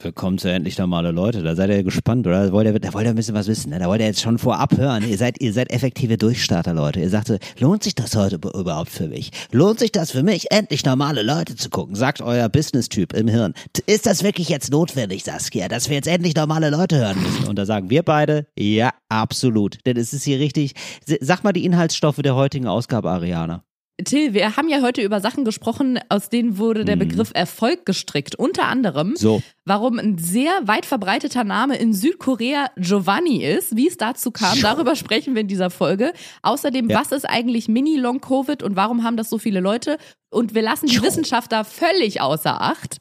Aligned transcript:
Willkommen 0.00 0.38
zu 0.38 0.48
endlich 0.48 0.78
normale 0.78 1.10
Leute. 1.10 1.42
Da 1.42 1.56
seid 1.56 1.70
ihr 1.70 1.82
gespannt, 1.82 2.24
oder? 2.24 2.46
Da 2.46 2.52
wollt 2.52 2.68
ihr, 2.68 2.78
da 2.78 2.94
wollt 2.94 3.04
ihr 3.04 3.10
ein 3.10 3.16
bisschen 3.16 3.34
was 3.34 3.48
wissen. 3.48 3.70
Ne? 3.70 3.80
Da 3.80 3.86
wollt 3.88 4.00
ihr 4.00 4.06
jetzt 4.06 4.20
schon 4.20 4.38
vorab 4.38 4.76
hören. 4.78 5.02
Ihr 5.02 5.18
seid, 5.18 5.42
ihr 5.42 5.52
seid 5.52 5.72
effektive 5.72 6.16
Durchstarter, 6.16 6.72
Leute. 6.72 7.00
Ihr 7.00 7.10
sagt 7.10 7.26
so, 7.26 7.36
lohnt 7.58 7.82
sich 7.82 7.96
das 7.96 8.14
heute 8.14 8.36
überhaupt 8.36 8.90
für 8.90 9.08
mich? 9.08 9.32
Lohnt 9.50 9.80
sich 9.80 9.90
das 9.90 10.12
für 10.12 10.22
mich, 10.22 10.52
endlich 10.52 10.84
normale 10.84 11.24
Leute 11.24 11.56
zu 11.56 11.68
gucken? 11.68 11.96
Sagt 11.96 12.22
euer 12.22 12.48
Business-Typ 12.48 13.12
im 13.12 13.26
Hirn. 13.26 13.54
Ist 13.86 14.06
das 14.06 14.22
wirklich 14.22 14.48
jetzt 14.48 14.70
notwendig, 14.70 15.24
Saskia, 15.24 15.66
dass 15.66 15.88
wir 15.88 15.96
jetzt 15.96 16.06
endlich 16.06 16.36
normale 16.36 16.70
Leute 16.70 16.96
hören 16.96 17.20
müssen? 17.20 17.48
Und 17.48 17.58
da 17.58 17.66
sagen 17.66 17.90
wir 17.90 18.04
beide, 18.04 18.46
ja, 18.56 18.90
absolut. 19.08 19.78
Denn 19.84 19.96
es 19.96 20.12
ist 20.12 20.22
hier 20.22 20.38
richtig. 20.38 20.74
Sag 21.20 21.42
mal 21.42 21.52
die 21.52 21.64
Inhaltsstoffe 21.64 22.18
der 22.18 22.36
heutigen 22.36 22.68
Ausgabe, 22.68 23.10
Ariana. 23.10 23.64
Till, 24.04 24.32
wir 24.32 24.56
haben 24.56 24.68
ja 24.68 24.80
heute 24.80 25.02
über 25.02 25.20
Sachen 25.20 25.44
gesprochen, 25.44 25.98
aus 26.08 26.28
denen 26.28 26.56
wurde 26.56 26.84
der 26.84 26.94
Begriff 26.94 27.32
Erfolg 27.34 27.84
gestrickt. 27.84 28.36
Unter 28.36 28.66
anderem, 28.66 29.16
So. 29.16 29.42
warum 29.64 29.98
ein 29.98 30.18
sehr 30.18 30.52
weit 30.64 30.86
verbreiteter 30.86 31.42
Name 31.42 31.76
in 31.76 31.92
Südkorea 31.92 32.66
Giovanni 32.76 33.44
ist, 33.44 33.74
wie 33.76 33.88
es 33.88 33.96
dazu 33.96 34.30
kam. 34.30 34.60
Darüber 34.60 34.94
sprechen 34.94 35.34
wir 35.34 35.40
in 35.42 35.48
dieser 35.48 35.70
Folge. 35.70 36.12
Außerdem, 36.42 36.88
Ja. 36.90 37.00
was 37.00 37.10
ist 37.10 37.24
eigentlich 37.28 37.66
Mini-Long-Covid 37.66 38.62
und 38.62 38.76
warum 38.76 39.02
haben 39.02 39.16
das 39.16 39.28
so 39.30 39.38
viele 39.38 39.58
Leute? 39.58 39.98
Und 40.30 40.54
wir 40.54 40.62
lassen 40.62 40.86
die. 40.86 41.02
Wissenschaftler 41.02 41.64
völlig 41.64 42.20
außer 42.20 42.60
Acht. 42.60 42.98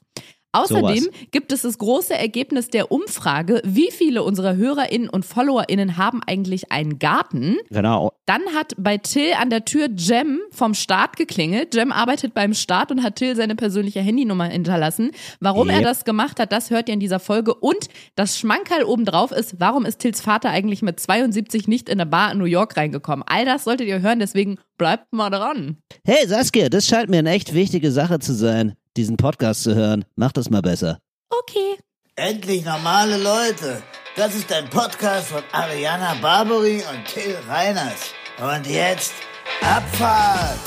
Außerdem 0.64 1.04
Sowas. 1.04 1.18
gibt 1.32 1.52
es 1.52 1.62
das 1.64 1.78
große 1.78 2.14
Ergebnis 2.14 2.70
der 2.70 2.92
Umfrage, 2.92 3.62
wie 3.64 3.92
viele 3.92 4.24
unserer 4.24 4.56
HörerInnen 4.56 5.10
und 5.10 5.26
FollowerInnen 5.26 5.98
haben 5.98 6.22
eigentlich 6.26 6.72
einen 6.72 7.00
Garten. 7.00 7.58
Genau. 7.70 8.12
Dann 8.26 8.42
hat 8.56 8.74
bei 8.78 8.98
Till 8.98 9.34
an 9.40 9.50
der 9.50 9.66
Tür 9.66 9.90
Jem 9.96 10.40
vom 10.52 10.74
Staat 10.74 11.16
geklingelt. 11.18 11.74
Jem 11.76 11.92
arbeitet 11.92 12.34
beim 12.34 12.54
Staat 12.54 12.92
und 12.92 13.04
hat 13.04 13.16
Till 13.16 13.36
seine 13.36 13.56
persönliche 13.56 14.00
Handynummer 14.02 14.46
hinterlassen. 14.46 15.12
Warum 15.40 15.70
er 15.70 15.78
Yep. 15.78 15.84
das 15.84 16.06
gemacht 16.06 16.40
hat, 16.40 16.52
das 16.52 16.70
hört 16.70 16.90
ihr 16.90 16.94
in 16.94 17.00
dieser 17.00 17.20
Folge. 17.20 17.54
Und 17.54 17.88
das 18.16 18.38
Schmankerl 18.38 18.84
obendrauf 18.84 19.32
ist, 19.32 19.60
warum 19.60 19.86
ist 19.86 20.00
Tills 20.00 20.22
Vater 20.22 20.50
eigentlich 20.50 20.82
mit 20.82 21.00
72 21.00 21.68
nicht 21.68 21.88
in 21.90 22.00
eine 22.02 22.10
Bar 22.10 22.32
in 22.32 22.40
New 22.40 22.46
York 22.46 22.76
reingekommen? 22.78 23.24
All 23.28 23.46
das 23.46 23.64
solltet 23.64 23.88
ihr 23.88 24.02
hören, 24.02 24.20
deswegen 24.20 24.58
bleibt 24.78 25.12
mal 25.14 25.30
dran. 25.30 25.78
Hey 26.06 26.28
Saskia, 26.28 26.70
das 26.70 26.86
scheint 26.88 27.10
mir 27.10 27.20
eine 27.20 27.32
echt 27.32 27.54
wichtige 27.54 27.92
Sache 27.92 28.20
zu 28.20 28.34
sein, 28.34 28.76
diesen 28.98 29.18
Podcast 29.18 29.64
zu 29.64 29.76
hören. 29.76 30.06
Mach 30.16 30.32
das 30.32 30.50
mal 30.50 30.62
besser. 30.62 31.00
Okay. 31.30 31.78
Endlich 32.16 32.66
normale 32.66 33.18
Leute. 33.18 33.82
Das 34.16 34.34
ist 34.34 34.52
ein 34.52 34.70
Podcast 34.70 35.28
von 35.28 35.44
Ariana 35.52 36.16
Barbary 36.22 36.78
und 36.92 37.06
Till 37.06 37.38
Reiners. 37.48 38.12
Und 38.40 38.66
jetzt 38.66 39.14
Abfahrt. 39.62 40.58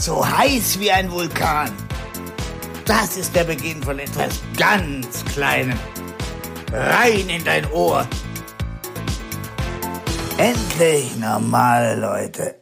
So 0.00 0.24
heiß 0.24 0.78
wie 0.78 0.90
ein 0.92 1.10
Vulkan. 1.10 1.72
Das 2.84 3.16
ist 3.16 3.34
der 3.34 3.44
Beginn 3.44 3.82
von 3.82 3.98
etwas 3.98 4.40
ganz 4.56 5.24
Kleinem. 5.24 5.78
Rein 6.72 7.28
in 7.28 7.44
dein 7.44 7.70
Ohr. 7.72 8.06
Endlich 10.38 11.16
normale 11.16 12.00
Leute. 12.00 12.60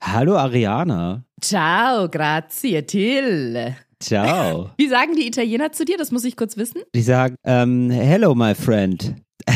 Hallo 0.00 0.36
Ariana. 0.36 1.24
Ciao, 1.40 2.08
grazie, 2.08 2.82
Till. 2.86 3.76
Ciao. 4.00 4.70
Wie 4.76 4.88
sagen 4.88 5.14
die 5.16 5.26
Italiener 5.26 5.72
zu 5.72 5.84
dir? 5.84 5.98
Das 5.98 6.12
muss 6.12 6.24
ich 6.24 6.36
kurz 6.36 6.56
wissen. 6.56 6.82
Die 6.94 7.02
sagen, 7.02 7.36
ähm, 7.44 7.90
hello 7.90 8.34
my 8.34 8.54
friend. 8.54 9.14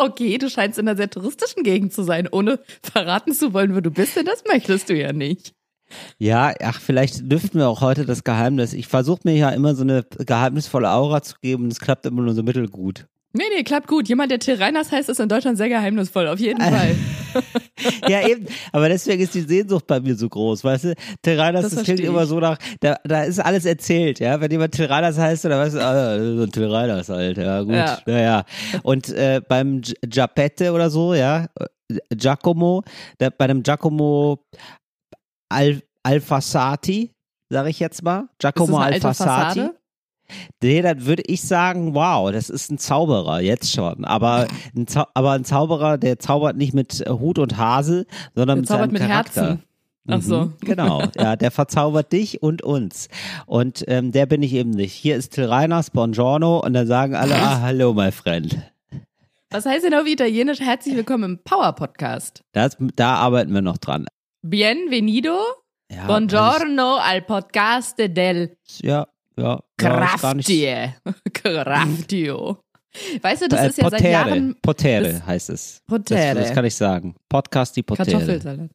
Okay, 0.00 0.38
du 0.38 0.48
scheinst 0.48 0.78
in 0.78 0.88
einer 0.88 0.96
sehr 0.96 1.10
touristischen 1.10 1.64
Gegend 1.64 1.92
zu 1.92 2.04
sein, 2.04 2.28
ohne 2.30 2.60
verraten 2.82 3.32
zu 3.32 3.52
wollen, 3.52 3.74
wo 3.74 3.80
du 3.80 3.90
bist, 3.90 4.16
denn 4.16 4.26
das 4.26 4.44
möchtest 4.46 4.88
du 4.88 4.94
ja 4.94 5.12
nicht. 5.12 5.54
Ja, 6.18 6.54
ach, 6.62 6.80
vielleicht 6.80 7.20
lüften 7.20 7.58
wir 7.58 7.68
auch 7.68 7.80
heute 7.80 8.04
das 8.04 8.22
Geheimnis. 8.22 8.74
Ich 8.74 8.86
versuche 8.86 9.20
mir 9.24 9.36
ja 9.36 9.50
immer 9.50 9.74
so 9.74 9.82
eine 9.82 10.04
geheimnisvolle 10.18 10.90
Aura 10.90 11.22
zu 11.22 11.36
geben 11.40 11.64
und 11.64 11.72
es 11.72 11.80
klappt 11.80 12.06
immer 12.06 12.22
nur 12.22 12.34
so 12.34 12.42
mittelgut. 12.42 13.06
Nee, 13.34 13.44
nee, 13.54 13.62
klappt 13.62 13.88
gut. 13.88 14.08
Jemand, 14.08 14.30
der 14.30 14.38
Till 14.38 14.54
Reiners 14.56 14.90
heißt, 14.90 15.08
ist 15.08 15.20
in 15.20 15.28
Deutschland 15.28 15.58
sehr 15.58 15.68
geheimnisvoll, 15.68 16.28
auf 16.28 16.38
jeden 16.40 16.60
Fall. 16.60 16.94
Ja, 18.08 18.26
eben. 18.26 18.46
Aber 18.72 18.88
deswegen 18.88 19.22
ist 19.22 19.34
die 19.34 19.42
Sehnsucht 19.42 19.86
bei 19.86 20.00
mir 20.00 20.16
so 20.16 20.28
groß, 20.28 20.64
weißt 20.64 20.84
du? 20.84 20.94
Till 21.22 21.38
Reiners, 21.38 21.62
Das 21.62 21.74
das, 21.74 21.84
klingt 21.84 22.00
immer 22.00 22.26
so 22.26 22.40
nach, 22.40 22.58
da, 22.80 22.96
da 23.04 23.22
ist 23.24 23.38
alles 23.38 23.66
erzählt, 23.66 24.18
ja. 24.18 24.40
Wenn 24.40 24.50
jemand 24.50 24.74
Till 24.74 24.86
Reiners 24.86 25.16
heißt, 25.18 25.44
dann 25.44 25.52
weißt 25.52 25.76
du, 25.76 25.80
ah, 25.84 26.18
so 26.18 26.42
ein 26.44 26.50
Till 26.50 26.66
Reiners 26.66 27.08
halt, 27.10 27.36
ja, 27.36 27.60
gut, 27.62 27.74
Ja. 27.74 27.98
ja, 28.06 28.18
ja. 28.18 28.44
Und 28.82 29.10
äh, 29.10 29.40
beim 29.46 29.82
Gi- 29.82 29.94
Giappette 30.06 30.72
oder 30.72 30.90
so, 30.90 31.14
ja, 31.14 31.46
äh, 31.60 31.96
Giacomo, 32.16 32.82
der, 33.20 33.30
bei 33.30 33.46
dem 33.46 33.62
Giacomo 33.62 34.42
Al, 35.50 35.82
Alfasati, 36.02 37.12
sag 37.52 37.68
ich 37.68 37.78
jetzt 37.78 38.02
mal, 38.02 38.28
Giacomo. 38.38 38.78
Fassade? 39.00 39.77
Nee, 40.62 40.82
dann 40.82 41.06
würde 41.06 41.22
ich 41.26 41.42
sagen, 41.42 41.94
wow, 41.94 42.30
das 42.32 42.50
ist 42.50 42.70
ein 42.70 42.78
Zauberer, 42.78 43.40
jetzt 43.40 43.72
schon. 43.72 44.04
Aber 44.04 44.46
ein, 44.76 44.86
Zau 44.86 45.04
aber 45.14 45.32
ein 45.32 45.44
Zauberer, 45.44 45.98
der 45.98 46.18
zaubert 46.18 46.56
nicht 46.56 46.74
mit 46.74 47.04
Hut 47.08 47.38
und 47.38 47.56
Hase, 47.56 48.06
sondern 48.34 48.56
Der 48.56 48.60
mit 48.62 48.68
zaubert 48.68 48.90
seinem 48.90 48.92
mit 48.92 49.02
Charakter. 49.02 49.42
Herzen. 49.42 49.62
Ach 50.10 50.22
so. 50.22 50.44
Mhm, 50.46 50.54
genau, 50.60 51.02
ja, 51.16 51.36
der 51.36 51.50
verzaubert 51.50 52.12
dich 52.12 52.42
und 52.42 52.62
uns. 52.62 53.08
Und 53.46 53.84
ähm, 53.88 54.12
der 54.12 54.26
bin 54.26 54.42
ich 54.42 54.52
eben 54.54 54.70
nicht. 54.70 54.92
Hier 54.92 55.16
ist 55.16 55.34
Till 55.34 55.44
Reiners, 55.44 55.90
Buongiorno, 55.90 56.60
und 56.60 56.72
dann 56.72 56.86
sagen 56.86 57.14
alle, 57.14 57.34
ah, 57.36 57.60
hallo, 57.60 57.92
my 57.94 58.10
friend. 58.10 58.58
Was 59.50 59.64
heißt 59.64 59.84
denn 59.84 59.94
auf 59.94 60.06
Italienisch? 60.06 60.60
Herzlich 60.60 60.94
willkommen 60.94 61.24
im 61.24 61.38
Power 61.42 61.72
Podcast. 61.72 62.42
Das, 62.52 62.76
da 62.96 63.14
arbeiten 63.14 63.52
wir 63.54 63.62
noch 63.62 63.78
dran. 63.78 64.06
Bienvenido, 64.42 65.38
Ja, 65.90 66.06
buongiorno 66.06 66.96
al 66.96 67.22
podcast 67.22 67.98
del 67.98 68.56
Ja, 68.82 69.06
ja. 69.38 69.60
Craftie. 69.78 70.94
Craftio. 71.32 72.58
Weißt 73.22 73.42
du, 73.42 73.48
das 73.48 73.60
Äh, 73.60 73.66
ist 73.68 73.78
ja 73.78 73.84
seit 73.90 73.92
Potere, 74.00 74.12
Jahren 74.12 74.56
Potere 74.62 75.12
das- 75.12 75.26
heißt 75.26 75.50
es. 75.50 75.82
Potere. 75.86 76.34
Das, 76.34 76.46
das 76.48 76.54
kann 76.54 76.64
ich 76.64 76.74
sagen. 76.74 77.14
Podcast 77.28 77.76
die 77.76 77.82
Potere. 77.82 78.10
Kartoffelsalat. 78.10 78.70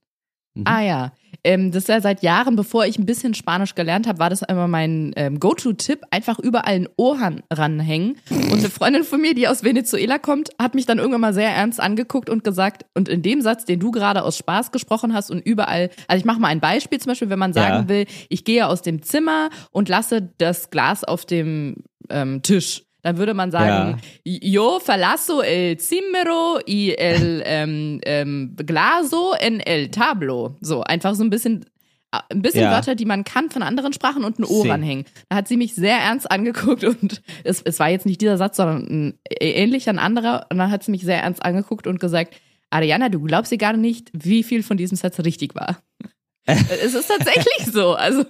Mhm. 0.55 0.63
Ah 0.67 0.81
ja, 0.81 1.13
ähm, 1.43 1.71
das 1.71 1.83
ist 1.83 1.87
ja 1.89 1.99
seit 1.99 2.21
Jahren, 2.21 2.55
bevor 2.55 2.85
ich 2.85 2.99
ein 2.99 3.05
bisschen 3.07 3.33
Spanisch 3.33 3.73
gelernt 3.73 4.07
habe, 4.07 4.19
war 4.19 4.29
das 4.29 4.43
immer 4.43 4.67
mein 4.67 5.11
ähm, 5.15 5.39
Go-To-Tipp, 5.39 6.01
einfach 6.11 6.37
überall 6.39 6.75
ein 6.75 6.87
Ohr 6.95 7.19
ran- 7.19 7.41
ranhängen. 7.51 8.17
Und 8.29 8.59
eine 8.59 8.69
Freundin 8.69 9.03
von 9.03 9.19
mir, 9.19 9.33
die 9.33 9.47
aus 9.47 9.63
Venezuela 9.63 10.19
kommt, 10.19 10.51
hat 10.61 10.75
mich 10.75 10.85
dann 10.85 10.99
irgendwann 10.99 11.21
mal 11.21 11.33
sehr 11.33 11.49
ernst 11.49 11.79
angeguckt 11.81 12.29
und 12.29 12.43
gesagt, 12.43 12.85
und 12.93 13.09
in 13.09 13.21
dem 13.23 13.41
Satz, 13.41 13.65
den 13.65 13.79
du 13.79 13.89
gerade 13.91 14.23
aus 14.23 14.37
Spaß 14.37 14.71
gesprochen 14.71 15.13
hast 15.13 15.31
und 15.31 15.39
überall, 15.39 15.89
also 16.07 16.19
ich 16.19 16.25
mache 16.25 16.39
mal 16.39 16.49
ein 16.49 16.59
Beispiel 16.59 16.99
zum 16.99 17.09
Beispiel, 17.11 17.29
wenn 17.29 17.39
man 17.39 17.53
sagen 17.53 17.83
Ja. 17.83 17.89
will, 17.89 18.05
ich 18.29 18.43
gehe 18.45 18.67
aus 18.67 18.81
dem 18.83 19.01
Zimmer 19.01 19.49
und 19.71 19.89
lasse 19.89 20.21
das 20.37 20.69
Glas 20.69 21.03
auf 21.03 21.25
dem 21.25 21.77
ähm, 22.09 22.41
Tisch. 22.43 22.83
Dann 23.03 23.17
würde 23.17 23.33
man 23.33 23.51
sagen, 23.51 23.99
yo 24.25 24.79
verlasso 24.79 25.41
el 25.41 25.77
cimbero 25.77 26.59
y 26.65 26.91
el 26.97 27.43
ähm, 27.45 27.99
ähm, 28.05 28.55
glaso 28.55 29.33
en 29.39 29.59
el 29.59 29.91
tablo. 29.91 30.55
So, 30.61 30.81
einfach 30.83 31.13
so 31.15 31.23
ein 31.23 31.29
bisschen, 31.29 31.65
äh, 32.13 32.19
ein 32.31 32.41
bisschen 32.41 32.61
Ja. 32.63 32.71
Wörter, 32.71 32.95
die 32.95 33.03
man 33.05 33.25
kann 33.25 33.49
von 33.51 33.61
anderen 33.61 33.91
Sprachen 33.91 34.23
und 34.23 34.39
ein 34.39 34.45
Sí. 34.45 34.69
ranhängen. 34.69 35.03
Da 35.27 35.35
hat 35.35 35.49
sie 35.49 35.57
mich 35.57 35.75
sehr 35.75 35.97
ernst 35.97 36.31
angeguckt 36.31 36.85
und 36.85 37.21
es, 37.43 37.61
es 37.61 37.77
war 37.79 37.89
jetzt 37.89 38.05
nicht 38.05 38.21
dieser 38.21 38.37
Satz, 38.37 38.55
sondern 38.55 38.87
ein 38.87 39.19
ähnlicher, 39.41 39.91
ein 39.91 39.99
anderer. 39.99 40.45
Und 40.49 40.57
dann 40.57 40.71
hat 40.71 40.83
sie 40.83 40.91
mich 40.91 41.03
sehr 41.03 41.21
ernst 41.21 41.43
angeguckt 41.43 41.87
und 41.87 41.99
gesagt, 41.99 42.33
Ariana, 42.69 43.09
du 43.09 43.19
glaubst 43.19 43.51
dir 43.51 43.57
gar 43.57 43.73
nicht, 43.73 44.11
wie 44.13 44.43
viel 44.43 44.63
von 44.63 44.77
diesem 44.77 44.95
Satz 44.97 45.19
richtig 45.19 45.55
war. 45.55 45.77
es 46.45 46.93
ist 46.93 47.07
tatsächlich 47.07 47.67
so. 47.71 47.95
Also, 47.95 48.23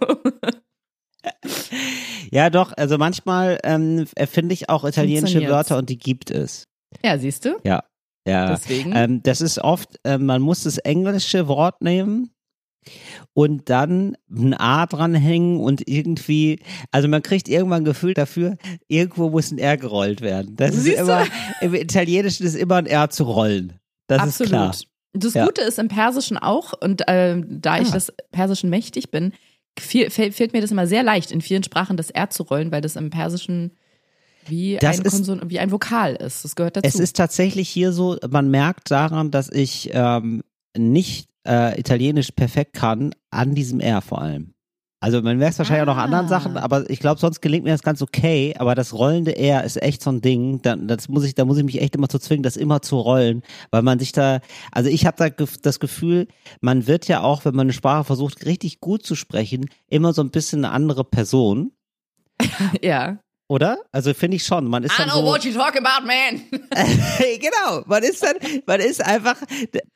Ja, 2.31 2.50
doch, 2.50 2.73
also 2.75 2.97
manchmal 2.97 3.59
ähm, 3.63 4.06
erfinde 4.16 4.53
ich 4.53 4.69
auch 4.69 4.84
italienische. 4.85 5.47
Wörter 5.47 5.78
und 5.78 5.90
die 5.90 5.97
gibt 5.97 6.31
es. 6.31 6.66
ja, 7.03 7.17
siehst 7.17 7.46
du? 7.46 7.58
Ja. 7.64 7.84
Ja. 8.28 8.49
Deswegen. 8.49 8.93
Ähm, 8.96 9.22
das 9.23 9.41
ist 9.41 9.59
oft, 9.59 9.99
äh, 10.03 10.17
man 10.17 10.41
muss 10.41 10.64
das 10.64 10.78
englische 10.79 11.47
Wort 11.47 11.81
nehmen 11.81 12.31
und 13.34 13.70
dann 13.70 14.16
ein 14.31 14.53
A 14.55 14.85
dranhängen 14.85 15.59
und 15.59 15.87
irgendwie, 15.87 16.59
also 16.91 17.08
man 17.08 17.22
kriegt 17.22 17.47
irgendwann 17.49 17.81
ein 17.81 17.85
Gefühl 17.85 18.14
dafür, 18.14 18.58
irgendwo 18.87 19.29
muss 19.29 19.52
ein 19.52 19.58
R 19.59 19.78
gerollt 19.78 20.22
werden. 20.22 20.55
Das 20.55 20.73
ist 20.73 20.84
Siehst 20.84 20.99
du? 20.99 21.03
immer, 21.03 21.26
im 21.61 21.73
Italienischen 21.76 22.46
ist 22.46 22.55
immer 22.55 22.76
ein 22.78 22.85
R 22.85 23.09
zu 23.09 23.23
rollen. 23.26 23.73
Das 24.08 24.22
Absolut. 24.22 24.41
ist 24.41 24.49
klar. 24.49 24.76
Das 25.16 25.34
Ja. 25.35 25.46
Gute 25.46 25.61
ist 25.61 25.78
im 25.78 25.87
Persischen 25.90 26.37
auch, 26.37 26.73
und 26.81 27.03
ähm, 27.08 27.46
da 27.61 27.79
ich 27.79 27.90
Ah. 27.90 27.93
des 27.93 28.11
Persischen 28.31 28.69
mächtig 28.72 29.11
bin, 29.11 29.34
viel, 29.79 30.09
fällt, 30.09 30.53
mir 30.53 30.61
das 30.61 30.72
immer 30.72 30.87
sehr 30.87 31.03
leicht, 31.03 31.31
in 31.31 31.41
vielen 31.41 31.64
Sprachen 31.64 31.97
das 31.97 32.09
R 32.09 32.29
zu 32.29 32.43
rollen, 32.43 32.72
weil 32.72 32.81
das 32.81 32.96
im 32.96 33.09
Persischen 33.09 33.72
wie, 34.46 34.78
Das 34.79 34.99
ein, 34.99 35.05
ist- 35.05 35.11
Konson 35.14 35.41
wie 35.49 35.59
ein 35.59 35.72
Vokal 35.72 36.16
ist. 36.16 36.43
Das 36.43 36.55
gehört 36.55 36.75
dazu. 36.78 36.87
Es 36.87 36.96
ist 36.99 37.16
tatsächlich 37.16 37.70
hier 37.70 37.91
so, 37.93 38.17
man 38.29 38.49
merkt 38.52 38.91
daran, 38.91 39.31
dass 39.31 39.49
ich 39.49 39.90
ähm, 39.93 40.43
nicht 40.78 41.29
äh, 41.47 41.79
Italienisch 41.79 42.31
perfekt 42.31 42.73
kann, 42.73 43.14
an 43.29 43.55
diesem 43.55 43.79
R 43.79 44.02
vor 44.02 44.22
allem. 44.22 44.53
Also 45.03 45.22
man 45.22 45.38
merkt 45.38 45.58
wahrscheinlich 45.58 45.82
auch 45.82 45.94
noch 45.94 46.02
anderen 46.02 46.28
Ah. 46.28 46.29
Sachen, 46.29 46.55
aber 46.55 46.90
ich 46.90 47.00
glaube, 47.00 47.20
sonst 47.20 47.41
gelingt 47.41 47.66
mir 47.66 47.72
das 47.72 47.84
ganz 47.84 48.02
okay. 48.02 48.55
Aber 48.58 48.73
das 48.73 48.94
rollende 48.94 49.35
R 49.38 49.66
ist 49.66 49.82
echt 49.82 50.02
so 50.02 50.09
ein 50.11 50.22
Ding. 50.22 50.61
Da, 50.61 50.78
das 50.78 51.09
muss 51.09 51.26
ich, 51.26 51.35
da 51.35 51.44
muss 51.44 51.58
ich 51.58 51.66
mich 51.66 51.82
echt 51.82 51.96
immer 51.96 52.08
zu 52.08 52.20
zwingen, 52.20 52.41
das 52.41 52.55
immer 52.55 52.82
zu 52.82 52.97
rollen, 52.97 53.44
weil 53.70 53.82
man 53.82 54.00
sich 54.00 54.14
da, 54.14 54.40
also 54.72 54.90
ich 54.90 55.05
habe 55.05 55.17
da 55.17 55.46
das 55.61 55.79
Gefühl, 55.82 56.28
man 56.61 56.88
wird 56.88 57.09
ja 57.09 57.22
auch, 57.22 57.44
wenn 57.44 57.53
man 57.53 57.66
eine 57.66 57.73
Sprache 57.73 58.05
versucht, 58.05 58.46
richtig 58.46 58.79
gut 58.79 59.05
zu 59.05 59.16
sprechen, 59.16 59.70
immer 59.90 60.14
so 60.14 60.22
ein 60.22 60.32
bisschen 60.32 60.64
eine 60.64 60.73
andere 60.73 61.03
Person, 61.03 61.72
Ja. 62.82 63.20
Oder? 63.53 63.78
Also 63.91 64.16
finde 64.16 64.38
ich 64.38 64.46
schon. 64.46 64.66
Man 64.66 64.84
ist 64.84 64.96
I 64.96 65.03
dann 65.03 65.09
know 65.09 65.20
so, 65.20 65.26
what 65.26 65.46
you 65.46 65.53
talk 65.53 65.78
about, 65.78 66.08
man. 66.08 66.41
genau, 67.40 67.84
man 67.85 68.02
ist 68.02 68.23
dann, 68.23 68.35
man 68.66 68.79
ist 68.79 69.05
einfach 69.05 69.35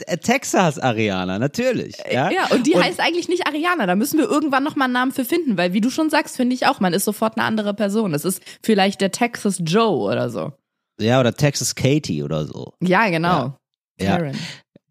äh, 0.05 0.17
Texas-Arianer, 0.17 1.39
natürlich. 1.39 1.95
Ja, 2.11 2.29
Ja, 2.29 2.47
und 2.51 2.67
die 2.67 2.77
heißt 2.77 2.99
eigentlich 2.99 3.29
nicht 3.29 3.47
Ariana. 3.47 3.87
Da 3.87 3.95
müssen 3.95 4.19
wir 4.19 4.25
irgendwann 4.29 4.63
noch 4.63 4.75
mal 4.75 4.85
einen 4.85 4.93
Namen 4.93 5.11
für 5.11 5.25
finden, 5.25 5.57
weil 5.57 5.73
wie 5.73 5.81
du 5.81 5.89
schon 5.89 6.11
sagst, 6.11 6.37
finde 6.37 6.53
ich 6.53 6.67
auch, 6.67 6.79
man 6.79 6.93
ist 6.93 7.05
sofort 7.05 7.35
eine 7.35 7.47
andere 7.47 7.73
Person. 7.73 8.13
Es 8.13 8.25
ist 8.25 8.43
vielleicht 8.61 9.01
der 9.01 9.11
Texas 9.11 9.57
Joe 9.65 10.11
oder 10.11 10.29
so. 10.29 10.53
ja, 10.99 11.19
oder 11.19 11.33
Texas 11.33 11.73
Katie 11.73 12.21
oder 12.21 12.45
so. 12.45 12.73
Ja, 12.79 13.09
genau. 13.09 13.57
Ja. 13.99 14.17
Karen. 14.17 14.37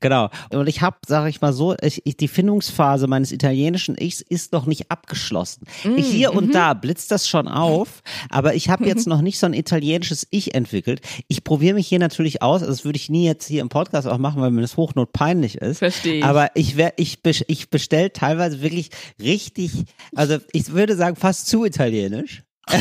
Genau. 0.00 0.28
Und 0.50 0.68
ich 0.68 0.82
habe, 0.82 0.96
sage 1.06 1.30
ich 1.30 1.40
mal 1.40 1.52
so, 1.52 1.74
ich, 1.80 2.04
ich, 2.04 2.16
die 2.16 2.28
Findungsphase 2.28 3.06
meines 3.06 3.32
italienischen 3.32 3.96
Ichs 3.98 4.20
ist 4.20 4.52
noch 4.52 4.66
nicht 4.66 4.90
abgeschlossen. 4.90 5.66
Mm, 5.84 5.96
Hier 5.96 6.32
mhm. 6.32 6.38
und 6.38 6.54
da 6.54 6.74
blitzt 6.74 7.10
das 7.10 7.26
schon 7.28 7.48
auf, 7.48 8.02
aber 8.28 8.54
ich 8.54 8.68
habe 8.68 8.86
jetzt 8.86 9.06
noch 9.06 9.22
nicht 9.22 9.38
so 9.38 9.46
ein 9.46 9.54
italienisches 9.54 10.26
Ich 10.30 10.54
entwickelt. 10.54 11.00
Ich 11.28 11.44
probiere 11.44 11.74
mich 11.74 11.88
hier 11.88 11.98
natürlich 11.98 12.42
aus, 12.42 12.60
also 12.60 12.72
das 12.72 12.84
würde 12.84 12.96
ich 12.96 13.08
nie 13.08 13.24
jetzt 13.24 13.46
hier 13.46 13.62
im 13.62 13.70
Podcast 13.70 14.06
auch 14.06 14.18
machen, 14.18 14.42
weil 14.42 14.50
mir 14.50 14.60
das 14.60 14.76
hochnot 14.76 15.12
peinlich 15.12 15.56
ist. 15.56 15.78
Verstehe 15.78 16.18
ich. 16.18 16.24
Aber 16.24 16.50
ich 16.54 16.76
wär, 16.76 16.92
ich, 16.96 17.18
ich 17.46 17.70
bestell 17.70 18.10
teilweise 18.10 18.60
wirklich 18.60 18.90
richtig, 19.20 19.72
also 20.14 20.38
ich 20.52 20.72
würde 20.72 20.94
sagen 20.96 21.16
fast 21.16 21.46
zu 21.46 21.64
italienisch. 21.64 22.42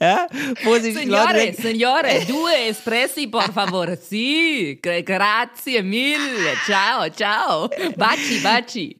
ja, 0.00 0.26
wo 0.64 0.72
Leute 0.72 0.92
Signore, 0.92 1.54
signore, 1.54 2.24
due 2.26 2.68
espressi, 2.68 3.28
por 3.28 3.50
favor. 3.52 3.96
Sì, 3.96 4.78
gra- 4.82 5.02
grazie 5.02 5.82
mille. 5.82 6.54
Ciao, 6.66 7.08
ciao. 7.10 7.68
Baci, 7.96 8.40
baci. 8.42 8.96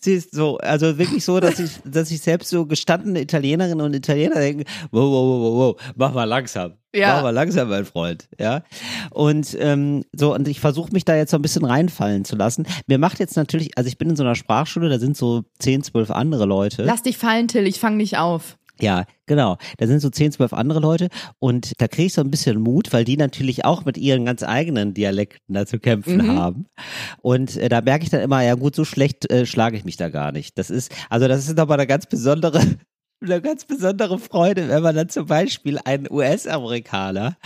Sie 0.00 0.14
ist 0.14 0.34
so, 0.34 0.58
also 0.58 0.98
wirklich 0.98 1.24
so, 1.24 1.40
dass 1.40 1.58
ich, 1.58 1.70
dass 1.84 2.10
ich 2.10 2.20
selbst 2.20 2.50
so 2.50 2.66
gestandene 2.66 3.20
Italienerinnen 3.20 3.80
und 3.80 3.94
Italiener 3.94 4.34
denken, 4.34 4.64
wow, 4.90 5.04
wow, 5.10 5.10
wow, 5.10 5.40
wow, 5.40 5.56
wow, 5.56 5.92
mach 5.96 6.12
mal 6.12 6.24
langsam. 6.24 6.74
Ja. 6.94 7.14
Mach 7.14 7.22
mal 7.22 7.30
langsam, 7.30 7.70
mein 7.70 7.86
Freund. 7.86 8.28
Ja. 8.38 8.62
Und 9.10 9.56
ähm, 9.58 10.04
so, 10.12 10.34
und 10.34 10.46
ich 10.48 10.60
versuche 10.60 10.92
mich 10.92 11.06
da 11.06 11.16
jetzt 11.16 11.30
so 11.30 11.38
ein 11.38 11.42
bisschen 11.42 11.64
reinfallen 11.64 12.26
zu 12.26 12.36
lassen. 12.36 12.66
Mir 12.86 12.98
macht 12.98 13.18
jetzt 13.18 13.36
natürlich, 13.36 13.70
also 13.78 13.88
ich 13.88 13.96
bin 13.96 14.10
in 14.10 14.16
so 14.16 14.22
einer 14.24 14.34
Sprachschule, 14.34 14.90
da 14.90 14.98
sind 14.98 15.16
so 15.16 15.44
10, 15.60 15.84
12 15.84 16.10
andere 16.10 16.44
Leute. 16.44 16.82
Lass 16.82 17.02
dich 17.02 17.16
fallen, 17.16 17.48
Till, 17.48 17.66
ich 17.66 17.80
fang 17.80 17.96
nicht 17.96 18.18
auf. 18.18 18.58
Ja, 18.82 19.04
genau. 19.26 19.58
Da 19.78 19.86
sind 19.86 20.00
so 20.00 20.10
10, 20.10 20.32
12 20.32 20.52
andere 20.52 20.80
Leute 20.80 21.08
und 21.38 21.72
da 21.80 21.86
kriege 21.86 22.06
ich 22.06 22.14
so 22.14 22.20
ein 22.20 22.32
bisschen 22.32 22.60
Mut, 22.60 22.92
weil 22.92 23.04
die 23.04 23.16
natürlich 23.16 23.64
auch 23.64 23.84
mit 23.84 23.96
ihren 23.96 24.24
ganz 24.24 24.42
eigenen 24.42 24.92
Dialekten 24.92 25.54
da 25.54 25.66
zu 25.66 25.78
kämpfen 25.78 26.36
haben. 26.36 26.66
Und 27.20 27.56
äh, 27.56 27.68
da 27.68 27.80
merke 27.80 28.02
ich 28.04 28.10
dann 28.10 28.22
immer, 28.22 28.42
ja 28.42 28.54
gut, 28.56 28.74
so 28.74 28.84
schlecht 28.84 29.30
äh, 29.30 29.46
schlage 29.46 29.76
ich 29.76 29.84
mich 29.84 29.96
da 29.96 30.08
gar 30.08 30.32
nicht. 30.32 30.58
Das 30.58 30.68
ist, 30.68 30.92
also 31.08 31.28
das 31.28 31.46
ist 31.48 31.56
nochmal 31.56 31.78
eine 31.78 31.86
ganz 31.86 32.06
besondere, 32.06 32.60
eine 33.22 33.40
ganz 33.40 33.64
besondere 33.66 34.18
Freude, 34.18 34.68
wenn 34.68 34.82
man 34.82 34.96
dann 34.96 35.08
zum 35.08 35.26
Beispiel 35.26 35.78
einen 35.84 36.10
US-Amerikaner 36.10 37.36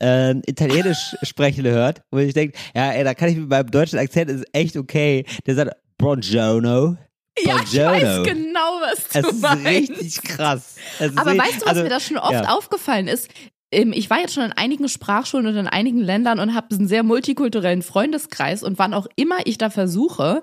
äh, 0.00 0.34
Italienisch 0.46 1.16
sprechen 1.22 1.64
hört, 1.66 2.02
wo 2.12 2.18
ich 2.18 2.34
denke, 2.34 2.56
ja, 2.72 2.92
ey, 2.92 3.02
da 3.02 3.14
kann 3.14 3.30
ich 3.30 3.36
mit 3.36 3.48
meinem 3.48 3.68
deutschen 3.70 3.98
Akzent, 3.98 4.30
ist 4.30 4.46
echt 4.52 4.76
okay. 4.76 5.24
Der 5.44 5.56
sagt, 5.56 5.72
Buongiorno. 5.98 6.96
Ja, 7.36 7.56
ich 7.64 7.72
Buongiorno. 7.72 7.92
weiß 7.92 8.22
genau, 8.28 8.73
was 8.90 9.08
du 9.08 9.18
Es 9.20 9.34
ist 9.34 9.40
meinst. 9.42 9.90
richtig 9.90 10.22
krass. 10.22 10.76
Es 10.98 11.10
ist 11.12 11.18
Aber 11.18 11.36
weißt 11.36 11.56
du, 11.56 11.60
was 11.62 11.68
also, 11.68 11.82
mir 11.82 11.88
da 11.88 12.00
schon 12.00 12.18
oft 12.18 12.32
ja. 12.32 12.48
aufgefallen 12.48 13.08
ist? 13.08 13.28
Ähm, 13.72 13.92
Ich 13.92 14.10
war 14.10 14.20
jetzt 14.20 14.34
schon 14.34 14.44
in 14.44 14.52
einigen 14.52 14.88
Sprachschulen 14.88 15.46
und 15.46 15.56
in 15.56 15.66
einigen 15.66 16.00
Ländern 16.00 16.38
und 16.38 16.54
habe 16.54 16.74
einen 16.74 16.88
sehr 16.88 17.02
multikulturellen 17.02 17.82
Freundeskreis 17.82 18.62
und 18.62 18.78
wann 18.78 18.94
auch 18.94 19.06
immer 19.16 19.38
ich 19.44 19.58
da 19.58 19.70
versuche, 19.70 20.42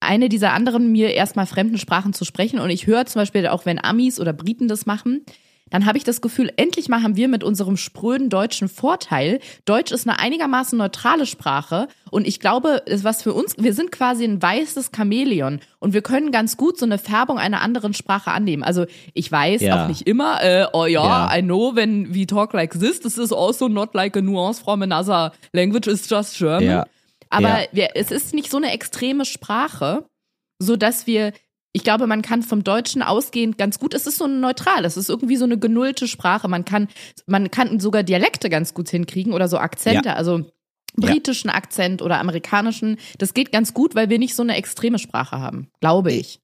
eine 0.00 0.28
dieser 0.30 0.52
anderen 0.52 0.90
mir 0.92 1.12
erstmal 1.12 1.46
fremden 1.46 1.76
Sprachen 1.78 2.12
zu 2.14 2.24
sprechen 2.24 2.58
und 2.58 2.70
ich 2.70 2.86
höre 2.86 3.04
zum 3.06 3.20
Beispiel 3.20 3.46
auch, 3.48 3.66
wenn 3.66 3.82
Amis 3.82 4.18
oder 4.18 4.32
Briten 4.32 4.66
das 4.66 4.86
machen, 4.86 5.24
dann 5.70 5.86
habe 5.86 5.98
ich 5.98 6.04
das 6.04 6.20
Gefühl, 6.20 6.52
endlich 6.56 6.88
mal 6.88 7.02
haben 7.02 7.16
wir 7.16 7.28
mit 7.28 7.42
unserem 7.44 7.76
spröden 7.76 8.28
deutschen 8.28 8.68
Vorteil. 8.68 9.40
Deutsch 9.64 9.92
ist 9.92 10.08
eine 10.08 10.18
einigermaßen 10.18 10.76
neutrale 10.76 11.26
Sprache 11.26 11.88
und 12.10 12.26
ich 12.26 12.40
glaube, 12.40 12.82
es- 12.86 13.04
was 13.04 13.22
für 13.22 13.32
uns, 13.32 13.54
wir 13.58 13.72
sind 13.74 13.92
quasi 13.92 14.24
ein 14.24 14.42
weißes 14.42 14.90
Chamäleon 14.94 15.60
und 15.78 15.92
wir 15.94 16.02
können 16.02 16.32
ganz 16.32 16.56
gut 16.56 16.78
so 16.78 16.84
eine 16.86 16.98
Färbung 16.98 17.38
einer 17.38 17.60
anderen 17.62 17.94
Sprache 17.94 18.30
annehmen. 18.30 18.62
Also 18.62 18.86
ich 19.14 19.30
weiß 19.30 19.60
Ja. 19.62 19.84
auch 19.84 19.88
nicht 19.88 20.06
immer, 20.06 20.42
äh, 20.42 20.66
oh 20.72 20.86
ja, 20.86 21.28
Ja. 21.30 21.38
I 21.38 21.42
know 21.42 21.74
when 21.74 22.14
we 22.14 22.26
talk 22.26 22.52
like 22.52 22.72
this, 22.78 23.00
this 23.00 23.16
is 23.18 23.32
also 23.32 23.68
not 23.68 23.94
like 23.94 24.16
a 24.16 24.20
nuance 24.20 24.62
from 24.62 24.82
another 24.82 25.32
language, 25.52 25.86
it's 25.86 26.08
just 26.08 26.36
German. 26.36 26.64
Ja. 26.64 26.86
Aber 27.32 27.60
wir, 27.70 27.90
es 27.94 28.10
ist 28.10 28.34
nicht 28.34 28.50
so 28.50 28.56
eine 28.56 28.72
extreme 28.72 29.24
Sprache, 29.24 30.04
so 30.58 30.76
dass 30.76 31.06
wir, 31.06 31.32
ich 31.72 31.84
glaube, 31.84 32.06
man 32.06 32.22
kann 32.22 32.42
vom 32.42 32.64
Deutschen 32.64 33.02
ausgehend 33.02 33.56
ganz 33.56 33.78
gut, 33.78 33.94
es 33.94 34.06
ist 34.06 34.18
so 34.18 34.26
neutral, 34.26 34.84
es 34.84 34.96
ist 34.96 35.08
irgendwie 35.08 35.36
so 35.36 35.44
eine 35.44 35.58
genullte 35.58 36.08
Sprache. 36.08 36.48
Man 36.48 36.64
kann, 36.64 36.88
man 37.26 37.50
kann 37.50 37.78
sogar 37.78 38.02
Dialekte 38.02 38.50
ganz 38.50 38.74
gut 38.74 38.88
hinkriegen 38.88 39.32
oder 39.32 39.48
so 39.48 39.58
Akzente, 39.58 40.16
also 40.16 40.50
britischen 40.96 41.50
Akzent 41.50 42.02
oder 42.02 42.18
amerikanischen. 42.18 42.96
Das 43.18 43.34
geht 43.34 43.52
ganz 43.52 43.72
gut, 43.74 43.94
weil 43.94 44.10
wir 44.10 44.18
nicht 44.18 44.34
so 44.34 44.42
eine 44.42 44.56
extreme 44.56 44.98
Sprache 44.98 45.38
haben, 45.38 45.70
glaube 45.80 46.12
ich. 46.12 46.40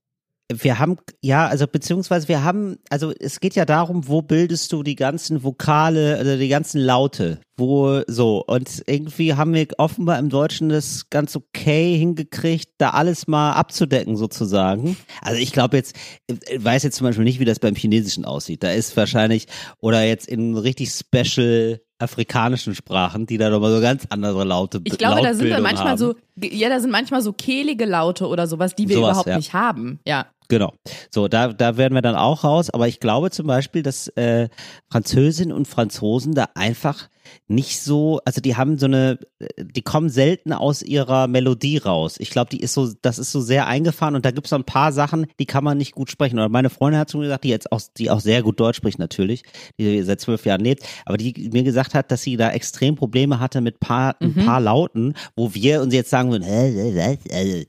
Wir 0.52 0.78
haben, 0.78 0.96
ja, 1.22 1.48
also 1.48 1.66
beziehungsweise 1.66 2.28
wir 2.28 2.44
haben, 2.44 2.76
also 2.88 3.12
es 3.18 3.40
geht 3.40 3.56
ja 3.56 3.64
darum, 3.64 4.06
wo 4.06 4.22
bildest 4.22 4.72
du 4.72 4.84
die 4.84 4.94
ganzen 4.94 5.42
Vokale, 5.42 6.16
also 6.18 6.36
die 6.36 6.48
ganzen 6.48 6.80
Laute, 6.80 7.40
wo 7.56 8.02
so. 8.06 8.44
Und 8.46 8.84
irgendwie 8.86 9.34
haben 9.34 9.54
wir 9.54 9.66
offenbar 9.78 10.20
im 10.20 10.28
Deutschen 10.28 10.68
das 10.68 11.10
ganz 11.10 11.34
okay 11.34 11.98
hingekriegt, 11.98 12.68
da 12.78 12.90
alles 12.90 13.26
mal 13.26 13.54
abzudecken 13.54 14.16
sozusagen. 14.16 14.96
Also 15.20 15.40
ich 15.40 15.52
glaube 15.52 15.78
jetzt, 15.78 15.96
ich 16.28 16.64
weiß 16.64 16.84
jetzt 16.84 16.96
zum 16.96 17.08
Beispiel 17.08 17.24
nicht, 17.24 17.40
wie 17.40 17.44
das 17.44 17.58
beim 17.58 17.74
Chinesischen 17.74 18.24
aussieht. 18.24 18.62
Da 18.62 18.70
ist 18.70 18.96
wahrscheinlich, 18.96 19.46
oder 19.80 20.04
jetzt 20.04 20.28
in 20.28 20.56
richtig 20.56 20.90
special 20.90 21.80
afrikanischen 21.98 22.74
Sprachen, 22.74 23.26
die 23.26 23.38
da 23.38 23.48
nochmal 23.48 23.74
so 23.74 23.80
ganz 23.80 24.04
andere 24.10 24.44
Laute 24.44 24.80
Ich 24.84 24.98
glaube, 24.98 25.22
da 25.22 25.34
sind 25.34 25.46
wir 25.46 25.60
manchmal 25.60 25.92
haben. 25.92 25.98
so, 25.98 26.14
ja, 26.36 26.68
da 26.68 26.80
sind 26.80 26.90
manchmal 26.90 27.22
so 27.22 27.32
kehlige 27.32 27.86
Laute 27.86 28.26
oder 28.26 28.46
sowas, 28.46 28.74
die 28.74 28.88
wir 28.88 28.96
Sowas, 28.96 29.10
überhaupt 29.10 29.28
ja. 29.28 29.36
nicht 29.36 29.52
haben. 29.54 30.00
Ja. 30.06 30.26
Genau. 30.48 30.72
So, 31.10 31.28
da, 31.28 31.52
da 31.52 31.76
werden 31.76 31.94
wir 31.94 32.02
dann 32.02 32.16
auch 32.16 32.44
raus. 32.44 32.70
Aber 32.70 32.88
ich 32.88 33.00
glaube 33.00 33.30
zum 33.30 33.46
Beispiel, 33.46 33.82
dass 33.82 34.08
äh, 34.08 34.48
Französinnen 34.90 35.54
und 35.54 35.66
Franzosen 35.66 36.34
da 36.34 36.48
einfach 36.54 37.08
nicht 37.48 37.80
so, 37.80 38.20
also 38.24 38.40
die 38.40 38.56
haben 38.56 38.78
so 38.78 38.86
eine, 38.86 39.18
äh, 39.38 39.64
die 39.64 39.82
kommen 39.82 40.08
selten 40.08 40.52
aus 40.52 40.82
ihrer 40.82 41.26
Melodie 41.28 41.78
raus. 41.78 42.16
Ich 42.18 42.30
glaube, 42.30 42.50
die 42.50 42.60
ist 42.60 42.74
so, 42.74 42.92
das 43.02 43.18
ist 43.18 43.32
so 43.32 43.40
sehr 43.40 43.66
eingefahren 43.66 44.14
und 44.14 44.24
da 44.24 44.30
gibt 44.30 44.46
es 44.46 44.50
so 44.50 44.56
ein 44.56 44.64
paar 44.64 44.92
Sachen, 44.92 45.26
die 45.38 45.46
kann 45.46 45.64
man 45.64 45.78
nicht 45.78 45.92
gut 45.92 46.10
sprechen. 46.10 46.38
Oder 46.38 46.48
meine 46.48 46.70
Freundin 46.70 47.00
hat 47.00 47.10
zu 47.10 47.18
mir 47.18 47.24
gesagt, 47.24 47.44
die 47.44 47.48
jetzt 47.48 47.72
auch, 47.72 47.80
die 47.96 48.10
auch 48.10 48.20
sehr 48.20 48.42
gut 48.42 48.60
Deutsch 48.60 48.76
spricht 48.76 48.98
natürlich, 48.98 49.42
die 49.78 50.02
seit 50.02 50.20
zwölf 50.20 50.44
Jahren 50.44 50.62
lebt, 50.62 50.84
aber 51.04 51.16
die 51.16 51.50
mir 51.52 51.62
gesagt 51.62 51.94
hat, 51.94 52.10
dass 52.10 52.22
sie 52.22 52.36
da 52.36 52.50
extrem 52.50 52.96
Probleme 52.96 53.40
hatte 53.40 53.60
mit 53.60 53.80
paar, 53.80 54.16
ein 54.20 54.34
paar 54.34 54.60
Lauten, 54.60 55.14
wo 55.36 55.54
wir 55.54 55.82
uns 55.82 55.94
jetzt 55.94 56.10
sagen 56.10 56.30
würden, 56.30 56.44
also, 56.44 57.62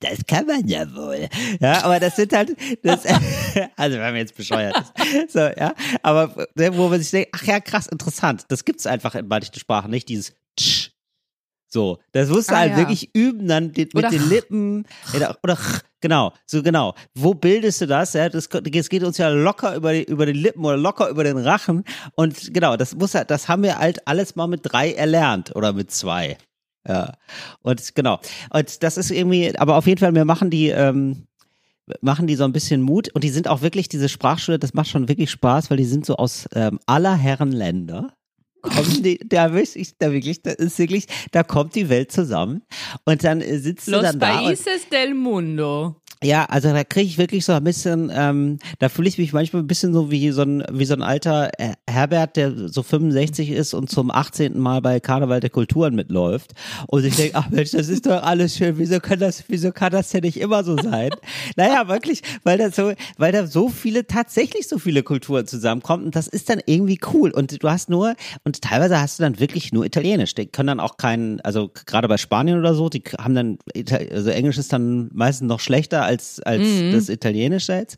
das 0.00 0.26
kann 0.26 0.46
man 0.46 0.66
ja 0.66 0.84
wohl. 0.94 1.28
Ja, 1.60 1.84
aber 1.84 2.00
das 2.00 2.07
sind 2.16 2.32
halt, 2.32 2.56
das, 2.82 3.04
also 3.76 3.96
wenn 3.96 4.00
man 4.00 4.16
jetzt 4.16 4.36
bescheuert 4.36 4.76
ist. 4.78 5.32
So, 5.32 5.40
ja, 5.40 5.74
aber 6.02 6.46
ne, 6.54 6.76
wo 6.76 6.88
man 6.88 7.00
sich 7.00 7.10
denkt, 7.10 7.30
ach 7.34 7.42
ja, 7.44 7.60
krass, 7.60 7.86
interessant. 7.86 8.44
Das 8.48 8.64
gibt's 8.64 8.86
einfach 8.86 9.14
in 9.14 9.28
manchen 9.28 9.54
Sprachen 9.54 9.90
nicht, 9.90 10.08
dieses 10.08 10.32
Tsch. 10.58 10.90
So, 11.70 11.98
das 12.12 12.30
musst 12.30 12.50
du 12.50 12.54
Ah, 12.54 12.60
halt 12.60 12.72
ja. 12.72 12.76
wirklich 12.78 13.14
üben, 13.14 13.46
dann 13.46 13.72
mit 13.76 13.94
Oder 13.94 14.08
den. 14.08 14.26
Lippen 14.30 14.86
oder, 15.14 15.36
oder 15.42 15.58
genau, 16.00 16.32
so 16.46 16.62
genau. 16.62 16.94
Wo 17.14 17.34
bildest 17.34 17.82
du 17.82 17.86
das? 17.86 18.14
Ja, 18.14 18.30
das, 18.30 18.48
das 18.48 18.88
geht 18.88 19.02
uns 19.04 19.18
ja 19.18 19.28
locker 19.28 19.76
über 19.76 19.92
die, 19.92 20.04
über 20.04 20.24
die 20.24 20.32
Lippen 20.32 20.64
oder 20.64 20.78
locker 20.78 21.10
über 21.10 21.24
den 21.24 21.36
Rachen 21.36 21.84
und 22.14 22.54
genau, 22.54 22.78
das 22.78 22.94
muss 22.94 23.14
halt, 23.14 23.30
das 23.30 23.48
haben 23.48 23.62
wir 23.62 23.78
halt 23.78 24.08
alles 24.08 24.34
mal 24.34 24.46
mit 24.46 24.60
drei 24.62 24.92
erlernt 24.92 25.54
oder 25.54 25.74
mit 25.74 25.90
zwei. 25.90 26.38
Ja, 26.88 27.12
und 27.60 27.94
genau. 27.94 28.18
Und 28.48 28.82
das 28.82 28.96
ist 28.96 29.10
irgendwie, 29.10 29.54
aber 29.58 29.76
auf 29.76 29.86
jeden 29.86 29.98
Fall, 30.00 30.14
wir 30.14 30.24
machen 30.24 30.48
die, 30.48 30.68
ähm, 30.68 31.26
machen 32.00 32.26
die 32.26 32.34
so 32.34 32.44
ein 32.44 32.52
bisschen 32.52 32.82
Mut 32.82 33.08
und 33.14 33.24
die 33.24 33.30
sind 33.30 33.48
auch 33.48 33.62
wirklich, 33.62 33.88
diese 33.88 34.08
Sprachschule, 34.08 34.58
das 34.58 34.74
macht 34.74 34.88
schon 34.88 35.08
wirklich 35.08 35.30
Spaß, 35.30 35.70
weil 35.70 35.76
die 35.76 35.84
sind 35.84 36.06
so 36.06 36.16
aus 36.16 36.48
ähm, 36.54 36.78
aller 36.86 37.14
Herren 37.14 37.52
Länder. 37.52 38.14
Kommen 38.62 39.02
die, 39.02 39.18
da 39.24 39.52
wirklich, 39.52 39.96
da 39.98 40.12
wirklich, 40.12 40.42
da 40.42 40.50
ist 40.50 40.78
wirklich, 40.78 41.06
da 41.30 41.42
kommt 41.44 41.74
die 41.74 41.88
Welt 41.88 42.10
zusammen 42.10 42.62
und 43.04 43.22
dann 43.22 43.40
äh, 43.40 43.58
sitzt 43.58 43.86
du 43.86 43.92
Los 43.92 44.02
dann 44.02 44.18
da 44.18 44.40
und, 44.40 44.46
países 44.46 44.88
del 44.90 45.14
mundo. 45.14 45.96
Ja, 46.22 46.46
also 46.46 46.72
da 46.72 46.82
kriege 46.82 47.06
ich 47.06 47.16
wirklich 47.16 47.44
so 47.44 47.52
ein 47.52 47.62
bisschen, 47.62 48.10
ähm, 48.12 48.58
da 48.80 48.88
fühle 48.88 49.08
ich 49.08 49.18
mich 49.18 49.32
manchmal 49.32 49.62
ein 49.62 49.68
bisschen 49.68 49.92
so 49.92 50.10
wie 50.10 50.32
so 50.32 50.42
ein, 50.42 50.64
wie 50.72 50.84
so 50.84 50.94
ein 50.94 51.02
alter 51.02 51.50
äh, 51.60 51.74
Herbert, 51.88 52.34
der 52.34 52.68
so 52.68 52.82
65 52.82 53.50
ist 53.50 53.72
und 53.72 53.88
zum 53.88 54.10
18. 54.10 54.58
Mal 54.58 54.80
bei 54.80 54.98
Karneval 54.98 55.38
der 55.38 55.50
Kulturen 55.50 55.94
mitläuft. 55.94 56.54
Und 56.88 57.04
ich 57.04 57.14
denke, 57.14 57.36
ach 57.36 57.50
Mensch, 57.50 57.70
das 57.70 57.88
ist 57.88 58.06
doch 58.06 58.20
alles 58.20 58.56
schön, 58.56 58.78
wieso 58.78 58.98
kann 58.98 59.20
das, 59.20 59.44
wieso 59.46 59.70
kann 59.70 59.92
das 59.92 60.10
denn 60.10 60.22
nicht 60.22 60.40
immer 60.40 60.64
so 60.64 60.76
sein? 60.76 61.10
naja, 61.56 61.86
wirklich, 61.86 62.22
weil 62.42 62.58
da 62.58 62.72
so, 62.72 62.92
weil 63.16 63.30
da 63.30 63.46
so 63.46 63.68
viele, 63.68 64.04
tatsächlich 64.08 64.66
so 64.66 64.78
viele 64.78 65.04
Kulturen 65.04 65.46
zusammenkommen 65.46 66.06
und 66.06 66.16
das 66.16 66.26
ist 66.26 66.50
dann 66.50 66.60
irgendwie 66.66 66.98
cool. 67.12 67.30
Und 67.30 67.62
du 67.62 67.70
hast 67.70 67.90
nur, 67.90 68.16
und 68.42 68.60
teilweise 68.60 69.00
hast 69.00 69.20
du 69.20 69.22
dann 69.22 69.38
wirklich 69.38 69.72
nur 69.72 69.86
Italienisch. 69.86 70.34
Die 70.34 70.46
können 70.46 70.66
dann 70.66 70.80
auch 70.80 70.96
keinen, 70.96 71.40
also 71.42 71.70
gerade 71.86 72.08
bei 72.08 72.16
Spanien 72.16 72.58
oder 72.58 72.74
so, 72.74 72.88
die 72.88 73.04
haben 73.18 73.36
dann, 73.36 73.58
also 74.10 74.30
Englisch 74.30 74.58
ist 74.58 74.72
dann 74.72 75.10
meistens 75.12 75.46
noch 75.46 75.60
schlechter 75.60 76.07
als, 76.08 76.40
als 76.40 76.62
Mhm. 76.66 76.90
das 76.92 77.08
Italienische 77.08 77.74
jetzt. 77.74 77.96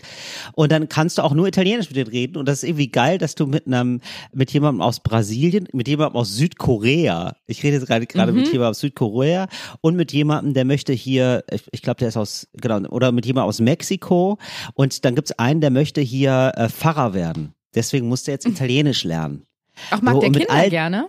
Und 0.52 0.71
dann 0.73 0.88
kannst 0.90 1.17
du 1.17 1.23
auch 1.23 1.33
nur 1.33 1.47
Italienisch 1.49 1.88
mit 1.88 1.97
denen 1.97 2.11
reden. 2.11 2.37
Und 2.37 2.47
das 2.47 2.59
ist 2.62 2.69
irgendwie 2.69 2.88
geil, 2.88 3.17
dass 3.17 3.35
du 3.35 3.47
mit 3.47 3.67
einem, 3.67 4.00
mit 4.35 4.50
jemandem 4.52 4.83
aus 4.83 5.00
Brasilien, 5.00 5.67
mit 5.73 5.88
jemandem 5.88 6.17
aus 6.21 6.37
Südkorea, 6.37 7.37
ich 7.47 7.62
rede 7.62 7.76
jetzt 7.76 7.87
gerade 7.87 8.07
gerade 8.07 8.33
Mhm. 8.33 8.38
mit 8.38 8.47
jemandem 8.49 8.71
aus 8.73 8.81
Südkorea 8.81 9.47
und 9.81 9.97
mit 9.97 10.12
jemandem, 10.12 10.52
der 10.52 10.64
möchte 10.67 10.93
hier, 10.93 11.45
ich, 11.50 11.62
ich 11.73 11.81
glaube, 11.83 11.99
der 12.00 12.09
ist 12.09 12.17
aus, 12.19 12.49
genau, 12.61 12.81
oder 12.90 13.12
mit 13.12 13.25
jemandem 13.25 13.49
aus 13.49 13.61
Mexiko. 13.61 14.37
Und 14.75 15.05
dann 15.05 15.14
gibt's 15.14 15.33
einen, 15.33 15.61
der 15.61 15.71
möchte 15.71 16.00
hier 16.02 16.52
äh, 16.57 16.69
Pfarrer 16.69 17.14
werden. 17.14 17.55
Deswegen 17.75 18.09
musste 18.09 18.33
er 18.33 18.35
jetzt 18.35 18.47
Italienisch 18.47 19.05
lernen. 19.05 19.45
Ach, 19.90 20.02
mag 20.02 20.14
So, 20.14 20.21
der 20.21 20.31
Kinder 20.33 20.50
all- 20.52 20.71
gerne? 20.71 21.09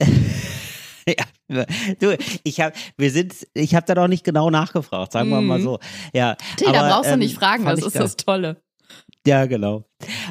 Ja, 1.06 1.24
du, 2.00 2.16
ich 2.44 2.60
habe, 2.60 2.74
wir 2.96 3.10
sind, 3.10 3.34
ich 3.54 3.74
habe 3.74 3.86
da 3.86 3.94
noch 3.94 4.08
nicht 4.08 4.24
genau 4.24 4.50
nachgefragt, 4.50 5.12
sagen 5.12 5.30
wir 5.30 5.40
mal 5.40 5.58
Mhm. 5.58 5.62
so. 5.64 5.78
Ja, 6.14 6.36
Till, 6.56 6.72
da 6.72 6.80
aber, 6.80 6.88
brauchst 6.88 7.10
du 7.10 7.14
ähm, 7.14 7.18
nicht 7.20 7.34
fragen, 7.36 7.64
fand 7.64 7.72
das 7.78 7.80
ich 7.80 7.86
ist 7.88 7.96
da- 7.96 8.00
das 8.02 8.16
Tolle. 8.16 8.56
Ja, 9.26 9.46
genau. 9.46 9.84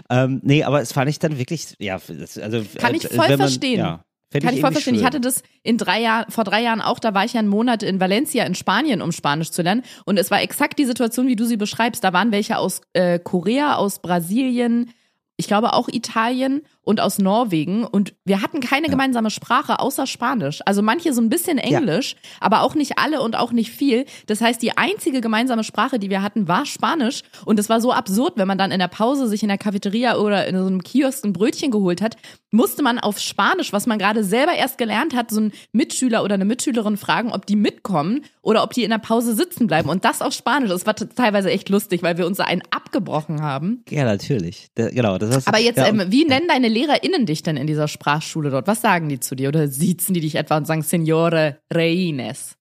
Ähm, 0.09 0.41
nee, 0.43 0.63
aber 0.63 0.81
es 0.81 0.91
fand 0.93 1.09
ich 1.09 1.19
dann 1.19 1.37
wirklich, 1.37 1.75
ja, 1.79 1.99
das- 2.07 2.37
also 2.37 2.61
Kann 2.77 2.95
ich 2.95 3.05
äh, 3.05 3.15
voll 3.15 3.27
man, 3.29 3.37
verstehen. 3.37 3.79
Ja, 3.79 4.03
Kann 4.31 4.41
ich 4.41 4.41
voll 4.43 4.49
irgendwie 4.53 4.71
verstehen. 4.73 4.93
Ich 4.95 4.99
schön. 4.99 5.05
hatte 5.07 5.21
das 5.21 5.43
in 5.63 5.77
drei 5.77 6.01
Jahren, 6.01 6.29
vor 6.31 6.43
drei 6.43 6.61
Jahren 6.61 6.81
auch, 6.81 6.99
da 6.99 7.13
war 7.13 7.23
ich 7.25 7.33
ja 7.33 7.39
einen 7.39 7.49
Monat 7.49 7.83
in 7.83 7.99
Valencia 7.99 8.43
in 8.45 8.55
Spanien, 8.55 9.01
um 9.01 9.11
Spanisch 9.11 9.51
zu 9.51 9.61
lernen. 9.61 9.83
Und 10.05 10.17
es 10.17 10.29
war 10.31 10.41
exakt 10.41 10.77
die 10.79 10.85
Situation, 10.85 11.27
wie 11.27 11.35
du 11.35 11.45
sie 11.45 11.57
beschreibst. 11.57 12.03
Da 12.03 12.11
waren 12.13 12.31
welche 12.31 12.57
aus 12.57 12.81
äh, 12.93 13.19
Korea, 13.19 13.75
aus 13.75 13.99
Brasilien, 13.99 14.91
ich 15.37 15.47
glaube 15.47 15.71
auch 15.73 15.87
Italien 15.87 16.61
und 16.89 16.99
aus 16.99 17.19
Norwegen. 17.19 17.83
Und 17.85 18.15
wir 18.25 18.41
hatten 18.41 18.59
keine 18.61 18.87
Ja. 18.87 18.91
gemeinsame 18.91 19.29
Sprache 19.29 19.79
außer 19.79 20.07
Spanisch. 20.07 20.61
Also 20.65 20.81
manche 20.81 21.13
so 21.13 21.21
ein 21.21 21.29
bisschen 21.29 21.59
Englisch, 21.59 22.15
aber 22.39 22.63
auch 22.63 22.73
nicht 22.73 22.97
alle 22.97 23.21
und 23.21 23.37
auch 23.37 23.51
nicht 23.51 23.69
viel. 23.71 24.05
Das 24.25 24.41
heißt, 24.41 24.59
die 24.61 24.75
einzige 24.75 25.21
gemeinsame 25.21 25.63
Sprache, 25.63 25.99
die 25.99 26.09
wir 26.09 26.23
hatten, 26.23 26.47
war 26.47 26.65
Spanisch. 26.65 27.21
Und 27.45 27.59
es 27.59 27.69
war 27.69 27.79
so 27.79 27.93
absurd, 27.93 28.33
wenn 28.37 28.47
man 28.47 28.57
dann 28.57 28.71
in 28.71 28.79
der 28.79 28.87
Pause 28.87 29.27
sich 29.27 29.43
in 29.43 29.49
der 29.49 29.59
Cafeteria 29.59 30.17
oder 30.17 30.47
in 30.47 30.57
so 30.57 30.65
einem 30.65 30.81
Kiosk 30.83 31.23
ein 31.23 31.33
Brötchen 31.33 31.69
geholt 31.69 32.01
hat, 32.01 32.17
musste 32.51 32.81
man 32.81 32.97
auf 32.97 33.19
Spanisch, 33.19 33.71
was 33.71 33.85
man 33.85 33.99
gerade 33.99 34.23
selber 34.23 34.53
erst 34.53 34.79
gelernt 34.79 35.15
hat, 35.15 35.29
so 35.29 35.39
einen 35.39 35.51
Mitschüler 35.71 36.23
oder 36.23 36.33
eine 36.33 36.45
Mitschülerin 36.45 36.97
fragen, 36.97 37.31
ob 37.31 37.45
die 37.45 37.55
mitkommen 37.55 38.25
oder 38.41 38.63
ob 38.63 38.73
die 38.73 38.83
in 38.83 38.89
der 38.89 38.97
Pause 38.97 39.35
sitzen 39.35 39.67
bleiben. 39.67 39.89
Und 39.89 40.03
das 40.03 40.23
auf 40.23 40.33
Spanisch. 40.33 40.69
Das 40.69 40.87
war 40.87 40.95
teilweise 40.95 41.51
echt 41.51 41.69
lustig, 41.69 42.01
weil 42.01 42.17
wir 42.17 42.25
uns 42.25 42.37
da 42.37 42.45
einen 42.45 42.63
abgebrochen 42.71 43.43
haben. 43.43 43.83
Ja, 43.89 44.03
natürlich. 44.05 44.69
Da, 44.73 44.89
genau, 44.89 45.19
das 45.19 45.35
heißt, 45.35 45.47
Aber 45.47 45.59
jetzt, 45.59 45.77
ja, 45.77 45.85
ähm, 45.87 46.05
wie 46.07 46.25
nennen 46.25 46.47
deine 46.47 46.69
LehrerInnen 46.79 47.25
dich 47.25 47.43
denn 47.43 47.57
in 47.57 47.67
dieser 47.67 47.87
Sprachschule 47.87 48.49
dort? 48.49 48.67
Was 48.67 48.81
sagen 48.81 49.09
die 49.09 49.19
zu 49.19 49.35
dir? 49.35 49.49
Oder 49.49 49.67
siezen 49.67 50.13
die 50.13 50.21
dich 50.21 50.35
etwa 50.35 50.57
und 50.57 50.65
sagen 50.65 50.81
Signore 50.81 51.59
Reines? 51.71 52.55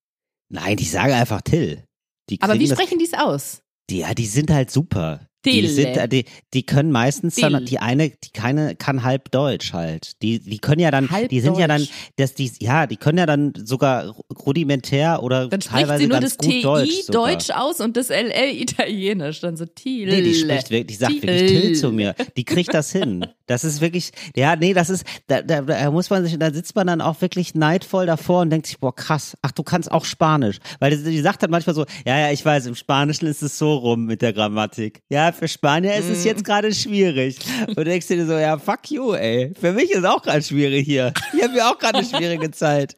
Nein, 0.51 0.77
die 0.77 0.85
sagen 0.85 1.13
einfach 1.13 1.43
Till. 1.43 1.85
Die 2.31 2.41
Aber 2.41 2.59
wie 2.59 2.69
sprechen 2.69 2.99
die 2.99 3.05
es 3.05 3.15
aus? 3.15 3.61
Die, 3.91 3.99
ja, 3.99 4.15
die 4.15 4.27
sind 4.27 4.51
halt 4.51 4.71
super. 4.71 5.28
Die, 5.45 5.51
Tille. 5.53 5.69
sind, 5.69 6.13
die, 6.13 6.25
die 6.53 6.63
können 6.65 6.91
meistens 6.91 7.37
dann, 7.37 7.65
die 7.65 7.79
eine, 7.79 8.11
die 8.11 8.31
keine, 8.33 8.75
kann 8.75 9.05
halb 9.05 9.31
Deutsch 9.31 9.73
halt. 9.73 10.21
Die, 10.21 10.41
die 10.41 10.59
können 10.59 10.81
ja 10.81 10.91
dann, 10.91 11.11
Halb 11.11 11.29
die 11.29 11.41
sind 11.41 11.57
ja 11.57 11.69
dann, 11.69 11.83
Deutsch. 11.83 11.93
dass 12.17 12.35
die, 12.35 12.51
ja, 12.59 12.89
die 12.89 12.97
können 12.97 13.19
ja 13.19 13.27
dann 13.27 13.53
sogar 13.57 14.17
rudimentär 14.45 15.23
oder 15.23 15.47
Dann 15.47 15.61
spricht 15.61 15.77
teilweise 15.77 16.03
sie 16.03 16.09
nur 16.09 16.19
ganz 16.19 16.37
das 16.37 16.49
TI 16.49 16.63
Deutsch. 16.63 17.07
Deutsch 17.09 17.51
aus 17.51 17.81
und 17.81 17.97
das 17.97 18.09
LL 18.09 18.51
Italienisch. 18.51 19.41
Dann 19.41 19.57
so 19.57 19.65
Til. 19.65 20.09
Nee, 20.09 20.23
die 20.23 20.35
spricht 20.35 20.71
wirklich, 20.71 20.87
die 20.87 20.95
sagt 20.95 21.23
wirklich 21.23 21.51
Till 21.51 21.75
zu 21.77 21.93
mir. 21.93 22.17
Die 22.37 22.45
kriegt 22.45 22.75
das 22.75 22.91
hin. 22.91 23.25
Das 23.47 23.65
ist 23.65 23.81
wirklich, 23.81 24.11
ja, 24.37 24.57
nee, 24.57 24.75
das 24.75 24.91
ist, 24.91 25.05
da, 25.29 25.41
da, 25.41 25.63
da 25.63 25.91
muss 25.91 26.11
man 26.11 26.25
sich, 26.25 26.39
da 26.39 26.53
sitzt 26.53 26.75
man 26.75 26.87
dann 26.87 27.01
auch 27.01 27.21
wirklich 27.21 27.55
neidvoll 27.55 28.07
davor 28.07 28.43
und 28.43 28.51
denkt 28.51 28.67
sich, 28.67 28.79
boah, 28.79 28.95
krass, 28.95 29.37
ach, 29.43 29.53
du 29.53 29.63
kannst 29.63 29.91
auch 29.91 30.05
Spanisch. 30.05 30.59
Weil 30.81 30.91
die, 30.97 31.03
die 31.03 31.21
sagt 31.21 31.43
dann 31.43 31.51
manchmal 31.51 31.75
so, 31.75 31.87
ja, 32.05 32.19
ja, 32.19 32.31
ich 32.33 32.45
weiß, 32.45 32.67
im 32.67 32.75
Spanischen 32.75 33.27
ist 33.27 33.43
es 33.43 33.57
so 33.57 33.75
rum 33.77 34.05
mit 34.05 34.21
der 34.21 34.33
Grammatik. 34.33 35.03
Ja, 35.09 35.28
für 35.33 35.49
Spanier 35.49 35.95
ist 35.97 36.09
es 36.09 36.25
jetzt 36.25 36.45
gerade 36.45 36.73
schwierig. 36.75 37.39
Und 37.67 37.77
du 37.79 37.85
denkst 37.85 38.07
dir 38.09 38.27
so, 38.27 38.33
ja, 38.39 38.59
fuck 38.59 38.91
you, 38.91 39.13
ey. 39.15 39.53
Für 39.59 39.73
mich 39.73 39.91
ist 39.91 40.05
auch 40.05 40.23
gerade 40.23 40.43
schwierig 40.43 40.85
hier. 40.87 41.13
Ich 41.37 41.43
habe 41.43 41.57
ja 41.57 41.71
auch 41.73 41.79
gerade 41.79 41.99
eine 41.99 42.07
schwierige 42.07 42.51
Zeit. 42.51 42.97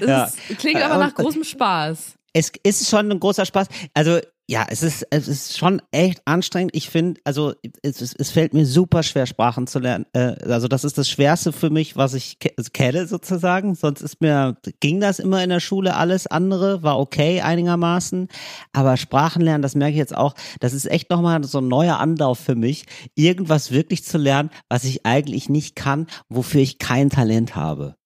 Das 0.00 0.08
Ja. 0.08 0.24
ist, 0.24 0.58
klingt 0.58 0.82
aber 0.82 0.98
nach 0.98 1.14
großem 1.14 1.44
Spaß. 1.44 2.14
es 2.32 2.50
ist 2.64 2.88
schon 2.90 3.10
ein 3.10 3.20
großer 3.20 3.46
Spaß. 3.46 3.68
Also 3.94 4.20
ja, 4.48 4.64
es 4.68 4.84
ist 4.84 5.04
es 5.10 5.26
ist 5.26 5.58
schon 5.58 5.82
echt 5.90 6.22
anstrengend. 6.24 6.70
Ich 6.74 6.88
finde, 6.88 7.20
also 7.24 7.54
es, 7.82 8.00
es, 8.00 8.14
es 8.14 8.30
fällt 8.30 8.54
mir 8.54 8.64
super 8.64 9.02
schwer 9.02 9.26
Sprachen 9.26 9.66
zu 9.66 9.80
lernen. 9.80 10.06
Äh, 10.12 10.36
also 10.44 10.68
das 10.68 10.84
ist 10.84 10.98
das 10.98 11.08
Schwerste 11.08 11.52
für 11.52 11.68
mich, 11.68 11.96
was 11.96 12.14
ich 12.14 12.38
ke 12.38 12.50
kenne 12.72 13.08
sozusagen. 13.08 13.74
Sonst 13.74 14.02
ist 14.02 14.20
mir 14.20 14.56
ging 14.78 15.00
das 15.00 15.18
immer 15.18 15.42
in 15.42 15.50
der 15.50 15.58
Schule. 15.58 15.96
Alles 15.96 16.28
andere 16.28 16.84
war 16.84 16.98
okay 17.00 17.40
einigermaßen, 17.40 18.28
aber 18.72 18.96
Sprachen 18.96 19.42
lernen, 19.42 19.62
das 19.62 19.74
merke 19.74 19.92
ich 19.92 19.98
jetzt 19.98 20.16
auch. 20.16 20.34
Das 20.60 20.72
ist 20.74 20.86
echt 20.86 21.10
nochmal 21.10 21.42
so 21.42 21.58
ein 21.58 21.66
neuer 21.66 21.98
Anlauf 21.98 22.38
für 22.38 22.54
mich, 22.54 22.86
irgendwas 23.16 23.72
wirklich 23.72 24.04
zu 24.04 24.16
lernen, 24.16 24.50
was 24.68 24.84
ich 24.84 25.04
eigentlich 25.04 25.48
nicht 25.48 25.74
kann, 25.74 26.06
wofür 26.28 26.60
ich 26.60 26.78
kein 26.78 27.10
Talent 27.10 27.56
habe. 27.56 27.96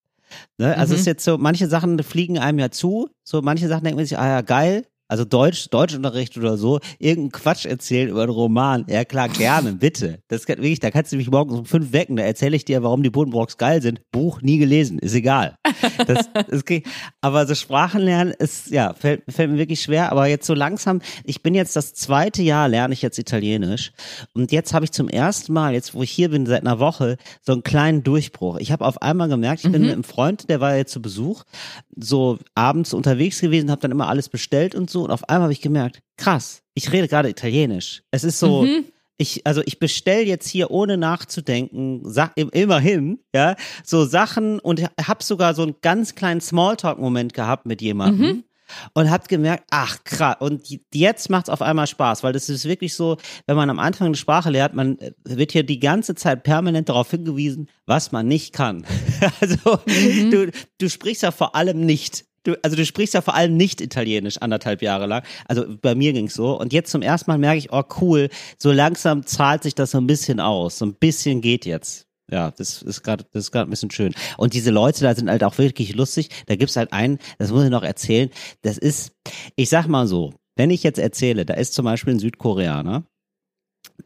Ne? 0.59 0.75
Also 0.77 0.95
es 0.95 1.01
ist 1.01 1.07
jetzt 1.07 1.25
so, 1.25 1.37
manche 1.37 1.67
Sachen 1.67 2.03
fliegen 2.03 2.39
einem 2.39 2.59
ja 2.59 2.71
zu, 2.71 3.11
so 3.25 3.43
manche 3.43 3.69
Sachen 3.69 3.85
denkt 3.85 3.97
man 3.97 4.07
sich, 4.07 4.19
ah 4.19 4.27
ja, 4.27 4.41
geil. 4.41 4.87
Also 5.11 5.25
Deutsch, 5.25 5.69
Deutschunterricht 5.71 6.39
oder 6.39 6.57
so, 6.57 6.79
irgendeinen 7.01 7.33
Quatsch 7.33 7.67
erzählen 7.67 8.09
über 8.09 8.23
einen 8.23 8.31
Roman. 8.31 8.85
Ja 8.89 9.05
klar, 9.05 9.29
gerne, 9.29 9.73
bitte. 9.81 10.21
Das 10.29 10.47
kann, 10.47 10.59
wirklich, 10.59 10.79
da 10.79 10.93
kannst 10.93 11.11
du 11.11 11.17
mich 11.17 11.29
morgens 11.29 11.59
um 11.59 11.65
fünf 11.65 11.93
wecken, 11.93 12.15
da 12.15 12.23
erzähle 12.23 12.55
ich 12.55 12.65
dir, 12.65 12.85
warum 12.85 13.03
die 13.03 13.11
Buddenbrocks 13.11 13.57
geil 13.57 13.83
sind. 13.83 14.01
Buch 14.13 14.41
nie 14.41 14.59
gelesen, 14.59 15.01
ist 15.01 15.15
egal. 15.15 15.57
Das, 16.07 16.31
das 16.49 16.65
geht. 16.65 16.87
Aber 17.21 17.45
so 17.49 17.57
Sprachen 17.57 18.03
lernen 18.03 18.33
ist, 18.39 18.71
ja, 18.71 18.95
fällt, 18.95 19.25
fällt 19.29 19.51
mir 19.51 19.59
wirklich 19.59 19.81
schwer. 19.81 20.13
Aber 20.13 20.27
jetzt 20.29 20.47
so 20.47 20.55
langsam, 20.55 21.01
ich 21.25 21.43
bin 21.43 21.57
jetzt 21.57 21.75
das 21.75 21.93
zweite 21.93 22.43
Jahr, 22.43 22.69
lerne 22.69 22.95
ich 22.95 23.03
jetzt 23.03 23.19
Italienisch. 23.19 23.91
Und 24.33 24.53
jetzt 24.53 24.73
habe 24.73 24.85
ich 24.85 24.93
zum 24.93 25.09
ersten 25.09 25.53
Mal, 25.53 25.75
jetzt 25.75 25.93
wo 25.93 26.05
ich 26.05 26.11
hier 26.13 26.29
bin, 26.29 26.47
seit 26.47 26.61
einer 26.61 26.79
Woche, 26.79 27.17
so 27.43 27.53
einen 27.53 27.65
kleinen 27.65 28.05
Durchbruch. 28.05 28.59
Ich 28.59 28.71
habe 28.71 28.87
auf 28.87 29.03
einmal 29.03 29.29
gemerkt, 29.29 29.65
ich 29.65 29.73
bin 29.73 29.83
mit 29.83 29.93
einem 29.93 30.05
Freund, 30.05 30.49
der 30.49 30.61
war 30.61 30.77
jetzt 30.77 30.93
zu 30.93 31.03
Besuch, 31.03 31.43
so 31.97 32.39
abends 32.55 32.95
unterwegs 32.95 33.41
gewesen, 33.41 33.73
habe 33.73 33.81
dann 33.81 33.91
immer 33.91 34.09
alles 34.09 34.29
bestellt 34.29 34.77
und 34.77 34.89
so. 34.89 35.00
Und 35.05 35.11
auf 35.11 35.29
einmal 35.29 35.45
habe 35.45 35.53
ich 35.53 35.61
gemerkt, 35.61 36.01
krass, 36.17 36.63
ich 36.75 36.93
rede 36.93 37.09
gerade 37.09 37.29
Italienisch. 37.29 38.03
Es 38.11 38.25
ist 38.25 38.39
so, 38.39 38.65
ich, 39.19 39.47
also 39.47 39.63
ich 39.67 39.79
bestell 39.79 40.27
jetzt 40.27 40.49
hier 40.49 40.71
ohne 40.71 40.97
nachzudenken, 40.97 42.01
sag 42.05 42.33
im- 42.37 42.51
immerhin, 42.51 43.19
ja, 43.35 43.55
so 43.85 44.05
Sachen 44.05 44.59
und 44.61 44.83
hab 45.07 45.23
sogar 45.23 45.55
so 45.55 45.63
einen 45.63 45.75
ganz 45.83 46.15
kleinen 46.15 46.41
Smalltalk-Moment 46.41 47.35
gehabt 47.35 47.67
mit 47.67 47.81
jemandem. 47.83 48.45
Und 48.95 49.11
hab 49.11 49.27
gemerkt, 49.27 49.65
ach 49.73 50.05
krass, 50.05 50.37
und 50.39 50.63
jetzt 50.95 51.29
macht's 51.29 51.49
auf 51.51 51.61
einmal 51.61 51.89
Spaß, 51.89 52.23
weil 52.23 52.33
das 52.33 52.49
ist 52.49 52.67
wirklich 52.67 52.95
so, 52.95 53.17
wenn 53.49 53.57
man 53.57 53.69
am 53.69 53.81
Anfang 53.81 54.07
eine 54.07 54.15
Sprache 54.15 54.49
lernt, 54.49 54.75
man 54.75 54.97
äh, 55.01 55.11
wird 55.25 55.51
hier 55.51 55.65
die 55.65 55.81
ganze 55.81 56.15
Zeit 56.15 56.45
permanent 56.45 56.89
darauf 56.89 57.11
hingewiesen, 57.11 57.69
was 57.87 58.13
man 58.13 58.29
nicht 58.29 58.53
kann. 58.55 58.87
Also 59.41 59.57
du, 60.31 60.51
du 60.79 60.89
sprichst 60.89 61.23
ja 61.25 61.31
vor 61.33 61.55
allem 61.57 61.85
nicht. 61.85 62.25
Du, 62.45 62.57
also 62.63 62.77
du 62.77 62.87
sprichst 62.87 63.15
ja 63.15 63.21
vor 63.21 63.35
allem 63.35 63.57
nicht 63.57 63.81
Italienisch 63.81 64.39
anderthalb 64.39 64.83
Jahre 64.83 65.07
lang. 65.07 65.23
Also 65.47 65.65
bei 65.81 65.95
mir 65.95 66.13
ging's 66.13 66.35
so. 66.35 66.59
Und 66.59 66.73
jetzt 66.73 66.91
zum 66.91 67.03
ersten 67.03 67.31
Mal 67.31 67.39
merke 67.39 67.59
ich, 67.59 67.73
oh 67.73 67.83
cool, 68.01 68.31
so 68.59 68.73
langsam 68.73 69.27
zahlt 69.27 69.63
sich 69.63 69.75
das 69.75 69.91
so 69.91 69.99
ein 69.99 70.07
bisschen 70.07 70.41
aus. 70.41 70.79
So 70.79 70.87
ein 70.87 70.95
bisschen 70.95 71.43
geht 71.43 71.67
jetzt. 71.67 72.07
Ja, 72.31 72.53
das 72.53 72.83
ist 72.83 73.03
gerade, 73.03 73.25
das 73.33 73.45
ist 73.45 73.51
gerade 73.51 73.69
ein 73.69 73.71
bisschen 73.71 73.91
schön. 73.91 74.15
Und 74.37 74.55
diese 74.55 74.71
Leute 74.71 75.03
da 75.03 75.15
sind 75.15 75.29
halt 75.29 75.45
auch 75.45 75.59
wirklich 75.59 75.95
lustig. 75.95 76.31
Da 76.47 76.57
gibt's 76.57 76.77
halt 76.77 76.93
einen, 76.93 77.19
das 77.39 77.51
muss 77.51 77.65
ich 77.65 77.71
noch 77.71 77.83
erzählen. 77.83 78.31
Das 78.63 78.79
ist, 78.79 79.13
ich 79.57 79.69
sag 79.69 79.87
mal 79.89 80.07
so, 80.07 80.33
wenn 80.57 80.71
ich 80.71 80.83
jetzt 80.83 80.99
erzähle, 80.99 81.45
da 81.45 81.55
ist 81.55 81.75
zum 81.75 81.85
Beispiel 81.85 82.15
ein 82.15 82.19
Südkoreaner, 82.19 83.05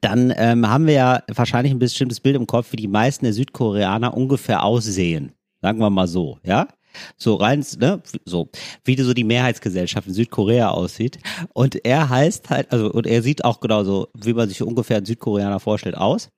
dann 0.01 0.33
ähm, 0.37 0.69
haben 0.69 0.87
wir 0.87 0.95
ja 0.95 1.23
wahrscheinlich 1.29 1.73
ein 1.73 1.79
bestimmtes 1.79 2.21
Bild 2.21 2.37
im 2.37 2.47
Kopf, 2.47 2.73
wie 2.73 2.77
die 2.77 2.89
meisten 2.89 3.25
der 3.25 3.35
Südkoreaner 3.35 4.17
ungefähr 4.17 4.65
aussehen. 4.65 5.33
Sagen 5.61 5.79
wir 5.79 5.91
mal 5.91 6.09
so, 6.09 6.39
ja? 6.45 6.69
So 7.17 7.35
rein, 7.37 7.65
ne, 7.79 8.03
so, 8.25 8.49
wie 8.85 9.01
so 9.01 9.15
die 9.15 9.25
Mehrheitsgesellschaft 9.25 10.07
in 10.09 10.15
Südkorea 10.15 10.71
aussieht. 10.71 11.19
Und 11.53 11.85
er 11.85 12.09
heißt 12.09 12.51
halt, 12.51 12.73
also, 12.73 12.91
und 12.93 13.07
er 13.07 13.23
sieht 13.23 13.45
auch 13.45 13.61
genauso, 13.61 14.09
wie 14.19 14.35
man 14.35 14.49
sich 14.49 14.63
ungefähr 14.63 14.99
einen 14.99 15.07
Südkoreaner 15.07 15.61
vorstellt, 15.61 15.97
aus. 15.97 16.29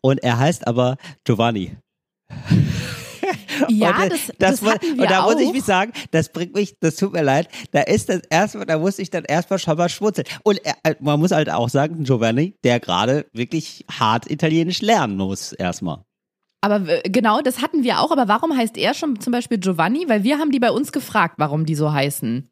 Und 0.00 0.22
er 0.22 0.38
heißt 0.38 0.66
aber 0.66 0.96
Giovanni. 1.24 1.76
Ja, 3.68 4.02
und, 4.02 4.12
das- 4.12 4.32
das 4.38 4.62
mu- 4.62 4.70
hatten 4.70 4.96
wir 4.96 5.02
Und 5.02 5.10
da 5.10 5.22
muss 5.22 5.38
ich 5.40 5.48
auch. 5.48 5.52
mich 5.52 5.64
sagen, 5.64 5.92
das 6.10 6.30
bringt 6.30 6.54
mich, 6.54 6.74
das 6.80 6.96
tut 6.96 7.12
mir 7.12 7.22
leid, 7.22 7.48
da 7.72 7.82
ist 7.82 8.08
das 8.08 8.22
erstmal, 8.30 8.64
da 8.66 8.78
muss 8.78 8.98
ich 8.98 9.10
dann 9.10 9.24
erstmal 9.24 9.58
schon 9.58 9.76
mal 9.76 9.88
schmunzeln. 9.88 10.26
Und 10.42 10.64
äh, 10.64 10.94
man 11.00 11.20
muss 11.20 11.30
halt 11.30 11.50
auch 11.50 11.68
sagen, 11.68 12.02
Giovanni, 12.04 12.54
der 12.64 12.80
gerade 12.80 13.26
wirklich 13.32 13.84
hart 13.90 14.30
Italienisch 14.30 14.80
lernen 14.80 15.16
muss, 15.16 15.52
erstmal. 15.52 16.04
Aber 16.62 16.86
äh, 16.88 17.08
genau, 17.08 17.40
das 17.40 17.62
hatten 17.62 17.82
wir 17.84 18.00
auch. 18.00 18.10
Aber 18.10 18.28
warum 18.28 18.56
heißt 18.56 18.76
er 18.76 18.94
schon 18.94 19.18
zum 19.20 19.32
Beispiel 19.32 19.58
Giovanni? 19.58 20.08
Weil 20.08 20.22
wir 20.24 20.38
haben 20.38 20.50
die 20.50 20.60
bei 20.60 20.70
uns 20.70 20.92
gefragt, 20.92 21.34
warum 21.38 21.64
die 21.66 21.74
so 21.74 21.92
heißen. 21.92 22.48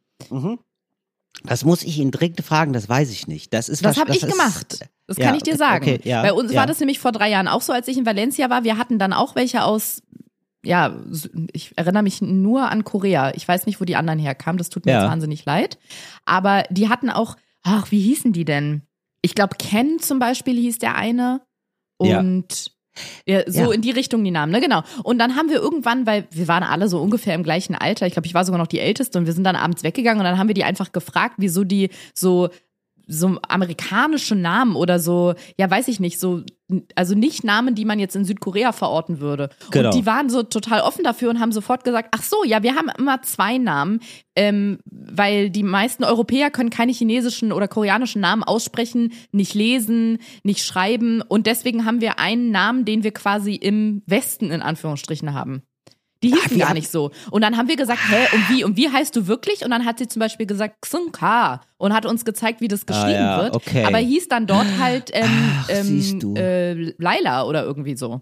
Das 1.44 1.64
muss 1.64 1.82
ich 1.82 1.98
ihn 1.98 2.10
dringend 2.10 2.40
fragen, 2.42 2.72
das 2.72 2.88
weiß 2.88 3.10
ich 3.10 3.28
nicht. 3.28 3.52
Das 3.54 3.68
ist 3.68 3.84
Das 3.84 3.96
was- 3.96 4.02
habe 4.04 4.12
ich 4.16 4.22
gemacht. 4.26 4.88
Das 5.06 5.16
Ja, 5.16 5.26
kann 5.26 5.34
ich 5.36 5.42
dir 5.42 5.56
sagen. 5.56 5.84
okay, 5.84 6.00
ja, 6.04 6.22
Bei 6.22 6.32
uns 6.32 6.52
ja. 6.52 6.60
war 6.60 6.66
das 6.66 6.80
nämlich 6.80 6.98
vor 6.98 7.12
drei 7.12 7.30
Jahren 7.30 7.48
auch 7.48 7.62
so, 7.62 7.72
als 7.72 7.88
ich 7.88 7.96
in 7.96 8.04
Valencia 8.06 8.50
war. 8.50 8.64
Wir 8.64 8.76
hatten 8.76 8.98
dann 8.98 9.12
auch 9.12 9.36
welche 9.36 9.62
aus, 9.62 10.02
ja, 10.64 10.96
ich 11.52 11.72
erinnere 11.76 12.02
mich 12.02 12.20
nur 12.20 12.68
an 12.70 12.84
Korea. 12.84 13.32
Ich 13.34 13.46
weiß 13.46 13.66
nicht, 13.66 13.80
wo 13.80 13.84
die 13.84 13.96
anderen 13.96 14.18
herkamen. 14.18 14.58
Das 14.58 14.68
tut 14.68 14.84
mir 14.84 14.92
jetzt 14.92 15.04
wahnsinnig 15.08 15.44
leid. 15.44 15.78
Aber 16.26 16.64
die 16.70 16.88
hatten 16.88 17.08
auch, 17.10 17.36
ach, 17.62 17.90
wie 17.90 18.00
hießen 18.00 18.32
die 18.32 18.44
denn? 18.44 18.82
Ich 19.22 19.34
glaube, 19.34 19.56
Ken 19.58 19.98
zum 20.00 20.18
Beispiel 20.18 20.56
hieß 20.58 20.78
der 20.78 20.94
eine. 20.96 21.40
Und 21.96 22.72
ja, 23.26 23.42
so 23.46 23.60
Ja. 23.64 23.72
in 23.72 23.80
die 23.82 23.90
Richtung 23.90 24.22
die 24.24 24.30
Namen, 24.30 24.52
ne? 24.52 24.60
Genau. 24.60 24.82
Und 25.02 25.18
dann 25.18 25.36
haben 25.36 25.48
wir 25.48 25.56
irgendwann, 25.56 26.06
weil 26.06 26.26
wir 26.30 26.48
waren 26.48 26.62
alle 26.62 26.88
so 26.88 27.00
ungefähr 27.00 27.34
im 27.34 27.42
gleichen 27.42 27.74
Alter, 27.74 28.06
ich 28.06 28.12
glaube, 28.14 28.26
ich 28.26 28.34
war 28.34 28.44
sogar 28.44 28.58
noch 28.58 28.66
die 28.66 28.80
Älteste 28.80 29.18
und 29.18 29.26
wir 29.26 29.32
sind 29.32 29.44
dann 29.44 29.56
abends 29.56 29.82
weggegangen 29.82 30.20
und 30.20 30.24
dann 30.24 30.38
haben 30.38 30.48
wir 30.48 30.54
die 30.54 30.64
einfach 30.64 30.92
gefragt, 30.92 31.34
wieso 31.38 31.64
die 31.64 31.90
so 32.14 32.48
so 33.08 33.38
amerikanische 33.48 34.36
Namen 34.36 34.76
oder 34.76 35.00
so, 35.00 35.34
ja, 35.58 35.68
weiß 35.70 35.88
ich 35.88 35.98
nicht, 35.98 36.20
so, 36.20 36.42
also 36.94 37.14
nicht 37.14 37.42
Namen, 37.42 37.74
die 37.74 37.86
man 37.86 37.98
jetzt 37.98 38.14
in 38.14 38.26
Südkorea 38.26 38.72
verorten 38.72 39.20
würde. 39.20 39.48
Genau. 39.70 39.88
Und 39.88 39.94
die 39.94 40.04
waren 40.04 40.28
so 40.28 40.42
total 40.42 40.82
offen 40.82 41.02
dafür 41.02 41.30
und 41.30 41.40
haben 41.40 41.50
sofort 41.50 41.84
gesagt, 41.84 42.10
ach 42.12 42.22
so, 42.22 42.44
ja, 42.44 42.62
wir 42.62 42.74
haben 42.74 42.90
immer 42.98 43.22
zwei 43.22 43.56
Namen, 43.56 44.00
ähm, 44.36 44.78
weil 44.84 45.48
die 45.48 45.62
meisten 45.62 46.04
Europäer 46.04 46.50
können 46.50 46.70
keine 46.70 46.92
chinesischen 46.92 47.50
oder 47.50 47.66
koreanischen 47.66 48.20
Namen 48.20 48.44
aussprechen, 48.44 49.14
nicht 49.32 49.54
lesen, 49.54 50.18
nicht 50.42 50.64
schreiben 50.64 51.22
und 51.22 51.46
deswegen 51.46 51.86
haben 51.86 52.02
wir 52.02 52.18
einen 52.18 52.50
Namen, 52.50 52.84
den 52.84 53.04
wir 53.04 53.12
quasi 53.12 53.54
im 53.54 54.02
Westen 54.06 54.50
in 54.50 54.60
Anführungsstrichen 54.60 55.32
haben. 55.32 55.62
Die 56.22 56.30
hießen 56.30 56.50
wie 56.50 56.58
gar 56.58 56.74
nicht 56.74 56.90
so. 56.90 57.10
Und 57.30 57.42
dann 57.42 57.56
haben 57.56 57.68
wir 57.68 57.76
gesagt, 57.76 58.00
hä, 58.10 58.26
und 58.34 58.48
wie, 58.50 58.64
und 58.64 58.76
wie 58.76 58.88
heißt 58.90 59.14
du 59.14 59.26
wirklich? 59.28 59.64
Und 59.64 59.70
dann 59.70 59.84
hat 59.84 59.98
sie 59.98 60.08
zum 60.08 60.20
Beispiel 60.20 60.46
gesagt, 60.46 60.80
Xunka 60.82 61.60
und 61.76 61.92
hat 61.92 62.06
uns 62.06 62.24
gezeigt, 62.24 62.60
wie 62.60 62.66
das 62.68 62.86
geschrieben 62.86 63.10
ja, 63.12 63.42
wird. 63.44 63.54
okay. 63.54 63.84
Aber 63.84 63.98
hieß 63.98 64.28
dann 64.28 64.46
dort 64.46 64.66
halt 64.80 65.10
ähm, 65.14 65.30
Ach, 65.60 65.68
ähm, 65.68 66.36
äh, 66.36 66.72
Laila 66.98 67.44
oder 67.44 67.62
irgendwie 67.64 67.96
so. 67.96 68.20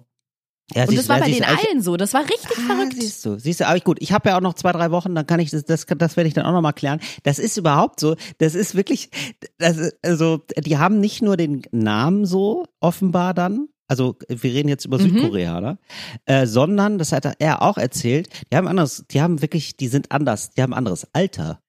Ja, 0.75 0.83
Und 0.85 0.99
das 0.99 1.05
du, 1.07 1.11
war 1.11 1.21
bei 1.21 1.27
den 1.27 1.35
ich- 1.37 1.47
allen 1.47 1.81
so. 1.81 1.97
Das 1.97 2.13
war 2.13 2.23
richtig 2.23 2.51
Ah, 2.59 2.75
verrückt. 2.75 2.95
Siehst 2.99 3.25
du, 3.25 3.39
siehst 3.39 3.61
du, 3.61 3.69
aber 3.69 3.79
gut, 3.81 3.99
ich 4.01 4.13
habe 4.13 4.29
ja 4.29 4.37
auch 4.37 4.41
noch 4.41 4.55
zwei, 4.55 4.73
drei 4.73 4.91
Wochen, 4.91 5.15
dann 5.15 5.25
kann 5.27 5.39
ich 5.39 5.51
das, 5.51 5.65
das, 5.65 5.87
das 5.87 6.17
werde 6.17 6.27
ich 6.29 6.35
dann 6.35 6.45
auch 6.45 6.51
nochmal 6.53 6.73
klären. 6.73 6.99
Das 7.23 7.39
ist 7.39 7.57
überhaupt 7.57 8.01
so, 8.01 8.17
das 8.39 8.57
ist 8.57 8.75
wirklich, 8.75 9.11
das 9.59 9.77
ist, 9.77 9.97
also, 10.03 10.43
die 10.59 10.77
haben 10.77 10.99
nicht 10.99 11.23
nur 11.23 11.37
den 11.37 11.63
Namen 11.71 12.27
so, 12.27 12.67
offenbar 12.81 13.33
dann, 13.33 13.69
also 13.89 14.17
wir 14.29 14.53
reden 14.53 14.69
jetzt 14.69 14.85
über 14.85 14.99
Mhm. 14.99 15.03
Südkorea, 15.11 15.61
ne? 15.61 15.79
Äh, 16.25 16.47
sondern, 16.47 16.99
das 16.99 17.13
hat 17.13 17.27
er 17.39 17.63
auch 17.63 17.79
erzählt, 17.79 18.29
die 18.53 18.57
haben 18.57 18.67
anderes, 18.69 19.05
die 19.11 19.21
haben 19.21 19.43
wirklich, 19.43 19.77
die 19.77 19.89
sind 19.89 20.13
anders, 20.13 20.51
die 20.51 20.63
haben 20.63 20.75
anderes 20.75 21.07
Alter. 21.13 21.61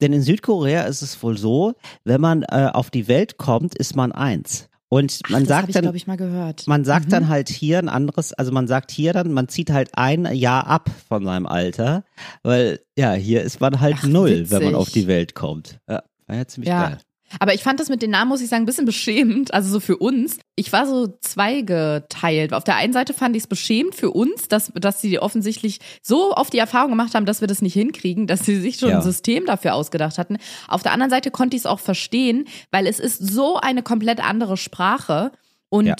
Denn 0.00 0.12
in 0.14 0.22
Südkorea 0.22 0.82
ist 0.84 1.02
es 1.02 1.22
wohl 1.22 1.36
so, 1.36 1.74
wenn 2.04 2.20
man 2.20 2.42
äh, 2.44 2.70
auf 2.72 2.90
die 2.90 3.06
Welt 3.08 3.36
kommt, 3.36 3.74
ist 3.76 3.96
man 3.96 4.12
eins. 4.12 4.68
Und 4.90 5.20
man 5.28 5.42
Ach, 5.42 5.48
sagt 5.48 5.68
ich, 5.68 5.74
dann, 5.74 5.94
ich, 5.94 6.06
mal 6.06 6.16
gehört. 6.16 6.66
man 6.66 6.82
sagt 6.86 7.06
Mhm. 7.06 7.10
dann 7.10 7.28
halt 7.28 7.50
hier 7.50 7.78
ein 7.78 7.90
anderes, 7.90 8.32
also 8.32 8.52
man 8.52 8.66
sagt 8.66 8.90
hier 8.90 9.12
dann, 9.12 9.34
man 9.34 9.46
zieht 9.48 9.70
halt 9.70 9.90
ein 9.92 10.24
Jahr 10.34 10.66
ab 10.66 10.88
von 11.08 11.22
seinem 11.26 11.46
Alter, 11.46 12.04
weil 12.42 12.80
ja, 12.96 13.12
hier 13.12 13.42
ist 13.42 13.60
man 13.60 13.80
halt 13.80 13.96
Ach, 13.98 14.04
null, 14.04 14.46
wenn 14.50 14.62
man 14.62 14.72
witzig. 14.72 14.74
auf 14.76 14.88
die 14.90 15.06
Welt 15.06 15.34
kommt. 15.34 15.78
Ja, 15.90 16.02
war 16.26 16.36
ja 16.36 16.46
ziemlich 16.46 16.70
Ja. 16.70 16.88
geil. 16.88 16.98
Aber 17.40 17.54
ich 17.54 17.62
fand 17.62 17.78
das 17.80 17.88
mit 17.88 18.00
den 18.02 18.10
Namen, 18.10 18.28
muss 18.28 18.40
ich 18.40 18.48
sagen, 18.48 18.62
ein 18.62 18.66
bisschen 18.66 18.86
beschämend. 18.86 19.52
Also 19.52 19.68
so 19.70 19.80
für 19.80 19.96
uns. 19.98 20.38
Ich 20.56 20.72
war 20.72 20.86
so 20.86 21.08
zweigeteilt. 21.20 22.52
Auf 22.52 22.64
der 22.64 22.76
einen 22.76 22.92
Seite 22.92 23.14
fand 23.14 23.36
ich 23.36 23.42
es 23.42 23.46
beschämend 23.46 23.94
für 23.94 24.10
uns, 24.10 24.48
dass, 24.48 24.72
dass 24.74 25.00
sie 25.00 25.18
offensichtlich 25.18 25.78
so 26.02 26.34
oft 26.34 26.52
die 26.52 26.58
Erfahrung 26.58 26.90
gemacht 26.90 27.14
haben, 27.14 27.26
dass 27.26 27.40
wir 27.40 27.48
das 27.48 27.62
nicht 27.62 27.74
hinkriegen, 27.74 28.26
dass 28.26 28.44
sie 28.44 28.56
sich 28.60 28.76
schon 28.78 28.90
Ja. 28.90 28.96
ein 28.98 29.02
System 29.02 29.46
dafür 29.46 29.74
ausgedacht 29.74 30.18
hatten. 30.18 30.38
Auf 30.68 30.82
der 30.82 30.92
anderen 30.92 31.10
Seite 31.10 31.30
konnte 31.30 31.56
ich 31.56 31.62
es 31.62 31.66
auch 31.66 31.80
verstehen, 31.80 32.46
weil 32.70 32.86
es 32.86 32.98
ist 33.00 33.18
so 33.18 33.56
eine 33.56 33.82
komplett 33.82 34.24
andere 34.24 34.56
Sprache. 34.56 35.32
Und 35.68 35.86
Ja. 35.86 35.96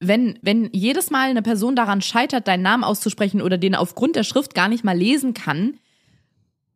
wenn, 0.00 0.38
wenn 0.42 0.70
jedes 0.72 1.10
Mal 1.10 1.30
eine 1.30 1.42
Person 1.42 1.76
daran 1.76 2.00
scheitert, 2.02 2.48
deinen 2.48 2.62
Namen 2.62 2.84
auszusprechen 2.84 3.42
oder 3.42 3.58
den 3.58 3.74
aufgrund 3.74 4.16
der 4.16 4.24
Schrift 4.24 4.54
gar 4.54 4.68
nicht 4.68 4.84
mal 4.84 4.96
lesen 4.96 5.34
kann, 5.34 5.78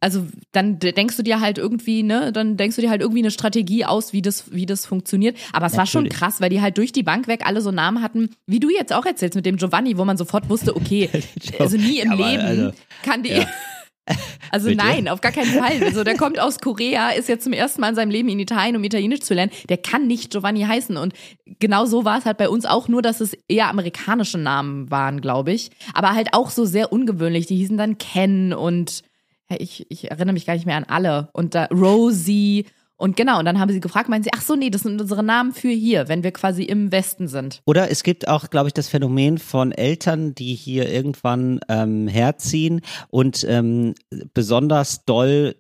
also 0.05 0.27
dann 0.53 0.79
denkst 0.79 1.17
du 1.17 1.23
dir 1.23 1.41
halt 1.41 1.57
irgendwie, 1.57 2.03
ne, 2.03 2.31
dann 2.31 2.59
denkst 2.59 2.77
du 2.77 2.83
dir 2.83 2.91
halt 2.91 3.01
irgendwie 3.01 3.23
eine 3.23 3.31
Strategie 3.31 3.87
aus, 3.87 4.13
wie 4.13 4.21
das, 4.21 4.53
wie 4.53 4.67
das 4.67 4.85
funktioniert. 4.85 5.35
Aber 5.55 5.65
es 5.65 5.79
war 5.79 5.87
schon 5.87 6.03
Natürlich. 6.05 6.19
krass, 6.21 6.41
weil 6.43 6.51
die 6.51 6.61
halt 6.61 6.77
durch 6.77 6.93
die 6.93 7.03
Bank 7.03 7.27
weg 7.27 7.41
alle 7.47 7.63
so 7.63 7.71
Namen 7.71 8.03
hatten, 8.03 8.29
wie 8.47 8.61
du 8.61 8.69
jetzt 8.69 8.93
auch 8.93 9.07
erzählst 9.07 9.35
mit 9.35 9.47
dem 9.47 9.57
Giovanni, 9.57 9.97
wo 9.97 10.05
man 10.05 10.19
sofort 10.19 10.51
wusste, 10.51 10.77
okay, 10.77 11.09
also 11.59 11.79
nie 11.79 12.01
im 12.01 12.13
Ja, 12.13 12.29
Leben 12.31 12.43
also, 12.43 12.73
kann 13.03 13.23
die. 13.23 13.31
ja. 13.31 13.47
Also 14.51 14.69
Bitte? 14.69 14.85
nein, 14.85 15.09
auf 15.09 15.23
gar 15.23 15.33
keinen 15.33 15.59
Fall. 15.59 15.83
Also 15.83 16.05
der 16.05 16.17
kommt 16.17 16.39
aus 16.39 16.59
Korea, 16.61 17.09
ist 17.11 17.29
jetzt 17.29 17.43
zum 17.43 17.55
ersten 17.55 17.81
Mal 17.81 17.89
in 17.89 17.95
seinem 17.95 18.11
Leben 18.11 18.29
in 18.29 18.39
Italien, 18.39 18.77
um 18.77 18.85
Italienisch 18.85 19.21
zu 19.21 19.33
lernen. 19.35 19.51
Der 19.71 19.79
kann 19.79 20.07
nicht 20.07 20.31
Giovanni 20.31 20.61
heißen. 20.61 20.97
Und 20.99 21.15
genau 21.59 21.87
so 21.87 22.05
war 22.05 22.19
es 22.19 22.27
halt 22.27 22.37
bei 22.37 22.51
uns 22.51 22.67
auch, 22.67 22.87
nur 22.87 23.01
dass 23.01 23.21
es 23.23 23.33
eher 23.49 23.69
amerikanische 23.71 24.37
Namen 24.39 24.91
waren, 24.91 25.23
glaube 25.23 25.53
ich. 25.53 25.71
Aber 25.95 26.11
halt 26.11 26.35
auch 26.35 26.51
so 26.51 26.67
sehr 26.67 26.93
ungewöhnlich. 26.93 27.47
Die 27.47 27.57
hießen 27.57 27.79
dann 27.79 27.97
Ken 27.99 28.53
und 28.53 29.03
ich, 29.49 29.87
ich 29.91 30.11
erinnere 30.11 30.35
mich 30.35 30.47
gar 30.47 30.55
nicht 30.55 30.67
mehr 30.67 30.77
an 30.77 30.85
alle. 30.85 31.29
Und 31.33 31.55
da 31.55 31.67
Rosie. 31.67 32.67
Und 32.97 33.17
genau, 33.17 33.41
und 33.41 33.45
dann 33.45 33.59
haben 33.59 33.73
sie 33.73 33.81
gefragt, 33.81 34.09
meinen 34.09 34.23
sie, 34.23 34.31
ach 34.35 34.43
so, 34.43 34.55
nee, 34.55 34.71
das 34.71 34.83
sind 34.83 35.01
unsere 35.01 35.25
Namen 35.25 35.53
für 35.53 35.69
hier, 35.69 36.09
wenn 36.09 36.23
wir 36.23 36.31
quasi 36.31 36.63
im 36.63 36.93
Westen 36.93 37.27
sind. 37.27 37.61
Oder 37.67 37.91
es 37.91 38.05
gibt 38.05 38.29
auch, 38.29 38.51
glaube 38.51 38.69
ich, 38.69 38.73
das 38.73 38.89
Phänomen 38.89 39.39
von 39.39 39.73
Eltern, 39.73 40.35
die 40.35 40.55
hier 40.55 40.89
irgendwann 40.89 41.61
ähm, 41.69 42.07
herziehen 42.07 42.83
und 43.09 43.45
ähm, 43.49 43.95
besonders 44.33 45.05
doll 45.05 45.57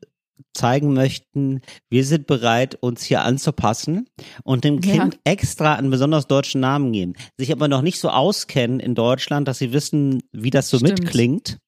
zeigen 0.52 0.94
möchten, 0.94 1.60
wir 1.90 2.04
sind 2.04 2.26
bereit, 2.26 2.76
uns 2.80 3.02
hier 3.02 3.22
anzupassen 3.22 4.08
und 4.44 4.64
dem 4.64 4.80
Ja. 4.80 4.92
Kind 4.92 5.18
extra 5.24 5.74
einen 5.74 5.90
besonders 5.90 6.26
deutschen 6.28 6.60
Namen 6.60 6.92
geben, 6.92 7.14
sich 7.36 7.52
aber 7.52 7.68
noch 7.68 7.82
nicht 7.82 7.98
so 7.98 8.08
auskennen 8.08 8.80
in 8.80 8.94
Deutschland, 8.94 9.48
dass 9.48 9.58
sie 9.58 9.72
wissen, 9.72 10.22
wie 10.32 10.50
das 10.50 10.70
so 10.70 10.78
Stimmt. 10.78 11.00
mitklingt. 11.00 11.58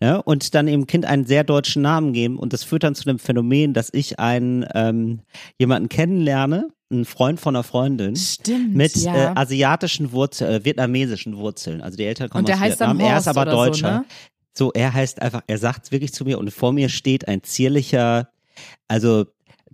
Ja, 0.00 0.16
und 0.16 0.54
dann 0.54 0.66
dem 0.66 0.86
Kind 0.86 1.04
einen 1.04 1.24
sehr 1.26 1.44
deutschen 1.44 1.82
Namen 1.82 2.12
geben 2.12 2.38
und 2.38 2.52
das 2.52 2.64
führt 2.64 2.82
dann 2.82 2.94
zu 2.94 3.04
dem 3.04 3.18
Phänomen, 3.18 3.74
dass 3.74 3.90
ich 3.92 4.18
einen 4.18 4.64
ähm, 4.74 5.20
jemanden 5.58 5.88
kennenlerne, 5.88 6.68
einen 6.90 7.04
Freund 7.04 7.40
von 7.40 7.54
einer 7.54 7.62
Freundin, 7.62 8.16
Stimmt. 8.16 8.74
mit 8.74 8.96
ja. 8.96 9.32
äh, 9.32 9.36
asiatischen 9.36 10.12
Wurzeln, 10.12 10.52
äh, 10.52 10.64
vietnamesischen 10.64 11.36
Wurzeln. 11.36 11.80
Also 11.80 11.96
die 11.96 12.04
Eltern 12.04 12.28
kommen 12.28 12.42
und 12.42 12.48
der 12.48 12.56
aus 12.56 12.62
heißt 12.62 12.80
dann 12.80 12.98
Vietnam. 12.98 13.12
Er 13.12 13.18
ist 13.18 13.28
aber 13.28 13.44
Deutscher. 13.44 13.88
So, 13.88 13.94
ne? 13.94 14.04
So, 14.52 14.72
er 14.72 14.92
heißt 14.92 15.22
einfach, 15.22 15.42
er 15.46 15.58
sagt 15.58 15.92
wirklich 15.92 16.12
zu 16.12 16.24
mir 16.24 16.38
und 16.38 16.50
vor 16.50 16.72
mir 16.72 16.88
steht 16.88 17.28
ein 17.28 17.42
zierlicher, 17.42 18.30
also 18.88 19.26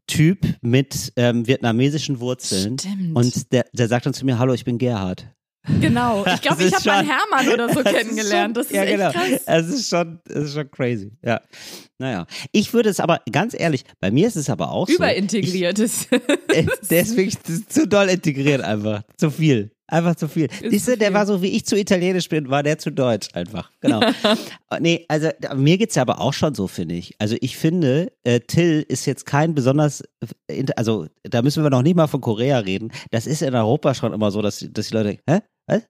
Typ 0.07 0.47
mit 0.61 1.13
ähm, 1.17 1.47
vietnamesischen 1.47 2.21
Wurzeln. 2.21 2.79
Stimmt. 2.79 3.17
Und 3.17 3.53
der, 3.53 3.67
der 3.73 3.89
sagt 3.89 4.07
dann 4.07 4.15
zu 4.15 4.25
mir, 4.25 4.39
hallo, 4.39 4.53
ich 4.53 4.65
bin 4.65 4.79
Gerhard. 4.79 5.27
Genau. 5.81 6.25
Ich 6.27 6.41
glaube, 6.43 6.65
ich 6.65 6.75
habe 6.75 6.85
mal 6.87 6.99
einen 6.99 7.09
schon- 7.09 7.17
Hermann 7.17 7.49
oder 7.53 7.73
so 7.75 7.83
kennengelernt. 7.85 8.57
Das 8.57 8.67
ist 8.67 8.73
ja, 8.73 8.83
echt 8.85 8.93
genau. 8.97 9.11
krass. 9.13 9.41
Es 9.47 9.69
ist 9.69 9.89
schon, 9.89 10.21
es 10.29 10.45
ist 10.45 10.55
schon 10.55 10.71
crazy. 10.71 11.13
Ja. 11.25 11.41
Naja. 11.99 12.27
Ich 12.53 12.73
würde 12.75 12.91
es 12.91 13.01
aber, 13.01 13.21
ganz 13.33 13.55
ehrlich, 13.59 13.85
bei 14.01 14.11
mir 14.11 14.29
ist 14.29 14.37
es 14.37 14.51
aber 14.51 14.71
auch 14.71 14.89
so. 14.89 14.95
Überintegriert 14.95 15.79
ist. 15.79 16.09
Ich, 16.53 16.67
der 16.91 17.01
ist 17.01 17.17
wirklich 17.17 17.39
zu 17.69 17.87
doll 17.89 18.09
integriert 18.09 18.61
einfach. 18.63 19.03
Zu 19.17 19.31
viel. 19.31 19.71
Einfach 19.89 20.17
zu 20.17 20.27
viel. 20.27 20.49
Siehst 20.69 20.89
du, 20.89 20.97
der 20.97 21.15
war 21.15 21.27
so, 21.27 21.43
wie 21.43 21.47
ich 21.51 21.65
zu 21.65 21.77
italienisch 21.79 22.29
bin, 22.29 22.51
war 22.51 22.65
der 22.65 22.77
zu 22.77 22.91
deutsch 22.91 23.29
einfach. 23.35 23.71
Genau. 23.81 24.01
nee, 24.81 25.05
also 25.07 25.29
mir 25.55 25.79
geht's 25.79 25.95
ja 25.95 26.03
aber 26.03 26.21
auch 26.21 26.33
schon 26.33 26.57
so, 26.57 26.67
finde 26.67 26.97
ich. 26.97 27.15
Also 27.21 27.37
ich 27.41 27.57
finde, 27.57 28.11
äh, 28.25 28.41
Till 28.41 28.85
ist 28.89 29.07
jetzt 29.07 29.27
kein 29.27 29.55
besonders, 29.55 30.03
äh, 30.49 30.65
also 30.75 31.07
da 31.23 31.41
müssen 31.41 31.63
wir 31.63 31.71
noch 31.71 31.83
nicht 31.83 31.95
mal 31.95 32.09
von 32.09 32.21
Korea 32.21 32.59
reden. 32.59 32.91
Das 33.13 33.29
ist 33.29 33.43
in 33.43 33.55
Europa 33.55 33.95
schon 33.95 34.13
immer 34.13 34.33
so, 34.33 34.43
dass, 34.43 34.67
dass 34.71 34.89
die 34.89 34.95
Leute 34.95 35.09
denken, 35.11 35.23
hä? 35.31 35.39
Was? 35.67 35.83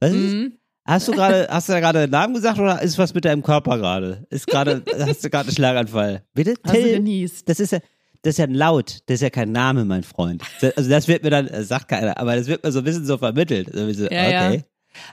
Was 0.00 0.12
ist? 0.12 0.32
Mhm. 0.32 0.58
Hast 0.86 1.08
du 1.08 1.12
gerade, 1.12 1.46
hast 1.48 1.68
du 1.68 1.72
da 1.72 1.80
gerade 1.80 2.00
einen 2.00 2.12
Namen 2.12 2.34
gesagt 2.34 2.58
oder 2.58 2.80
ist 2.82 2.98
was 2.98 3.14
mit 3.14 3.24
deinem 3.24 3.42
Körper 3.42 3.78
gerade? 3.78 4.26
Ist 4.28 4.46
gerade, 4.46 4.84
hast 5.00 5.24
du 5.24 5.30
gerade 5.30 5.46
einen 5.48 5.56
Schlaganfall? 5.56 6.22
Bitte? 6.34 6.54
Hast 6.62 6.74
du 6.76 6.82
Till? 6.82 6.92
genießt. 6.96 7.48
Das 7.48 7.58
ist 7.58 7.72
ja, 7.72 7.78
das 8.20 8.32
ist 8.32 8.38
ja 8.38 8.44
ein 8.44 8.54
Laut, 8.54 9.00
das 9.06 9.14
ist 9.16 9.20
ja 9.22 9.30
kein 9.30 9.50
Name, 9.52 9.84
mein 9.86 10.02
Freund. 10.02 10.42
Also 10.76 10.90
das 10.90 11.08
wird 11.08 11.22
mir 11.22 11.30
dann, 11.30 11.48
sagt 11.64 11.88
keiner, 11.88 12.18
aber 12.18 12.36
das 12.36 12.48
wird 12.48 12.62
mir 12.64 12.70
so 12.72 12.80
ein 12.80 12.84
bisschen 12.84 13.06
so 13.06 13.16
vermittelt. 13.16 13.70
So 13.72 13.86
Ja, 14.04 14.28
ja. 14.28 14.48
okay. 14.48 14.62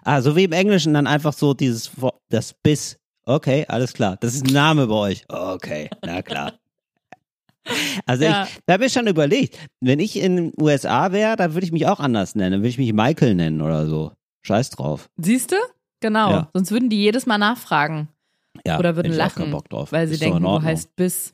Ah, 0.03 0.21
so 0.21 0.35
wie 0.35 0.43
im 0.43 0.51
Englischen 0.51 0.93
dann 0.93 1.07
einfach 1.07 1.33
so 1.33 1.53
dieses, 1.53 1.91
das 2.29 2.53
Biss. 2.53 2.97
Okay, 3.25 3.65
alles 3.67 3.93
klar. 3.93 4.17
Das 4.19 4.35
ist 4.35 4.45
ein 4.45 4.53
Name 4.53 4.87
bei 4.87 4.93
euch. 4.95 5.23
Okay, 5.29 5.89
na 6.05 6.21
klar. 6.21 6.53
Also 8.05 8.23
Ja. 8.25 8.43
ich, 8.45 8.59
da 8.65 8.73
habe 8.73 8.85
ich 8.85 8.93
schon 8.93 9.07
überlegt, 9.07 9.57
wenn 9.81 9.99
ich 9.99 10.17
in 10.17 10.35
den 10.35 10.53
USA 10.59 11.11
wäre, 11.11 11.35
dann 11.35 11.53
würde 11.53 11.65
ich 11.65 11.71
mich 11.71 11.87
auch 11.87 11.99
anders 11.99 12.35
nennen. 12.35 12.51
Dann 12.53 12.59
würde 12.61 12.69
ich 12.69 12.77
mich 12.77 12.93
Michael 12.93 13.35
nennen 13.35 13.61
oder 13.61 13.85
so. 13.87 14.11
Scheiß 14.45 14.71
drauf. 14.71 15.09
Siehst 15.17 15.51
du? 15.51 15.55
Genau. 16.01 16.31
Ja. 16.31 16.49
Sonst 16.53 16.71
würden 16.71 16.89
die 16.89 16.97
jedes 16.97 17.25
Mal 17.27 17.37
nachfragen. 17.37 18.07
Ja, 18.65 18.79
Oder 18.79 18.95
würden 18.95 19.13
lachen, 19.13 19.51
Bock 19.51 19.69
drauf. 19.69 19.91
weil 19.91 20.07
sie 20.07 20.15
Ist 20.15 20.23
denken, 20.23 20.41
du 20.43 20.61
heißt 20.61 20.95
Biss. 20.95 21.33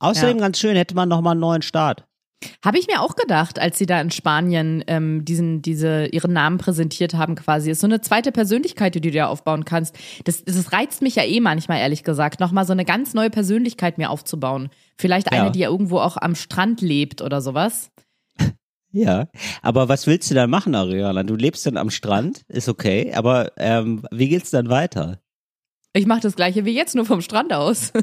Außerdem 0.00 0.36
Ja. 0.38 0.42
ganz 0.44 0.58
schön, 0.58 0.76
hätte 0.76 0.94
man 0.94 1.08
nochmal 1.08 1.32
einen 1.32 1.40
neuen 1.40 1.62
Start. 1.62 2.04
Habe 2.64 2.78
ich 2.78 2.86
mir 2.86 3.00
auch 3.02 3.16
gedacht, 3.16 3.58
als 3.58 3.78
sie 3.78 3.86
da 3.86 4.00
in 4.00 4.10
Spanien 4.10 4.84
ähm, 4.86 5.24
diesen, 5.24 5.60
diese, 5.60 6.06
ihren 6.06 6.32
Namen 6.32 6.58
präsentiert 6.58 7.14
haben, 7.14 7.34
quasi. 7.34 7.70
Ist 7.70 7.80
so 7.80 7.86
eine 7.86 8.00
zweite 8.00 8.30
Persönlichkeit, 8.30 8.94
die 8.94 9.00
du 9.00 9.10
dir 9.10 9.28
aufbauen 9.28 9.64
kannst. 9.64 9.96
Das, 10.24 10.44
das 10.44 10.72
reizt 10.72 11.02
mich 11.02 11.16
ja 11.16 11.24
eh 11.24 11.40
manchmal, 11.40 11.78
ehrlich 11.80 12.04
gesagt, 12.04 12.38
nochmal 12.38 12.64
so 12.64 12.72
eine 12.72 12.84
ganz 12.84 13.12
neue 13.14 13.30
Persönlichkeit 13.30 13.98
mir 13.98 14.10
aufzubauen. 14.10 14.70
Vielleicht 14.96 15.32
eine, 15.32 15.46
Ja. 15.46 15.50
die 15.50 15.58
ja 15.60 15.68
irgendwo 15.68 15.98
auch 15.98 16.16
am 16.16 16.34
Strand 16.34 16.80
lebt 16.80 17.22
oder 17.22 17.40
sowas. 17.40 17.90
Ja, 18.90 19.28
aber 19.60 19.90
was 19.90 20.06
willst 20.06 20.30
du 20.30 20.34
dann 20.34 20.48
machen, 20.48 20.74
Ariana? 20.74 21.22
Du 21.22 21.36
lebst 21.36 21.66
dann 21.66 21.76
am 21.76 21.90
Strand, 21.90 22.40
ist 22.48 22.70
okay, 22.70 23.12
aber 23.14 23.52
ähm, 23.58 24.06
wie 24.10 24.30
geht's 24.30 24.48
dann 24.48 24.70
weiter? 24.70 25.20
Ich 25.92 26.06
mache 26.06 26.20
das 26.20 26.36
gleiche 26.36 26.64
wie 26.64 26.74
jetzt, 26.74 26.94
nur 26.94 27.04
vom 27.04 27.20
Strand 27.20 27.52
aus. 27.52 27.92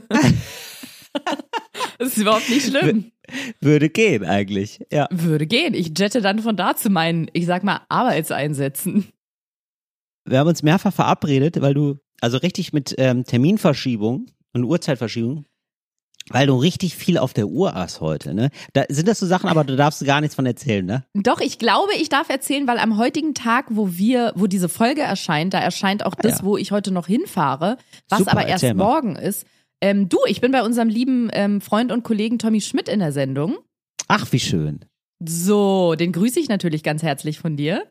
das 1.97 2.09
ist 2.09 2.17
überhaupt 2.17 2.49
nicht 2.49 2.67
schlimm. 2.67 3.11
Würde 3.59 3.89
gehen 3.89 4.23
eigentlich, 4.23 4.79
ja. 4.91 5.07
Würde 5.11 5.47
gehen. 5.47 5.73
Ich 5.73 5.91
jette 5.97 6.21
dann 6.21 6.39
von 6.39 6.55
da 6.55 6.75
zu 6.75 6.89
meinen, 6.89 7.29
ich 7.33 7.45
sag 7.45 7.63
mal, 7.63 7.81
Arbeitseinsätzen. 7.89 9.07
Wir 10.25 10.39
haben 10.39 10.47
uns 10.47 10.63
mehrfach 10.63 10.93
verabredet, 10.93 11.61
weil 11.61 11.73
du, 11.73 11.99
also 12.21 12.37
richtig 12.37 12.73
mit 12.73 12.95
ähm, 12.97 13.25
Terminverschiebung 13.25 14.27
und 14.53 14.63
Uhrzeitverschiebung, 14.63 15.45
weil 16.29 16.47
du 16.47 16.55
richtig 16.55 16.95
viel 16.95 17.19
auf 17.19 17.33
der 17.33 17.47
Uhr 17.47 17.73
hast 17.75 18.01
heute, 18.01 18.33
ne? 18.33 18.49
Da 18.73 18.85
sind 18.89 19.07
das 19.07 19.19
so 19.19 19.27
Sachen, 19.27 19.47
aber 19.47 19.63
du 19.63 19.75
darfst 19.75 20.03
gar 20.03 20.21
nichts 20.21 20.35
von 20.35 20.47
erzählen, 20.47 20.83
ne? 20.83 21.05
Doch, 21.13 21.39
ich 21.39 21.59
glaube, 21.59 21.91
ich 21.99 22.09
darf 22.09 22.29
erzählen, 22.29 22.67
weil 22.67 22.79
am 22.79 22.97
heutigen 22.97 23.35
Tag, 23.35 23.67
wo 23.69 23.91
wir, 23.91 24.33
wo 24.35 24.47
diese 24.47 24.69
Folge 24.69 25.01
erscheint, 25.01 25.53
da 25.53 25.59
erscheint 25.59 26.03
auch 26.03 26.15
das, 26.15 26.39
ja. 26.39 26.45
wo 26.45 26.57
ich 26.57 26.71
heute 26.71 26.91
noch 26.91 27.05
hinfahre, 27.05 27.77
was 28.09 28.19
Super, 28.19 28.31
aber 28.31 28.47
erst 28.47 28.73
morgen 28.73 29.15
ist. 29.15 29.45
Ähm, 29.85 30.09
du, 30.09 30.17
ich 30.27 30.41
bin 30.41 30.51
bei 30.51 30.63
unserem 30.63 30.89
lieben 30.89 31.29
ähm, 31.33 31.61
Freund 31.61 31.91
und 31.91 32.01
Kollegen 32.03 32.39
Tommy 32.39 32.59
Schmidt 32.59 32.89
in 32.89 32.99
der 32.99 33.11
Sendung. 33.11 33.57
Ach, 34.07 34.31
wie 34.31 34.39
schön. 34.39 34.79
So, 35.23 35.93
den 35.93 36.11
grüße 36.11 36.39
ich 36.39 36.49
natürlich 36.49 36.81
ganz 36.81 37.03
herzlich 37.03 37.37
von 37.37 37.55
dir. 37.55 37.83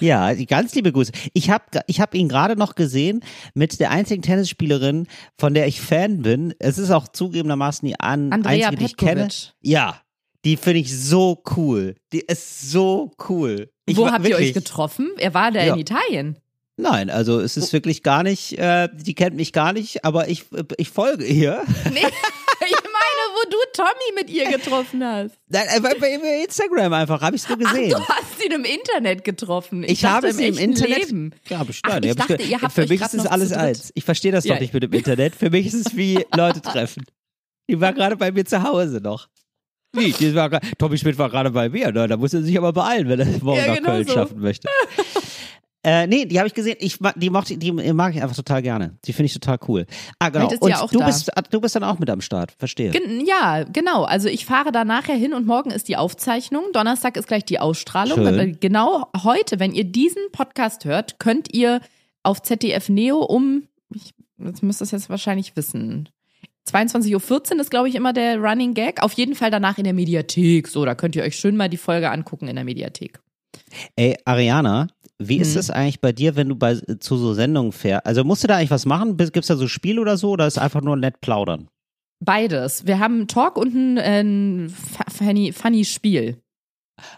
Ja, 0.00 0.32
ganz 0.32 0.74
liebe 0.74 0.90
Grüße. 0.92 1.12
Ich 1.34 1.50
habe 1.50 1.64
ich 1.86 2.00
hab 2.00 2.14
ihn 2.14 2.30
gerade 2.30 2.56
noch 2.56 2.74
gesehen 2.74 3.20
mit 3.52 3.78
der 3.80 3.90
einzigen 3.90 4.22
Tennisspielerin, 4.22 5.06
von 5.38 5.52
der 5.52 5.66
ich 5.66 5.82
Fan 5.82 6.22
bin. 6.22 6.54
Es 6.58 6.78
ist 6.78 6.90
auch 6.90 7.06
zugegebenermaßen 7.08 7.86
die 7.86 8.00
an, 8.00 8.32
Andrea 8.32 8.68
einzige, 8.68 8.76
die 8.76 8.84
ich 8.86 8.96
kenne. 8.96 9.24
Petkovic. 9.26 9.52
Ja, 9.60 10.00
die 10.46 10.56
finde 10.56 10.78
ich 10.80 10.98
so 10.98 11.42
cool. 11.54 11.96
Die 12.14 12.20
ist 12.20 12.70
so 12.70 13.12
cool. 13.28 13.70
Ich 13.84 13.98
Wo 13.98 14.04
war 14.04 14.12
habt 14.12 14.26
ihr 14.26 14.36
euch 14.36 14.40
wirklich- 14.46 14.54
getroffen? 14.54 15.10
Er 15.18 15.34
war 15.34 15.52
da 15.52 15.62
Ja. 15.62 15.74
in 15.74 15.80
Italien. 15.80 16.38
Nein, 16.76 17.10
also 17.10 17.38
es 17.40 17.56
ist 17.56 17.72
wirklich 17.72 18.02
gar 18.02 18.22
nicht, 18.22 18.58
äh, 18.58 18.88
die 18.92 19.14
kennt 19.14 19.36
mich 19.36 19.52
gar 19.52 19.72
nicht, 19.72 20.04
aber 20.04 20.28
ich, 20.28 20.44
ich 20.78 20.88
folge 20.90 21.24
ihr. 21.26 21.62
Nee, 21.92 21.98
ich 22.00 22.72
meine, 22.72 23.22
wo 23.34 23.50
du 23.50 23.56
Tommy 23.74 23.88
mit 24.16 24.30
ihr 24.30 24.50
getroffen 24.50 25.04
hast. 25.04 25.34
Nein, 25.48 25.66
äh, 25.76 25.80
bei, 25.80 25.94
bei 25.98 26.42
Instagram 26.44 26.92
einfach, 26.94 27.20
habe 27.20 27.36
ich 27.36 27.42
so 27.42 27.56
gesehen. 27.56 27.94
Ach, 27.94 28.06
du 28.06 28.08
hast 28.08 28.44
ihn 28.44 28.52
im 28.52 28.64
Internet 28.64 29.22
getroffen. 29.22 29.82
Ich, 29.84 29.90
ich 29.92 30.00
dachte, 30.00 30.28
habe 30.28 30.32
sie 30.32 30.46
im 30.46 30.56
Internet. 30.58 30.98
Leben. 30.98 31.34
Ja, 31.48 31.62
bestimmt. 31.62 31.94
Ach, 31.94 32.00
ich 32.02 32.10
hab 32.10 32.16
dachte, 32.28 32.42
ihr 32.42 32.60
habt 32.62 32.72
Für 32.72 32.86
mich 32.86 33.00
ist 33.02 33.14
es 33.14 33.26
alles 33.26 33.52
eins. 33.52 33.92
Ich 33.94 34.04
verstehe 34.04 34.32
das 34.32 34.44
Ja. 34.44 34.54
doch 34.54 34.60
nicht 34.60 34.72
mit 34.72 34.82
dem 34.82 34.92
Internet. 34.94 35.36
Für 35.36 35.50
mich 35.50 35.66
ist 35.66 35.74
es 35.74 35.96
wie 35.96 36.24
Leute 36.34 36.62
treffen. 36.62 37.04
Die 37.68 37.78
war 37.80 37.92
gerade 37.92 38.16
bei 38.16 38.32
mir 38.32 38.44
zu 38.46 38.62
Hause 38.62 39.00
noch. 39.02 39.28
Wie? 39.94 40.10
Die 40.12 40.34
war, 40.34 40.48
Tommy 40.78 40.96
Schmidt 40.96 41.18
war 41.18 41.28
gerade 41.28 41.50
bei 41.50 41.68
mir. 41.68 41.92
Ne? 41.92 42.08
Da 42.08 42.16
muss 42.16 42.32
er 42.32 42.42
sich 42.42 42.56
aber 42.56 42.72
beeilen, 42.72 43.10
wenn 43.10 43.20
er 43.20 43.26
morgen 43.42 43.58
Ja, 43.58 43.66
nach 43.68 43.76
genau 43.76 43.90
Köln 43.90 44.06
so. 44.06 44.14
schaffen 44.14 44.40
möchte. 44.40 44.68
Äh, 45.84 46.06
nee, 46.06 46.26
die 46.26 46.38
habe 46.38 46.46
ich 46.46 46.54
gesehen. 46.54 46.76
Ich, 46.78 46.98
die, 47.16 47.30
mochte, 47.30 47.56
die 47.56 47.72
mag 47.72 48.14
ich 48.14 48.22
einfach 48.22 48.36
total 48.36 48.62
gerne. 48.62 48.98
Die 49.04 49.12
finde 49.12 49.26
ich 49.26 49.34
total 49.34 49.58
cool. 49.66 49.86
Ah, 50.20 50.28
genau. 50.28 50.48
Sie 50.48 50.58
Und 50.58 50.70
ja 50.70 50.86
du, 50.86 50.98
da. 50.98 51.06
bist, 51.06 51.36
ah, 51.36 51.42
du 51.42 51.60
bist 51.60 51.74
dann 51.74 51.82
auch 51.82 51.98
mit 51.98 52.08
am 52.08 52.20
Start. 52.20 52.54
Verstehe. 52.56 52.90
Gen 52.90 53.26
ja, 53.26 53.64
genau. 53.64 54.04
Also 54.04 54.28
ich 54.28 54.46
fahre 54.46 54.70
da 54.70 54.84
nachher 54.84 55.16
hin 55.16 55.34
und 55.34 55.44
morgen 55.44 55.72
ist 55.72 55.88
die 55.88 55.96
Aufzeichnung. 55.96 56.66
Donnerstag 56.72 57.16
ist 57.16 57.26
gleich 57.26 57.44
die 57.44 57.58
Ausstrahlung. 57.58 58.24
Schön. 58.24 58.58
Genau 58.60 59.10
heute, 59.24 59.58
wenn 59.58 59.72
ihr 59.72 59.84
diesen 59.84 60.22
Podcast 60.30 60.84
hört, 60.84 61.18
könnt 61.18 61.52
ihr 61.52 61.80
auf 62.22 62.40
ZDF 62.42 62.88
Neo 62.88 63.18
um, 63.18 63.66
ich 63.92 64.12
jetzt 64.38 64.62
müsst 64.62 64.80
ihr 64.80 64.84
es 64.84 64.90
jetzt 64.92 65.10
wahrscheinlich 65.10 65.56
wissen. 65.56 66.08
22.14 66.70 67.54
Uhr 67.54 67.60
ist, 67.60 67.70
glaube 67.70 67.88
ich, 67.88 67.96
immer 67.96 68.12
der 68.12 68.38
Running 68.38 68.74
Gag. 68.74 69.02
Auf 69.02 69.14
jeden 69.14 69.34
Fall 69.34 69.50
danach 69.50 69.78
in 69.78 69.84
der 69.84 69.94
Mediathek. 69.94 70.68
So, 70.68 70.84
da 70.84 70.94
könnt 70.94 71.16
ihr 71.16 71.24
euch 71.24 71.36
schön 71.36 71.56
mal 71.56 71.68
die 71.68 71.76
Folge 71.76 72.10
angucken 72.10 72.46
in 72.46 72.54
der 72.54 72.64
Mediathek. 72.64 73.20
Ey, 73.96 74.16
Ariana, 74.24 74.86
wie 75.28 75.38
ist 75.38 75.54
Hm. 75.54 75.60
es 75.60 75.70
eigentlich 75.70 76.00
bei 76.00 76.12
dir, 76.12 76.36
wenn 76.36 76.48
du 76.48 76.56
bei, 76.56 76.74
zu 76.76 77.16
so 77.16 77.34
Sendungen 77.34 77.72
fährst? 77.72 78.06
Also 78.06 78.24
musst 78.24 78.42
du 78.42 78.48
da 78.48 78.56
eigentlich 78.56 78.70
was 78.70 78.86
machen? 78.86 79.16
Gibt's 79.16 79.48
da 79.48 79.56
so 79.56 79.68
Spiel 79.68 79.98
oder 79.98 80.16
so? 80.16 80.30
Oder 80.30 80.46
ist 80.46 80.58
einfach 80.58 80.80
nur 80.82 80.96
nett 80.96 81.20
plaudern? 81.20 81.68
Beides. 82.24 82.86
Wir 82.86 82.98
haben 82.98 83.14
einen 83.16 83.28
Talk 83.28 83.56
und 83.56 83.74
ein, 83.74 83.98
ein 83.98 84.70
fa- 84.70 85.10
funny, 85.10 85.52
funny 85.52 85.84
Spiel. 85.84 86.38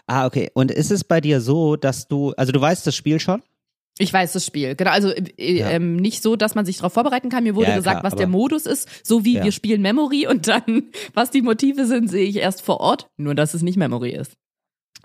Ah, 0.07 0.25
okay. 0.25 0.49
Und 0.55 0.71
ist 0.71 0.91
es 0.91 1.03
bei 1.03 1.21
dir 1.21 1.41
so, 1.41 1.75
dass 1.75 2.07
du, 2.07 2.31
also 2.37 2.51
du 2.51 2.59
weißt 2.59 2.87
das 2.87 2.95
Spiel 2.95 3.19
schon? 3.19 3.43
Ich 3.97 4.11
weiß 4.11 4.33
das 4.33 4.45
Spiel. 4.45 4.75
Genau, 4.75 4.91
also 4.91 5.09
äh, 5.11 5.59
Ja. 5.59 5.69
ähm, 5.69 5.95
nicht 5.97 6.21
so, 6.23 6.35
dass 6.35 6.55
man 6.55 6.65
sich 6.65 6.77
darauf 6.77 6.93
vorbereiten 6.93 7.29
kann. 7.29 7.43
Mir 7.43 7.55
wurde 7.55 7.69
Ja, 7.69 7.75
gesagt, 7.77 7.99
klar, 8.01 8.11
was 8.11 8.17
der 8.17 8.27
Modus 8.27 8.65
ist, 8.65 8.89
so 9.05 9.23
wie 9.23 9.35
Ja. 9.35 9.43
wir 9.43 9.51
spielen 9.51 9.81
Memory 9.81 10.27
und 10.27 10.47
dann, 10.47 10.85
was 11.13 11.29
die 11.31 11.41
Motive 11.41 11.85
sind, 11.85 12.09
sehe 12.09 12.25
ich 12.27 12.37
erst 12.37 12.61
vor 12.61 12.79
Ort. 12.81 13.07
Nur, 13.17 13.35
dass 13.35 13.53
es 13.53 13.61
nicht 13.61 13.77
Memory 13.77 14.11
ist. 14.11 14.33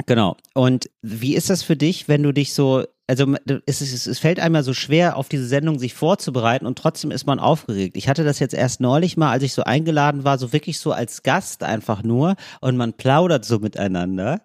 Genau. 0.06 0.36
Und 0.54 0.90
wie 1.02 1.34
ist 1.34 1.50
das 1.50 1.62
für 1.62 1.76
dich, 1.76 2.08
wenn 2.08 2.22
du 2.22 2.32
dich 2.32 2.54
so, 2.54 2.84
also 3.06 3.34
es, 3.66 3.80
ist, 3.80 4.06
es 4.06 4.18
fällt 4.18 4.40
einem 4.40 4.54
ja 4.54 4.62
so 4.62 4.72
schwer, 4.72 5.16
auf 5.16 5.28
diese 5.28 5.46
Sendung 5.46 5.78
sich 5.78 5.94
vorzubereiten 5.94 6.66
und 6.66 6.78
trotzdem 6.78 7.10
ist 7.10 7.26
man 7.26 7.40
aufgeregt. 7.40 7.96
Ich 7.96 8.08
hatte 8.08 8.24
das 8.24 8.38
jetzt 8.38 8.54
erst 8.54 8.80
neulich 8.80 9.16
mal, 9.16 9.30
als 9.30 9.42
ich 9.42 9.52
so 9.52 9.64
eingeladen 9.64 10.24
war, 10.24 10.38
so 10.38 10.52
wirklich 10.52 10.78
so 10.78 10.92
als 10.92 11.22
Gast 11.22 11.62
einfach 11.62 12.02
nur 12.02 12.36
und 12.60 12.76
man 12.76 12.92
plaudert 12.92 13.44
so 13.44 13.58
miteinander. 13.58 14.42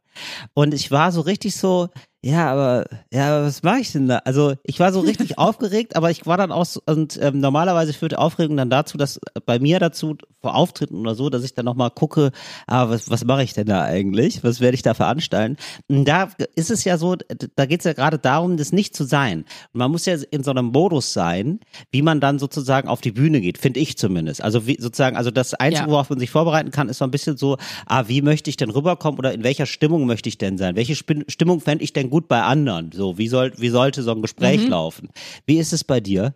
Und 0.53 0.73
ich 0.73 0.91
war 0.91 1.11
so 1.11 1.21
richtig 1.21 1.55
so, 1.55 1.89
ja, 2.27 2.51
aber, 2.51 2.85
ja, 3.13 3.43
was 3.43 3.61
mache 3.61 3.81
ich 3.81 3.91
denn 3.91 4.07
da? 4.07 4.17
Also 4.25 4.55
ich 4.63 4.79
war 4.79 4.91
so 4.91 4.99
richtig 5.01 5.37
aufgeregt, 5.37 5.95
aber 5.95 6.09
ich 6.09 6.25
war 6.25 6.37
dann 6.37 6.51
auch 6.51 6.65
so, 6.65 6.81
und 6.87 7.19
ähm, 7.21 7.39
normalerweise 7.39 7.93
führt 7.93 8.17
Aufregung 8.17 8.57
dann 8.57 8.71
dazu, 8.71 8.97
dass 8.97 9.19
bei 9.45 9.59
mir 9.59 9.77
dazu 9.79 10.15
vor 10.41 10.55
Auftritten 10.55 10.95
oder 10.97 11.13
so, 11.13 11.29
dass 11.29 11.43
ich 11.43 11.53
dann 11.53 11.65
nochmal 11.65 11.91
gucke, 11.91 12.31
ah, 12.65 12.89
was, 12.89 13.11
was 13.11 13.25
mache 13.25 13.43
ich 13.43 13.53
denn 13.53 13.67
da 13.67 13.83
eigentlich? 13.83 14.43
Was 14.43 14.59
werde 14.59 14.73
ich 14.73 14.81
da 14.81 14.95
veranstalten? 14.95 15.57
Und 15.87 16.05
da 16.05 16.29
ist 16.55 16.71
es 16.71 16.83
ja 16.83 16.97
so, 16.97 17.15
da 17.55 17.65
geht 17.67 17.81
es 17.81 17.85
ja 17.85 17.93
gerade 17.93 18.17
darum, 18.17 18.57
das 18.57 18.71
nicht 18.71 18.95
zu 18.95 19.03
sein. 19.03 19.39
Und 19.73 19.77
man 19.79 19.91
muss 19.91 20.07
ja 20.07 20.15
in 20.31 20.43
so 20.43 20.49
einem 20.49 20.65
Modus 20.67 21.13
sein, 21.13 21.59
wie 21.91 22.01
man 22.01 22.19
dann 22.21 22.39
sozusagen 22.39 22.87
auf 22.87 23.01
die 23.01 23.11
Bühne 23.11 23.39
geht, 23.39 23.59
finde 23.59 23.79
ich 23.79 23.97
zumindest. 23.99 24.43
Also 24.43 24.65
wie 24.65 24.77
sozusagen, 24.81 25.15
also 25.15 25.29
das 25.29 25.53
Einzige, 25.53 25.85
Ja. 25.87 25.91
worauf 25.91 26.09
man 26.09 26.17
sich 26.19 26.31
vorbereiten 26.31 26.71
kann, 26.71 26.89
ist 26.89 26.97
so 26.97 27.05
ein 27.05 27.11
bisschen 27.11 27.37
so, 27.37 27.57
ah, 27.85 28.05
wie 28.07 28.23
möchte 28.23 28.49
ich 28.49 28.57
denn 28.57 28.71
rüberkommen 28.71 29.19
oder 29.19 29.31
in 29.31 29.43
welcher 29.43 29.67
Stimmung 29.67 30.07
möchte 30.07 30.27
ich 30.29 30.37
denn 30.39 30.57
sein? 30.57 30.75
Welche 30.75 30.95
Spin- 30.95 31.25
Stimmung 31.27 31.59
fände 31.59 31.83
ich 31.83 31.93
denn 31.93 32.09
gut 32.09 32.14
bei 32.21 32.41
anderen? 32.41 32.91
So, 32.91 33.17
wie 33.17 33.27
soll, 33.27 33.53
wie 33.57 33.69
sollte 33.69 34.01
so 34.03 34.11
ein 34.11 34.21
Gespräch 34.21 34.63
Mhm. 34.63 34.69
laufen? 34.69 35.09
Wie 35.45 35.57
ist 35.59 35.73
es 35.73 35.83
bei 35.83 35.99
dir? 35.99 36.35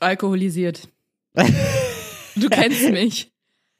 Alkoholisiert. 0.00 0.88
Du 2.36 2.48
kennst 2.48 2.90
mich. 2.90 3.32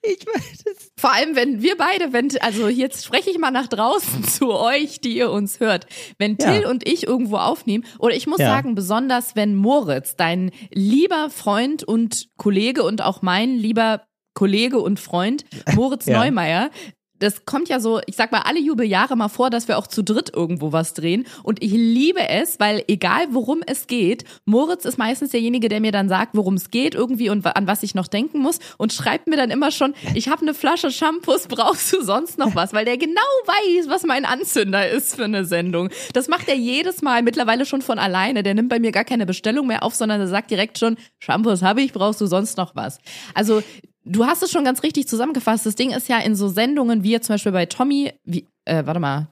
Ich 0.02 0.26
weiß 0.26 0.64
es. 0.66 0.90
Vor 0.96 1.12
allem, 1.12 1.36
wenn 1.36 1.62
wir 1.62 1.76
beide, 1.76 2.12
wenn, 2.12 2.28
also 2.40 2.68
jetzt 2.68 3.04
spreche 3.04 3.30
ich 3.30 3.38
mal 3.38 3.50
nach 3.52 3.68
draußen 3.68 4.24
zu 4.24 4.52
euch, 4.52 5.00
die 5.00 5.16
ihr 5.16 5.30
uns 5.30 5.60
hört. 5.60 5.86
Wenn 6.18 6.36
Ja. 6.40 6.52
Till 6.52 6.66
und 6.66 6.88
ich 6.88 7.06
irgendwo 7.06 7.36
aufnehmen, 7.36 7.84
oder 8.00 8.14
ich 8.16 8.26
muss 8.26 8.40
Ja. 8.40 8.46
sagen, 8.48 8.74
besonders 8.74 9.36
wenn 9.36 9.54
Moritz, 9.54 10.16
dein 10.16 10.50
lieber 10.72 11.30
Freund 11.30 11.84
und 11.84 12.28
Kollege 12.36 12.82
und 12.82 13.00
auch 13.02 13.22
mein 13.22 13.56
lieber 13.56 14.02
Kollege 14.34 14.78
und 14.78 14.98
Freund, 15.00 15.44
Moritz 15.74 16.06
Ja. 16.06 16.18
Neumeier, 16.18 16.70
das 17.18 17.44
kommt 17.44 17.68
ja 17.68 17.80
so, 17.80 18.00
ich 18.06 18.16
sag 18.16 18.32
mal, 18.32 18.42
alle 18.42 18.60
Jubeljahre 18.60 19.16
mal 19.16 19.28
vor, 19.28 19.50
dass 19.50 19.68
wir 19.68 19.78
auch 19.78 19.86
zu 19.86 20.02
dritt 20.02 20.30
irgendwo 20.34 20.72
was 20.72 20.94
drehen. 20.94 21.26
Und 21.42 21.62
ich 21.62 21.72
liebe 21.72 22.28
es, 22.28 22.60
weil 22.60 22.84
egal 22.88 23.26
worum 23.30 23.60
es 23.66 23.86
geht, 23.86 24.24
Moritz 24.44 24.84
ist 24.84 24.98
meistens 24.98 25.30
derjenige, 25.30 25.68
der 25.68 25.80
mir 25.80 25.92
dann 25.92 26.08
sagt, 26.08 26.34
worum 26.34 26.54
es 26.54 26.70
geht 26.70 26.94
irgendwie 26.94 27.30
und 27.30 27.44
an 27.46 27.66
was 27.66 27.82
ich 27.82 27.94
noch 27.94 28.08
denken 28.08 28.40
muss 28.40 28.58
und 28.76 28.92
schreibt 28.92 29.26
mir 29.26 29.36
dann 29.36 29.50
immer 29.50 29.70
schon, 29.70 29.94
ich 30.14 30.28
habe 30.28 30.42
eine 30.42 30.54
Flasche 30.54 30.90
Shampoos, 30.90 31.46
brauchst 31.48 31.92
du 31.92 32.02
sonst 32.02 32.38
noch 32.38 32.54
was? 32.54 32.72
Weil 32.72 32.84
der 32.84 32.98
genau 32.98 33.20
weiß, 33.46 33.88
was 33.88 34.04
mein 34.04 34.24
Anzünder 34.24 34.88
ist 34.88 35.16
für 35.16 35.24
eine 35.24 35.44
Sendung. 35.44 35.90
Das 36.12 36.28
macht 36.28 36.48
er 36.48 36.56
jedes 36.56 37.02
Mal, 37.02 37.22
mittlerweile 37.22 37.66
schon 37.66 37.82
von 37.82 37.98
alleine. 37.98 38.42
Der 38.42 38.54
nimmt 38.54 38.68
bei 38.68 38.78
mir 38.78 38.92
gar 38.92 39.04
keine 39.04 39.26
Bestellung 39.26 39.66
mehr 39.66 39.82
auf, 39.82 39.94
sondern 39.94 40.18
der 40.18 40.28
sagt 40.28 40.50
direkt 40.50 40.78
schon, 40.78 40.96
Shampoos 41.18 41.62
habe 41.62 41.82
ich, 41.82 41.92
brauchst 41.92 42.20
du 42.20 42.26
sonst 42.26 42.56
noch 42.56 42.76
was? 42.76 42.98
Also 43.34 43.62
Du 44.08 44.24
hast 44.26 44.42
es 44.42 44.50
schon 44.50 44.64
ganz 44.64 44.82
richtig 44.82 45.06
zusammengefasst. 45.08 45.66
Das 45.66 45.74
Ding 45.74 45.90
ist 45.90 46.08
ja 46.08 46.18
in 46.18 46.34
so 46.34 46.48
Sendungen 46.48 47.02
wie 47.02 47.10
jetzt 47.10 47.26
zum 47.26 47.34
Beispiel 47.34 47.52
bei 47.52 47.66
Tommy, 47.66 48.12
wie, 48.24 48.46
äh, 48.64 48.84
warte 48.86 49.00
mal, 49.00 49.28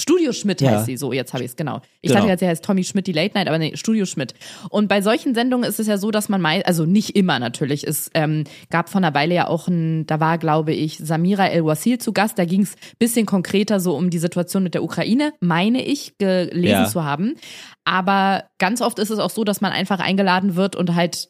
Studio 0.00 0.32
Schmidt 0.32 0.60
Ja. 0.62 0.70
heißt 0.70 0.86
sie, 0.86 0.96
so, 0.96 1.12
jetzt 1.12 1.34
habe 1.34 1.44
ich 1.44 1.50
es, 1.50 1.56
genau. 1.56 1.80
Ich 2.00 2.08
Genau. 2.08 2.20
dachte 2.20 2.30
jetzt, 2.30 2.40
sie 2.40 2.46
heißt 2.48 2.64
Tommy 2.64 2.82
Schmidt, 2.82 3.06
die 3.06 3.12
Late 3.12 3.34
Night, 3.34 3.46
aber 3.46 3.58
nee, 3.58 3.76
Studio 3.76 4.06
Schmidt. 4.06 4.32
Und 4.70 4.88
bei 4.88 5.02
solchen 5.02 5.34
Sendungen 5.34 5.68
ist 5.68 5.78
es 5.78 5.86
ja 5.86 5.98
so, 5.98 6.10
dass 6.10 6.30
man 6.30 6.40
meist, 6.40 6.66
also 6.66 6.86
nicht 6.86 7.14
immer 7.14 7.38
natürlich, 7.38 7.86
es 7.86 8.10
ähm, 8.14 8.44
gab 8.70 8.88
vor 8.88 9.00
einer 9.00 9.14
Weile 9.14 9.34
ja 9.34 9.46
auch 9.48 9.68
ein, 9.68 10.06
da 10.06 10.18
war, 10.18 10.38
glaube 10.38 10.72
ich, 10.72 10.96
Samira 10.96 11.46
El-Wasil 11.48 11.98
zu 11.98 12.12
Gast, 12.14 12.38
da 12.38 12.46
ging 12.46 12.62
es 12.62 12.74
bisschen 12.98 13.26
konkreter 13.26 13.80
so 13.80 13.94
um 13.94 14.08
die 14.08 14.18
Situation 14.18 14.62
mit 14.62 14.72
der 14.74 14.82
Ukraine, 14.82 15.34
meine 15.40 15.84
ich, 15.84 16.16
gelesen 16.18 16.66
Ja. 16.66 16.88
zu 16.88 17.04
haben. 17.04 17.34
Aber 17.84 18.44
ganz 18.58 18.80
oft 18.80 18.98
ist 18.98 19.10
es 19.10 19.18
auch 19.18 19.30
so, 19.30 19.44
dass 19.44 19.60
man 19.60 19.72
einfach 19.72 20.00
eingeladen 20.00 20.56
wird 20.56 20.74
und 20.74 20.94
halt 20.94 21.28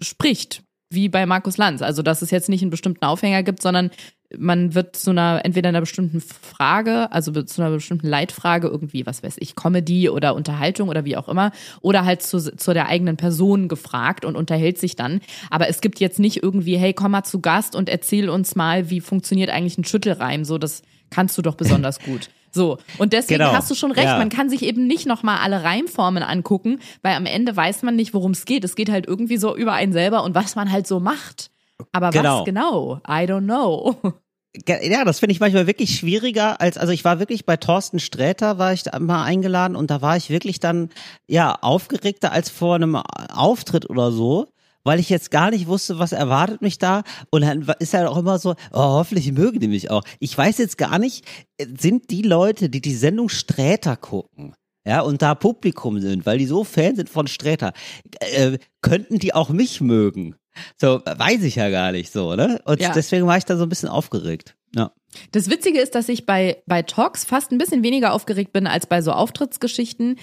spricht, 0.00 0.62
wie 0.90 1.08
bei 1.08 1.26
Markus 1.26 1.56
Lanz. 1.56 1.82
Also, 1.82 2.02
dass 2.02 2.22
es 2.22 2.30
jetzt 2.30 2.48
nicht 2.48 2.62
einen 2.62 2.70
bestimmten 2.70 3.04
Aufhänger 3.04 3.42
gibt, 3.42 3.62
sondern 3.62 3.90
man 4.36 4.74
wird 4.74 4.94
zu 4.94 5.10
einer, 5.10 5.40
entweder 5.44 5.70
einer 5.70 5.80
bestimmten 5.80 6.20
Frage, 6.20 7.10
also 7.12 7.32
zu 7.42 7.62
einer 7.62 7.70
bestimmten 7.70 8.06
Leitfrage 8.06 8.68
irgendwie, 8.68 9.06
was 9.06 9.22
weiß 9.22 9.36
ich, 9.38 9.56
Comedy 9.56 10.10
oder 10.10 10.34
Unterhaltung 10.34 10.88
oder 10.90 11.04
wie 11.04 11.16
auch 11.16 11.28
immer, 11.28 11.50
oder 11.80 12.04
halt 12.04 12.22
zu, 12.22 12.38
zu 12.38 12.74
der 12.74 12.88
eigenen 12.88 13.16
Person 13.16 13.68
gefragt 13.68 14.24
und 14.24 14.36
unterhält 14.36 14.78
sich 14.78 14.96
dann. 14.96 15.20
Aber 15.50 15.68
es 15.68 15.80
gibt 15.80 15.98
jetzt 16.00 16.18
nicht 16.18 16.42
irgendwie, 16.42 16.76
hey, 16.76 16.92
komm 16.92 17.12
mal 17.12 17.24
zu 17.24 17.40
Gast 17.40 17.74
und 17.74 17.88
erzähl 17.88 18.28
uns 18.28 18.54
mal, 18.54 18.90
wie 18.90 19.00
funktioniert 19.00 19.50
eigentlich 19.50 19.78
ein 19.78 19.84
Schüttelreim. 19.84 20.44
So, 20.44 20.58
das 20.58 20.82
kannst 21.10 21.38
du 21.38 21.42
doch 21.42 21.54
besonders 21.54 22.00
gut. 22.00 22.28
So, 22.58 22.78
und 22.98 23.12
deswegen 23.12 23.38
Genau. 23.38 23.52
hast 23.52 23.70
du 23.70 23.74
schon 23.76 23.92
recht, 23.92 24.06
Ja. 24.08 24.18
man 24.18 24.30
kann 24.30 24.50
sich 24.50 24.62
eben 24.62 24.86
nicht 24.88 25.06
nochmal 25.06 25.38
alle 25.38 25.62
Reimformen 25.62 26.24
angucken, 26.24 26.80
weil 27.02 27.14
am 27.14 27.24
Ende 27.24 27.56
weiß 27.56 27.82
man 27.84 27.94
nicht, 27.94 28.14
worum 28.14 28.32
es 28.32 28.44
geht. 28.46 28.64
Es 28.64 28.74
geht 28.74 28.90
halt 28.90 29.06
irgendwie 29.06 29.36
so 29.36 29.54
über 29.56 29.74
einen 29.74 29.92
selber 29.92 30.24
und 30.24 30.34
was 30.34 30.56
man 30.56 30.72
halt 30.72 30.86
so 30.88 30.98
macht. 30.98 31.50
Aber 31.92 32.10
Genau. 32.10 32.40
was 32.40 32.44
genau? 32.44 32.96
I 33.08 33.22
don't 33.30 33.44
know. 33.44 33.94
Ja, 34.66 35.04
das 35.04 35.20
finde 35.20 35.32
ich 35.34 35.40
manchmal 35.40 35.66
wirklich 35.68 35.94
schwieriger 35.96 36.60
als, 36.60 36.78
also 36.78 36.92
ich 36.92 37.04
war 37.04 37.20
wirklich 37.20 37.44
bei 37.44 37.56
Thorsten 37.58 38.00
Sträter, 38.00 38.58
war 38.58 38.72
ich 38.72 38.82
da 38.82 38.98
mal 38.98 39.22
eingeladen 39.22 39.76
und 39.76 39.90
da 39.90 40.00
war 40.02 40.16
ich 40.16 40.30
wirklich 40.30 40.58
dann, 40.58 40.88
ja, 41.28 41.54
aufgeregter 41.60 42.32
als 42.32 42.48
vor 42.50 42.74
einem 42.74 42.96
Auftritt 42.96 43.88
oder 43.88 44.10
so, 44.10 44.48
weil 44.88 45.00
ich 45.00 45.10
jetzt 45.10 45.30
gar 45.30 45.50
nicht 45.50 45.66
wusste, 45.66 45.98
was 45.98 46.12
erwartet 46.12 46.62
mich 46.62 46.78
da 46.78 47.02
und 47.30 47.42
dann 47.42 47.66
ist 47.78 47.92
ja 47.92 48.08
auch 48.08 48.16
immer 48.16 48.38
so, 48.38 48.52
oh, 48.72 48.78
hoffentlich 48.78 49.30
mögen 49.32 49.60
die 49.60 49.68
mich 49.68 49.90
auch. 49.90 50.02
Ich 50.18 50.36
weiß 50.36 50.56
jetzt 50.56 50.78
gar 50.78 50.98
nicht, 50.98 51.26
äh, 51.58 51.66
sind 51.78 52.10
die 52.10 52.22
Leute, 52.22 52.70
die 52.70 52.80
die 52.80 52.94
Sendung 52.94 53.28
Sträter 53.28 53.96
gucken, 53.96 54.54
ja, 54.86 55.02
und 55.02 55.20
da 55.20 55.34
Publikum 55.34 56.00
sind, 56.00 56.24
weil 56.24 56.38
die 56.38 56.46
so 56.46 56.64
Fan 56.64 56.96
sind 56.96 57.10
von 57.10 57.26
Sträter, 57.26 57.74
äh, 58.20 58.56
könnten 58.80 59.18
die 59.18 59.34
auch 59.34 59.50
mich 59.50 59.82
mögen? 59.82 60.36
So, 60.80 61.02
weiß 61.04 61.42
ich 61.42 61.56
ja 61.56 61.68
gar 61.68 61.92
nicht 61.92 62.10
so, 62.10 62.34
ne? 62.34 62.60
Und 62.64 62.80
Ja. 62.80 62.92
deswegen 62.92 63.26
war 63.26 63.36
ich 63.36 63.44
da 63.44 63.58
so 63.58 63.64
ein 63.64 63.68
bisschen 63.68 63.90
aufgeregt. 63.90 64.56
Ja. 64.74 64.92
Das 65.32 65.50
Witzige 65.50 65.80
ist, 65.80 65.94
dass 65.94 66.08
ich 66.08 66.24
bei, 66.24 66.62
bei 66.66 66.82
Talks 66.82 67.24
fast 67.24 67.52
ein 67.52 67.58
bisschen 67.58 67.82
weniger 67.82 68.12
aufgeregt 68.12 68.52
bin 68.52 68.66
als 68.66 68.86
bei 68.86 69.02
so 69.02 69.12
Auftrittsgeschichten. 69.12 70.18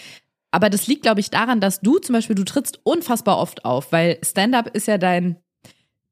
Aber 0.52 0.70
das 0.70 0.88
liegt, 0.88 1.04
glaube 1.04 1.20
ich, 1.20 1.30
daran, 1.30 1.60
dass 1.60 1.82
du 1.82 1.98
zum 2.00 2.14
Beispiel, 2.14 2.36
du 2.36 2.46
trittst 2.46 2.80
unfassbar 2.84 3.38
oft 3.40 3.66
auf, 3.66 3.92
weil 3.92 4.18
Stand-up 4.24 4.68
ist 4.76 4.88
ja 4.88 4.98
dein, 4.98 5.38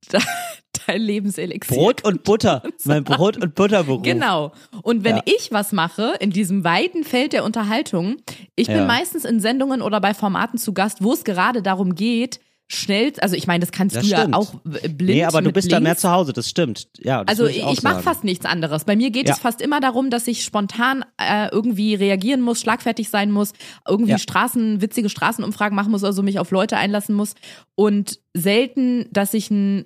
dein 0.88 1.02
Lebenselixier. 1.02 1.78
Brot 1.78 2.04
und 2.04 2.24
Butter. 2.24 2.62
Mein 2.84 3.04
Brot 3.04 3.38
und 3.38 3.56
Butterberuf. 3.56 4.02
Genau. 4.04 4.52
Und 4.82 5.04
wenn 5.04 5.18
Ja. 5.18 5.22
ich 5.26 5.52
was 5.52 5.72
mache 5.72 6.16
in 6.20 6.32
diesem 6.32 6.64
weiten 6.64 7.04
Feld 7.04 7.34
der 7.34 7.44
Unterhaltung, 7.46 8.18
ich 8.56 8.68
bin 8.68 8.78
Ja. 8.78 8.86
meistens 8.86 9.24
in 9.26 9.40
Sendungen 9.40 9.82
oder 9.82 10.02
bei 10.02 10.14
Formaten 10.14 10.58
zu 10.58 10.74
Gast, 10.74 11.04
wo 11.04 11.14
es 11.14 11.24
gerade 11.24 11.62
darum 11.62 11.96
geht, 11.96 12.40
schnell, 12.74 13.14
also 13.22 13.36
ich 13.36 13.48
meine, 13.48 13.60
das 13.62 13.72
kannst 13.72 13.96
Das 13.96 14.04
du 14.04 14.10
stimmt. 14.16 14.32
ja 14.32 14.38
auch 14.38 14.54
äh, 14.82 14.88
blind 14.90 15.10
Nee, 15.18 15.24
aber 15.26 15.42
du 15.42 15.52
bist 15.52 15.72
da 15.72 15.78
links. 15.78 15.84
mehr 15.88 15.98
zu 15.98 16.12
Hause, 16.12 16.34
das 16.34 16.50
stimmt. 16.50 16.88
Ja, 17.00 17.24
das 17.24 17.30
Also 17.40 17.50
ich, 17.50 17.64
ich, 17.66 17.84
mache 17.84 18.02
fast 18.02 18.24
nichts 18.24 18.46
anderes. 18.46 18.84
Bei 18.86 18.96
mir 18.96 19.10
geht 19.12 19.28
Ja. 19.28 19.34
es 19.34 19.40
fast 19.40 19.62
immer 19.62 19.80
darum, 19.80 20.10
dass 20.10 20.28
ich 20.28 20.44
spontan 20.44 21.06
äh, 21.18 21.48
irgendwie 21.52 21.96
reagieren 21.96 22.42
muss, 22.42 22.60
schlagfertig 22.62 23.10
sein 23.10 23.32
muss, 23.32 23.54
irgendwie 23.88 24.12
Ja. 24.12 24.18
Straßen, 24.18 24.82
witzige 24.82 25.10
Straßenumfragen 25.10 25.76
machen 25.76 25.92
muss, 25.92 26.04
also 26.04 26.24
mich 26.24 26.40
auf 26.40 26.52
Leute 26.52 26.78
einlassen 26.78 27.16
muss. 27.16 27.36
Und 27.76 28.20
selten, 28.34 29.08
dass 29.12 29.34
ich 29.34 29.50
ein 29.52 29.86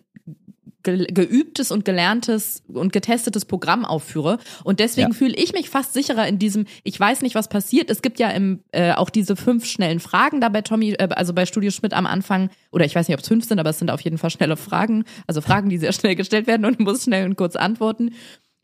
geübtes 0.96 1.72
und 1.72 1.84
gelerntes 1.86 2.64
und 2.68 2.94
getestetes 2.94 3.46
Programm 3.46 3.84
aufführe. 3.86 4.38
Und 4.64 4.80
deswegen 4.80 5.12
Ja. 5.12 5.14
fühle 5.18 5.36
ich 5.36 5.54
mich 5.54 5.70
fast 5.70 5.94
sicherer 5.94 6.28
in 6.28 6.40
diesem, 6.40 6.66
ich 6.84 7.00
weiß 7.00 7.22
nicht, 7.22 7.36
was 7.36 7.50
passiert. 7.50 7.90
Es 7.90 8.02
gibt 8.02 8.20
ja 8.20 8.30
im, 8.30 8.62
äh, 8.72 8.94
auch 8.94 9.10
diese 9.10 9.36
fünf 9.36 9.66
schnellen 9.66 10.00
Fragen 10.00 10.40
da 10.42 10.50
bei 10.50 10.62
Tommy, 10.62 10.92
äh, 10.94 11.10
also 11.16 11.34
bei 11.34 11.46
Studio 11.46 11.72
Schmidt 11.72 11.94
am 11.94 12.06
Anfang, 12.06 12.50
oder 12.72 12.86
ich 12.86 12.96
weiß 12.96 13.08
nicht, 13.08 13.16
ob 13.16 13.22
es 13.22 13.28
fünf 13.28 13.46
sind, 13.48 13.60
aber 13.60 13.72
es 13.72 13.80
sind 13.80 13.90
auf 13.92 14.02
jeden 14.02 14.18
Fall 14.18 14.30
schnelle 14.30 14.58
Fragen, 14.58 15.04
also 15.26 15.42
Fragen, 15.42 15.70
die 15.70 15.78
sehr 15.78 15.94
schnell 15.94 16.16
gestellt 16.16 16.48
werden 16.48 16.66
und 16.66 16.80
muss 16.80 17.04
schnell 17.04 17.26
und 17.26 17.36
kurz 17.36 17.56
antworten. 17.56 18.14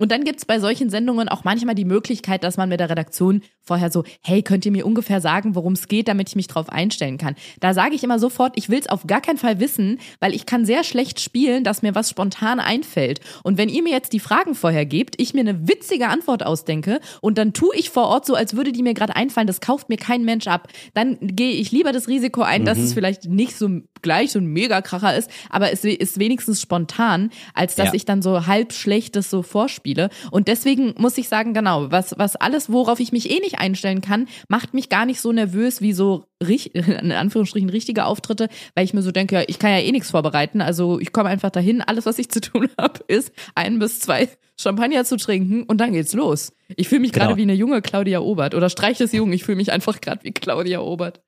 Und 0.04 0.12
dann 0.12 0.26
gibt's 0.26 0.44
bei 0.44 0.60
solchen 0.60 0.89
Sendungen 0.89 1.30
auch 1.30 1.46
manchmal 1.46 1.76
die 1.76 1.86
Möglichkeit, 1.86 2.44
dass 2.44 2.58
man 2.58 2.68
mit 2.68 2.82
der 2.82 2.89
Redaktion 2.89 3.42
vorher 3.62 3.89
so, 3.89 4.04
hey, 4.22 4.42
könnt 4.42 4.66
ihr 4.66 4.72
mir 4.74 4.86
ungefähr 4.86 5.22
sagen, 5.22 5.56
worum 5.56 5.72
es 5.72 5.88
geht, 5.88 6.10
damit 6.10 6.28
ich 6.28 6.36
mich 6.36 6.48
drauf 6.48 6.68
einstellen 6.68 7.18
kann. 7.18 7.36
Da 7.62 7.74
sage 7.74 7.96
ich 7.96 8.04
immer 8.04 8.20
sofort, 8.20 8.52
ich 8.58 8.68
will's 8.68 8.89
auf 8.89 9.08
gar 9.08 9.22
keinen 9.22 9.38
Fall 9.38 9.62
wissen, 9.62 10.00
weil 10.20 10.34
ich 10.34 10.46
kann 10.46 10.66
sehr 10.66 10.84
schlecht 10.84 11.22
spielen, 11.22 11.63
dass 11.63 11.84
mir 11.84 11.96
was 11.96 12.10
spontan 12.10 12.60
einfällt. 12.60 13.22
Und 13.44 13.58
wenn 13.58 13.70
ihr 13.70 13.82
mir 13.82 13.94
jetzt 13.94 14.12
die 14.12 14.20
Fragen 14.20 14.56
vorher 14.56 14.86
gebt, 14.86 15.16
ich 15.22 15.34
mir 15.34 15.39
eine 15.39 15.70
witzige 15.70 16.10
Antwort 16.10 16.46
ausdenke 16.46 17.00
und 17.22 17.38
dann 17.38 17.54
tue 17.54 17.74
ich 17.78 17.89
vor 17.89 18.08
Ort 18.10 18.26
so, 18.26 18.36
als 18.36 18.58
würde 18.58 18.74
die 18.74 18.84
mir 18.84 18.94
gerade 18.94 19.16
einfallen, 19.16 19.48
das 19.48 19.62
kauft 19.62 19.88
mir 19.88 19.96
kein 19.96 20.26
Mensch 20.26 20.48
ab, 20.48 20.68
dann 20.94 21.18
gehe 21.22 21.54
ich 21.54 21.72
lieber 21.72 21.94
das 21.94 22.10
Risiko 22.10 22.42
ein, 22.42 22.66
dass 22.66 22.78
es 22.78 22.94
vielleicht 22.94 23.30
nicht 23.30 23.56
so 23.56 23.70
gleich 24.02 24.34
so 24.34 24.39
ein 24.39 24.48
Megakracher 24.48 25.16
ist, 25.16 25.30
aber 25.50 25.72
es 25.72 25.86
ist 25.86 26.20
wenigstens 26.20 26.60
spontan, 26.60 27.30
als 27.54 27.76
dass 27.76 27.88
Ja. 27.88 27.94
ich 27.94 28.04
dann 28.04 28.22
so 28.22 28.48
halb 28.48 28.74
schlechtes 28.74 29.30
so 29.30 29.44
vorspiele. 29.44 29.92
Und 30.32 30.47
deswegen 30.47 30.93
muss 30.97 31.17
ich 31.17 31.27
sagen, 31.27 31.53
genau, 31.53 31.91
was, 31.91 32.15
was 32.17 32.36
alles, 32.36 32.71
worauf 32.71 32.99
ich 32.99 33.12
mich 33.12 33.29
eh 33.29 33.39
nicht 33.39 33.60
einstellen 33.60 34.01
kann, 34.01 34.27
macht 34.47 34.73
mich 34.73 34.89
gar 34.89 35.06
nicht 35.06 35.21
so 35.21 35.32
nervös 35.32 35.82
wie 35.82 35.93
so 35.93 36.25
in 36.39 37.12
Anführungsstrichen 37.12 37.69
richtige 37.69 38.06
Auftritte, 38.06 38.49
weil 38.75 38.86
ich 38.86 38.93
mir 38.93 39.01
so 39.01 39.12
denke, 39.12 39.36
ja, 39.36 39.43
ich 39.47 39.60
kann 39.60 39.71
ja 39.71 39.79
eh 39.79 39.91
nichts 39.91 40.12
vorbereiten. 40.12 40.62
Also 40.62 40.99
ich 40.99 41.12
komme 41.13 41.29
einfach 41.29 41.49
dahin, 41.51 41.82
alles, 41.82 42.06
was 42.06 42.19
ich 42.19 42.29
zu 42.29 42.41
tun 42.41 42.67
habe, 42.77 42.99
ist 43.08 43.32
ein 43.56 43.79
bis 43.79 43.99
zwei 43.99 44.27
Champagner 44.60 45.03
zu 45.06 45.17
trinken 45.17 45.63
und 45.63 45.79
dann 45.79 45.93
geht's 45.93 46.13
los. 46.13 46.53
Ich 46.75 46.89
fühle 46.89 47.01
mich 47.01 47.12
gerade 47.12 47.27
Genau. 47.29 47.38
wie 47.38 47.41
eine 47.43 47.53
junge 47.53 47.82
Claudia 47.82 48.19
Obert 48.19 48.53
oder 48.56 48.69
streich 48.69 48.99
es 49.01 49.12
jung, 49.12 49.32
ich 49.34 49.43
fühle 49.43 49.58
mich 49.58 49.71
einfach 49.71 49.99
gerade 50.01 50.23
wie 50.23 50.32
Claudia 50.32 50.79
Obert. 50.79 51.21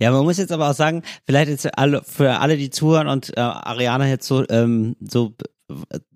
Ja, 0.00 0.10
man 0.10 0.24
muss 0.24 0.38
jetzt 0.38 0.50
aber 0.52 0.70
auch 0.70 0.74
sagen, 0.74 1.02
vielleicht 1.24 1.48
jetzt 1.48 1.62
für 1.62 1.78
alle, 1.78 2.02
für 2.02 2.40
alle, 2.40 2.56
die 2.56 2.70
zuhören 2.70 3.08
und 3.08 3.36
äh, 3.36 3.40
Ariana 3.40 4.08
jetzt 4.08 4.26
so, 4.26 4.44
ähm, 4.48 4.96
so 5.00 5.34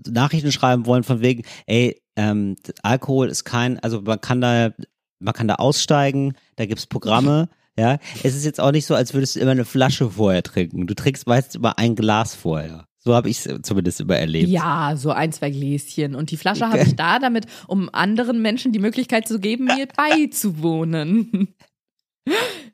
Nachrichten 0.06 0.52
schreiben 0.52 0.86
wollen 0.86 1.04
von 1.04 1.20
wegen, 1.20 1.42
ey, 1.66 2.00
ähm, 2.16 2.56
Alkohol 2.82 3.28
ist 3.28 3.44
kein, 3.44 3.78
also 3.80 4.00
man 4.02 4.20
kann 4.20 4.40
da, 4.40 4.70
man 5.18 5.34
kann 5.34 5.48
da 5.48 5.56
aussteigen, 5.56 6.34
da 6.56 6.66
gibt's 6.66 6.86
Programme, 6.86 7.48
ja. 7.78 7.98
Es 8.22 8.34
ist 8.34 8.44
jetzt 8.44 8.60
auch 8.60 8.72
nicht 8.72 8.86
so, 8.86 8.94
als 8.94 9.14
würdest 9.14 9.36
du 9.36 9.40
immer 9.40 9.50
eine 9.50 9.64
Flasche 9.64 10.10
vorher 10.10 10.42
trinken. 10.42 10.86
Du 10.86 10.94
trinkst 10.94 11.26
meistens 11.26 11.56
immer 11.56 11.78
ein 11.78 11.94
Glas 11.94 12.34
vorher. 12.34 12.86
So 12.98 13.14
habe 13.14 13.30
ich 13.30 13.46
es 13.46 13.62
zumindest 13.62 14.00
immer 14.00 14.16
erlebt. 14.16 14.48
Ja, 14.48 14.94
so 14.96 15.12
ein, 15.12 15.30
zwei 15.30 15.50
Gläschen. 15.50 16.16
Und 16.16 16.32
die 16.32 16.36
Flasche 16.36 16.68
habe 16.68 16.82
ich 16.86 16.96
da, 16.96 17.20
damit, 17.20 17.46
um 17.68 17.88
anderen 17.92 18.42
Menschen 18.42 18.72
die 18.72 18.80
Möglichkeit 18.80 19.28
zu 19.28 19.38
geben, 19.38 19.66
mir 19.66 19.86
beizuwohnen. 19.96 21.54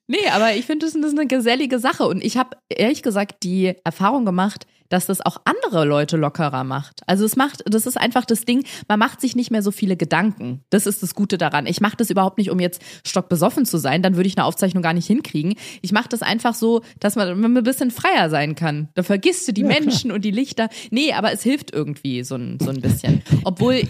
Nee, 0.07 0.29
aber 0.33 0.55
ich 0.55 0.64
finde, 0.64 0.87
das 0.87 0.95
ist 0.95 1.18
eine 1.18 1.27
gesellige 1.27 1.79
Sache. 1.79 2.07
Und 2.07 2.25
ich 2.25 2.38
habe 2.38 2.57
ehrlich 2.71 3.03
gesagt 3.03 3.42
die 3.42 3.75
Erfahrung 3.85 4.25
gemacht, 4.25 4.66
dass 4.92 5.07
das 5.07 5.20
auch 5.20 5.38
andere 5.44 5.85
Leute 5.85 6.16
lockerer 6.16 6.64
macht. 6.64 7.00
Also 7.07 7.24
es 7.24 7.37
macht, 7.37 7.62
das 7.66 7.87
ist 7.87 7.98
einfach 7.98 8.24
das 8.24 8.44
Ding, 8.44 8.64
man 8.88 8.98
macht 8.98 9.20
sich 9.20 9.35
nicht 9.35 9.50
mehr 9.50 9.62
so 9.62 9.70
viele 9.70 9.96
Gedanken. 9.96 10.62
Das 10.70 10.87
ist 10.87 11.02
das 11.02 11.14
Gute 11.14 11.38
daran. 11.38 11.66
Ich 11.66 11.81
mache 11.81 11.96
das 11.96 12.11
überhaupt 12.11 12.38
nicht, 12.38 12.50
um 12.50 12.61
jetzt 12.61 12.83
stockbesoffen 13.07 13.64
zu 13.64 13.78
sein, 13.78 14.02
dann 14.02 14.16
würde 14.16 14.28
ich 14.28 14.37
eine 14.37 14.44
Aufzeichnung 14.44 14.83
gar 14.83 14.92
nicht 14.92 15.07
hinkriegen. 15.07 15.55
Ich 15.81 15.92
mache 15.92 16.09
das 16.09 16.22
einfach 16.22 16.55
so, 16.55 16.83
dass 17.00 17.16
man, 17.16 17.42
ein 17.42 17.62
bisschen 17.64 17.90
freier 17.90 18.28
sein 18.28 18.55
kann. 18.55 18.88
Da 18.94 19.02
vergisst 19.02 19.48
du 19.48 19.52
die 19.52 19.64
Menschen 19.64 20.12
und 20.12 20.24
die 20.24 20.31
Lichter. 20.31 20.68
Nee, 20.90 21.12
aber 21.12 21.33
es 21.33 21.42
hilft 21.42 21.72
irgendwie 21.72 22.22
so 22.24 22.35
ein, 22.35 22.59
so 22.61 22.70
ein 22.70 22.81
bisschen. 22.81 23.22
Obwohl, 23.44 23.83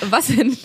was 0.00 0.28
denn? 0.28 0.56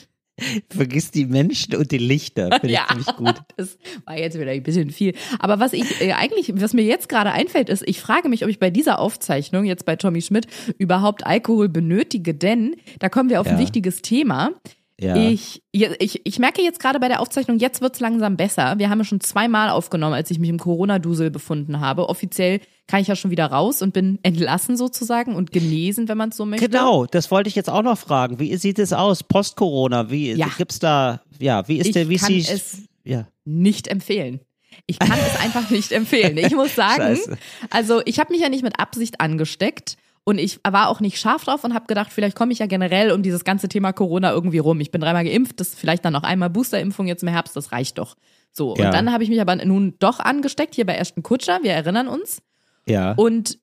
Vergiss 0.70 1.12
die 1.12 1.26
Menschen 1.26 1.76
und 1.76 1.91
die 1.91 1.98
Lichter. 2.00 2.50
Finde 2.60 2.74
Ja. 2.74 2.84
ich 2.98 3.06
ziemlich 3.06 3.15
gut. 3.15 3.36
Das 3.58 3.78
war 4.06 4.17
jetzt 4.17 4.39
wieder 4.39 4.52
ein 4.52 4.63
bisschen 4.63 4.89
viel. 4.89 5.13
Aber 5.39 5.60
was 5.60 5.74
ich 5.74 6.02
äh, 6.02 6.13
eigentlich, 6.13 6.52
was 6.56 6.74
mir 6.74 6.84
jetzt 6.84 7.10
gerade 7.10 7.32
einfällt, 7.32 7.70
ist, 7.70 7.84
ich 7.88 8.00
frage 8.02 8.28
mich, 8.30 8.44
ob 8.44 8.50
ich 8.50 8.58
bei 8.60 8.70
dieser 8.72 9.00
Aufzeichnung 9.00 9.65
jetzt 9.65 9.86
bei 9.86 9.96
Tommy 9.96 10.22
Schmidt 10.22 10.48
überhaupt 10.78 11.26
Alkohol 11.26 11.70
benötige, 11.70 12.34
denn 12.34 12.76
da 13.00 13.10
kommen 13.10 13.30
wir 13.30 13.39
auf 13.41 13.48
ein 13.48 13.54
Ja. 13.56 13.60
wichtiges 13.60 14.02
Thema. 14.02 14.52
Ja. 15.01 15.15
Ich, 15.15 15.63
ich, 15.71 16.21
ich 16.23 16.37
merke 16.39 16.61
jetzt 16.61 16.79
gerade 16.79 16.99
bei 16.99 17.07
der 17.07 17.21
Aufzeichnung, 17.21 17.57
jetzt 17.57 17.81
wird's 17.81 17.99
langsam 17.99 18.37
besser. 18.37 18.75
Wir 18.77 18.89
haben 18.89 18.99
ja 18.99 19.03
schon 19.05 19.19
zweimal 19.19 19.69
aufgenommen, 19.69 20.13
als 20.13 20.29
ich 20.29 20.37
mich 20.37 20.49
im 20.49 20.59
Corona-Dusel 20.59 21.31
befunden 21.31 21.79
habe. 21.79 22.07
Offiziell 22.07 22.59
kann 22.87 23.01
ich 23.01 23.07
ja 23.07 23.15
schon 23.15 23.31
wieder 23.31 23.47
raus 23.47 23.81
und 23.81 23.93
bin 23.93 24.19
entlassen 24.21 24.77
sozusagen 24.77 25.35
und 25.35 25.51
genesen, 25.51 26.07
wenn 26.07 26.17
man 26.17 26.29
es 26.29 26.37
so 26.37 26.45
möchte. 26.45 26.69
Genau, 26.69 27.05
das 27.07 27.31
wollte 27.31 27.47
ich 27.49 27.55
jetzt 27.55 27.69
auch 27.69 27.81
noch 27.81 27.97
fragen. 27.97 28.39
Wie 28.39 28.55
sieht 28.57 28.77
es 28.77 28.93
aus 28.93 29.23
Post-Corona? 29.23 30.11
Wie 30.11 30.33
Ja. 30.33 30.47
gibt's 30.57 30.77
da? 30.79 31.21
Ja, 31.39 31.67
wie 31.67 31.77
ist 31.79 31.87
Ich 31.87 31.93
der? 31.93 32.07
Wie 32.07 32.17
kann 32.17 32.27
sie? 32.27 32.39
es 32.41 32.83
Ja. 33.03 33.27
nicht 33.43 33.87
empfehlen. 33.87 34.41
Ich 34.85 34.99
kann 34.99 35.17
es 35.19 35.39
einfach 35.41 35.69
nicht 35.71 35.91
empfehlen. 35.91 36.37
Ich 36.37 36.53
muss 36.55 36.75
sagen, 36.75 37.15
Scheiße. 37.17 37.37
also 37.71 38.01
ich 38.05 38.19
habe 38.19 38.31
mich 38.31 38.41
ja 38.41 38.49
nicht 38.49 38.63
mit 38.63 38.79
Absicht 38.79 39.19
angesteckt 39.19 39.95
Und 40.23 40.38
ich 40.38 40.60
war 40.67 40.88
auch 40.89 40.99
nicht 40.99 41.19
scharf 41.19 41.43
drauf 41.45 41.63
und 41.63 41.73
habe 41.73 41.88
gedacht, 41.88 42.12
vielleicht 42.13 42.36
komme 42.38 42.53
ich 42.53 42.60
ja 42.60 42.67
generell 42.67 43.12
um 43.12 43.23
dieses 43.23 43.43
ganze 43.43 43.67
Thema 43.67 43.91
Corona 43.91 44.31
irgendwie 44.31 44.60
rum. 44.60 44.79
Ich 44.79 44.91
bin 44.91 45.01
dreimal 45.01 45.23
geimpft, 45.23 45.60
das 45.60 45.73
vielleicht 45.73 46.05
dann 46.05 46.13
noch 46.13 46.23
einmal 46.23 46.49
Boosterimpfung 46.49 47.07
jetzt 47.07 47.23
im 47.23 47.29
Herbst, 47.29 47.55
das 47.55 47.71
reicht 47.71 47.97
doch. 47.97 48.15
So, 48.51 48.75
Ja. 48.75 48.86
und 48.86 48.93
dann 48.93 49.12
habe 49.12 49.23
ich 49.23 49.29
mich 49.29 49.41
aber 49.41 49.55
nun 49.55 49.95
doch 49.99 50.19
angesteckt, 50.19 50.75
hier 50.75 50.86
bei 50.86 50.95
Ashton 50.95 51.23
Kutscher, 51.23 51.60
wir 51.63 51.71
erinnern 51.73 52.07
uns. 52.07 52.41
Ja. 52.86 53.13
Und 53.13 53.57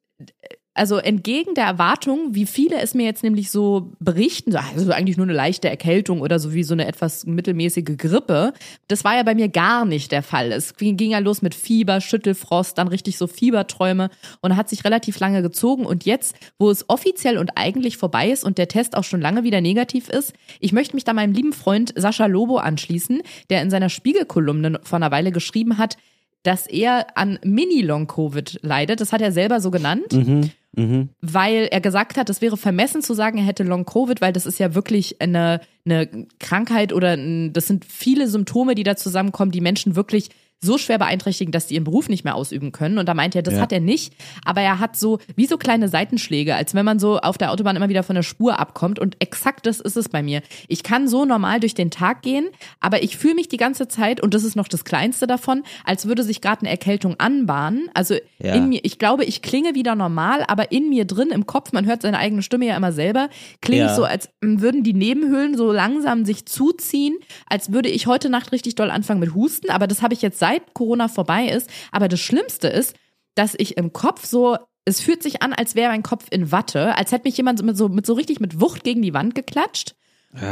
also 0.79 0.97
entgegen 0.97 1.55
der 1.55 1.64
Erwartung, 1.64 2.35
wie 2.35 2.47
viele 2.47 2.81
es 2.81 2.95
mir 2.95 3.05
jetzt 3.05 3.23
nämlich 3.23 3.51
so 3.51 3.93
berichten, 3.99 4.53
so, 4.53 4.59
also 4.59 4.93
eigentlich 4.93 5.17
nur 5.17 5.27
eine 5.27 5.35
leichte 5.35 5.69
Erkältung 5.69 6.21
oder 6.21 6.38
so 6.38 6.55
wie 6.55 6.62
so 6.62 6.75
eine 6.75 6.87
etwas 6.87 7.27
mittelmäßige 7.27 7.97
Grippe, 7.97 8.53
das 8.87 9.05
war 9.05 9.17
ja 9.17 9.23
bei 9.23 9.35
mir 9.35 9.49
gar 9.49 9.85
nicht 9.85 10.12
der 10.12 10.23
Fall. 10.23 10.53
Es 10.53 10.77
ging 10.77 11.11
ja 11.11 11.19
los 11.19 11.43
mit 11.43 11.55
Fieber, 11.55 12.01
Schüttelfrost, 12.01 12.79
dann 12.79 12.88
richtig 12.88 13.19
so 13.19 13.27
Fieberträume 13.27 14.11
und 14.41 14.57
hat 14.57 14.69
sich 14.69 14.85
relativ 14.85 15.19
lange 15.19 15.43
gezogen. 15.43 15.85
Und 15.85 16.05
jetzt, 16.05 16.37
wo 16.59 16.71
es 16.71 16.88
offiziell 16.88 17.38
und 17.38 17.53
eigentlich 17.57 17.97
vorbei 17.97 18.31
ist 18.31 18.45
und 18.45 18.59
der 18.59 18.69
Test 18.69 18.97
auch 18.97 19.05
schon 19.05 19.21
lange 19.21 19.43
wieder 19.43 19.61
negativ 19.61 20.09
ist, 20.09 20.33
ich 20.61 20.73
möchte 20.73 20.95
mich 20.95 21.05
da 21.05 21.12
meinem 21.12 21.33
lieben 21.33 21.53
Freund 21.53 21.93
Sascha 21.97 22.27
Lobo 22.27 22.59
anschließen, 22.59 23.23
der 23.51 23.62
in 23.62 23.71
seiner 23.71 23.88
Spiegelkolumne 23.88 24.81
vor 24.83 24.97
einer 24.97 25.11
Weile 25.11 25.33
geschrieben 25.33 25.79
hat, 25.79 25.97
dass 26.43 26.67
er 26.67 27.17
an 27.17 27.38
Mini-Long-Covid 27.43 28.61
leidet. 28.62 29.01
Das 29.01 29.12
hat 29.12 29.21
er 29.21 29.33
selber 29.33 29.61
so 29.61 29.71
genannt 29.71 30.12
Mhm. 30.12 30.51
Mhm. 30.77 31.09
weil 31.21 31.69
er 31.71 31.81
gesagt 31.81 32.19
hat, 32.19 32.29
es 32.31 32.41
wäre 32.41 32.57
vermessen 32.57 33.03
zu 33.03 33.15
sagen, 33.15 33.39
er 33.39 33.45
hätte 33.45 33.65
Long-Covid, 33.65 34.21
weil 34.21 34.33
das 34.33 34.47
ist 34.47 34.59
ja 34.59 34.75
wirklich 34.75 35.21
eine, 35.21 35.61
eine 35.85 36.27
Krankheit 36.39 36.93
oder 36.93 37.13
ein, 37.13 37.53
das 37.53 37.67
sind 37.67 37.85
viele 37.85 38.29
Symptome, 38.29 38.75
die 38.75 38.83
da 38.83 38.95
zusammenkommen, 38.95 39.51
die 39.51 39.61
Menschen 39.61 39.97
wirklich 39.97 40.29
so 40.61 40.77
schwer 40.79 40.99
beeinträchtigen, 40.99 41.53
dass 41.53 41.66
die 41.68 41.75
ihren 41.75 41.85
Beruf 41.85 42.09
nicht 42.09 42.25
mehr 42.25 42.35
ausüben 42.35 42.73
können. 42.73 42.99
Und 42.99 43.09
da 43.09 43.14
meint 43.14 43.37
er, 43.37 43.42
das 43.42 43.55
Ja. 43.55 43.61
hat 43.61 43.73
er 43.73 43.79
nicht, 43.81 44.12
aber 44.44 44.61
er 44.61 44.81
hat 44.81 44.97
so 44.97 45.18
wie 45.37 45.47
so 45.47 45.57
kleine 45.57 45.88
Seitenschläge, 45.88 46.57
als 46.57 46.75
wenn 46.75 46.85
man 46.85 46.99
so 46.99 47.18
auf 47.18 47.38
der 47.38 47.53
Autobahn 47.53 47.77
immer 47.77 47.88
wieder 47.88 48.03
von 48.03 48.16
der 48.16 48.25
Spur 48.25 48.59
abkommt. 48.59 48.99
Und 48.99 49.16
exakt 49.21 49.66
das 49.66 49.79
ist 49.79 49.97
es 49.97 50.09
bei 50.09 50.23
mir. 50.23 50.42
Ich 50.66 50.83
kann 50.83 51.07
so 51.07 51.25
normal 51.25 51.61
durch 51.61 51.75
den 51.75 51.90
Tag 51.92 52.23
gehen, 52.23 52.49
aber 52.81 53.03
ich 53.05 53.16
fühle 53.16 53.37
mich 53.37 53.49
die 53.49 53.57
ganze 53.57 53.87
Zeit, 53.87 54.21
und 54.21 54.35
das 54.35 54.42
ist 54.42 54.57
noch 54.57 54.66
das 54.66 54.85
Kleinste 54.85 55.29
davon, 55.29 55.62
als 55.85 56.07
würde 56.09 56.25
sich 56.25 56.40
gerade 56.40 56.62
eine 56.62 56.71
Erkältung 56.71 57.14
anbahnen. 57.21 57.88
Also 57.94 58.14
Ja. 58.40 58.55
in 58.55 58.68
mir, 58.68 58.81
ich 58.83 58.99
glaube, 58.99 59.25
ich 59.25 59.42
klinge 59.42 59.77
wieder 59.77 59.94
normal, 59.94 60.44
aber 60.49 60.73
in 60.73 60.88
mir 60.88 61.05
drin, 61.05 61.29
im 61.29 61.47
Kopf, 61.47 61.73
man 61.73 61.87
hört 61.87 62.03
seine 62.03 62.18
eigene 62.18 62.42
Stimme 62.42 62.66
ja 62.66 62.77
immer 62.77 62.90
selber, 62.92 63.29
klinge 63.61 63.83
Ja. 63.83 63.87
ich 63.90 63.92
so, 63.92 64.03
als 64.05 64.29
mm, 64.40 64.61
würden 64.61 64.83
die 64.83 64.92
Nebenhöhlen 64.94 65.57
so 65.57 65.71
langsam 65.71 66.25
sich 66.25 66.47
zuziehen, 66.47 67.16
als 67.49 67.71
würde 67.73 67.88
ich 67.90 68.09
heute 68.09 68.29
Nacht 68.29 68.51
richtig 68.51 68.75
doll 68.75 68.90
anfangen 68.90 69.21
mit 69.21 69.35
Husten. 69.35 69.71
Aber 69.71 69.87
das 69.87 70.03
habe 70.03 70.14
ich 70.14 70.21
jetzt 70.23 70.38
seit 70.40 70.48
Corona 70.75 71.09
vorbei 71.09 71.49
ist. 71.49 71.69
Aber 71.93 72.09
das 72.09 72.21
Schlimmste 72.21 72.69
ist, 72.69 72.95
dass 73.35 73.55
ich 73.57 73.77
im 73.77 73.93
Kopf 73.93 74.25
so, 74.27 74.57
es 74.85 75.01
fühlt 75.01 75.23
sich 75.23 75.43
an, 75.43 75.53
als 75.53 75.75
wäre 75.75 75.91
mein 75.91 76.03
Kopf 76.03 76.27
in 76.31 76.51
Watte, 76.51 76.97
als 76.97 77.13
hätte 77.13 77.29
mich 77.29 77.37
jemand 77.37 77.63
mit 77.63 77.77
so, 77.77 77.89
mit 77.89 78.07
so 78.07 78.15
richtig 78.15 78.41
mit 78.41 78.61
Wucht 78.61 78.85
gegen 78.85 79.03
die 79.03 79.15
Wand 79.15 79.35
geklatscht. 79.35 79.95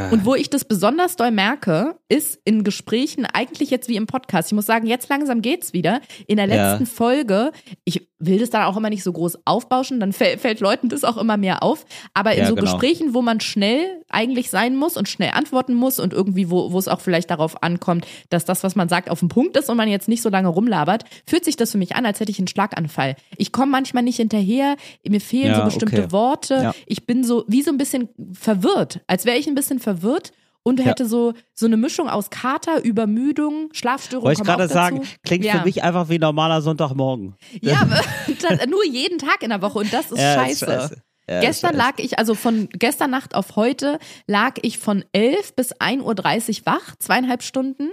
Und 0.09 0.25
wo 0.25 0.33
ich 0.33 0.49
das 0.49 0.65
besonders 0.65 1.17
doll 1.17 1.29
merke, 1.29 1.99
ist 2.09 2.39
in 2.45 2.63
Gesprächen, 2.63 3.27
eigentlich 3.31 3.69
jetzt 3.69 3.87
wie 3.87 3.95
im 3.95 4.07
Podcast. 4.07 4.49
Ich 4.49 4.55
muss 4.55 4.65
sagen, 4.65 4.87
jetzt 4.87 5.07
langsam 5.07 5.43
geht's 5.43 5.71
wieder. 5.71 6.01
In 6.25 6.37
der 6.37 6.47
Ja. 6.47 6.71
letzten 6.71 6.87
Folge, 6.87 7.51
ich 7.85 8.09
will 8.19 8.39
das 8.39 8.49
dann 8.49 8.63
auch 8.63 8.75
immer 8.77 8.89
nicht 8.89 9.03
so 9.03 9.11
groß 9.11 9.39
aufbauschen, 9.45 9.99
dann 9.99 10.11
fällt, 10.11 10.39
fällt 10.39 10.59
Leuten 10.59 10.89
das 10.89 11.03
auch 11.03 11.17
immer 11.17 11.37
mehr 11.37 11.61
auf. 11.61 11.85
Aber 12.13 12.33
in 12.33 12.39
Ja, 12.39 12.47
so 12.47 12.55
genau. 12.55 12.71
Gesprächen, 12.71 13.13
wo 13.13 13.21
man 13.21 13.39
schnell 13.39 14.01
eigentlich 14.09 14.49
sein 14.49 14.75
muss 14.75 14.97
und 14.97 15.07
schnell 15.07 15.31
antworten 15.33 15.73
muss 15.73 15.99
und 15.99 16.13
irgendwie, 16.13 16.49
wo, 16.49 16.71
wo 16.71 16.79
es 16.79 16.87
auch 16.87 17.01
vielleicht 17.01 17.29
darauf 17.29 17.61
ankommt, 17.61 18.07
dass 18.29 18.45
das, 18.45 18.63
was 18.63 18.75
man 18.75 18.89
sagt, 18.89 19.09
auf 19.09 19.19
den 19.19 19.29
Punkt 19.29 19.55
ist 19.57 19.69
und 19.69 19.77
man 19.77 19.89
jetzt 19.89 20.07
nicht 20.07 20.21
so 20.21 20.29
lange 20.29 20.47
rumlabert, 20.47 21.03
fühlt 21.25 21.45
sich 21.45 21.57
das 21.57 21.71
für 21.71 21.77
mich 21.77 21.95
an, 21.95 22.05
als 22.05 22.19
hätte 22.19 22.31
ich 22.31 22.39
einen 22.39 22.47
Schlaganfall. 22.47 23.15
Ich 23.37 23.51
komme 23.51 23.71
manchmal 23.71 24.03
nicht 24.03 24.17
hinterher, 24.17 24.77
mir 25.07 25.21
fehlen 25.21 25.51
Ja, 25.51 25.57
so 25.59 25.65
bestimmte 25.65 26.03
okay. 26.03 26.11
Worte. 26.11 26.53
Ja. 26.55 26.75
Ich 26.85 27.05
bin 27.05 27.23
so 27.23 27.45
wie 27.47 27.61
so 27.61 27.71
ein 27.71 27.77
bisschen 27.77 28.09
verwirrt, 28.33 29.01
als 29.07 29.25
wäre 29.25 29.37
ich 29.37 29.47
ein 29.47 29.55
bisschen 29.55 29.79
verwirrt 29.79 30.31
und 30.67 30.79
Ja. 30.79 30.85
hätte 30.87 31.05
so 31.05 31.33
so 31.53 31.65
eine 31.65 31.77
Mischung 31.77 32.09
aus 32.09 32.29
Kater, 32.29 32.83
Übermüdung, 32.83 33.69
Schlafstörung. 33.73 34.25
Wollte 34.25 34.41
ich 34.41 34.47
gerade 34.47 34.67
sagen, 34.67 35.01
klingt 35.23 35.45
ja. 35.45 35.59
für 35.59 35.65
mich 35.65 35.83
einfach 35.83 36.09
wie 36.09 36.15
ein 36.17 36.21
normaler 36.21 36.61
Sonntagmorgen. 36.61 37.35
Ja, 37.61 37.77
aber 37.81 37.95
das, 38.41 38.67
nur 38.67 38.85
jeden 38.85 39.17
Tag 39.19 39.41
in 39.41 39.49
der 39.49 39.61
Woche 39.61 39.79
und 39.79 39.91
das 39.93 40.11
ist 40.11 40.19
Ja, 40.19 40.33
scheiße. 40.35 40.65
ist 40.65 40.71
scheiße. 40.71 41.01
Ja, 41.29 41.41
gestern 41.41 41.75
lag 41.75 41.93
ich, 41.97 42.17
also 42.19 42.35
von 42.35 42.69
gestern 42.71 43.11
Nacht 43.11 43.35
auf 43.35 43.57
heute, 43.57 43.99
lag 44.27 44.53
ich 44.61 44.77
von 44.77 45.03
11 45.11 45.55
bis 45.55 45.73
1.30 45.75 46.59
Uhr 46.61 46.65
wach, 46.65 46.95
zweieinhalb 46.99 47.43
Stunden. 47.43 47.89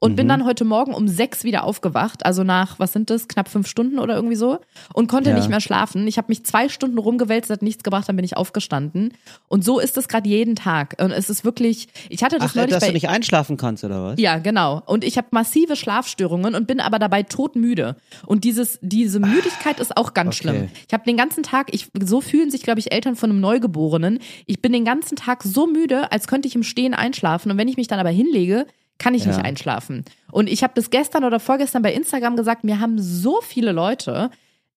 Und 0.00 0.14
bin 0.14 0.26
Mhm. 0.26 0.28
dann 0.30 0.44
heute 0.44 0.64
Morgen 0.64 0.94
um 0.94 1.08
sechs 1.08 1.42
wieder 1.42 1.64
aufgewacht, 1.64 2.24
also 2.24 2.44
nach, 2.44 2.78
was 2.78 2.92
sind 2.92 3.10
das, 3.10 3.26
knapp 3.26 3.48
fünf 3.48 3.66
Stunden 3.66 3.98
oder 3.98 4.14
irgendwie 4.14 4.36
so, 4.36 4.58
und 4.94 5.08
konnte 5.08 5.30
Ja. 5.30 5.36
nicht 5.36 5.48
mehr 5.48 5.60
schlafen. 5.60 6.06
Ich 6.06 6.18
habe 6.18 6.26
mich 6.28 6.44
zwei 6.44 6.68
Stunden 6.68 6.98
rumgewälzt, 6.98 7.50
hat 7.50 7.62
nichts 7.62 7.82
gebracht, 7.82 8.08
dann 8.08 8.14
bin 8.16 8.24
ich 8.24 8.36
aufgestanden. 8.36 9.12
Und 9.48 9.64
so 9.64 9.80
ist 9.80 9.96
es 9.96 10.06
gerade 10.06 10.28
jeden 10.28 10.54
Tag. 10.54 10.94
Und 11.02 11.10
es 11.10 11.28
ist 11.30 11.44
wirklich, 11.44 11.88
ich 12.10 12.22
hatte 12.22 12.38
das 12.38 12.50
Ach, 12.50 12.54
neulich 12.54 12.70
dass 12.70 12.80
bei 12.80 12.88
du 12.88 12.92
nicht 12.92 13.08
einschlafen 13.08 13.56
kannst, 13.56 13.82
oder 13.82 14.04
was? 14.04 14.20
ja, 14.20 14.38
genau. 14.38 14.82
Und 14.86 15.02
ich 15.04 15.16
habe 15.16 15.28
massive 15.32 15.74
Schlafstörungen 15.74 16.54
und 16.54 16.66
bin 16.66 16.80
aber 16.80 16.98
dabei 16.98 17.24
todmüde. 17.24 17.96
Und 18.26 18.44
dieses, 18.44 18.78
diese 18.82 19.18
Müdigkeit 19.20 19.80
ist 19.80 19.96
auch 19.96 20.14
ganz 20.14 20.28
okay. 20.36 20.36
schlimm. 20.48 20.68
Ich 20.86 20.94
habe 20.94 21.04
den 21.04 21.16
ganzen 21.16 21.42
Tag, 21.42 21.74
ich, 21.74 21.88
so 22.04 22.20
fühlen 22.20 22.50
sich, 22.50 22.62
glaube 22.62 22.78
ich, 22.80 22.92
Eltern 22.92 23.16
von 23.16 23.30
einem 23.30 23.40
Neugeborenen. 23.40 24.20
Ich 24.46 24.62
bin 24.62 24.72
den 24.72 24.84
ganzen 24.84 25.16
Tag 25.16 25.42
so 25.42 25.66
müde, 25.66 26.12
als 26.12 26.28
könnte 26.28 26.46
ich 26.46 26.54
im 26.54 26.62
Stehen 26.62 26.94
einschlafen. 26.94 27.50
Und 27.50 27.58
wenn 27.58 27.68
ich 27.68 27.76
mich 27.76 27.88
dann 27.88 27.98
aber 27.98 28.10
hinlege, 28.10 28.66
kann 28.98 29.14
ich 29.14 29.24
Ja. 29.24 29.28
nicht 29.32 29.44
einschlafen. 29.44 30.04
Und 30.32 30.48
ich 30.48 30.62
habe 30.62 30.72
das 30.76 30.90
gestern 30.90 31.24
oder 31.24 31.40
vorgestern 31.40 31.82
bei 31.82 31.92
Instagram 31.92 32.36
gesagt, 32.36 32.64
mir 32.64 32.80
haben 32.80 32.98
so 33.00 33.40
viele 33.42 33.72
Leute 33.72 34.30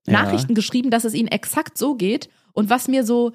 Ja. 0.06 0.14
Nachrichten 0.14 0.56
geschrieben, 0.56 0.90
dass 0.92 1.04
es 1.04 1.14
ihnen 1.14 1.28
exakt 1.28 1.78
so 1.78 1.96
geht. 1.96 2.30
Und 2.54 2.70
was 2.70 2.88
mir 2.88 3.04
so 3.04 3.32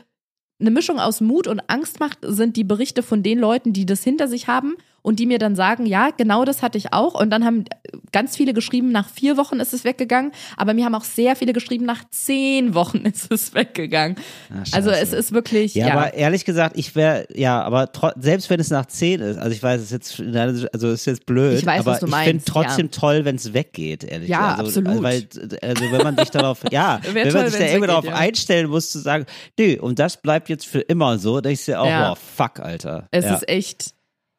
eine 0.59 0.71
Mischung 0.71 0.99
aus 0.99 1.21
Mut 1.21 1.47
und 1.47 1.61
Angst 1.69 2.01
macht, 2.01 2.19
sind 2.23 2.57
die 2.57 2.65
Berichte 2.65 3.03
von 3.03 3.23
den 3.23 3.39
Leuten, 3.39 3.73
die 3.73 3.85
das 3.87 4.03
hinter 4.03 4.27
sich 4.29 4.49
haben 4.49 4.75
und 5.07 5.21
die 5.21 5.27
mir 5.27 5.39
dann 5.39 5.55
sagen, 5.55 5.87
ja, 5.87 6.11
genau 6.11 6.45
das 6.45 6.63
hatte 6.63 6.79
ich 6.79 6.93
auch. 6.93 7.15
Und 7.15 7.31
dann 7.31 7.45
haben 7.45 7.65
ganz 8.11 8.37
viele 8.37 8.53
geschrieben, 8.53 8.91
nach 8.91 9.09
vier 9.09 9.37
Wochen 9.37 9.61
ist 9.61 9.73
es 9.73 9.85
weggegangen. 9.85 10.33
Aber 10.57 10.75
mir 10.75 10.85
haben 10.85 10.97
auch 10.97 11.05
sehr 11.05 11.37
viele 11.37 11.53
geschrieben, 11.53 11.85
nach 11.85 12.03
zehn 12.11 12.75
Wochen 12.75 12.99
ist 13.07 13.31
es 13.31 13.55
weggegangen. 13.55 14.17
Ah, 14.51 14.65
also 14.73 14.91
es 14.91 15.13
ist 15.13 15.31
wirklich, 15.31 15.77
Ja, 15.77 15.87
ja. 15.87 15.93
aber 15.95 16.15
ehrlich 16.15 16.45
gesagt, 16.45 16.77
ich 16.77 16.97
wäre, 16.97 17.29
ja, 17.33 17.63
aber 17.63 17.89
selbst 18.19 18.51
wenn 18.51 18.59
es 18.59 18.71
nach 18.71 18.87
10 18.87 19.21
ist, 19.21 19.39
also 19.39 19.53
ich 19.53 19.63
weiß, 19.63 19.81
es 19.81 19.93
ist 19.93 20.19
jetzt, 20.19 20.37
also 20.75 20.89
es 20.89 21.01
ist 21.01 21.07
jetzt 21.07 21.27
blöd, 21.27 21.57
Ich 21.61 21.67
weiß, 21.67 21.83
aber 21.83 21.93
was 21.93 22.01
du 22.01 22.09
ich 22.09 22.15
finde 22.17 22.45
trotzdem 22.45 22.91
toll, 22.91 23.25
wenn 23.25 23.37
es 23.37 23.55
weggeht, 23.55 24.03
ehrlich 24.03 24.29
Ja, 24.29 24.57
also, 24.57 24.81
absolut. 24.81 25.05
Weil, 25.05 25.29
also 25.63 25.85
wenn 25.93 26.03
man 26.03 26.17
sich 26.17 26.31
darauf, 26.31 26.63
ja, 26.73 26.99
Wär 27.13 27.15
wenn 27.15 27.31
toll, 27.31 27.43
man 27.43 27.51
sich 27.53 27.61
da 27.61 27.67
irgendwie 27.67 27.87
darauf 27.87 28.05
ja. 28.07 28.15
einstellen 28.17 28.69
muss, 28.69 28.91
zu 28.91 28.99
sagen, 28.99 29.25
nö, 29.57 29.79
und 29.81 30.01
das 30.01 30.21
bleibt 30.21 30.49
jetzt 30.49 30.67
für 30.67 30.81
immer 30.81 31.21
so, 31.21 31.41
da 31.41 31.49
ich 31.49 31.65
dir 31.65 31.81
auch, 31.81 31.87
Ja. 31.87 32.09
boah, 32.09 32.17
fuck, 32.17 32.59
Alter. 32.59 33.07
Es 33.13 33.25
ja. 33.25 33.37
ist 33.37 33.49
echt, 33.49 33.95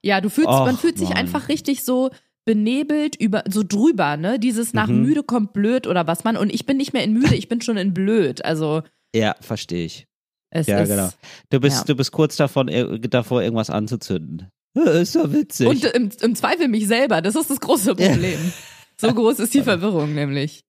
ja, 0.08 0.22
du 0.22 0.30
fühlst, 0.30 0.50
Och, 0.50 0.66
man 0.66 0.78
fühlt 0.78 0.98
sich 0.98 1.10
Mann. 1.10 1.18
einfach 1.18 1.50
richtig 1.50 1.84
so 1.84 2.10
benebelt 2.46 3.16
über 3.16 3.44
so 3.50 3.62
drüber, 3.62 4.16
ne? 4.18 4.40
Dieses 4.40 4.74
nach 4.74 4.88
Mhm. 4.88 5.02
müde 5.04 5.24
kommt 5.24 5.52
blöd 5.54 5.86
oder 5.86 6.08
was 6.08 6.24
man 6.24 6.38
und 6.38 6.50
ich 6.54 6.66
bin 6.66 6.78
nicht 6.78 6.94
mehr 6.94 7.04
in 7.04 7.14
müde, 7.14 7.36
ich 7.36 7.50
bin 7.50 7.62
schon 7.62 7.76
in 7.78 7.94
blöd. 7.94 8.44
Also 8.46 8.84
ja, 9.14 9.36
verstehe 9.42 9.86
ich. 9.86 10.08
Ja, 10.54 10.80
ist 10.80 10.88
genau. 10.90 11.10
Du 11.50 11.60
bist, 11.60 11.80
ja. 11.80 11.84
du 11.84 11.96
bist 11.96 12.12
kurz 12.14 12.38
davon, 12.38 12.70
ir- 12.70 13.00
davor, 13.10 13.42
irgendwas 13.44 13.70
anzuzünden. 13.70 14.48
Ist 14.74 15.14
so 15.14 15.34
witzig. 15.34 15.68
und 15.68 15.84
im, 15.86 16.10
im 16.22 16.36
Zweifel 16.36 16.68
mich 16.68 16.88
selber, 16.88 17.22
das 17.22 17.36
ist 17.36 17.50
das 17.50 17.60
große 17.60 17.96
Problem. 17.96 18.40
So 18.96 19.14
groß 19.14 19.40
ist 19.40 19.54
die 19.54 19.62
Verwirrung 19.64 20.14
nämlich. 20.16 20.64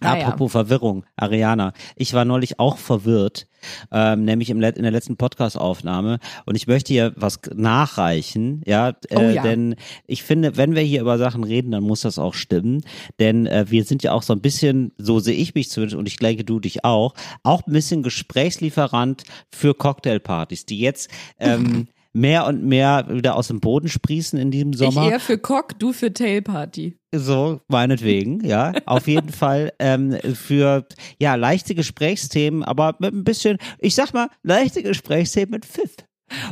Naja. 0.00 0.26
Apropos 0.26 0.52
Verwirrung, 0.52 1.06
Ariana. 1.16 1.72
Ich 1.96 2.12
war 2.12 2.26
neulich 2.26 2.60
auch 2.60 2.76
verwirrt, 2.76 3.46
ähm, 3.90 4.26
nämlich 4.26 4.50
im, 4.50 4.60
Let- 4.60 4.76
in 4.76 4.82
der 4.82 4.92
letzten 4.92 5.16
Podcast-Aufnahme. 5.16 6.18
Und 6.44 6.54
ich 6.54 6.66
möchte 6.66 6.92
hier 6.92 7.14
was 7.16 7.40
nachreichen, 7.54 8.60
ja, 8.66 8.90
äh, 9.08 9.16
Oh 9.16 9.20
ja. 9.22 9.42
denn 9.42 9.74
ich 10.06 10.22
finde, 10.22 10.58
wenn 10.58 10.74
wir 10.74 10.82
hier 10.82 11.00
über 11.00 11.16
Sachen 11.16 11.44
reden, 11.44 11.70
dann 11.70 11.82
muss 11.82 12.02
das 12.02 12.18
auch 12.18 12.34
stimmen. 12.34 12.82
Denn 13.18 13.46
äh, 13.46 13.64
wir 13.70 13.84
sind 13.84 14.02
ja 14.02 14.12
auch 14.12 14.22
so 14.22 14.34
ein 14.34 14.42
bisschen, 14.42 14.92
so 14.98 15.18
sehe 15.18 15.34
ich 15.36 15.54
mich 15.54 15.70
zumindest 15.70 15.96
und 15.98 16.06
ich 16.06 16.16
denke 16.18 16.44
du 16.44 16.60
dich 16.60 16.84
auch, 16.84 17.14
auch 17.42 17.66
ein 17.66 17.72
bisschen 17.72 18.02
Gesprächslieferant 18.02 19.24
für 19.50 19.74
Cocktailpartys, 19.74 20.66
die 20.66 20.78
jetzt 20.78 21.10
ähm, 21.40 21.88
mehr 22.16 22.46
und 22.46 22.64
mehr 22.64 23.06
wieder 23.08 23.36
aus 23.36 23.48
dem 23.48 23.60
Boden 23.60 23.88
sprießen 23.88 24.38
in 24.38 24.50
diesem 24.50 24.72
Sommer. 24.72 25.04
Ich 25.06 25.12
eher 25.12 25.20
für 25.20 25.38
Cock, 25.38 25.78
du 25.78 25.92
für 25.92 26.12
Tailparty. 26.12 26.96
So, 27.14 27.60
meinetwegen, 27.68 28.44
ja. 28.44 28.72
Auf 28.86 29.06
jeden 29.06 29.28
Fall 29.32 29.72
ähm, 29.78 30.16
für 30.34 30.86
ja 31.20 31.34
leichte 31.34 31.74
Gesprächsthemen, 31.74 32.64
aber 32.64 32.96
mit 32.98 33.12
ein 33.12 33.24
bisschen, 33.24 33.58
ich 33.78 33.94
sag 33.94 34.14
mal, 34.14 34.28
leichte 34.42 34.82
Gesprächsthemen 34.82 35.50
mit 35.50 35.66
Pfiff. 35.66 35.94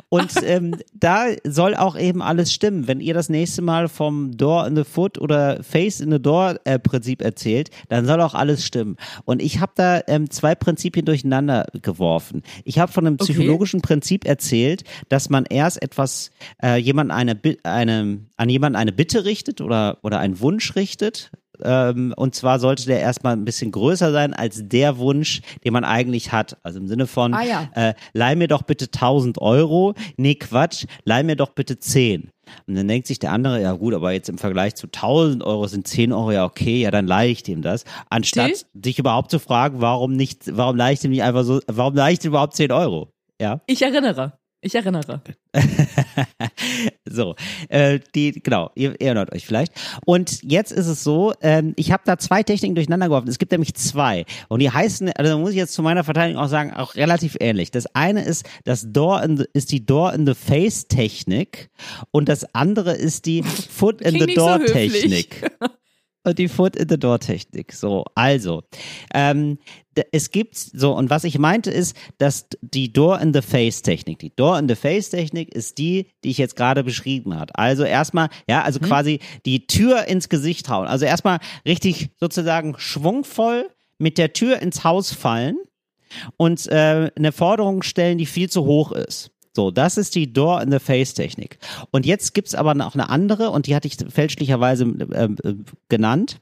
Und 0.08 0.32
ähm, 0.44 0.76
da 0.92 1.26
soll 1.44 1.74
auch 1.74 1.98
eben 1.98 2.22
alles 2.22 2.52
stimmen. 2.52 2.86
Wenn 2.86 3.00
ihr 3.00 3.14
das 3.14 3.28
nächste 3.28 3.62
Mal 3.62 3.88
vom 3.88 4.36
Door 4.36 4.66
in 4.66 4.76
the 4.76 4.84
Foot 4.84 5.18
oder 5.18 5.62
Face 5.62 6.00
in 6.00 6.10
the 6.10 6.20
Door 6.20 6.60
äh, 6.64 6.78
Prinzip 6.78 7.22
erzählt, 7.22 7.70
dann 7.88 8.06
soll 8.06 8.20
auch 8.20 8.34
alles 8.34 8.64
stimmen. 8.64 8.96
Und 9.24 9.42
ich 9.42 9.60
habe 9.60 9.72
da 9.74 10.00
ähm, 10.06 10.30
zwei 10.30 10.54
Prinzipien 10.54 11.04
durcheinander 11.04 11.66
geworfen. 11.82 12.42
Ich 12.64 12.78
habe 12.78 12.92
von 12.92 13.06
einem 13.06 13.14
Okay. 13.14 13.32
psychologischen 13.32 13.80
Prinzip 13.80 14.24
erzählt, 14.26 14.84
dass 15.08 15.30
man 15.30 15.44
erst 15.44 15.82
etwas, 15.82 16.30
äh, 16.62 16.76
jemand 16.76 17.10
eine, 17.10 17.40
eine, 17.62 18.18
an 18.36 18.48
jemanden 18.48 18.76
eine 18.76 18.92
Bitte 18.92 19.24
richtet 19.24 19.60
oder, 19.60 19.98
oder 20.02 20.18
einen 20.18 20.40
Wunsch 20.40 20.74
richtet, 20.76 21.30
ähm, 21.64 22.12
und 22.16 22.34
zwar 22.34 22.58
sollte 22.58 22.86
der 22.86 23.00
erstmal 23.00 23.32
ein 23.34 23.44
bisschen 23.44 23.70
größer 23.72 24.12
sein 24.12 24.34
als 24.34 24.60
der 24.68 24.98
Wunsch, 24.98 25.40
den 25.64 25.72
man 25.72 25.84
eigentlich 25.84 26.32
hat. 26.32 26.56
Also 26.62 26.78
im 26.78 26.86
Sinne 26.86 27.06
von, 27.06 27.34
Ah, 27.34 27.42
ja. 27.42 27.68
äh, 27.74 27.94
leih 28.12 28.36
mir 28.36 28.48
doch 28.48 28.62
bitte 28.62 28.86
1000 28.86 29.38
Euro. 29.40 29.94
Nee, 30.16 30.34
Quatsch, 30.36 30.86
leih 31.04 31.22
mir 31.22 31.36
doch 31.36 31.50
bitte 31.50 31.78
10. 31.78 32.30
Und 32.66 32.74
dann 32.74 32.86
denkt 32.88 33.06
sich 33.06 33.18
der 33.18 33.32
andere, 33.32 33.60
ja 33.62 33.72
gut, 33.72 33.94
aber 33.94 34.12
jetzt 34.12 34.28
im 34.28 34.36
Vergleich 34.38 34.74
zu 34.74 34.86
1000 34.86 35.42
Euro 35.42 35.66
sind 35.66 35.88
10 35.88 36.12
Euro 36.12 36.30
ja 36.32 36.44
okay, 36.44 36.82
ja 36.82 36.90
dann 36.90 37.06
leihe 37.06 37.30
ich 37.30 37.42
dem 37.42 37.62
das. 37.62 37.84
Anstatt 38.10 38.46
Till? 38.52 38.56
dich 38.74 38.98
überhaupt 38.98 39.30
zu 39.30 39.38
fragen, 39.38 39.80
warum 39.80 40.12
nicht, 40.14 40.54
warum 40.56 40.76
leihe 40.76 40.92
ich 40.94 41.00
dem 41.00 41.10
nicht 41.10 41.22
einfach 41.22 41.44
so, 41.44 41.60
warum 41.66 41.94
leihe 41.94 42.12
ich 42.12 42.18
dem 42.18 42.32
überhaupt 42.32 42.54
10 42.54 42.70
Euro? 42.70 43.08
Ja. 43.40 43.60
Ich 43.66 43.80
erinnere. 43.82 44.34
Ich 44.64 44.74
erinnere. 44.74 45.20
so, 47.04 47.34
äh, 47.68 48.00
die, 48.14 48.32
genau, 48.32 48.70
ihr 48.74 48.98
erinnert 48.98 49.30
euch 49.34 49.44
vielleicht. 49.44 49.74
Und 50.06 50.42
jetzt 50.42 50.72
ist 50.72 50.86
es 50.86 51.04
so, 51.04 51.34
ähm, 51.42 51.74
ich 51.76 51.92
habe 51.92 52.02
da 52.06 52.16
zwei 52.16 52.42
Techniken 52.42 52.74
durcheinander 52.74 53.08
geworfen. 53.08 53.28
Es 53.28 53.38
gibt 53.38 53.52
nämlich 53.52 53.74
zwei. 53.74 54.24
Und 54.48 54.60
die 54.60 54.70
heißen, 54.70 55.12
also 55.12 55.32
da 55.32 55.38
muss 55.38 55.50
ich 55.50 55.56
jetzt 55.56 55.74
zu 55.74 55.82
meiner 55.82 56.02
Verteidigung 56.02 56.42
auch 56.42 56.48
sagen, 56.48 56.72
auch 56.72 56.94
relativ 56.94 57.36
ähnlich. 57.40 57.72
Das 57.72 57.94
eine 57.94 58.24
ist 58.24 58.46
das 58.64 58.90
Door 58.90 59.22
in 59.22 59.36
the, 59.36 59.44
ist 59.52 59.70
die 59.70 59.84
Door 59.84 60.14
in 60.14 60.26
the 60.26 60.34
Face 60.34 60.88
Technik 60.88 61.68
und 62.10 62.30
das 62.30 62.54
andere 62.54 62.94
ist 62.94 63.26
die 63.26 63.42
Foot 63.70 64.00
in 64.00 64.14
Klingt 64.14 64.20
the 64.20 64.26
nicht 64.28 64.38
so 64.38 64.46
Door 64.46 64.58
höflich. 64.60 65.02
Technik. 65.02 65.50
Und 66.24 66.38
die 66.38 66.48
Foot 66.48 66.74
in 66.76 66.88
the 66.88 66.98
Door 66.98 67.20
Technik. 67.20 67.72
So, 67.72 68.04
also, 68.14 68.62
ähm, 69.12 69.58
es 70.10 70.30
gibt 70.30 70.56
so, 70.56 70.96
und 70.96 71.10
was 71.10 71.24
ich 71.24 71.38
meinte 71.38 71.70
ist, 71.70 71.96
dass 72.18 72.48
die 72.62 72.92
Door 72.92 73.20
in 73.20 73.32
the 73.32 73.42
Face 73.42 73.82
Technik, 73.82 74.18
die 74.18 74.34
Door 74.34 74.58
in 74.58 74.68
the 74.68 74.74
Face 74.74 75.10
Technik 75.10 75.54
ist 75.54 75.78
die, 75.78 76.10
die 76.24 76.30
ich 76.30 76.38
jetzt 76.38 76.56
gerade 76.56 76.82
beschrieben 76.82 77.38
hat. 77.38 77.56
Also 77.56 77.84
erstmal, 77.84 78.28
ja, 78.48 78.62
also 78.62 78.80
quasi 78.80 79.20
die 79.44 79.66
Tür 79.66 80.06
ins 80.06 80.28
Gesicht 80.28 80.68
hauen. 80.68 80.88
Also 80.88 81.04
erstmal 81.04 81.38
richtig 81.66 82.10
sozusagen 82.18 82.74
schwungvoll 82.78 83.70
mit 83.98 84.18
der 84.18 84.32
Tür 84.32 84.60
ins 84.60 84.82
Haus 84.82 85.12
fallen 85.12 85.58
und 86.36 86.66
äh, 86.68 87.10
eine 87.14 87.32
Forderung 87.32 87.82
stellen, 87.82 88.18
die 88.18 88.26
viel 88.26 88.48
zu 88.48 88.64
hoch 88.64 88.92
ist. 88.92 89.30
So, 89.56 89.70
das 89.70 89.96
ist 89.96 90.16
die 90.16 90.32
Door 90.32 90.62
in 90.62 90.72
the 90.72 90.80
Face 90.80 91.14
Technik. 91.14 91.58
Und 91.92 92.06
jetzt 92.06 92.34
gibt's 92.34 92.56
aber 92.56 92.74
noch 92.74 92.94
eine 92.94 93.08
andere 93.08 93.50
und 93.50 93.68
die 93.68 93.76
hatte 93.76 93.86
ich 93.86 93.96
fälschlicherweise 94.08 94.84
äh, 94.84 95.28
genannt. 95.88 96.40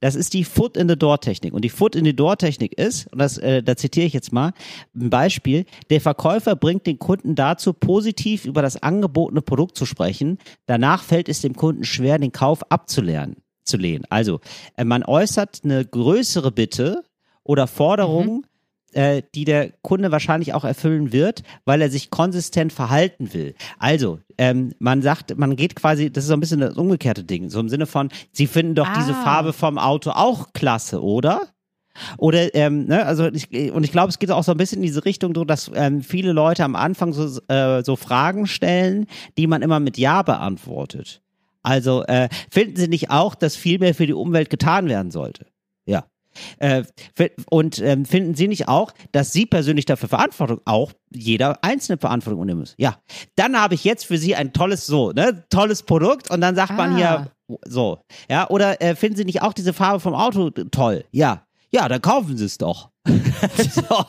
Das 0.00 0.14
ist 0.14 0.34
die 0.34 0.44
Foot 0.44 0.76
in 0.76 0.88
the 0.88 0.96
Door 0.96 1.20
Technik. 1.20 1.52
Und 1.52 1.64
die 1.64 1.68
Foot 1.68 1.96
in 1.96 2.04
the 2.04 2.14
Door 2.14 2.38
Technik 2.38 2.78
ist, 2.78 3.12
und 3.12 3.18
das, 3.18 3.38
äh, 3.38 3.60
da 3.60 3.76
zitiere 3.76 4.06
ich 4.06 4.12
jetzt 4.12 4.32
mal, 4.32 4.52
ein 4.94 5.10
Beispiel, 5.10 5.64
der 5.90 6.00
Verkäufer 6.00 6.54
bringt 6.54 6.86
den 6.86 7.00
Kunden 7.00 7.34
dazu, 7.34 7.72
positiv 7.72 8.44
über 8.44 8.62
das 8.62 8.80
angebotene 8.80 9.42
Produkt 9.42 9.76
zu 9.76 9.84
sprechen. 9.84 10.38
Danach 10.66 11.02
fällt 11.02 11.28
es 11.28 11.40
dem 11.40 11.56
Kunden 11.56 11.82
schwer, 11.82 12.20
den 12.20 12.30
Kauf 12.30 12.70
abzulernen, 12.70 13.36
zu 13.64 13.76
lehnen. 13.76 14.04
Also, 14.10 14.38
äh, 14.76 14.84
man 14.84 15.02
äußert 15.02 15.62
eine 15.64 15.84
größere 15.84 16.52
Bitte 16.52 17.02
oder 17.42 17.66
Forderung, 17.66 18.46
äh, 18.94 19.22
die 19.34 19.44
der 19.44 19.72
Kunde 19.82 20.10
wahrscheinlich 20.10 20.54
auch 20.54 20.64
erfüllen 20.64 21.12
wird, 21.12 21.42
weil 21.64 21.82
er 21.82 21.90
sich 21.90 22.10
konsistent 22.10 22.72
verhalten 22.72 23.32
will. 23.34 23.54
Also, 23.78 24.20
ähm, 24.38 24.72
man 24.78 25.02
sagt, 25.02 25.36
man 25.36 25.56
geht 25.56 25.76
quasi, 25.76 26.10
das 26.10 26.24
ist 26.24 26.28
so 26.28 26.34
ein 26.34 26.40
bisschen 26.40 26.60
das 26.60 26.76
umgekehrte 26.76 27.24
Ding, 27.24 27.50
so 27.50 27.60
im 27.60 27.68
Sinne 27.68 27.86
von, 27.86 28.08
Sie 28.32 28.46
finden 28.46 28.74
doch 28.74 28.88
diese 28.94 29.12
Ah. 29.14 29.22
Farbe 29.22 29.52
vom 29.52 29.78
Auto 29.78 30.10
auch 30.10 30.52
klasse, 30.52 31.02
oder? 31.02 31.42
Oder, 32.18 32.52
ähm, 32.56 32.86
ne, 32.86 33.06
also 33.06 33.26
ich, 33.26 33.50
und 33.72 33.84
ich 33.84 33.92
glaube, 33.92 34.08
es 34.08 34.18
geht 34.18 34.30
auch 34.32 34.42
so 34.42 34.50
ein 34.50 34.58
bisschen 34.58 34.78
in 34.78 34.86
diese 34.86 35.04
Richtung, 35.04 35.32
so, 35.34 35.44
dass 35.44 35.70
ähm, 35.74 36.02
viele 36.02 36.32
Leute 36.32 36.64
am 36.64 36.74
Anfang 36.74 37.12
so, 37.12 37.40
äh, 37.48 37.84
so 37.84 37.94
Fragen 37.94 38.46
stellen, 38.48 39.06
die 39.38 39.46
man 39.46 39.62
immer 39.62 39.78
mit 39.78 39.96
Ja 39.96 40.22
beantwortet. 40.22 41.22
Also 41.62 42.02
äh, 42.04 42.28
finden 42.50 42.76
Sie 42.76 42.88
nicht 42.88 43.10
auch, 43.10 43.34
dass 43.34 43.54
viel 43.56 43.78
mehr 43.78 43.94
für 43.94 44.06
die 44.06 44.12
Umwelt 44.12 44.50
getan 44.50 44.88
werden 44.88 45.10
sollte? 45.12 45.46
Ja. 45.86 46.04
Äh, 46.58 46.84
und 47.50 47.78
ähm, 47.80 48.04
finden 48.04 48.34
Sie 48.34 48.48
nicht 48.48 48.68
auch, 48.68 48.92
dass 49.12 49.32
Sie 49.32 49.46
persönlich 49.46 49.84
dafür 49.84 50.08
Verantwortung, 50.08 50.60
auch 50.64 50.92
jeder 51.12 51.62
einzelne 51.64 51.98
Verantwortung 51.98 52.38
übernehmen 52.40 52.60
muss? 52.60 52.74
Ja. 52.78 52.98
Dann 53.36 53.58
habe 53.58 53.74
ich 53.74 53.84
jetzt 53.84 54.06
für 54.06 54.18
Sie 54.18 54.34
ein 54.34 54.52
tolles 54.52 54.86
so, 54.86 55.12
ne, 55.12 55.44
tolles 55.50 55.82
Produkt 55.82 56.30
und 56.30 56.40
dann 56.40 56.54
sagt 56.56 56.72
man 56.76 56.94
Ah. 56.94 56.96
hier 56.96 57.30
so, 57.66 58.00
ja. 58.30 58.48
Oder 58.50 58.80
äh, 58.80 58.94
finden 58.96 59.16
Sie 59.16 59.24
nicht 59.24 59.42
auch 59.42 59.52
diese 59.52 59.72
Farbe 59.72 60.00
vom 60.00 60.14
Auto 60.14 60.50
toll? 60.50 61.04
Ja. 61.10 61.46
Ja, 61.70 61.88
dann 61.88 62.00
kaufen 62.00 62.36
Sie 62.36 62.44
es 62.44 62.56
doch. 62.58 62.90
so. 63.06 64.04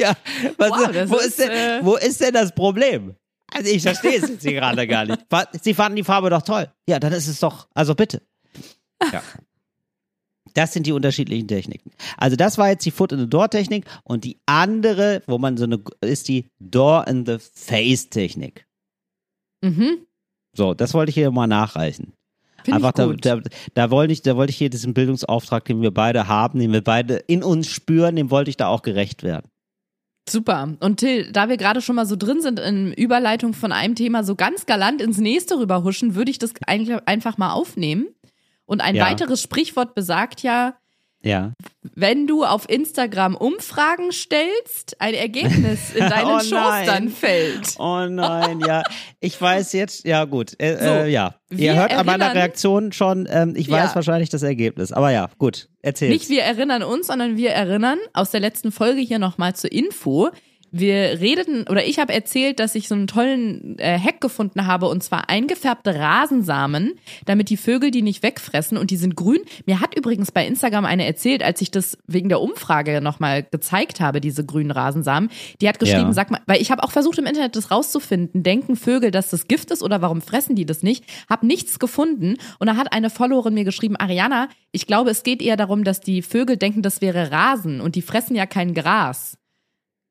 Ja, 0.00 0.14
was, 0.56 0.70
Wow, 0.70 1.10
wo, 1.10 1.16
ist, 1.16 1.26
ist 1.26 1.38
denn, 1.40 1.50
äh, 1.50 1.80
wo 1.82 1.96
ist 1.96 2.20
denn 2.20 2.32
das 2.34 2.52
Problem? 2.54 3.14
Also 3.52 3.70
ich 3.70 3.82
verstehe 3.82 4.16
es 4.18 4.28
jetzt 4.28 4.42
hier 4.42 4.52
gerade 4.54 4.86
gar 4.86 5.04
nicht. 5.06 5.24
Sie 5.62 5.74
fanden 5.74 5.96
die 5.96 6.04
Farbe 6.04 6.28
doch 6.30 6.42
toll. 6.42 6.68
Ja, 6.88 6.98
dann 6.98 7.12
ist 7.12 7.28
es 7.28 7.40
doch, 7.40 7.66
also 7.74 7.94
bitte. 7.94 8.22
Ja. 9.12 9.22
Das 10.58 10.72
sind 10.72 10.88
die 10.88 10.92
unterschiedlichen 10.92 11.46
Techniken. 11.46 11.92
Also 12.16 12.34
das 12.34 12.58
war 12.58 12.68
jetzt 12.68 12.84
die 12.84 12.90
Foot 12.90 13.12
in 13.12 13.20
the 13.20 13.30
Door 13.30 13.50
Technik 13.50 13.84
und 14.02 14.24
die 14.24 14.40
andere, 14.44 15.22
wo 15.28 15.38
man 15.38 15.56
so 15.56 15.62
eine, 15.62 15.80
ist 16.00 16.26
die 16.26 16.46
Door 16.58 17.06
in 17.06 17.24
the 17.24 17.36
Face 17.38 18.10
Technik. 18.10 18.66
Mhm. 19.62 19.98
So, 20.56 20.74
das 20.74 20.94
wollte 20.94 21.10
ich 21.10 21.14
hier 21.14 21.30
mal 21.30 21.46
nachreichen. 21.46 22.12
Finde 22.64 22.84
Einfach 22.84 23.12
ich 23.14 23.20
da, 23.20 23.36
da, 23.36 23.42
da 23.74 23.90
wollte 23.92 24.12
ich, 24.12 24.22
da 24.22 24.34
wollte 24.34 24.50
ich 24.50 24.56
hier 24.56 24.68
diesen 24.68 24.94
Bildungsauftrag, 24.94 25.64
den 25.64 25.80
wir 25.80 25.92
beide 25.92 26.26
haben, 26.26 26.58
den 26.58 26.72
wir 26.72 26.82
beide 26.82 27.14
in 27.14 27.44
uns 27.44 27.68
spüren, 27.68 28.16
dem 28.16 28.32
wollte 28.32 28.50
ich 28.50 28.56
da 28.56 28.66
auch 28.66 28.82
gerecht 28.82 29.22
werden. 29.22 29.48
Super. 30.28 30.76
Und 30.80 30.96
Till, 30.96 31.30
da 31.30 31.48
wir 31.48 31.56
gerade 31.56 31.80
schon 31.80 31.94
mal 31.94 32.04
so 32.04 32.16
drin 32.16 32.42
sind 32.42 32.58
in 32.58 32.92
Überleitung 32.92 33.54
von 33.54 33.70
einem 33.70 33.94
Thema 33.94 34.24
so 34.24 34.34
ganz 34.34 34.66
galant 34.66 35.00
ins 35.00 35.18
nächste 35.18 35.56
rüberhuschen, 35.60 36.16
würde 36.16 36.32
ich 36.32 36.40
das 36.40 36.50
eigentlich 36.66 36.98
einfach 37.06 37.38
mal 37.38 37.52
aufnehmen. 37.52 38.08
Und 38.68 38.80
ein 38.82 38.94
Ja. 38.94 39.06
weiteres 39.06 39.42
Sprichwort 39.42 39.94
besagt 39.94 40.42
ja, 40.42 40.74
Ja. 41.22 41.52
wenn 41.94 42.26
du 42.28 42.44
auf 42.44 42.68
Instagram 42.68 43.34
Umfragen 43.34 44.12
stellst, 44.12 45.00
ein 45.00 45.14
Ergebnis 45.14 45.90
in 45.94 46.00
deinen 46.10 46.36
Oh 46.36 46.38
Schoß 46.38 46.84
dann 46.86 47.08
fällt. 47.08 47.74
Oh 47.78 48.06
nein, 48.08 48.60
ja. 48.60 48.82
Ich 49.18 49.40
weiß 49.40 49.72
jetzt, 49.72 50.04
ja 50.06 50.24
gut. 50.26 50.52
Äh, 50.60 50.76
So, 50.76 50.84
äh, 50.90 51.08
ja. 51.10 51.34
Ihr 51.50 51.74
hört 51.74 51.92
an 51.92 52.06
meiner 52.06 52.26
erinnern- 52.26 52.36
Reaktion 52.42 52.92
schon, 52.92 53.26
ähm, 53.30 53.54
ich 53.56 53.68
weiß 53.70 53.90
Ja. 53.90 53.94
wahrscheinlich 53.96 54.28
das 54.28 54.42
Ergebnis. 54.44 54.92
Aber 54.92 55.10
ja, 55.10 55.28
gut. 55.38 55.68
Erzähl. 55.82 56.10
Nicht 56.10 56.28
wir 56.28 56.42
erinnern 56.42 56.82
uns, 56.84 57.06
sondern 57.08 57.36
wir 57.36 57.50
erinnern 57.50 57.98
aus 58.12 58.30
der 58.30 58.40
letzten 58.40 58.70
Folge 58.70 59.00
hier 59.00 59.18
nochmal 59.18 59.56
zur 59.56 59.72
Info. 59.72 60.28
Wir 60.70 61.20
redeten 61.20 61.64
oder 61.68 61.86
ich 61.86 61.98
habe 61.98 62.12
erzählt, 62.12 62.60
dass 62.60 62.74
ich 62.74 62.88
so 62.88 62.94
einen 62.94 63.06
tollen 63.06 63.78
äh, 63.78 63.98
Hack 63.98 64.20
gefunden 64.20 64.66
habe 64.66 64.86
und 64.86 65.02
zwar 65.02 65.28
eingefärbte 65.28 65.94
Rasensamen, 65.98 66.94
damit 67.26 67.50
die 67.50 67.56
Vögel 67.56 67.90
die 67.90 68.02
nicht 68.02 68.22
wegfressen 68.22 68.76
und 68.76 68.90
die 68.90 68.96
sind 68.96 69.16
grün. 69.16 69.40
Mir 69.66 69.80
hat 69.80 69.94
übrigens 69.96 70.32
bei 70.32 70.46
Instagram 70.46 70.84
eine 70.84 71.06
erzählt, 71.06 71.42
als 71.42 71.60
ich 71.60 71.70
das 71.70 71.98
wegen 72.06 72.28
der 72.28 72.40
Umfrage 72.40 73.00
nochmal 73.00 73.42
gezeigt 73.42 74.00
habe, 74.00 74.20
diese 74.20 74.44
grünen 74.44 74.70
Rasensamen. 74.70 75.30
Die 75.60 75.68
hat 75.68 75.78
geschrieben, 75.78 76.08
Ja. 76.08 76.12
sag 76.12 76.30
mal, 76.30 76.40
weil 76.46 76.60
ich 76.60 76.70
habe 76.70 76.82
auch 76.82 76.90
versucht 76.90 77.18
im 77.18 77.26
Internet 77.26 77.56
das 77.56 77.70
rauszufinden, 77.70 78.42
denken 78.42 78.76
Vögel, 78.76 79.10
dass 79.10 79.30
das 79.30 79.48
Gift 79.48 79.70
ist 79.70 79.82
oder 79.82 80.02
warum 80.02 80.20
fressen 80.20 80.54
die 80.56 80.66
das 80.66 80.82
nicht? 80.82 81.04
Hab 81.28 81.42
nichts 81.42 81.78
gefunden 81.78 82.36
und 82.58 82.66
da 82.66 82.76
hat 82.76 82.92
eine 82.92 83.10
Followerin 83.10 83.54
mir 83.54 83.64
geschrieben, 83.64 83.96
Ariana, 83.96 84.48
ich 84.72 84.86
glaube, 84.86 85.10
es 85.10 85.22
geht 85.22 85.42
eher 85.42 85.56
darum, 85.56 85.84
dass 85.84 86.00
die 86.00 86.22
Vögel 86.22 86.56
denken, 86.56 86.82
das 86.82 87.00
wäre 87.00 87.30
Rasen 87.32 87.80
und 87.80 87.94
die 87.94 88.02
fressen 88.02 88.36
ja 88.36 88.46
kein 88.46 88.74
Gras. 88.74 89.36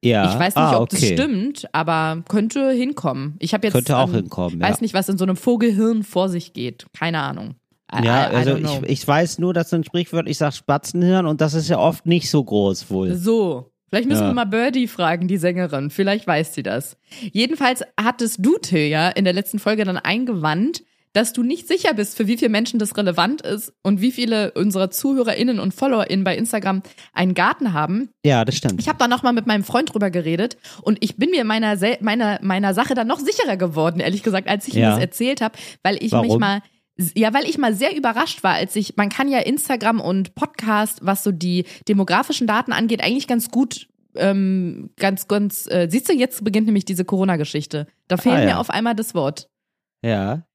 Ja. 0.03 0.31
Ich 0.31 0.39
weiß 0.39 0.55
nicht, 0.55 0.63
ah, 0.63 0.79
ob 0.79 0.89
das 0.89 1.01
okay. 1.01 1.13
stimmt, 1.13 1.67
aber 1.73 2.23
könnte 2.27 2.71
hinkommen. 2.71 3.35
Ich 3.39 3.53
habe 3.53 3.67
jetzt 3.67 3.73
Könnte 3.73 3.97
auch 3.97 4.09
ähm, 4.09 4.15
hinkommen, 4.15 4.59
weiß 4.61 4.77
ja. 4.77 4.81
nicht, 4.81 4.93
was 4.93 5.09
in 5.09 5.17
so 5.17 5.25
einem 5.25 5.35
Vogelhirn 5.35 6.03
vor 6.03 6.29
sich 6.29 6.53
geht. 6.53 6.85
Keine 6.97 7.19
Ahnung. 7.21 7.55
I, 7.93 8.05
Ja, 8.05 8.29
I, 8.29 8.33
I 8.33 8.35
also 8.35 8.55
ich, 8.57 8.89
ich 8.89 9.07
weiß 9.07 9.39
nur, 9.39 9.53
dass 9.53 9.73
ein 9.73 9.83
Sprichwort, 9.83 10.27
ich 10.27 10.37
sag 10.37 10.53
Spatzenhirn 10.53 11.25
und 11.25 11.41
das 11.41 11.53
ist 11.53 11.69
ja 11.69 11.79
oft 11.79 12.05
nicht 12.05 12.29
so 12.29 12.43
groß 12.43 12.89
wohl. 12.89 13.15
So. 13.15 13.71
Vielleicht 13.89 14.09
müssen 14.09 14.23
Ja. 14.23 14.27
wir 14.27 14.33
mal 14.33 14.45
Birdie 14.45 14.87
fragen, 14.87 15.29
die 15.29 15.37
Sängerin. 15.37 15.89
Vielleicht 15.89 16.27
weiß 16.27 16.53
sie 16.53 16.63
das. 16.63 16.97
Jedenfalls 17.31 17.83
hattest 17.97 18.45
du, 18.45 18.57
Till, 18.57 18.87
ja 18.87 19.07
in 19.07 19.23
der 19.23 19.33
letzten 19.33 19.59
Folge 19.59 19.85
dann 19.85 19.95
eingewandt, 19.97 20.83
dass 21.17 21.33
du 21.33 21.43
nicht 21.43 21.67
sicher 21.67 21.93
bist, 21.93 22.15
für 22.15 22.27
wie 22.27 22.37
viele 22.37 22.49
Menschen 22.49 22.79
das 22.79 22.95
relevant 22.95 23.41
ist 23.41 23.73
und 23.83 23.99
wie 23.99 24.11
viele 24.11 24.51
unserer 24.53 24.89
ZuhörerInnen 24.91 25.59
und 25.59 25.73
FollowerInnen 25.73 26.23
bei 26.23 26.37
Instagram 26.37 26.81
einen 27.11 27.33
Garten 27.33 27.73
haben. 27.73 28.09
Ja, 28.23 28.45
das 28.45 28.55
stimmt. 28.55 28.79
Ich 28.79 28.87
habe 28.87 28.99
da 28.99 29.07
nochmal 29.07 29.33
mit 29.33 29.47
meinem 29.47 29.63
Freund 29.63 29.93
drüber 29.93 30.09
geredet 30.11 30.57
und 30.83 30.97
ich 31.03 31.17
bin 31.17 31.31
mir 31.31 31.43
meiner, 31.43 31.75
meiner, 32.01 32.39
meiner 32.41 32.73
Sache 32.73 32.93
dann 32.93 33.07
noch 33.07 33.19
sicherer 33.19 33.57
geworden, 33.57 33.99
ehrlich 33.99 34.23
gesagt, 34.23 34.47
als 34.47 34.67
ich 34.67 34.75
ihm 34.75 34.81
Ja. 34.83 34.91
das 34.91 34.99
erzählt 35.01 35.41
habe, 35.41 35.57
weil 35.83 35.95
ich 35.95 36.03
mich 36.03 36.11
Warum? 36.13 36.39
mal 36.39 36.61
ja, 37.15 37.31
weil 37.31 37.45
ich 37.45 37.59
mal 37.59 37.75
sehr 37.75 37.95
überrascht 37.95 38.43
war, 38.43 38.53
als 38.55 38.75
ich, 38.75 38.95
man 38.95 39.09
kann 39.09 39.29
ja 39.29 39.37
Instagram 39.37 40.01
und 40.01 40.33
Podcast, 40.33 40.99
was 41.03 41.23
so 41.23 41.31
die 41.31 41.65
demografischen 41.87 42.47
Daten 42.47 42.71
angeht, 42.73 43.03
eigentlich 43.03 43.27
ganz 43.27 43.51
gut, 43.51 43.87
ähm, 44.15 44.89
ganz, 44.97 45.27
ganz, 45.27 45.67
äh, 45.67 45.87
siehst 45.91 46.09
du, 46.09 46.13
jetzt 46.13 46.43
beginnt 46.43 46.65
nämlich 46.65 46.85
diese 46.85 47.05
Corona-Geschichte. 47.05 47.85
Da 48.07 48.17
fehlt 48.17 48.35
Ah, 48.37 48.39
ja. 48.39 48.45
mir 48.45 48.59
auf 48.59 48.71
einmal 48.71 48.95
das 48.95 49.13
Wort. 49.13 49.47
ja. 50.03 50.46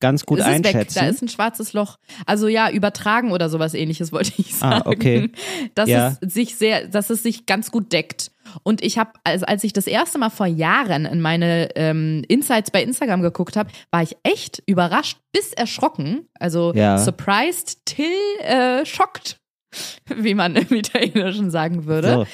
Ganz 0.00 0.26
gut 0.26 0.38
es 0.40 0.46
ist 0.46 0.52
einschätzen. 0.52 0.94
Weg. 0.96 1.02
Da 1.04 1.08
ist 1.08 1.22
ein 1.22 1.28
schwarzes 1.28 1.72
Loch. 1.72 1.96
Also 2.26 2.48
ja, 2.48 2.70
übertragen 2.70 3.32
oder 3.32 3.48
sowas 3.48 3.74
ähnliches 3.74 4.12
wollte 4.12 4.32
ich 4.36 4.54
Ah, 4.56 4.78
sagen. 4.78 4.88
okay. 4.88 5.30
Dass 5.74 5.88
Ja. 5.88 6.16
es 6.20 6.32
sich 6.34 6.56
sehr, 6.56 6.86
dass 6.88 7.10
es 7.10 7.22
sich 7.22 7.46
ganz 7.46 7.70
gut 7.70 7.92
deckt. 7.92 8.30
Und 8.62 8.82
ich 8.82 8.98
habe, 8.98 9.10
als, 9.24 9.42
als 9.42 9.64
ich 9.64 9.72
das 9.72 9.86
erste 9.86 10.18
Mal 10.18 10.30
vor 10.30 10.46
Jahren 10.46 11.04
in 11.04 11.20
meine 11.20 11.68
ähm, 11.76 12.22
Insights 12.28 12.70
bei 12.70 12.82
Instagram 12.82 13.20
geguckt 13.22 13.56
habe, 13.56 13.70
war 13.90 14.02
ich 14.02 14.16
echt 14.22 14.62
überrascht 14.66 15.18
bis 15.32 15.52
erschrocken. 15.52 16.28
Also 16.38 16.72
Ja. 16.74 16.98
surprised 16.98 17.84
till 17.86 18.06
äh, 18.40 18.84
shocked, 18.86 19.38
wie 20.14 20.34
man 20.34 20.54
im 20.56 20.72
Italienischen 20.76 21.50
sagen 21.50 21.86
würde 21.86 22.12
so. 22.12 22.26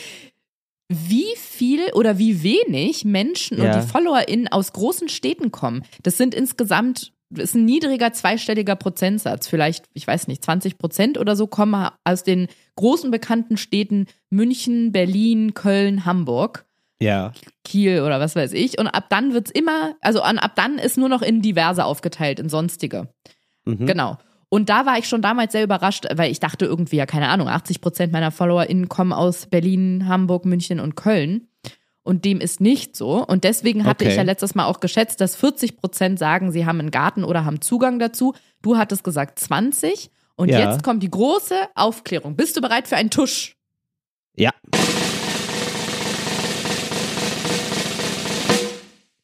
wie 0.91 1.35
viel 1.39 1.81
oder 1.95 2.19
wie 2.19 2.43
wenig 2.43 3.05
Menschen 3.05 3.57
Ja. 3.63 3.75
und 3.77 3.83
die 3.83 3.89
FollowerInnen 3.89 4.49
aus 4.49 4.73
großen 4.73 5.09
Städten 5.09 5.51
kommen. 5.51 5.85
Das 6.03 6.19
sind 6.19 6.35
insgesamt, 6.35 7.13
ist 7.37 7.55
ein 7.55 7.65
niedriger 7.65 8.13
zweistelliger 8.13 8.77
Prozentsatz. 8.77 9.49
Vielleicht, 9.49 9.87
ich 9.95 10.07
weiß 10.07 10.29
nicht, 10.29 10.45
20 10.45 10.79
Prozent 10.79 11.19
oder 11.19 11.37
so 11.37 11.47
kommen 11.47 11.89
aus 12.05 12.23
den 12.23 12.49
großen 12.77 13.11
bekannten 13.11 13.57
Städten 13.57 14.07
München, 14.31 14.93
Berlin, 14.93 15.55
Köln, 15.55 16.05
Hamburg. 16.05 16.65
Ja. 17.01 17.33
Kiel 17.65 18.03
oder 18.03 18.21
was 18.21 18.37
weiß 18.37 18.53
ich. 18.53 18.79
Und 18.79 18.89
ab 18.89 19.07
dann 19.09 19.35
wird's 19.35 19.51
immer, 19.51 19.95
also 20.01 20.23
an, 20.23 20.39
ab 20.39 20.53
dann 20.55 20.79
ist 20.79 20.97
nur 20.97 21.09
noch 21.09 21.23
in 21.23 21.43
diverse 21.43 21.85
aufgeteilt, 21.85 22.39
in 22.39 22.49
sonstige. 22.49 23.09
Mhm. 23.65 23.87
Genau. 23.87 24.19
Und 24.49 24.69
da 24.69 24.85
war 24.85 24.99
ich 24.99 25.09
schon 25.09 25.23
damals 25.23 25.53
sehr 25.53 25.65
überrascht, 25.65 26.07
weil 26.15 26.31
ich 26.31 26.39
dachte 26.39 26.67
irgendwie, 26.67 26.97
ja, 26.97 27.07
keine 27.07 27.29
Ahnung, 27.29 27.49
80 27.49 27.81
Prozent 27.81 28.13
meiner 28.13 28.31
FollowerInnen 28.31 28.89
kommen 28.89 29.13
aus 29.13 29.47
Berlin, 29.47 30.07
Hamburg, 30.07 30.45
München 30.45 30.79
und 30.79 30.95
Köln. 30.95 31.49
Und 32.05 32.25
dem 32.25 32.41
ist 32.41 32.61
nicht 32.61 32.97
so. 32.97 33.25
Und 33.25 33.45
deswegen 33.45 33.85
hatte 33.85 34.05
Okay. 34.05 34.11
ich 34.13 34.17
ja 34.17 34.23
letztes 34.25 34.55
Mal 34.57 34.67
auch 34.67 34.81
geschätzt, 34.81 35.21
dass 35.21 35.37
40 35.37 35.77
Prozent 35.77 36.19
sagen, 36.19 36.51
sie 36.51 36.67
haben 36.67 36.81
einen 36.81 36.91
Garten 36.91 37.23
oder 37.23 37.45
haben 37.45 37.61
Zugang 37.61 37.99
dazu. 38.01 38.35
Du 38.61 38.77
hattest 38.77 39.05
gesagt 39.05 39.39
20. 39.39 40.11
Und 40.35 40.49
Ja. 40.49 40.59
jetzt 40.73 40.83
kommt 40.83 41.03
die 41.03 41.11
große 41.11 41.55
Aufklärung. 41.77 42.35
Bist 42.37 42.57
du 42.57 42.61
bereit 42.61 42.89
für 42.89 42.97
einen 42.97 43.11
Tusch? 43.11 43.55
Ja. 44.35 44.51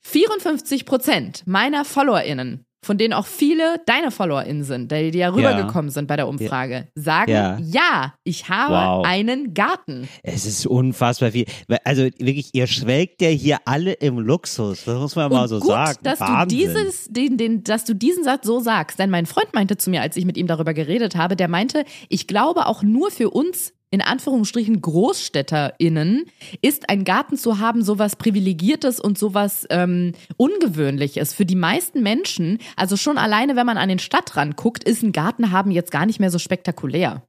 54 0.03 0.87
Prozent 0.87 1.43
meiner 1.47 1.85
FollowerInnen, 1.85 2.65
von 2.85 2.97
denen 2.97 3.13
auch 3.13 3.27
viele 3.27 3.81
deine 3.87 4.11
FollowerInnen 4.11 4.63
sind, 4.63 4.93
die, 4.93 5.11
die 5.11 5.19
ja 5.19 5.31
rübergekommen 5.31 5.91
sind 5.91 6.07
bei 6.07 6.17
der 6.17 6.29
Umfrage, 6.29 6.89
sagen, 6.95 7.31
Ja. 7.33 7.59
ja, 7.61 8.15
ich 8.25 8.49
habe 8.49 8.73
Wow. 8.75 9.07
einen 9.07 9.53
Garten. 9.55 10.09
Es 10.23 10.47
ist 10.47 10.65
unfassbar 10.67 11.33
viel. 11.33 11.47
Also 11.85 12.03
wirklich, 12.05 12.51
ihr 12.55 12.67
schwelgt 12.69 13.21
ja 13.21 13.29
hier 13.29 13.59
alle 13.65 13.93
im 13.95 14.19
Luxus. 14.19 14.85
Das 14.85 14.99
muss 14.99 15.17
man 15.17 15.31
mal 15.31 15.43
Und 15.43 15.49
so 15.49 15.59
gut, 15.59 15.69
sagen. 15.71 15.99
dass 16.03 16.21
Wahnsinn. 16.21 16.49
du 16.59 16.65
dieses, 16.67 17.07
den, 17.09 17.37
den, 17.37 17.65
dass 17.65 17.85
du 17.85 17.95
diesen 17.95 18.23
Satz 18.25 18.47
so 18.47 18.61
sagst. 18.61 18.99
Denn 18.99 19.11
mein 19.11 19.27
Freund 19.27 19.53
meinte 19.55 19.77
zu 19.77 19.91
mir, 19.91 20.01
als 20.03 20.17
ich 20.17 20.25
mit 20.25 20.37
ihm 20.37 20.47
darüber 20.47 20.73
geredet 20.75 21.17
habe, 21.17 21.35
der 21.35 21.49
meinte, 21.49 21.85
ich 22.09 22.27
glaube 22.29 22.67
auch 22.67 22.83
nur 22.83 23.11
für 23.11 23.31
uns 23.31 23.73
in 23.91 24.03
Anführungsstrichen 24.03 24.81
GroßstädterInnen 24.83 26.25
ist 26.61 26.91
ein 26.91 27.05
Garten 27.05 27.37
zu 27.37 27.59
haben 27.59 27.83
sowas 27.83 28.17
Privilegiertes 28.17 29.01
und 29.01 29.19
sowas 29.19 29.67
ähm, 29.71 30.13
Ungewöhnliches. 30.37 31.33
Für 31.33 31.47
die 31.47 31.55
meisten 31.55 32.03
Menschen, 32.03 32.59
also 32.77 32.97
schon 32.97 33.19
alleine, 33.19 33.57
wenn 33.57 33.67
man 33.67 33.79
an 33.79 33.89
den 33.89 33.99
Stadtrand 33.99 34.57
guckt, 34.57 34.85
ist 34.85 35.03
ein 35.03 35.13
Garten 35.13 35.53
haben 35.53 35.71
jetzt 35.71 35.91
gar 35.91 36.07
nicht 36.07 36.21
mehr 36.21 36.31
so 36.31 36.39
spektakulär. 36.39 37.23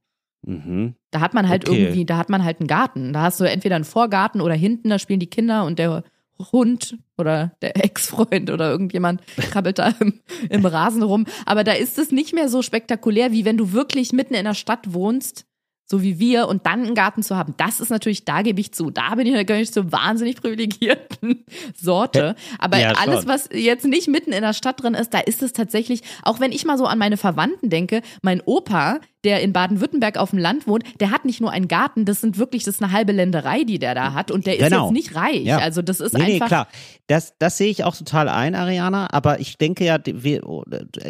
Mhm. 0.46 0.94
Da 1.10 1.20
hat 1.20 1.34
man 1.34 1.48
halt 1.48 1.68
Okay. 1.68 1.82
irgendwie, 1.82 2.04
da 2.04 2.16
hat 2.16 2.28
man 2.28 2.44
halt 2.44 2.60
einen 2.60 2.68
Garten. 2.68 3.12
Da 3.12 3.22
hast 3.22 3.40
du 3.40 3.44
entweder 3.44 3.76
einen 3.76 3.84
Vorgarten 3.84 4.40
oder 4.40 4.54
hinten, 4.54 4.88
da 4.90 4.98
spielen 4.98 5.20
die 5.20 5.26
Kinder 5.30 5.64
und 5.64 5.78
der 5.78 6.04
Hund 6.52 6.98
oder 7.18 7.52
der 7.62 7.76
Ex-Freund 7.84 8.50
oder 8.50 8.70
irgendjemand 8.70 9.22
krabbelt 9.36 9.78
da 9.78 9.94
im, 10.00 10.20
im 10.48 10.64
Rasen 10.64 11.02
rum. 11.02 11.26
Aber 11.46 11.64
da 11.64 11.72
ist 11.72 11.98
es 11.98 12.10
nicht 12.12 12.34
mehr 12.34 12.48
so 12.48 12.62
spektakulär, 12.62 13.32
wie 13.32 13.44
wenn 13.44 13.56
du 13.58 13.72
wirklich 13.72 14.12
mitten 14.12 14.34
in 14.34 14.44
der 14.44 14.54
Stadt 14.54 14.92
wohnst, 14.94 15.44
so 15.90 16.02
wie 16.02 16.20
wir, 16.20 16.46
und 16.46 16.66
dann 16.66 16.84
einen 16.84 16.94
Garten 16.94 17.24
zu 17.24 17.36
haben. 17.36 17.54
Das 17.56 17.80
ist 17.80 17.90
natürlich, 17.90 18.24
da 18.24 18.42
gebe 18.42 18.60
ich 18.60 18.70
zu. 18.70 18.92
Da 18.92 19.16
bin 19.16 19.26
ich 19.26 19.34
natürlich 19.34 19.72
zur 19.72 19.90
wahnsinnig 19.90 20.36
privilegierten 20.36 21.44
Sorte. 21.76 22.36
Aber 22.60 22.78
Ja, 22.78 22.92
alles, 22.92 23.26
was 23.26 23.48
jetzt 23.52 23.84
nicht 23.84 24.06
mitten 24.06 24.30
in 24.32 24.42
der 24.42 24.52
Stadt 24.52 24.80
drin 24.80 24.94
ist, 24.94 25.12
da 25.12 25.18
ist 25.18 25.42
es 25.42 25.52
tatsächlich, 25.52 26.02
auch 26.22 26.38
wenn 26.38 26.52
ich 26.52 26.64
mal 26.64 26.78
so 26.78 26.86
an 26.86 26.96
meine 26.98 27.16
Verwandten 27.16 27.70
denke, 27.70 28.02
mein 28.22 28.40
Opa, 28.40 29.00
der 29.24 29.40
in 29.42 29.52
Baden-Württemberg 29.52 30.16
auf 30.16 30.30
dem 30.30 30.38
Land 30.38 30.66
wohnt, 30.66 30.84
der 31.00 31.10
hat 31.10 31.24
nicht 31.24 31.40
nur 31.40 31.50
einen 31.50 31.68
Garten, 31.68 32.04
das 32.04 32.20
sind 32.20 32.38
wirklich, 32.38 32.64
das 32.64 32.76
ist 32.76 32.82
eine 32.82 32.92
halbe 32.92 33.12
Länderei, 33.12 33.64
die 33.64 33.78
der 33.78 33.94
da 33.94 34.14
hat 34.14 34.30
und 34.30 34.46
der 34.46 34.58
ist 34.58 34.64
Genau. 34.64 34.84
jetzt 34.86 34.92
nicht 34.92 35.14
reich. 35.14 35.42
Ja. 35.44 35.58
Also 35.58 35.82
das 35.82 36.00
ist 36.00 36.14
Nee, 36.14 36.24
nee, 36.24 36.34
einfach. 36.34 36.46
klar. 36.48 36.68
Das, 37.06 37.34
das 37.38 37.58
sehe 37.58 37.68
ich 37.70 37.82
auch 37.84 37.96
total 37.96 38.28
ein, 38.28 38.54
Ariana. 38.54 39.08
Aber 39.12 39.40
ich 39.40 39.58
denke 39.58 39.84
ja, 39.84 39.98
wir, 40.04 40.42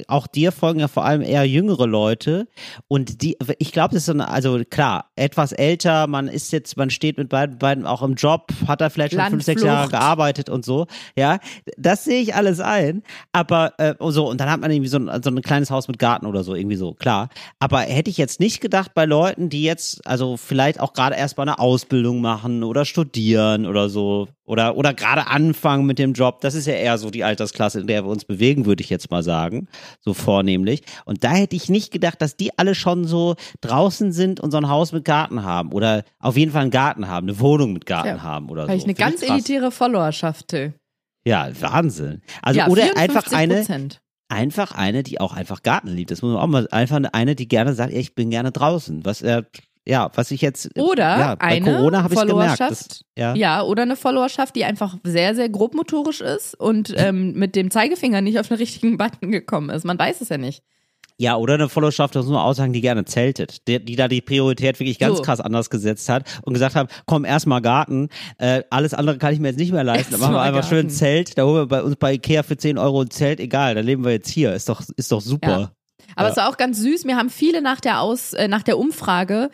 auch 0.08 0.26
dir 0.26 0.50
folgen 0.50 0.80
ja 0.80 0.88
vor 0.88 1.04
allem 1.04 1.20
eher 1.20 1.44
jüngere 1.44 1.86
Leute. 1.86 2.48
Und 2.88 3.22
die, 3.22 3.36
ich 3.58 3.70
glaube, 3.72 3.94
das 3.94 4.02
ist 4.02 4.06
so 4.06 4.12
eine, 4.12 4.28
also 4.28 4.60
klar, 4.70 5.10
etwas 5.16 5.52
älter, 5.52 6.06
man 6.06 6.28
ist 6.28 6.52
jetzt, 6.52 6.76
man 6.78 6.88
steht 6.90 7.18
mit 7.18 7.28
beiden, 7.28 7.58
beiden 7.58 7.86
auch 7.86 8.02
im 8.02 8.14
Job, 8.14 8.48
hat 8.66 8.80
da 8.80 8.88
vielleicht 8.88 9.12
schon 9.14 9.24
fünf, 9.28 9.44
sechs 9.44 9.62
Jahre 9.62 9.80
Landflucht. 9.82 10.00
gearbeitet 10.00 10.48
und 10.48 10.64
so. 10.64 10.86
Ja, 11.16 11.38
das 11.76 12.04
sehe 12.04 12.22
ich 12.22 12.34
alles 12.34 12.60
ein. 12.60 13.02
Aber 13.32 13.74
äh, 13.78 13.94
so, 14.00 14.28
und 14.28 14.40
dann 14.40 14.50
hat 14.50 14.60
man 14.60 14.70
irgendwie 14.70 14.88
so 14.88 14.98
ein, 14.98 15.22
so 15.22 15.30
ein 15.30 15.42
kleines 15.42 15.70
Haus 15.70 15.86
mit 15.86 15.98
Garten 15.98 16.24
oder 16.26 16.42
so, 16.44 16.54
irgendwie 16.54 16.76
so, 16.76 16.94
klar. 16.94 17.28
Aber 17.58 17.86
hätte 18.00 18.08
ich 18.08 18.16
jetzt 18.16 18.40
nicht 18.40 18.62
gedacht 18.62 18.94
bei 18.94 19.04
Leuten, 19.04 19.50
die 19.50 19.62
jetzt, 19.62 20.06
also 20.06 20.38
vielleicht 20.38 20.80
auch 20.80 20.94
gerade 20.94 21.16
erst 21.16 21.36
mal 21.36 21.42
eine 21.42 21.58
Ausbildung 21.58 22.22
machen 22.22 22.64
oder 22.64 22.86
studieren 22.86 23.66
oder 23.66 23.90
so. 23.90 24.28
Oder, 24.46 24.74
oder 24.78 24.94
gerade 24.94 25.26
anfangen 25.26 25.84
mit 25.84 25.98
dem 25.98 26.14
Job. 26.14 26.40
Das 26.40 26.54
ist 26.54 26.66
ja 26.66 26.72
eher 26.72 26.96
so 26.96 27.10
die 27.10 27.24
Altersklasse, 27.24 27.78
in 27.78 27.86
der 27.86 28.04
wir 28.04 28.10
uns 28.10 28.24
bewegen, 28.24 28.64
würde 28.64 28.82
ich 28.82 28.88
jetzt 28.88 29.10
mal 29.10 29.22
sagen. 29.22 29.68
So 30.00 30.14
vornehmlich. 30.14 30.80
Und 31.04 31.24
da 31.24 31.32
hätte 31.32 31.54
ich 31.56 31.68
nicht 31.68 31.92
gedacht, 31.92 32.22
dass 32.22 32.38
die 32.38 32.58
alle 32.58 32.74
schon 32.74 33.04
so 33.04 33.36
draußen 33.60 34.12
sind 34.12 34.40
und 34.40 34.50
so 34.50 34.56
ein 34.56 34.70
Haus 34.70 34.92
mit 34.92 35.04
Garten 35.04 35.42
haben. 35.44 35.70
Oder 35.72 36.04
auf 36.20 36.38
jeden 36.38 36.52
Fall 36.52 36.62
einen 36.62 36.70
Garten 36.70 37.06
haben, 37.06 37.28
eine 37.28 37.38
Wohnung 37.38 37.74
mit 37.74 37.84
Garten 37.84 38.08
Ja. 38.08 38.22
haben 38.22 38.48
oder 38.48 38.62
so. 38.62 38.68
ich 38.72 38.84
eine 38.84 38.94
Finde 38.94 39.00
ganz 39.10 39.20
krass. 39.20 39.28
elitäre 39.30 39.70
Followerschaft, 39.70 40.48
Till. 40.48 40.72
Ja, 41.26 41.50
Wahnsinn. 41.60 42.22
Also, 42.40 42.60
ja, 42.60 42.68
oder 42.68 42.82
54 42.84 42.96
einfach 42.96 43.32
eine. 43.32 43.88
Einfach 44.30 44.72
eine, 44.72 45.02
die 45.02 45.20
auch 45.20 45.34
einfach 45.34 45.62
Garten 45.62 45.88
liebt. 45.88 46.10
Das 46.10 46.22
muss 46.22 46.32
man 46.32 46.40
auch 46.40 46.46
mal, 46.46 46.68
einfach 46.70 47.00
eine, 47.12 47.34
die 47.34 47.48
gerne 47.48 47.74
sagt, 47.74 47.92
ich 47.92 48.14
bin 48.14 48.30
gerne 48.30 48.52
draußen. 48.52 49.04
Was, 49.04 49.22
äh, 49.22 49.42
ja, 49.86 50.10
was 50.14 50.30
ich 50.30 50.40
jetzt, 50.40 50.70
Oder 50.78 51.18
ja, 51.18 51.34
bei 51.34 51.46
eine 51.46 51.64
Corona 51.64 52.02
habe 52.02 52.14
ich 52.14 52.20
gemerkt. 52.20 52.58
Followerschaft, 52.58 52.90
Das, 52.90 53.04
ja. 53.16 53.34
Ja, 53.34 53.62
oder 53.62 53.82
eine 53.82 53.96
Followerschaft, 53.96 54.54
die 54.54 54.64
einfach 54.64 54.96
sehr, 55.04 55.34
sehr 55.34 55.48
grobmotorisch 55.48 56.20
ist 56.20 56.54
und 56.54 56.94
ähm, 56.96 57.32
mit 57.32 57.56
dem 57.56 57.70
Zeigefinger 57.70 58.20
nicht 58.20 58.38
auf 58.38 58.48
den 58.48 58.58
richtigen 58.58 58.98
Button 58.98 59.32
gekommen 59.32 59.70
ist. 59.70 59.84
Man 59.84 59.98
weiß 59.98 60.20
es 60.20 60.28
ja 60.28 60.38
nicht. 60.38 60.62
Ja, 61.20 61.36
oder 61.36 61.52
eine 61.52 61.68
Followerschaft, 61.68 62.16
das 62.16 62.24
muss 62.24 62.32
man 62.32 62.40
auch 62.40 62.54
sagen, 62.54 62.72
die 62.72 62.80
gerne 62.80 63.04
zeltet. 63.04 63.68
Die, 63.68 63.84
die 63.84 63.94
da 63.94 64.08
die 64.08 64.22
Priorität 64.22 64.80
wirklich 64.80 64.98
ganz 64.98 65.18
So. 65.18 65.22
krass 65.22 65.38
anders 65.38 65.68
gesetzt 65.68 66.08
hat 66.08 66.24
und 66.40 66.54
gesagt 66.54 66.74
haben, 66.74 66.88
komm, 67.04 67.26
erstmal 67.26 67.60
Garten, 67.60 68.08
äh, 68.38 68.62
alles 68.70 68.94
andere 68.94 69.18
kann 69.18 69.34
ich 69.34 69.38
mir 69.38 69.48
jetzt 69.48 69.58
nicht 69.58 69.70
mehr 69.70 69.84
leisten. 69.84 70.12
Dann 70.12 70.20
machen 70.20 70.32
wir 70.32 70.40
einfach 70.40 70.66
schön 70.66 70.78
ein 70.78 70.82
Garten. 70.84 70.96
Zelt, 70.96 71.36
da 71.36 71.44
holen 71.44 71.56
wir 71.56 71.66
bei 71.66 71.82
uns 71.82 71.96
bei 71.96 72.14
Ikea 72.14 72.42
für 72.42 72.56
10 72.56 72.78
Euro 72.78 73.02
ein 73.02 73.10
Zelt, 73.10 73.38
egal, 73.38 73.74
dann 73.74 73.84
leben 73.84 74.02
wir 74.02 74.12
jetzt 74.12 74.30
hier. 74.30 74.54
Ist 74.54 74.70
doch, 74.70 74.80
ist 74.96 75.12
doch 75.12 75.20
super. 75.20 75.50
Ja. 75.50 75.72
Aber 76.16 76.30
es 76.30 76.38
war 76.38 76.48
auch 76.48 76.56
ganz 76.56 76.78
süß. 76.78 77.04
Mir 77.04 77.18
haben 77.18 77.28
viele 77.28 77.60
nach 77.60 77.80
der 77.80 78.00
Aus, 78.00 78.32
äh, 78.32 78.48
nach 78.48 78.62
der 78.62 78.78
Umfrage 78.78 79.50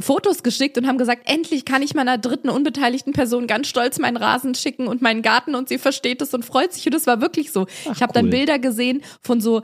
Fotos 0.00 0.42
geschickt 0.42 0.78
und 0.78 0.86
haben 0.86 0.96
gesagt, 0.96 1.28
endlich 1.30 1.66
kann 1.66 1.82
ich 1.82 1.94
meiner 1.94 2.16
dritten 2.16 2.48
unbeteiligten 2.48 3.12
Person 3.12 3.46
ganz 3.46 3.68
stolz 3.68 3.98
meinen 3.98 4.16
Rasen 4.16 4.54
schicken 4.54 4.88
und 4.88 5.02
meinen 5.02 5.20
Garten 5.20 5.54
und 5.54 5.68
sie 5.68 5.76
versteht 5.76 6.22
es 6.22 6.32
und 6.32 6.42
freut 6.46 6.72
sich. 6.72 6.86
Und 6.86 6.94
es 6.94 7.06
war 7.06 7.20
wirklich 7.20 7.52
so. 7.52 7.66
Ach, 7.86 7.94
ich 7.94 8.02
habe 8.02 8.14
dann 8.14 8.24
cool. 8.24 8.30
Bilder 8.30 8.58
gesehen 8.58 9.02
von 9.20 9.42
so 9.42 9.60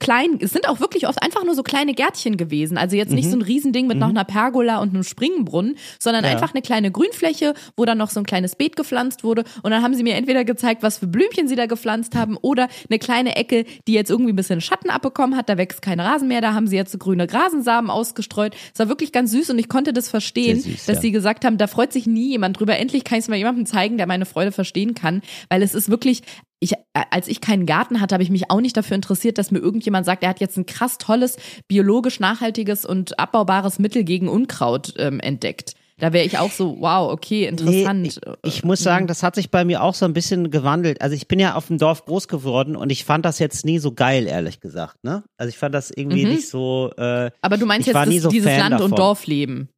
klein, 0.00 0.38
es 0.40 0.50
sind 0.52 0.68
auch 0.68 0.80
wirklich 0.80 1.06
oft 1.06 1.22
einfach 1.22 1.44
nur 1.44 1.54
so 1.54 1.62
kleine 1.62 1.94
Gärtchen 1.94 2.36
gewesen. 2.36 2.76
Also 2.76 2.96
jetzt 2.96 3.12
nicht 3.12 3.30
so 3.30 3.36
ein 3.36 3.42
Riesending 3.42 3.86
mit 3.86 3.98
noch 3.98 4.08
einer 4.08 4.24
Pergola 4.24 4.78
und 4.78 4.90
einem 4.90 5.04
Springbrunnen, 5.04 5.76
sondern 5.98 6.22
Mhm. 6.24 6.28
Ja. 6.28 6.32
einfach 6.34 6.54
eine 6.54 6.62
kleine 6.62 6.90
Grünfläche, 6.90 7.54
wo 7.76 7.84
dann 7.84 7.98
noch 7.98 8.10
so 8.10 8.20
ein 8.20 8.26
kleines 8.26 8.56
Beet 8.56 8.76
gepflanzt 8.76 9.22
wurde. 9.24 9.44
Und 9.62 9.70
dann 9.70 9.82
haben 9.82 9.94
sie 9.94 10.02
mir 10.02 10.14
entweder 10.14 10.44
gezeigt, 10.44 10.82
was 10.82 10.98
für 10.98 11.06
Blümchen 11.06 11.46
sie 11.48 11.56
da 11.56 11.66
gepflanzt 11.66 12.14
haben 12.14 12.36
oder 12.36 12.68
eine 12.88 12.98
kleine 12.98 13.36
Ecke, 13.36 13.64
die 13.86 13.92
jetzt 13.92 14.10
irgendwie 14.10 14.32
ein 14.32 14.36
bisschen 14.36 14.60
Schatten 14.60 14.90
abbekommen 14.90 15.36
hat. 15.36 15.48
Da 15.48 15.56
wächst 15.56 15.82
kein 15.82 16.00
Rasen 16.00 16.28
mehr. 16.28 16.40
Da 16.40 16.54
haben 16.54 16.66
sie 16.66 16.76
jetzt 16.76 16.92
so 16.92 16.98
grüne 16.98 17.32
Rasensamen 17.32 17.90
ausgestreut. 17.90 18.54
Es 18.72 18.78
war 18.80 18.88
wirklich 18.88 19.12
ganz 19.12 19.30
süß 19.32 19.50
und 19.50 19.58
ich 19.58 19.68
konnte 19.68 19.92
das 19.92 20.08
verstehen, 20.08 20.60
süß, 20.60 20.86
dass 20.86 20.96
ja. 20.96 21.00
sie 21.02 21.12
gesagt 21.12 21.44
haben, 21.44 21.58
da 21.58 21.66
freut 21.66 21.92
sich 21.92 22.06
nie 22.06 22.30
jemand 22.30 22.58
drüber. 22.58 22.76
Endlich 22.76 23.04
kann 23.04 23.18
ich 23.18 23.24
es 23.24 23.28
mal 23.28 23.36
jemandem 23.36 23.66
zeigen, 23.66 23.96
der 23.98 24.06
meine 24.06 24.26
Freude 24.26 24.52
verstehen 24.52 24.94
kann, 24.94 25.22
weil 25.48 25.62
es 25.62 25.74
ist 25.74 25.88
wirklich 25.90 26.22
ich, 26.62 26.74
als 27.10 27.26
ich 27.28 27.40
keinen 27.40 27.66
Garten 27.66 28.00
hatte, 28.00 28.14
habe 28.14 28.22
ich 28.22 28.30
mich 28.30 28.50
auch 28.50 28.60
nicht 28.60 28.76
dafür 28.76 28.94
interessiert, 28.94 29.36
dass 29.36 29.50
mir 29.50 29.58
irgendjemand 29.58 30.06
sagt, 30.06 30.22
er 30.22 30.28
hat 30.30 30.40
jetzt 30.40 30.56
ein 30.56 30.64
krass 30.66 30.96
tolles, 30.98 31.36
biologisch 31.66 32.20
nachhaltiges 32.20 32.84
und 32.86 33.18
abbaubares 33.18 33.78
Mittel 33.78 34.04
gegen 34.04 34.28
Unkraut 34.28 34.94
ähm, 34.98 35.18
entdeckt. 35.20 35.74
Da 35.98 36.12
wäre 36.12 36.24
ich 36.24 36.38
auch 36.38 36.50
so, 36.50 36.78
wow, 36.80 37.12
okay, 37.12 37.46
interessant. 37.46 38.02
Nee, 38.02 38.08
ich, 38.08 38.56
ich 38.56 38.64
muss 38.64 38.80
sagen, 38.80 39.06
das 39.06 39.22
hat 39.22 39.34
sich 39.36 39.50
bei 39.50 39.64
mir 39.64 39.82
auch 39.82 39.94
so 39.94 40.04
ein 40.04 40.12
bisschen 40.14 40.50
gewandelt. 40.50 41.00
Also 41.00 41.14
ich 41.14 41.28
bin 41.28 41.38
ja 41.38 41.54
auf 41.54 41.66
dem 41.68 41.78
Dorf 41.78 42.04
groß 42.06 42.26
geworden 42.28 42.74
und 42.76 42.90
ich 42.90 43.04
fand 43.04 43.24
das 43.24 43.38
jetzt 43.38 43.64
nie 43.64 43.78
so 43.78 43.92
geil, 43.92 44.26
ehrlich 44.26 44.58
gesagt. 44.60 44.96
Ne? 45.04 45.22
Also 45.36 45.48
ich 45.50 45.58
fand 45.58 45.74
das 45.74 45.90
irgendwie 45.94 46.24
Mhm. 46.24 46.32
nicht 46.32 46.48
so. 46.48 46.90
Äh, 46.96 47.30
Aber 47.40 47.56
du 47.56 47.66
meinst 47.66 47.86
jetzt 47.86 47.94
das, 47.94 48.16
so 48.22 48.30
dieses 48.30 48.50
Fan 48.50 48.58
Land- 48.70 48.74
und 48.82 48.90
davon. 48.92 48.96
Dorfleben. 48.96 49.68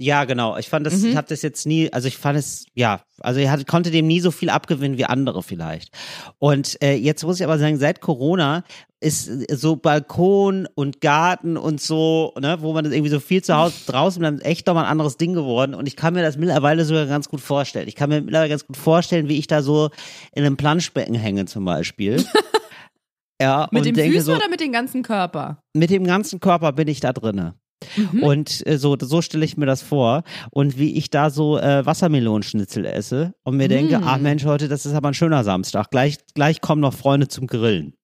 Ja, 0.00 0.24
genau. 0.24 0.56
Ich 0.56 0.68
fand 0.68 0.86
das, 0.86 0.94
Mhm. 0.98 1.08
ich 1.10 1.16
habe 1.16 1.26
das 1.28 1.42
jetzt 1.42 1.66
nie, 1.66 1.92
also 1.92 2.06
ich 2.06 2.16
fand 2.18 2.38
es, 2.38 2.66
ja, 2.74 3.00
also 3.20 3.40
ich 3.40 3.48
hatte, 3.48 3.64
konnte 3.64 3.90
dem 3.90 4.06
nie 4.06 4.20
so 4.20 4.30
viel 4.30 4.48
abgewinnen 4.48 4.96
wie 4.96 5.04
andere 5.04 5.42
vielleicht. 5.42 5.90
Und 6.38 6.80
äh, 6.82 6.94
jetzt 6.94 7.24
muss 7.24 7.40
ich 7.40 7.44
aber 7.44 7.58
sagen, 7.58 7.78
seit 7.78 8.00
Corona 8.00 8.62
ist 9.00 9.28
äh, 9.28 9.56
so 9.56 9.74
Balkon 9.74 10.68
und 10.76 11.00
Garten 11.00 11.56
und 11.56 11.80
so, 11.80 12.32
ne, 12.40 12.58
wo 12.60 12.72
man 12.72 12.84
das 12.84 12.92
irgendwie 12.92 13.10
so 13.10 13.18
viel 13.18 13.42
zu 13.42 13.56
Hause 13.56 13.74
draußen 13.86 14.20
bleibt, 14.20 14.44
echt 14.44 14.68
nochmal 14.68 14.84
ein 14.84 14.90
anderes 14.92 15.16
Ding 15.16 15.32
geworden. 15.34 15.74
Und 15.74 15.88
ich 15.88 15.96
kann 15.96 16.14
mir 16.14 16.22
das 16.22 16.36
mittlerweile 16.36 16.84
sogar 16.84 17.06
ganz 17.06 17.28
gut 17.28 17.40
vorstellen. 17.40 17.88
Ich 17.88 17.96
kann 17.96 18.08
mir 18.08 18.20
mittlerweile 18.20 18.50
ganz 18.50 18.66
gut 18.68 18.76
vorstellen, 18.76 19.28
wie 19.28 19.38
ich 19.38 19.48
da 19.48 19.62
so 19.62 19.90
in 20.32 20.44
einem 20.44 20.56
Planschbecken 20.56 21.16
hänge 21.16 21.46
zum 21.46 21.64
Beispiel. 21.64 22.24
ja, 23.42 23.68
Mit 23.72 23.80
und 23.80 23.86
dem 23.86 23.94
denke 23.96 24.12
Füßen 24.18 24.26
so, 24.32 24.36
oder 24.36 24.48
mit 24.48 24.60
dem 24.60 24.70
ganzen 24.70 25.02
Körper? 25.02 25.60
mit 25.74 25.90
dem 25.90 26.04
ganzen 26.04 26.38
Körper 26.38 26.70
bin 26.72 26.86
ich 26.88 27.00
da 27.00 27.12
drinne. 27.12 27.54
Mhm. 27.96 28.22
Und 28.22 28.66
äh, 28.66 28.76
so, 28.78 28.96
so 29.00 29.22
stelle 29.22 29.44
ich 29.44 29.56
mir 29.56 29.66
das 29.66 29.82
vor. 29.82 30.22
Und 30.50 30.78
wie 30.78 30.94
ich 30.96 31.10
da 31.10 31.30
so 31.30 31.58
äh, 31.58 31.84
Wassermelonenschnitzel 31.86 32.84
esse 32.84 33.34
und 33.44 33.56
mir 33.56 33.68
denke, 33.68 33.98
Mm. 33.98 34.04
ach 34.04 34.18
Mensch, 34.18 34.44
heute, 34.44 34.68
das 34.68 34.84
ist 34.86 34.94
aber 34.94 35.08
ein 35.08 35.14
schöner 35.14 35.44
Samstag. 35.44 35.90
Gleich, 35.90 36.16
gleich 36.34 36.60
kommen 36.60 36.80
noch 36.80 36.94
Freunde 36.94 37.28
zum 37.28 37.46
Grillen. 37.46 37.94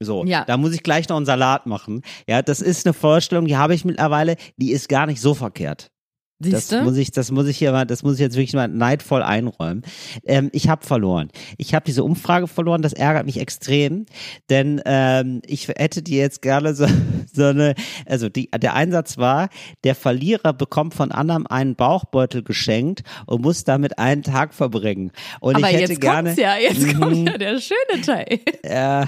So, 0.00 0.24
Ja. 0.24 0.44
da 0.44 0.56
muss 0.56 0.74
ich 0.74 0.82
gleich 0.82 1.08
noch 1.08 1.16
einen 1.16 1.26
Salat 1.26 1.66
machen. 1.66 2.02
Ja, 2.28 2.42
das 2.42 2.60
ist 2.60 2.86
eine 2.86 2.92
Vorstellung, 2.92 3.46
die 3.46 3.56
habe 3.56 3.74
ich 3.74 3.84
mittlerweile, 3.84 4.36
die 4.56 4.72
ist 4.72 4.88
gar 4.88 5.06
nicht 5.06 5.20
so 5.20 5.32
verkehrt. 5.34 5.90
Das 6.40 6.68
Siehst 6.68 6.82
muss 6.82 6.96
ich, 6.96 7.12
das 7.12 7.30
muss 7.30 7.46
ich 7.46 7.56
hier 7.56 7.70
mal, 7.70 7.84
das 7.86 8.02
muss 8.02 8.14
ich 8.14 8.20
jetzt 8.20 8.34
wirklich 8.34 8.52
mal 8.54 8.66
neidvoll 8.66 9.22
einräumen. 9.22 9.82
Ähm, 10.26 10.50
ich 10.52 10.68
habe 10.68 10.84
verloren. 10.84 11.28
Ich 11.56 11.72
habe 11.72 11.84
diese 11.84 12.02
Umfrage 12.02 12.48
verloren. 12.48 12.82
Das 12.82 12.92
ärgert 12.94 13.26
mich 13.26 13.38
extrem, 13.38 14.06
denn 14.50 14.82
ähm, 14.84 15.40
ich 15.46 15.68
hätte 15.68 16.02
dir 16.02 16.18
jetzt 16.18 16.42
gerne 16.42 16.74
so, 16.74 16.84
so 17.32 17.44
eine, 17.46 17.74
also 18.06 18.28
die, 18.28 18.50
der 18.50 18.74
Einsatz 18.74 19.18
war, 19.18 19.48
der 19.84 19.94
Verlierer 19.94 20.52
bekommt 20.52 20.94
von 20.94 21.12
anderem 21.12 21.46
einen 21.46 21.74
Bauchbeutel 21.74 22.42
geschenkt 22.42 23.02
und 23.26 23.42
muss 23.42 23.64
damit 23.64 23.98
einen 23.98 24.22
Tag 24.22 24.54
verbringen. 24.54 25.12
Und 25.40 25.56
Aber 25.56 25.68
ich 25.68 25.74
hätte 25.76 25.92
jetzt 25.92 26.00
gerne, 26.00 26.30
kommt's 26.30 26.40
ja, 26.42 26.56
jetzt 26.56 26.80
Mhm. 26.86 27.00
kommt 27.00 27.28
ja 27.28 27.38
der 27.38 27.58
schöne 27.60 28.00
Teil. 28.04 28.40
äh, 28.62 29.06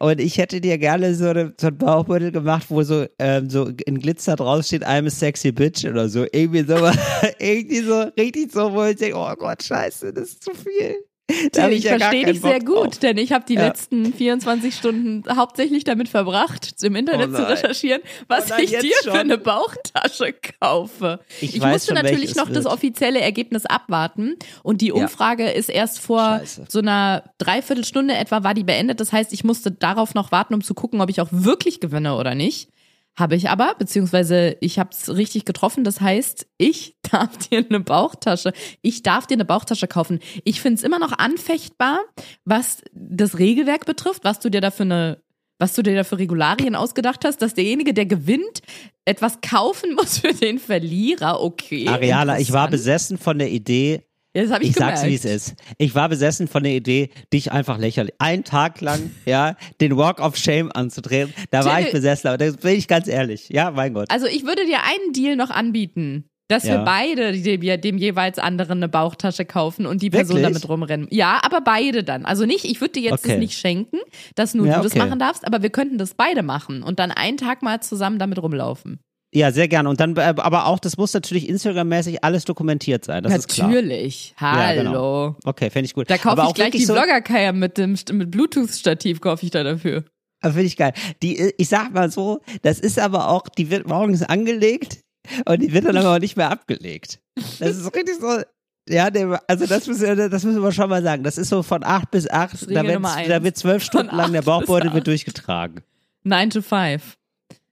und 0.00 0.20
ich 0.20 0.38
hätte 0.38 0.60
dir 0.62 0.78
gerne 0.78 1.14
so, 1.14 1.28
eine, 1.28 1.52
so 1.60 1.66
einen 1.66 1.78
Bauchbeutel 1.78 2.32
gemacht, 2.32 2.66
wo 2.70 2.82
so, 2.82 3.04
ähm, 3.18 3.50
so 3.50 3.70
in 3.86 3.98
Glitzer 4.00 4.36
draufsteht, 4.36 4.86
I'm 4.86 5.06
a 5.06 5.10
sexy 5.10 5.52
bitch 5.52 5.84
oder 5.84 6.08
so. 6.08 6.24
Irgendwie 6.32 6.62
so, 6.64 6.76
irgendwie 7.38 7.80
so, 7.80 8.00
richtig 8.18 8.50
so, 8.52 8.72
wo 8.72 8.84
ich 8.84 8.96
denke, 8.96 9.18
oh 9.18 9.34
Gott, 9.36 9.62
scheiße, 9.62 10.12
das 10.12 10.28
ist 10.30 10.44
zu 10.44 10.52
viel. 10.54 10.96
Da 11.52 11.64
hab 11.64 11.70
ich 11.72 11.84
ja 11.84 11.98
verstehe 11.98 12.24
dich 12.26 12.40
sehr 12.40 12.60
gut, 12.60 12.76
drauf. 12.86 12.98
denn 12.98 13.18
ich 13.18 13.32
habe 13.32 13.44
die 13.46 13.54
Ja. 13.54 13.66
letzten 13.66 14.12
24 14.14 14.74
Stunden 14.74 15.24
hauptsächlich 15.36 15.84
damit 15.84 16.08
verbracht, 16.08 16.74
im 16.82 16.96
Internet 16.96 17.30
Oh 17.32 17.36
zu 17.36 17.46
recherchieren, 17.48 18.00
was 18.28 18.46
Oh 18.46 18.54
nein, 18.54 18.64
ich 18.64 18.70
dir 18.70 18.92
für 19.02 19.10
schon. 19.10 19.18
eine 19.18 19.36
Bauchtasche 19.38 20.34
kaufe. 20.60 21.20
Ich 21.40 21.56
Ich, 21.56 21.62
musste 21.62 21.94
schon, 21.94 22.02
natürlich 22.02 22.34
noch 22.34 22.48
das 22.48 22.64
wird. 22.64 22.72
offizielle 22.74 23.20
Ergebnis 23.20 23.66
abwarten 23.66 24.36
und 24.62 24.80
die 24.80 24.90
Umfrage 24.92 25.50
ist 25.50 25.68
erst 25.68 25.98
vor 26.00 26.38
Scheiße. 26.40 26.64
so 26.68 26.78
einer 26.78 27.24
Dreiviertelstunde 27.38 28.14
etwa 28.14 28.42
war 28.42 28.54
die 28.54 28.64
beendet. 28.64 29.00
Das 29.00 29.12
heißt, 29.12 29.32
ich 29.32 29.44
musste 29.44 29.70
darauf 29.70 30.14
noch 30.14 30.32
warten, 30.32 30.54
um 30.54 30.62
zu 30.62 30.72
gucken, 30.74 31.00
ob 31.00 31.10
ich 31.10 31.20
auch 31.20 31.28
wirklich 31.30 31.80
gewinne 31.80 32.16
oder 32.16 32.34
nicht. 32.34 32.70
Habe 33.18 33.34
ich 33.34 33.50
aber, 33.50 33.74
beziehungsweise 33.76 34.56
ich 34.60 34.78
habe 34.78 34.90
es 34.92 35.08
richtig 35.08 35.44
getroffen. 35.44 35.82
Das 35.82 36.00
heißt, 36.00 36.46
ich 36.56 36.96
darf 37.10 37.36
dir 37.36 37.64
eine 37.68 37.80
Bauchtasche, 37.80 38.52
ich 38.80 39.02
darf 39.02 39.26
dir 39.26 39.34
eine 39.34 39.44
Bauchtasche 39.44 39.88
kaufen. 39.88 40.20
Ich 40.44 40.60
finde 40.60 40.76
es 40.76 40.84
immer 40.84 41.00
noch 41.00 41.18
anfechtbar, 41.18 41.98
was 42.44 42.82
das 42.92 43.38
Regelwerk 43.40 43.86
betrifft, 43.86 44.22
was 44.22 44.38
du 44.38 44.50
dir 44.50 44.60
da 44.60 44.70
für 44.70 44.84
eine, 44.84 45.20
was 45.58 45.74
du 45.74 45.82
dir 45.82 45.96
da 45.96 46.04
für 46.04 46.18
Regularien 46.18 46.76
ausgedacht 46.76 47.24
hast, 47.24 47.42
dass 47.42 47.54
derjenige, 47.54 47.92
der 47.92 48.06
gewinnt, 48.06 48.62
etwas 49.04 49.40
kaufen 49.40 49.94
muss 49.96 50.18
für 50.18 50.32
den 50.32 50.60
Verlierer. 50.60 51.42
Okay. 51.42 51.88
Ariana, 51.88 52.38
ich 52.38 52.52
war 52.52 52.68
besessen 52.68 53.18
von 53.18 53.38
der 53.40 53.50
Idee, 53.50 54.04
Ja, 54.38 54.44
das 54.44 54.52
habe 54.52 54.62
ich, 54.64 54.70
ich 54.70 54.76
sag's 54.76 55.04
wie 55.04 55.14
es 55.14 55.24
ist. 55.24 55.54
Ich 55.78 55.94
war 55.94 56.08
besessen 56.08 56.46
von 56.46 56.62
der 56.62 56.72
Idee, 56.72 57.10
dich 57.32 57.50
einfach 57.50 57.76
lächerlich, 57.78 58.14
einen 58.18 58.44
Tag 58.44 58.80
lang, 58.80 59.10
ja, 59.26 59.56
den 59.80 59.96
Walk 59.96 60.20
of 60.20 60.36
Shame 60.36 60.70
anzudrehen. 60.72 61.34
Da 61.50 61.64
war 61.64 61.80
ich 61.80 61.90
besessen, 61.90 62.28
aber 62.28 62.38
das 62.38 62.56
bin 62.58 62.76
ich 62.78 62.86
ganz 62.86 63.08
ehrlich. 63.08 63.48
Ja, 63.48 63.70
mein 63.72 63.94
Gott. 63.94 64.10
Also 64.10 64.26
ich 64.26 64.44
würde 64.44 64.64
dir 64.64 64.78
einen 64.78 65.12
Deal 65.12 65.34
noch 65.36 65.50
anbieten, 65.50 66.28
dass 66.46 66.64
Ja. 66.64 66.78
wir 66.78 66.84
beide 66.84 67.32
dem, 67.32 67.80
dem 67.80 67.98
jeweils 67.98 68.38
anderen 68.38 68.78
eine 68.78 68.88
Bauchtasche 68.88 69.44
kaufen 69.44 69.86
und 69.86 70.00
die 70.02 70.08
Person 70.10 70.36
Wirklich? 70.36 70.54
damit 70.62 70.68
rumrennen. 70.68 71.08
Ja, 71.10 71.40
aber 71.42 71.60
beide 71.60 72.04
dann. 72.04 72.24
Also 72.24 72.46
nicht, 72.46 72.64
ich 72.64 72.80
würde 72.80 72.92
dir 72.92 73.02
jetzt 73.02 73.24
Okay. 73.24 73.32
das 73.32 73.38
nicht 73.38 73.58
schenken, 73.58 73.98
dass 74.34 74.54
nur 74.54 74.66
Ja, 74.66 74.76
du 74.76 74.82
das 74.84 74.92
okay. 74.92 75.00
machen 75.04 75.18
darfst, 75.18 75.44
aber 75.46 75.62
wir 75.62 75.70
könnten 75.70 75.98
das 75.98 76.14
beide 76.14 76.42
machen 76.42 76.82
und 76.82 77.00
dann 77.00 77.10
einen 77.10 77.36
Tag 77.38 77.62
mal 77.62 77.80
zusammen 77.80 78.18
damit 78.18 78.40
rumlaufen. 78.40 79.00
Ja, 79.32 79.52
sehr 79.52 79.68
gerne. 79.68 79.88
Und 79.88 80.00
dann, 80.00 80.16
äh, 80.16 80.34
aber 80.36 80.66
auch, 80.66 80.78
das 80.78 80.96
muss 80.96 81.12
natürlich 81.12 81.48
Instagram-mäßig 81.48 82.24
alles 82.24 82.44
dokumentiert 82.44 83.04
sein. 83.04 83.22
Das 83.22 83.34
ist 83.34 83.48
klar. 83.48 83.68
Natürlich. 83.68 84.34
Ja, 84.40 84.52
Hallo. 84.52 84.82
genau. 84.82 85.36
Okay, 85.44 85.70
fände 85.70 85.86
ich 85.86 85.94
gut. 85.94 86.08
Da 86.08 86.16
kaufe 86.16 86.40
ich 86.40 86.46
auch 86.46 86.54
gleich 86.54 86.70
die 86.70 86.84
so, 86.84 86.94
Vloggerkeier 86.94 87.52
mit 87.52 87.76
dem 87.76 87.96
mit 88.12 88.30
Bluetooth-Stativ 88.30 89.20
kaufe 89.20 89.44
ich 89.44 89.50
da 89.50 89.62
dafür. 89.64 90.04
Finde 90.40 90.62
ich 90.62 90.76
geil. 90.76 90.92
Die, 91.22 91.52
ich 91.58 91.68
sag 91.68 91.92
mal 91.92 92.10
so, 92.10 92.40
das 92.62 92.78
ist 92.78 92.98
aber 92.98 93.28
auch, 93.28 93.42
die 93.48 93.70
wird 93.70 93.88
morgens 93.88 94.22
angelegt 94.22 95.00
und 95.44 95.60
die 95.60 95.72
wird 95.72 95.84
dann 95.84 95.96
aber 95.96 96.14
auch 96.14 96.20
nicht 96.20 96.36
mehr 96.36 96.50
abgelegt. 96.50 97.20
Das 97.58 97.76
ist 97.76 97.94
richtig 97.94 98.14
so. 98.20 98.40
Ja, 98.88 99.10
also 99.48 99.66
das 99.66 99.86
müssen, 99.86 100.16
wir, 100.16 100.30
das 100.30 100.44
müssen 100.44 100.62
wir 100.62 100.72
schon 100.72 100.88
mal 100.88 101.02
sagen. 101.02 101.22
Das 101.22 101.36
ist 101.36 101.50
so 101.50 101.62
von 101.62 101.84
acht 101.84 102.10
bis 102.10 102.30
acht. 102.30 102.54
Da 102.70 102.82
wird, 102.84 103.04
da 103.04 103.42
wird 103.42 103.56
zwölf 103.58 103.84
Stunden 103.84 104.16
lang 104.16 104.32
der 104.32 104.42
Bauchbeutel 104.42 104.94
wird 104.94 105.06
durchgetragen. 105.06 105.82
Nine 106.22 106.48
to 106.48 106.62
five. 106.62 107.18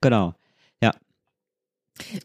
Genau. 0.03 0.35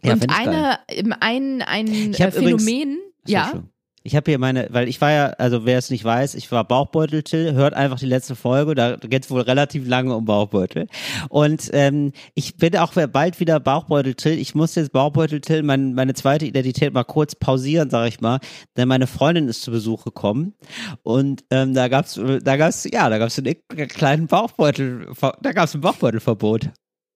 Ja. 0.04 0.14
Und 0.14 0.30
eine, 0.30 0.80
im- 0.94 1.14
ein, 1.20 1.62
ein 1.62 1.88
Ich 2.12 2.20
äh, 2.20 2.28
übrigens- 2.30 2.64
Phänomen, 2.66 2.98
Achso, 3.24 3.58
ja. 3.58 3.64
Ich 4.04 4.16
habe 4.16 4.32
hier 4.32 4.40
meine, 4.40 4.68
weil 4.72 4.90
ich 4.90 5.00
war 5.00 5.12
ja, 5.12 5.28
also 5.38 5.64
wer 5.68 5.78
es 5.78 5.92
nicht 5.92 6.04
weiß, 6.04 6.34
ich 6.34 6.52
war 6.52 6.64
Bauchbeutel-Till, 6.68 7.54
hört 7.54 7.76
einfach 7.76 8.00
die 8.00 8.08
letzte 8.08 8.36
Folge, 8.36 8.74
da 8.74 8.96
geht's 8.96 9.30
wohl 9.30 9.42
relativ 9.42 9.88
lange 9.88 10.16
um 10.16 10.26
Bauchbeutel. 10.26 10.88
Und 11.30 11.70
ähm, 11.74 12.12
ich 12.34 12.58
bin 12.58 12.76
auch 12.78 12.94
bald 12.94 13.40
wieder 13.40 13.60
Bauchbeutel-Till. 13.60 14.40
Ich 14.40 14.56
muss 14.56 14.74
jetzt 14.74 14.92
Bauchbeutel-Till, 14.92 15.62
mein, 15.62 15.94
meine 15.94 16.16
zweite 16.16 16.48
Identität 16.48 16.94
mal 16.96 17.04
kurz 17.04 17.36
pausieren, 17.36 17.92
sag 17.92 18.08
ich 18.08 18.22
mal, 18.22 18.40
denn 18.76 18.88
meine 18.88 19.06
Freundin 19.06 19.48
ist 19.48 19.62
zu 19.62 19.70
Besuch 19.70 20.04
gekommen 20.04 20.56
und 21.04 21.44
ähm, 21.52 21.76
da 21.76 21.88
gab's, 21.88 22.20
da 22.44 22.58
gab's, 22.58 22.88
ja, 22.92 23.08
da 23.08 23.20
gab's 23.20 23.38
einen 23.38 23.56
kleinen 23.88 24.26
Bauchbeutel, 24.26 25.10
da 25.44 25.52
gab's 25.52 25.76
ein 25.76 25.82
Bauchbeutelverbot. 25.82 26.72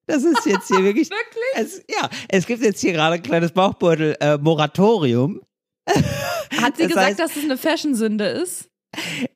Das 0.07 0.23
ist 0.23 0.45
jetzt 0.45 0.67
hier 0.67 0.83
wirklich. 0.83 1.09
Wirklich? 1.55 1.55
Es, 1.55 1.83
ja, 1.89 2.09
es 2.29 2.45
gibt 2.45 2.63
jetzt 2.63 2.79
hier 2.81 2.93
gerade 2.93 3.15
ein 3.15 3.21
kleines 3.23 3.51
Bauchbeutel-Moratorium. 3.51 5.41
Hat 5.89 6.77
sie 6.77 6.83
Das 6.83 6.87
gesagt, 6.89 7.11
heißt- 7.13 7.17
dass 7.17 7.35
es 7.35 7.43
eine 7.43 7.57
Fashion-Sünde 7.57 8.25
ist? 8.25 8.69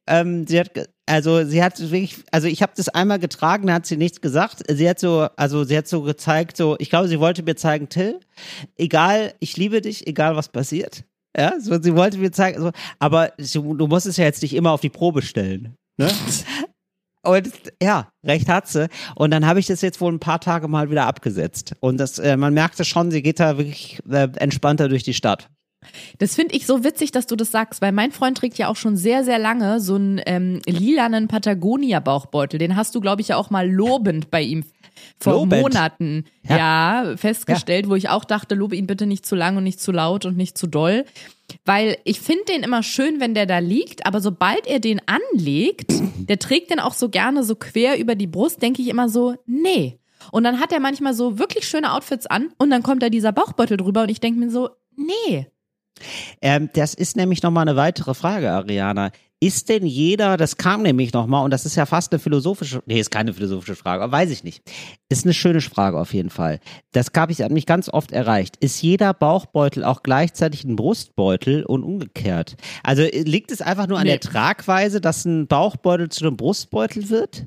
Ähm, 0.08 0.48
sie 0.48 0.58
hat, 0.58 0.72
also 1.06 1.44
sie 1.44 1.62
hat 1.62 1.78
wirklich, 1.82 2.16
also 2.32 2.48
ich 2.48 2.62
habe 2.62 2.72
das 2.78 2.88
einmal 2.88 3.20
getragen, 3.20 3.68
da 3.68 3.74
hat 3.74 3.86
sie 3.86 3.98
nichts 3.98 4.22
gesagt. 4.22 4.64
Sie 4.72 4.88
hat 4.90 5.00
so, 5.00 5.28
also 5.36 5.66
sie 5.66 5.78
hat 5.78 5.86
so 5.86 6.02
gezeigt, 6.02 6.56
so, 6.56 6.78
ich 6.80 6.90
glaube, 6.90 7.10
sie 7.10 7.20
wollte 7.20 7.44
mir 7.44 7.56
zeigen, 7.56 7.90
Till, 7.90 8.22
egal, 8.78 9.34
ich 9.42 9.58
liebe 9.58 9.82
dich, 9.82 10.08
egal 10.08 10.38
was 10.38 10.48
passiert. 10.48 11.04
Ja, 11.38 11.60
so, 11.60 11.78
sie 11.82 11.94
wollte 11.94 12.18
mir 12.20 12.32
zeigen, 12.32 12.62
so, 12.62 12.72
aber 13.00 13.34
du, 13.38 13.74
du 13.74 13.88
musst 13.88 14.06
es 14.06 14.16
ja 14.16 14.24
jetzt 14.24 14.42
nicht 14.42 14.54
immer 14.56 14.72
auf 14.72 14.80
die 14.80 14.90
Probe 14.90 15.22
stellen. 15.22 15.76
Ne? 15.98 16.08
Und 17.22 17.52
ja, 17.82 18.10
recht 18.26 18.48
hat 18.48 18.68
sie. 18.68 18.88
Und 19.16 19.32
dann 19.32 19.46
habe 19.46 19.60
ich 19.60 19.68
das 19.68 19.82
jetzt 19.82 20.00
wohl 20.00 20.12
ein 20.12 20.20
paar 20.20 20.40
Tage 20.40 20.68
mal 20.68 20.90
wieder 20.90 21.06
abgesetzt. 21.06 21.76
Und 21.80 21.98
das, 21.98 22.18
äh, 22.20 22.38
man 22.38 22.54
merkte 22.54 22.86
schon, 22.86 23.12
sie 23.12 23.22
geht 23.22 23.40
da 23.40 23.58
wirklich 23.58 24.00
äh, 24.10 24.30
entspannter 24.38 24.88
durch 24.88 25.04
die 25.04 25.14
Stadt. 25.14 25.50
Das 26.18 26.36
finde 26.36 26.56
ich 26.56 26.66
so 26.66 26.84
witzig, 26.84 27.12
dass 27.12 27.26
du 27.26 27.36
das 27.36 27.52
sagst, 27.52 27.82
weil 27.82 27.92
mein 27.92 28.12
Freund 28.12 28.38
trägt 28.38 28.58
ja 28.58 28.68
auch 28.68 28.76
schon 28.76 28.98
sehr, 28.98 29.24
sehr 29.24 29.40
lange 29.40 29.80
so 29.80 29.96
einen 29.96 30.22
ähm, 30.26 30.62
lilanen 30.66 31.28
Patagonia-Bauchbeutel. 31.28 32.60
Den 32.60 32.76
hast 32.76 32.96
du, 32.96 33.02
glaube 33.02 33.22
ich, 33.22 33.30
ja 33.30 33.38
auch 33.38 33.50
mal 33.50 33.70
lobend 33.70 34.30
bei 34.30 34.42
ihm 34.42 34.66
vor 35.20 35.34
Lobend? 35.34 35.62
Monaten 35.62 36.26
Ja. 36.48 37.04
ja. 37.04 37.18
festgestellt, 37.18 37.88
wo 37.88 37.96
ich 37.96 38.10
auch 38.10 38.26
dachte, 38.26 38.56
lobe 38.56 38.76
ihn 38.76 38.88
bitte 38.88 39.06
nicht 39.06 39.26
zu 39.26 39.36
lang 39.36 39.56
und 39.58 39.64
nicht 39.64 39.80
zu 39.80 39.92
laut 39.92 40.26
und 40.26 40.36
nicht 40.36 40.58
zu 40.58 40.68
doll. 40.68 41.06
Weil 41.66 41.98
ich 42.04 42.20
finde 42.20 42.46
den 42.46 42.64
immer 42.64 42.84
schön, 42.84 43.20
wenn 43.20 43.34
der 43.34 43.46
da 43.46 43.60
liegt, 43.60 44.06
aber 44.06 44.22
sobald 44.22 44.68
er 44.68 44.80
den 44.80 45.02
anlegt, 45.06 45.94
der 46.18 46.40
trägt 46.40 46.72
den 46.72 46.80
auch 46.80 46.94
so 46.94 47.10
gerne 47.10 47.44
so 47.44 47.56
quer 47.56 48.00
über 48.00 48.16
die 48.16 48.28
Brust, 48.28 48.62
denke 48.62 48.82
ich 48.82 48.88
immer 48.88 49.10
so, 49.10 49.36
nee. 49.46 50.00
Und 50.32 50.44
dann 50.44 50.60
hat 50.60 50.72
er 50.72 50.80
manchmal 50.80 51.14
so 51.14 51.40
wirklich 51.40 51.68
schöne 51.68 51.94
Outfits 51.94 52.28
an 52.28 52.50
und 52.58 52.70
dann 52.70 52.84
kommt 52.84 53.02
da 53.02 53.10
dieser 53.10 53.32
Bauchbeutel 53.32 53.78
drüber 53.78 54.04
und 54.04 54.10
ich 54.10 54.20
denke 54.20 54.40
mir 54.40 54.50
so, 54.50 54.70
nee. 54.96 55.48
Ähm, 56.42 56.70
das 56.74 56.94
ist 56.94 57.16
nämlich 57.16 57.42
nochmal 57.44 57.68
eine 57.68 57.76
weitere 57.76 58.14
Frage, 58.14 58.52
Ariana. 58.52 59.12
Ist 59.42 59.70
denn 59.70 59.86
jeder, 59.86 60.36
das 60.36 60.58
kam 60.58 60.82
nämlich 60.82 61.14
nochmal, 61.14 61.46
und 61.46 61.52
das 61.52 61.66
ist 61.66 61.78
ja 61.78 61.86
fast 61.86 62.12
eine 62.12 62.20
philosophische, 62.20 62.84
nee, 62.88 63.00
ist 63.00 63.10
keine 63.10 63.34
philosophische 63.34 63.78
Frage, 63.78 64.04
aber 64.04 64.12
weiß 64.12 64.32
ich 64.32 64.44
nicht. 64.44 64.62
Ist 65.08 65.24
eine 65.24 65.34
schöne 65.34 65.62
Frage 65.62 65.98
auf 65.98 66.14
jeden 66.14 66.30
Fall. 66.30 66.60
Das 66.92 67.08
habe 67.16 67.32
ich 67.32 67.42
hat 67.42 67.52
mich 67.52 67.66
ganz 67.66 67.88
oft 67.88 68.12
erreicht. 68.12 68.58
Ist 68.58 68.82
jeder 68.82 69.14
Bauchbeutel 69.14 69.86
auch 69.86 70.04
gleichzeitig 70.04 70.66
ein 70.66 70.76
Brustbeutel 70.76 71.64
und 71.64 71.84
umgekehrt? 71.84 72.58
Also 72.84 73.04
äh, 73.04 73.22
liegt 73.22 73.52
es 73.52 73.62
einfach 73.62 73.88
nur 73.88 73.98
an 73.98 74.04
Nee. 74.04 74.18
der 74.18 74.20
Tragweise, 74.20 75.00
dass 75.00 75.24
ein 75.24 75.48
Bauchbeutel 75.48 76.10
zu 76.10 76.26
einem 76.26 76.36
Brustbeutel 76.36 77.10
wird? 77.10 77.46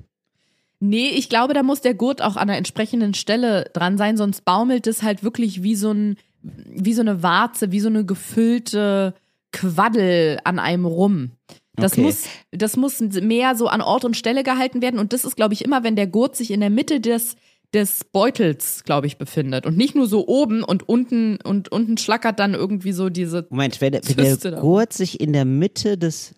Nee, 0.81 1.11
ich 1.11 1.29
glaube, 1.29 1.53
da 1.53 1.63
muss 1.63 1.83
der 1.83 1.95
Gurt 1.95 2.23
auch 2.23 2.37
an 2.37 2.49
der 2.49 2.57
entsprechenden 2.57 3.13
Stelle 3.13 3.71
dran 3.75 3.99
sein, 3.99 4.17
sonst 4.17 4.45
baumelt 4.47 4.87
es 4.87 5.03
halt 5.03 5.23
wirklich 5.23 5.63
wie 5.63 5.77
so 5.77 5.93
ein 5.93 6.17
wie 6.43 6.93
so 6.95 7.03
eine 7.03 7.23
Warze, 7.23 7.71
wie 7.71 7.79
so 7.81 7.89
eine 7.89 8.05
gefüllte 8.05 9.15
Quaddel 9.53 10.41
an 10.43 10.59
einem 10.59 10.87
rum. 10.87 11.31
Das 11.77 11.93
Okay. 11.93 12.03
muss, 12.03 12.25
das 12.51 12.77
muss 12.77 13.01
mehr 13.01 13.55
so 13.57 13.67
an 13.69 13.81
Ort 13.81 14.05
und 14.05 14.17
Stelle 14.17 14.43
gehalten 14.43 14.83
werden. 14.83 15.01
Und 15.01 15.13
das 15.13 15.25
ist, 15.25 15.37
glaube 15.37 15.55
ich, 15.55 15.65
immer, 15.65 15.83
wenn 15.85 15.97
der 15.97 16.07
Gurt 16.07 16.37
sich 16.37 16.51
in 16.51 16.61
der 16.61 16.69
Mitte 16.71 17.01
des, 17.01 17.37
des 17.73 18.05
Beutels, 18.05 18.85
glaube 18.85 19.07
ich, 19.07 19.17
befindet. 19.17 19.65
Und 19.65 19.79
nicht 19.79 19.95
nur 19.95 20.07
so 20.07 20.27
oben 20.27 20.63
und 20.63 20.87
unten, 20.89 21.39
und 21.43 21.73
unten 21.73 21.97
schlackert 21.97 22.39
dann 22.39 22.53
irgendwie 22.53 22.93
so 22.93 23.09
diese. 23.09 23.47
Moment, 23.49 23.81
wenn, 23.81 23.93
der- 23.93 24.03
wenn 24.17 24.39
der. 24.39 24.53
Gurt 24.61 24.93
sich 24.93 25.21
in 25.21 25.33
der 25.33 25.47
Mitte 25.47 25.97
des. 25.97 26.35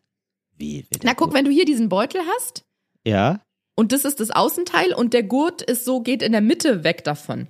Wie? 0.57 0.87
Na, 1.03 1.15
guck, 1.15 1.29
Gurt- 1.31 1.35
wenn 1.39 1.45
du 1.45 1.51
hier 1.51 1.65
diesen 1.65 1.89
Beutel 1.89 2.21
hast, 2.37 2.63
Ja. 3.05 3.41
und 3.75 3.91
das 3.91 4.05
ist 4.05 4.21
das 4.21 4.31
Außenteil, 4.31 4.95
und 4.95 5.13
der 5.15 5.25
Gurt 5.25 5.63
ist 5.63 5.85
so, 5.85 6.01
geht 6.01 6.23
in 6.23 6.31
der 6.31 6.41
Mitte 6.43 6.85
weg 6.85 7.03
davon. 7.03 7.49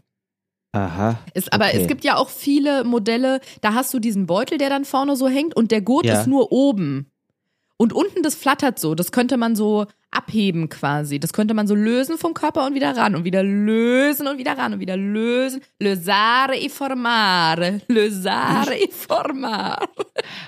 Aha. 0.72 1.18
Ist, 1.34 1.52
aber 1.52 1.66
Okay. 1.66 1.82
es 1.82 1.86
gibt 1.86 2.02
ja 2.02 2.16
auch 2.16 2.30
viele 2.30 2.82
Modelle, 2.82 3.40
da 3.60 3.74
hast 3.74 3.92
du 3.94 3.98
diesen 4.00 4.26
Beutel, 4.26 4.56
der 4.58 4.70
dann 4.70 4.86
vorne 4.86 5.14
so 5.16 5.28
hängt 5.28 5.54
und 5.54 5.70
der 5.70 5.82
Gurt 5.82 6.06
Ja. 6.06 6.18
ist 6.18 6.26
nur 6.26 6.50
oben. 6.50 7.10
Und 7.76 7.92
unten, 7.92 8.22
das 8.22 8.34
flattert 8.34 8.78
so. 8.78 8.94
Das 8.94 9.10
könnte 9.10 9.36
man 9.36 9.56
so 9.56 9.86
abheben 10.12 10.68
quasi. 10.68 11.18
Das 11.18 11.32
könnte 11.32 11.54
man 11.54 11.66
so 11.66 11.74
lösen 11.74 12.18
vom 12.18 12.34
Körper 12.34 12.66
und 12.66 12.74
wieder 12.74 12.96
ran 12.96 13.16
und 13.16 13.24
wieder 13.24 13.42
lösen 13.42 14.28
und 14.28 14.38
wieder 14.38 14.56
ran 14.56 14.74
und 14.74 14.80
wieder 14.80 14.96
lösen. 14.96 15.60
Lösare 15.80 16.56
e 16.56 16.68
formare. 16.68 17.80
Lösare 17.88 18.76
e 18.76 18.88
formare. 18.90 19.88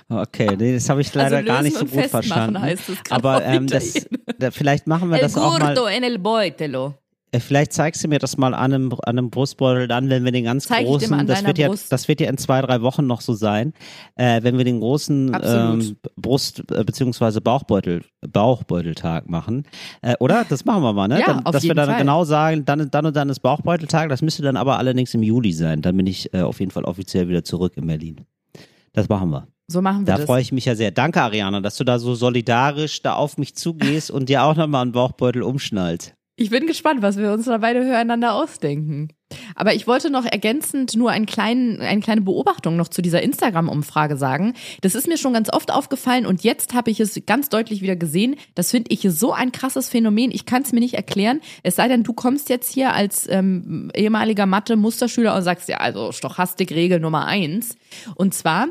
Okay, 0.09 0.57
nee, 0.57 0.74
das 0.74 0.89
habe 0.89 1.01
ich 1.01 1.12
leider 1.12 1.39
also 1.39 1.49
gar 1.49 1.62
nicht 1.62 1.77
so 1.77 1.85
gut 1.85 2.07
verstanden. 2.07 2.79
Aber 3.11 3.45
ähm, 3.45 3.66
das, 3.66 4.07
da, 4.39 4.53
vielleicht 4.53 4.87
machen 4.87 5.11
wir 5.11 5.16
El 5.16 5.22
das 5.22 5.37
auch 5.37 5.59
mal. 5.59 5.77
en 5.89 6.05
el 6.05 6.18
boitelo. 6.18 6.95
Äh, 7.37 7.41
Vielleicht 7.41 7.72
zeigst 7.72 8.03
du 8.03 8.09
mir 8.09 8.18
das 8.18 8.37
mal 8.37 8.55
an 8.55 8.72
einem, 8.72 8.93
an 8.93 8.99
einem 9.18 9.30
Brustbeutel 9.30 9.89
dann, 9.89 10.09
wenn 10.09 10.24
wir 10.24 10.32
den 10.32 10.45
ganz 10.45 10.66
Zeig 10.66 10.87
großen, 10.87 11.26
das 11.26 11.45
wird 11.45 11.59
ja, 11.59 11.68
Brust. 11.68 11.93
das 11.93 12.09
wird 12.09 12.20
ja 12.20 12.28
in 12.28 12.39
zwei, 12.39 12.61
drei 12.62 12.82
Wochen 12.82 13.07
noch 13.07 13.20
so 13.20 13.34
sein, 13.34 13.72
äh, 14.16 14.43
wenn 14.43 14.59
wir 14.59 14.64
den 14.64 14.80
großen 14.80 15.37
ähm, 15.43 15.97
Brust- 16.16 16.64
äh, 16.72 16.84
beziehungsweise 16.84 17.41
Bauchbeutel, 17.41 18.03
Bauchbeuteltag 18.26 19.28
machen. 19.28 19.64
Äh, 20.03 20.14
oder? 20.20 20.45
Das 20.49 20.64
machen 20.64 20.82
wir 20.82 20.93
mal, 20.93 21.09
ne? 21.09 21.20
Ja, 21.20 21.26
dann, 21.26 21.45
dass 21.45 21.62
wir 21.62 21.74
dann 21.74 21.91
Fall. 21.91 21.99
genau 21.99 22.24
sagen, 22.24 22.64
dann, 22.64 22.91
dann 22.91 23.07
und 23.07 23.16
dann 23.16 23.28
ist 23.28 23.41
Bauchbeuteltag, 23.41 24.09
das 24.09 24.22
müsste 24.22 24.43
dann 24.43 24.57
aber 24.57 24.78
allerdings 24.78 25.12
im 25.14 25.22
Juli 25.22 25.53
sein. 25.53 25.82
Dann 25.82 25.97
bin 25.97 26.07
ich 26.07 26.32
äh, 26.34 26.41
auf 26.43 26.61
jeden 26.61 26.70
Fall 26.70 26.84
offiziell 26.84 27.28
wieder 27.28 27.45
zurück 27.45 27.72
in 27.76 27.87
Berlin. 27.87 28.20
Das 28.93 29.09
machen 29.09 29.30
wir. 29.30 29.47
So 29.68 29.82
machen 29.82 30.07
wir 30.07 30.12
Da 30.12 30.16
das. 30.18 30.26
freue 30.26 30.41
ich 30.41 30.53
mich 30.53 30.64
ja 30.64 30.74
sehr. 30.76 30.93
Danke, 30.93 31.20
Ariana, 31.20 31.61
dass 31.61 31.76
du 31.76 31.84
da 31.84 31.99
so 31.99 32.14
solidarisch 32.14 33.03
da 33.03 33.14
auf 33.14 33.37
mich 33.37 33.57
zugehst 33.57 34.11
und 34.11 34.28
dir 34.28 34.45
auch 34.45 34.55
nochmal 34.55 34.82
einen 34.82 34.93
Bauchbeutel 34.93 35.43
umschnallst. 35.43 36.14
Ich 36.39 36.51
bin 36.51 36.66
gespannt, 36.66 37.01
was 37.01 37.16
wir 37.16 37.32
uns 37.32 37.47
da 37.47 37.57
beide 37.57 37.82
füreinander 37.82 38.34
ausdenken. 38.34 39.09
Aber 39.55 39.74
ich 39.74 39.87
wollte 39.87 40.11
noch 40.11 40.26
ergänzend 40.26 40.95
nur 40.95 41.11
einen 41.11 41.24
kleinen, 41.24 41.80
eine 41.80 42.03
kleine 42.03 42.20
Beobachtung 42.20 42.76
noch 42.76 42.89
zu 42.89 43.01
dieser 43.01 43.22
Instagram-Umfrage 43.22 44.18
sagen. 44.18 44.53
Das 44.82 44.95
ist 44.95 45.09
mir 45.09 45.16
schon 45.16 45.32
ganz 45.32 45.51
oft 45.51 45.72
aufgefallen 45.72 46.26
und 46.26 46.45
jetzt 46.45 46.74
habe 46.74 46.91
ich 46.91 47.01
es 47.01 47.18
ganz 47.24 47.49
deutlich 47.49 47.80
wieder 47.80 47.97
gesehen. 47.97 48.37
Das 48.55 48.70
finde 48.70 48.93
ich 48.93 49.01
so 49.11 49.32
ein 49.32 49.51
krasses 49.51 49.89
Phänomen. 49.89 50.30
Ich 50.30 50.45
kann 50.45 50.61
es 50.61 50.72
mir 50.72 50.80
nicht 50.80 50.95
erklären. 50.95 51.41
Es 51.62 51.76
sei 51.76 51.89
denn, 51.89 52.03
du 52.03 52.12
kommst 52.12 52.51
jetzt 52.51 52.70
hier 52.70 52.93
als 52.93 53.26
ähm, 53.30 53.91
ehemaliger 53.95 54.45
Mathe-Musterschüler 54.45 55.34
und 55.34 55.43
sagst 55.43 55.70
ja, 55.70 55.78
also 55.78 56.12
Stochastikregel 56.12 57.01
Nummer 57.01 57.24
eins. 57.24 57.76
Und 58.14 58.34
zwar 58.34 58.68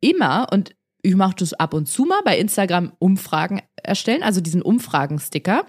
immer, 0.00 0.48
und 0.52 0.74
ich 1.02 1.14
mache 1.14 1.36
das 1.38 1.54
ab 1.54 1.74
und 1.74 1.86
zu 1.86 2.06
mal 2.06 2.22
bei 2.24 2.38
Instagram 2.38 2.92
Umfragen 2.98 3.62
erstellen, 3.82 4.24
also 4.24 4.40
diesen 4.40 4.62
Umfragensticker. 4.62 5.64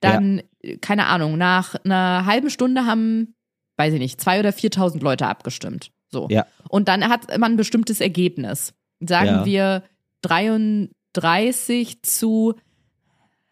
Dann, 0.00 0.42
keine 0.80 1.06
Ahnung, 1.06 1.36
nach 1.38 1.74
einer 1.84 2.26
halben 2.26 2.50
Stunde 2.50 2.86
haben, 2.86 3.34
weiß 3.76 3.92
ich 3.94 4.00
nicht, 4.00 4.20
zwei 4.20 4.38
oder 4.40 4.50
4.000 4.50 5.00
Leute 5.02 5.26
abgestimmt. 5.26 5.90
So. 6.10 6.28
Ja. 6.30 6.46
Und 6.68 6.88
dann 6.88 7.08
hat 7.08 7.28
man 7.38 7.52
ein 7.52 7.56
bestimmtes 7.56 8.00
Ergebnis. 8.00 8.72
Sagen 9.00 9.26
Ja. 9.26 9.44
wir 9.44 9.82
33 10.22 12.02
zu 12.02 12.54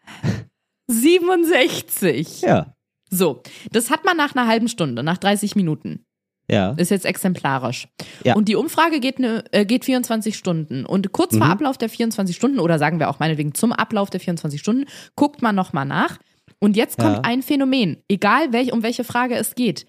67. 0.87 2.41
Ja, 2.41 2.73
So, 3.09 3.41
das 3.71 3.89
hat 3.89 4.05
man 4.05 4.17
nach 4.17 4.35
einer 4.35 4.47
halben 4.47 4.67
Stunde, 4.67 5.03
nach 5.03 5.17
30 5.17 5.55
Minuten. 5.55 6.05
ja. 6.49 6.71
Ist 6.73 6.91
jetzt 6.91 7.05
exemplarisch. 7.05 7.87
Ja. 8.23 8.35
Und 8.35 8.49
die 8.49 8.55
Umfrage 8.55 8.99
geht, 8.99 9.19
ne, 9.19 9.43
äh, 9.51 9.65
geht 9.65 9.85
24 9.85 10.35
Stunden. 10.37 10.85
Und 10.85 11.11
kurz 11.13 11.35
vor 11.37 11.45
Mhm. 11.45 11.51
Ablauf 11.53 11.77
der 11.77 11.89
24 11.89 12.35
Stunden, 12.35 12.59
oder 12.59 12.79
sagen 12.79 12.99
wir 12.99 13.09
auch 13.09 13.19
meinetwegen 13.19 13.53
zum 13.53 13.71
Ablauf 13.71 14.09
der 14.09 14.19
24 14.19 14.59
Stunden, 14.59 14.85
guckt 15.15 15.41
man 15.41 15.55
nochmal 15.55 15.85
nach. 15.85 16.17
Und 16.63 16.77
jetzt 16.77 16.97
kommt 16.97 17.15
Ja. 17.17 17.21
ein 17.23 17.41
Phänomen, 17.41 17.97
egal 18.07 18.53
welch, 18.53 18.71
um 18.71 18.83
welche 18.83 19.03
Frage 19.03 19.35
es 19.35 19.53
geht. 19.55 19.85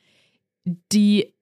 Die, 0.92 1.32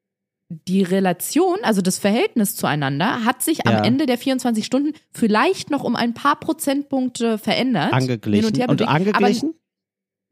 die 0.50 0.82
Relation, 0.82 1.56
also 1.62 1.80
das 1.80 1.98
Verhältnis 1.98 2.54
zueinander, 2.56 3.24
hat 3.24 3.42
sich 3.42 3.58
Ja. 3.64 3.78
am 3.78 3.84
Ende 3.84 4.04
der 4.06 4.18
24 4.18 4.66
Stunden 4.66 4.92
vielleicht 5.10 5.70
noch 5.70 5.84
um 5.84 5.96
ein 5.96 6.12
paar 6.12 6.38
Prozentpunkte 6.38 7.38
verändert. 7.38 7.92
Angeglichen. 7.94 8.44
und 8.68 8.82
Und 8.82 8.82
angeglichen? 8.88 9.54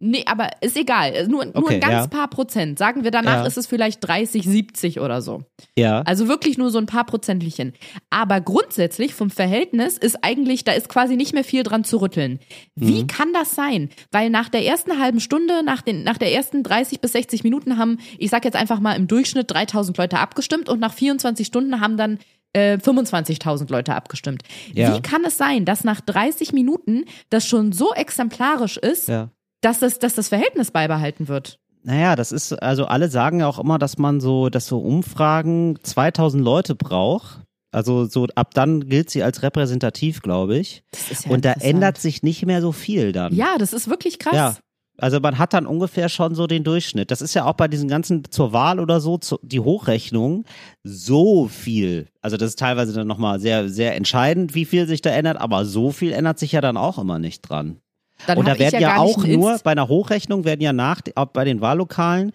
Nee, 0.02 0.24
aber 0.26 0.48
ist 0.62 0.76
egal. 0.78 1.28
Nur, 1.28 1.44
nur 1.44 1.56
Okay, 1.58 1.74
ein 1.74 1.80
ganz 1.80 1.92
ja. 1.92 2.06
paar 2.06 2.28
Prozent. 2.28 2.78
Sagen 2.78 3.04
wir 3.04 3.10
danach 3.10 3.42
Ja. 3.42 3.46
ist 3.46 3.58
es 3.58 3.66
vielleicht 3.66 4.00
30, 4.06 4.44
70 4.46 4.98
oder 5.00 5.20
so. 5.20 5.42
ja. 5.76 6.00
Also 6.02 6.26
wirklich 6.26 6.56
nur 6.56 6.70
so 6.70 6.78
ein 6.78 6.86
paar 6.86 7.04
Prozentlichen. 7.04 7.74
Aber 8.08 8.40
grundsätzlich 8.40 9.14
vom 9.14 9.28
Verhältnis 9.30 9.98
ist 9.98 10.24
eigentlich, 10.24 10.64
da 10.64 10.72
ist 10.72 10.88
quasi 10.88 11.16
nicht 11.16 11.34
mehr 11.34 11.44
viel 11.44 11.62
dran 11.62 11.84
zu 11.84 11.98
rütteln. 12.00 12.38
Wie 12.74 13.02
Mhm. 13.02 13.06
kann 13.08 13.32
das 13.34 13.54
sein? 13.54 13.90
Weil 14.10 14.30
nach 14.30 14.48
der 14.48 14.64
ersten 14.64 14.98
halben 14.98 15.20
Stunde, 15.20 15.62
nach, 15.62 15.82
den, 15.82 16.02
nach 16.02 16.16
der 16.18 16.32
ersten 16.32 16.62
30 16.62 17.00
bis 17.00 17.12
60 17.12 17.44
Minuten 17.44 17.76
haben, 17.76 17.98
ich 18.18 18.30
sag 18.30 18.44
jetzt 18.46 18.56
einfach 18.56 18.80
mal 18.80 18.94
im 18.94 19.06
Durchschnitt 19.06 19.50
3000 19.50 19.98
Leute 19.98 20.18
abgestimmt 20.18 20.68
und 20.70 20.80
nach 20.80 20.94
24 20.94 21.46
Stunden 21.46 21.80
haben 21.80 21.96
dann 21.98 22.18
äh, 22.52 22.78
25.000 22.78 23.70
Leute 23.70 23.94
abgestimmt. 23.94 24.42
Ja. 24.74 24.96
Wie 24.96 25.00
kann 25.02 25.24
es 25.24 25.36
sein, 25.36 25.64
dass 25.64 25.84
nach 25.84 26.00
30 26.00 26.52
Minuten 26.52 27.04
das 27.28 27.46
schon 27.46 27.70
so 27.70 27.92
exemplarisch 27.94 28.76
ist, 28.76 29.08
ja. 29.08 29.28
Dass, 29.60 29.78
das, 29.80 29.98
dass 29.98 30.14
das 30.14 30.28
Verhältnis 30.28 30.70
beibehalten 30.70 31.28
wird? 31.28 31.58
Naja, 31.82 32.14
das 32.16 32.32
ist, 32.32 32.52
also 32.52 32.84
alle 32.86 33.08
sagen 33.08 33.40
ja 33.40 33.46
auch 33.46 33.58
immer, 33.58 33.78
dass 33.78 33.98
man 33.98 34.20
so, 34.20 34.50
dass 34.50 34.66
so 34.66 34.78
Umfragen 34.78 35.78
2000 35.82 36.42
Leute 36.42 36.74
braucht. 36.74 37.40
Also 37.72 38.04
so 38.04 38.26
ab 38.34 38.52
dann 38.52 38.88
gilt 38.88 39.10
sie 39.10 39.22
als 39.22 39.42
repräsentativ, 39.42 40.22
glaube 40.22 40.58
ich. 40.58 40.82
Das 40.90 41.10
ist 41.10 41.26
ja 41.26 41.32
Und 41.32 41.44
da 41.44 41.52
ändert 41.52 41.98
sich 41.98 42.22
nicht 42.22 42.44
mehr 42.44 42.60
so 42.60 42.72
viel 42.72 43.12
dann. 43.12 43.34
Ja, 43.34 43.56
das 43.58 43.72
ist 43.72 43.88
wirklich 43.88 44.18
krass. 44.18 44.34
Ja. 44.34 44.56
Also 44.98 45.18
man 45.18 45.38
hat 45.38 45.54
dann 45.54 45.66
ungefähr 45.66 46.10
schon 46.10 46.34
so 46.34 46.46
den 46.46 46.62
Durchschnitt. 46.62 47.10
Das 47.10 47.22
ist 47.22 47.32
ja 47.32 47.46
auch 47.46 47.54
bei 47.54 47.68
diesen 47.68 47.88
ganzen 47.88 48.24
zur 48.30 48.52
Wahl 48.52 48.80
oder 48.80 49.00
so, 49.00 49.16
zu, 49.16 49.38
die 49.42 49.60
Hochrechnung, 49.60 50.44
so 50.84 51.48
viel. 51.48 52.08
Also 52.20 52.36
das 52.36 52.50
ist 52.50 52.58
teilweise 52.58 52.92
dann 52.92 53.06
nochmal 53.06 53.40
sehr, 53.40 53.70
sehr 53.70 53.96
entscheidend, 53.96 54.54
wie 54.54 54.66
viel 54.66 54.86
sich 54.86 55.00
da 55.00 55.10
ändert, 55.10 55.38
aber 55.38 55.64
so 55.64 55.90
viel 55.90 56.12
ändert 56.12 56.38
sich 56.38 56.52
ja 56.52 56.60
dann 56.60 56.76
auch 56.76 56.98
immer 56.98 57.18
nicht 57.18 57.40
dran. 57.42 57.78
Dann 58.26 58.38
Und 58.38 58.48
da 58.48 58.58
werden 58.58 58.80
ja, 58.80 59.02
nicht 59.02 59.16
auch 59.16 59.24
nur, 59.24 59.58
bei 59.62 59.72
einer 59.72 59.88
Hochrechnung 59.88 60.44
werden 60.44 60.60
ja 60.60 60.72
nach, 60.72 61.00
auch 61.14 61.26
bei 61.26 61.44
den 61.44 61.60
Wahllokalen, 61.60 62.32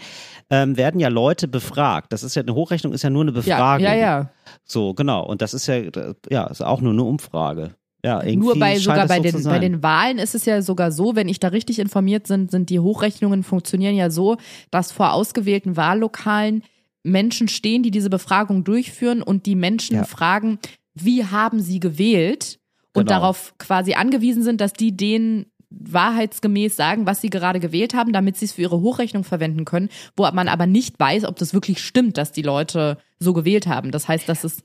ähm, 0.50 0.78
werden 0.78 1.00
ja 1.00 1.10
Leute 1.10 1.48
befragt. 1.48 2.12
Das 2.14 2.24
ist 2.24 2.36
ja, 2.36 2.42
eine 2.42 2.54
Hochrechnung 2.56 2.94
ist 2.94 3.04
ja 3.04 3.10
nur 3.10 3.24
eine 3.24 3.32
ja, 3.32 3.36
Befragung. 3.36 3.86
ja, 3.86 3.94
ja. 3.94 4.30
So, 4.64 4.94
genau. 4.94 5.26
Und 5.26 5.42
das 5.42 5.54
ist 5.54 5.68
ja, 5.68 5.82
ja, 6.30 6.46
ist 6.48 6.62
auch 6.64 6.82
nur 6.82 6.94
eine 6.94 7.04
Umfrage. 7.04 7.76
Ja, 8.04 8.22
irgendwie 8.22 8.46
Nur 8.46 8.60
bei 8.60 8.78
sogar 8.78 9.08
bei 9.08 9.18
so 9.18 9.24
den 9.24 9.44
bei 9.46 9.58
den 9.58 9.82
Wahlen 9.82 10.20
ist 10.20 10.36
es 10.36 10.46
ja 10.46 10.62
sogar 10.62 10.92
so, 10.92 11.16
wenn 11.16 11.28
ich 11.28 11.40
da 11.40 11.48
richtig 11.48 11.80
informiert 11.80 12.28
bin, 12.28 12.50
sind 12.50 12.70
die 12.70 12.80
Hochrechnungen 12.80 13.42
funktionieren 13.42 13.96
ja 13.96 14.12
so, 14.12 14.38
dass 14.70 14.92
vor 14.92 15.14
ausgewählten 15.14 15.76
Wahllokalen 15.76 16.64
Menschen 17.02 17.48
stehen, 17.48 17.82
die 17.82 17.90
diese 17.90 18.12
Befragung 18.12 18.64
durchführen 18.64 19.24
und 19.24 19.48
die 19.48 19.56
Menschen 19.56 19.96
Ja. 19.96 20.04
fragen, 20.04 20.60
wie 20.94 21.26
haben 21.26 21.60
sie 21.60 21.80
gewählt 21.80 22.60
und 22.94 23.08
Genau. 23.08 23.20
darauf 23.20 23.56
quasi 23.58 23.96
angewiesen 23.96 24.44
sind, 24.44 24.62
dass 24.62 24.74
die 24.74 24.96
denen 24.96 25.48
wahrheitsgemäß 25.80 26.76
sagen, 26.76 27.06
was 27.06 27.22
sie 27.22 27.30
gerade 27.30 27.60
gewählt 27.60 27.94
haben, 27.94 28.14
damit 28.14 28.38
sie 28.38 28.46
es 28.46 28.54
für 28.54 28.62
ihre 28.62 28.82
Hochrechnung 28.82 29.24
verwenden 29.24 29.66
können, 29.66 29.90
wo 30.16 30.24
man 30.32 30.48
aber 30.48 30.66
nicht 30.66 31.00
weiß, 31.00 31.26
ob 31.26 31.38
das 31.38 31.54
wirklich 31.54 31.84
stimmt, 31.84 32.18
dass 32.18 32.32
die 32.32 32.42
Leute 32.42 32.98
so 33.20 33.34
gewählt 33.34 33.68
haben. 33.68 33.92
Das 33.92 34.08
heißt, 34.08 34.28
dass 34.30 34.44
es 34.44 34.64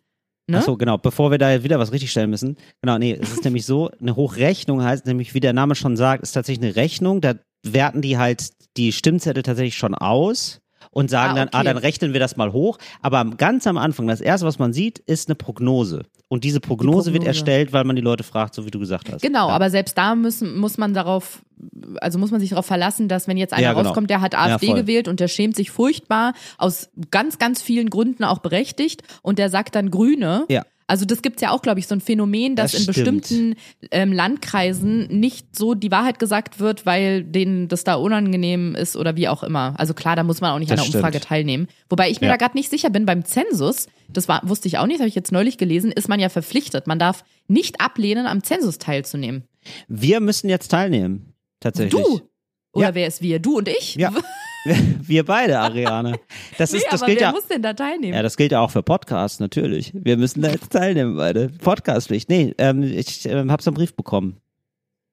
ne? 0.49 0.59
Ach 0.59 0.63
so, 0.63 0.77
genau, 0.77 0.99
bevor 0.99 1.31
wir 1.31 1.39
da 1.39 1.63
wieder 1.63 1.79
was 1.79 1.93
richtigstellen 1.93 2.31
müssen. 2.31 2.57
Genau, 2.83 2.99
nee, 2.99 3.17
es 3.21 3.33
ist 3.33 3.45
nämlich 3.45 3.67
so, 3.67 3.91
eine 4.01 4.17
Hochrechnung 4.17 4.83
heißt 4.83 5.07
nämlich, 5.07 5.35
wie 5.35 5.41
der 5.41 5.53
Name 5.53 5.75
schon 5.75 5.97
sagt, 5.97 6.23
ist 6.23 6.33
tatsächlich 6.33 6.65
eine 6.65 6.77
Rechnung, 6.77 7.21
da 7.21 7.35
werten 7.63 8.03
die 8.03 8.19
halt 8.19 8.51
die 8.77 8.93
Stimmzettel 8.93 9.43
tatsächlich 9.43 9.77
schon 9.77 9.95
aus 9.95 10.61
und 10.91 11.11
sagen 11.11 11.33
Ah, 11.33 11.37
dann, 11.37 11.49
ah, 11.53 11.59
okay. 11.59 11.65
dann 11.65 11.77
rechnen 11.77 12.13
wir 12.13 12.21
das 12.21 12.37
mal 12.37 12.53
hoch. 12.53 12.79
Aber 13.03 13.25
ganz 13.25 13.67
am 13.67 13.79
Anfang, 13.79 14.07
das 14.07 14.21
erste, 14.21 14.47
was 14.47 14.59
man 14.59 14.73
sieht, 14.73 14.99
ist 14.99 15.29
eine 15.29 15.35
Prognose. 15.35 16.05
Und 16.33 16.45
diese 16.45 16.61
Prognose, 16.61 17.12
wird 17.12 17.24
Prognose. 17.24 17.26
erstellt, 17.26 17.72
weil 17.72 17.83
man 17.83 17.97
die 17.97 18.03
Leute 18.03 18.22
fragt, 18.22 18.55
so 18.55 18.64
wie 18.64 18.70
du 18.70 18.78
gesagt 18.78 19.12
hast. 19.12 19.20
Genau, 19.20 19.49
ja. 19.49 19.55
aber 19.55 19.68
selbst 19.68 19.99
da 19.99 20.14
müssen, 20.14 20.57
muss 20.59 20.78
man 20.78 20.95
darauf, 20.95 21.43
also 22.01 22.20
muss 22.20 22.31
man 22.31 22.39
sich 22.39 22.51
darauf 22.51 22.66
verlassen, 22.66 23.09
dass 23.09 23.26
wenn 23.26 23.37
jetzt 23.37 23.53
einer 23.53 23.64
Ja, 23.64 23.72
genau. 23.72 23.89
rauskommt, 23.89 24.11
der 24.11 24.20
hat 24.20 24.37
AfD 24.37 24.68
voll. 24.68 24.76
gewählt 24.76 25.09
und 25.09 25.18
der 25.18 25.26
schämt 25.26 25.57
sich 25.57 25.72
furchtbar, 25.72 26.35
aus 26.57 26.89
ganz, 27.11 27.39
ganz 27.39 27.61
vielen 27.61 27.91
Gründen 27.91 28.22
auch 28.22 28.39
berechtigt 28.39 29.03
und 29.22 29.41
der 29.41 29.51
sagt 29.51 29.74
dann 29.74 29.91
Grüne. 29.91 30.45
Ja. 30.49 30.64
Also 30.91 31.05
das 31.05 31.22
gibt's 31.22 31.41
ja 31.41 31.51
auch, 31.53 31.62
glaube 31.62 31.78
ich, 31.80 31.86
so 31.86 31.95
ein 31.95 32.01
Phänomen, 32.01 32.57
dass 32.57 32.72
Das 32.72 32.86
in 32.86 32.93
stimmt. 32.93 33.22
bestimmten 33.22 33.55
ähm, 33.93 34.12
Landkreisen 34.12 35.07
nicht 35.20 35.57
so 35.57 35.74
die 35.74 35.91
Wahrheit 35.91 36.18
gesagt 36.18 36.59
wird, 36.61 36.84
weil 36.84 37.22
denen 37.24 37.68
das 37.68 37.84
da 37.84 37.95
unangenehm 37.95 38.74
ist 38.74 38.97
oder 38.97 39.14
wie 39.16 39.28
auch 39.28 39.43
immer. 39.43 39.74
Also 39.78 39.95
klar, 39.95 40.16
da 40.16 40.24
muss 40.24 40.41
man 40.41 40.51
auch 40.53 40.59
nicht 40.59 40.70
Das 40.70 40.80
an 40.80 40.86
der 40.86 40.95
Umfrage 40.97 41.18
stimmt. 41.18 41.28
teilnehmen. 41.28 41.68
Wobei 41.88 42.11
ich 42.11 42.20
mir 42.20 42.26
Ja. 42.26 42.32
da 42.32 42.36
gerade 42.38 42.57
nicht 42.57 42.70
sicher 42.70 42.91
bin, 42.91 43.07
beim 43.07 43.24
Zensus, 43.24 43.86
das 44.09 44.26
war, 44.28 44.41
wusste 44.49 44.68
ich 44.68 44.78
auch 44.78 44.86
nicht, 44.86 44.99
habe 44.99 45.09
ich 45.09 45.14
jetzt 45.14 45.32
neulich 45.32 45.57
gelesen, 45.59 45.93
ist 45.93 46.09
man 46.09 46.18
ja 46.20 46.28
verpflichtet. 46.28 46.86
Man 46.86 46.99
darf 46.99 47.24
nicht 47.49 47.80
ablehnen, 47.80 48.26
am 48.26 48.43
Zensus 48.43 48.78
teilzunehmen. 48.78 49.45
Wir 49.88 50.20
müssen 50.20 50.49
jetzt 50.51 50.68
teilnehmen. 50.68 51.34
Tatsächlich. 51.61 52.03
Du! 52.03 52.20
Oder 52.72 52.88
Ja. 52.88 52.95
wer 52.95 53.07
ist 53.07 53.20
wir? 53.22 53.38
Du 53.38 53.59
und 53.59 53.68
ich? 53.68 53.95
Ja. 53.97 54.12
Wir 55.03 55.25
beide, 55.25 55.59
Ariane. 55.59 56.19
Das, 56.59 56.73
Nee, 56.73 56.79
ist, 56.79 56.87
das 56.91 57.01
aber 57.03 57.09
gilt 57.09 57.21
wer 57.21 57.29
ja. 57.29 57.33
muss 57.33 57.47
denn 57.47 57.63
da 57.63 57.73
teilnehmen? 57.75 58.15
Ja, 58.15 58.23
das 58.23 58.37
gilt 58.37 58.53
ja 58.53 58.61
auch 58.61 58.71
für 58.71 58.83
Podcasts, 58.83 59.41
natürlich. 59.41 59.93
Wir 59.95 60.17
müssen 60.17 60.43
da 60.43 60.51
jetzt 60.51 60.71
teilnehmen, 60.73 61.17
beide. 61.17 61.49
Podcastpflicht. 61.49 62.29
Nee, 62.29 62.55
ähm, 62.59 62.83
ich 62.83 63.27
ähm, 63.27 63.51
habe 63.51 63.63
so 63.63 63.71
einen 63.71 63.77
Brief 63.77 63.95
bekommen. 63.95 64.37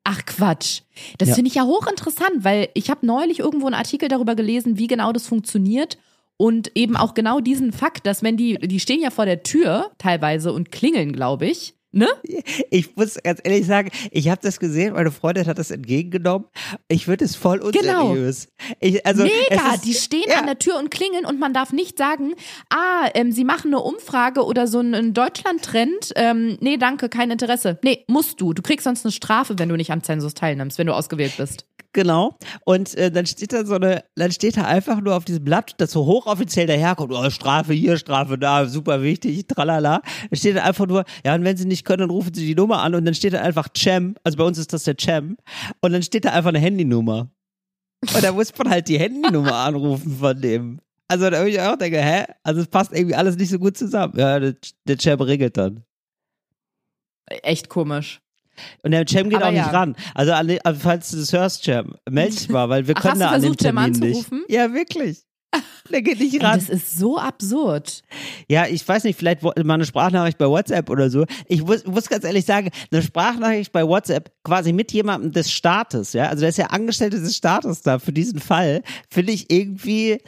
Ach 0.04 0.26
Quatsch. 0.26 0.82
Das 1.18 1.30
Ja. 1.30 1.36
finde 1.36 1.50
ich 1.50 1.56
ja 1.56 1.64
hochinteressant, 1.64 2.44
weil 2.44 2.70
ich 2.74 2.90
habe 2.90 3.06
neulich 3.06 3.40
irgendwo 3.40 3.66
einen 3.68 3.76
Artikel 3.76 4.08
darüber 4.10 4.36
gelesen, 4.36 4.78
wie 4.78 4.88
genau 4.88 5.12
das 5.12 5.28
funktioniert. 5.28 5.98
Und 6.40 6.72
eben 6.76 6.96
auch 6.96 7.16
genau 7.16 7.40
diesen 7.40 7.72
Fakt, 7.74 8.06
dass 8.06 8.22
wenn 8.22 8.38
die, 8.38 8.60
die 8.60 8.80
stehen 8.80 9.02
ja 9.02 9.10
vor 9.10 9.26
der 9.26 9.42
Tür 9.44 9.90
teilweise 9.98 10.54
und 10.54 10.72
klingeln, 10.72 11.12
glaube 11.12 11.48
ich. 11.48 11.74
Ne? 11.92 12.08
Ich 12.70 12.96
muss 12.96 13.18
ganz 13.24 13.40
ehrlich 13.44 13.66
sagen, 13.66 13.90
ich 14.12 14.30
habe 14.30 14.42
das 14.42 14.60
gesehen, 14.60 14.94
meine 14.94 15.12
Freundin 15.12 15.48
hat 15.48 15.58
das 15.58 15.72
entgegengenommen. 15.72 16.48
Ich 16.90 17.08
würde 17.08 17.26
es 17.26 17.36
voll 17.36 17.60
Genau. 17.72 18.10
unseriös. 18.10 18.50
Ich, 18.80 19.06
also, 19.06 19.24
Mega, 19.24 19.74
ist, 19.74 19.86
die 19.86 19.94
stehen 19.94 20.26
ja. 20.28 20.40
an 20.40 20.46
der 20.46 20.60
Tür 20.60 20.78
und 20.78 20.92
klingeln 20.92 21.26
und 21.26 21.40
man 21.40 21.54
darf 21.54 21.72
nicht 21.72 21.98
sagen, 21.98 22.34
ah, 22.70 23.10
ähm, 23.14 23.32
sie 23.32 23.46
machen 23.46 23.74
eine 23.74 23.82
Umfrage 23.82 24.44
oder 24.44 24.68
so 24.68 24.80
einen 24.80 25.14
Deutschland-Trend. 25.14 26.12
Ähm, 26.16 26.58
nee, 26.60 26.78
danke, 26.78 27.10
kein 27.10 27.32
Interesse. 27.32 27.80
Nee, 27.84 28.04
musst 28.08 28.42
du. 28.42 28.54
Du 28.54 28.62
kriegst 28.62 28.84
sonst 28.84 29.06
eine 29.06 29.12
Strafe, 29.12 29.58
wenn 29.58 29.70
du 29.70 29.76
nicht 29.76 29.92
am 29.92 30.04
Zensus 30.04 30.34
teilnimmst, 30.34 30.78
wenn 30.78 30.88
du 30.88 30.94
ausgewählt 30.94 31.34
bist. 31.38 31.66
Genau. 31.94 32.38
Und 32.64 32.94
äh, 32.96 33.10
dann 33.10 33.26
steht 33.26 33.54
da 33.54 33.66
so 33.66 33.74
eine, 33.74 34.04
dann 34.16 34.32
steht 34.32 34.58
da 34.58 34.66
einfach 34.66 35.02
nur 35.02 35.16
auf 35.16 35.26
diesem 35.26 35.44
Blatt, 35.44 35.74
das 35.80 35.92
so 35.92 36.06
hochoffiziell 36.06 36.68
daherkommt, 36.68 37.12
oh, 37.12 37.30
Strafe 37.32 37.74
hier, 37.74 37.98
Strafe 37.98 38.38
da, 38.38 38.68
super 38.68 39.02
wichtig, 39.02 39.48
tralala. 39.48 40.02
Da 40.30 40.36
steht 40.36 40.58
da 40.58 40.64
einfach 40.64 40.86
nur, 40.86 41.06
ja, 41.26 41.34
und 41.34 41.44
wenn 41.44 41.58
sie 41.58 41.66
nicht 41.66 41.77
können, 41.84 42.00
dann 42.00 42.10
rufen 42.10 42.34
sie 42.34 42.46
die 42.46 42.56
Nummer 42.56 42.82
an 42.82 42.96
und 42.96 43.06
dann 43.06 43.14
steht 43.14 43.34
da 43.34 43.42
einfach 43.42 43.70
Cem, 43.76 44.16
also 44.24 44.38
bei 44.38 44.44
uns 44.44 44.58
ist 44.58 44.74
das 44.74 44.84
der 44.84 44.96
Cem, 45.00 45.38
und 45.82 45.92
dann 45.94 46.04
steht 46.04 46.26
da 46.26 46.32
einfach 46.32 46.50
eine 46.50 46.60
Handynummer. 46.60 47.30
Und 48.14 48.24
da 48.24 48.32
muss 48.32 48.56
man 48.58 48.70
halt 48.70 48.88
die 48.88 49.00
Handynummer 49.00 49.56
anrufen 49.56 50.18
von 50.18 50.40
dem. 50.40 50.80
Also 51.08 51.30
da 51.30 51.40
habe 51.40 51.50
ich 51.50 51.60
auch 51.60 51.78
denke, 51.78 52.02
hä? 52.02 52.26
Also 52.44 52.62
es 52.62 52.68
passt 52.68 52.92
irgendwie 52.94 53.16
alles 53.16 53.38
nicht 53.38 53.50
so 53.50 53.60
gut 53.60 53.78
zusammen. 53.78 54.14
Ja, 54.18 54.40
der, 54.40 54.56
der 54.86 55.00
Cem 55.00 55.20
regelt 55.22 55.58
dann. 55.58 55.84
Echt 57.26 57.70
komisch. 57.70 58.22
Und 58.84 58.92
der 58.92 59.06
Cem 59.08 59.30
geht 59.30 59.38
Aber 59.38 59.48
auch 59.48 59.52
nicht 59.52 59.60
ja. 59.60 59.70
ran. 59.70 59.96
Also, 60.16 60.34
also 60.34 60.80
falls 60.80 61.12
du 61.12 61.18
das 61.18 61.32
hörst, 61.32 61.64
Cem, 61.64 61.96
meld 62.10 62.34
dich 62.34 62.50
mal, 62.50 62.70
weil 62.70 62.88
wir 62.88 62.96
Ach, 62.98 63.02
können 63.02 63.14
hast 63.14 63.22
du 63.22 63.26
da 63.26 63.32
an 63.36 63.42
dem 63.42 63.58
Termin 63.58 63.84
anzurufen? 63.86 64.40
nicht. 64.40 64.52
Ja, 64.52 64.74
wirklich. 64.74 65.27
Der 65.92 66.02
geht 66.02 66.20
nicht 66.20 66.34
Ey, 66.36 66.42
ran. 66.42 66.60
das 66.60 66.70
ist 66.70 66.98
so 66.98 67.18
absurd. 67.18 68.02
Ja, 68.50 68.68
ich 68.68 68.88
weiß 68.88 69.04
nicht, 69.06 69.18
vielleicht 69.18 69.42
mal 69.42 69.54
eine 69.56 69.86
Sprachnachricht 69.86 70.38
bei 70.38 70.48
WhatsApp 70.48 70.90
oder 70.90 71.10
so. 71.10 71.26
Ich 71.48 71.64
muss, 71.64 71.86
muss 71.86 72.10
ganz 72.10 72.24
ehrlich 72.24 72.46
sagen, 72.46 72.70
eine 72.92 73.02
Sprachnachricht 73.02 73.72
bei 73.72 73.88
WhatsApp 73.88 74.32
quasi 74.44 74.74
mit 74.74 74.92
jemandem 74.92 75.32
des 75.32 75.52
Staates, 75.52 76.14
ja, 76.14 76.28
also 76.28 76.42
der 76.42 76.50
ist 76.50 76.58
ja 76.58 76.68
Angestellte 76.68 77.20
des 77.20 77.36
Staates 77.36 77.82
da 77.82 78.00
für 78.00 78.14
diesen 78.14 78.40
Fall, 78.40 78.82
finde 79.10 79.32
ich 79.32 79.52
irgendwie, 79.52 80.20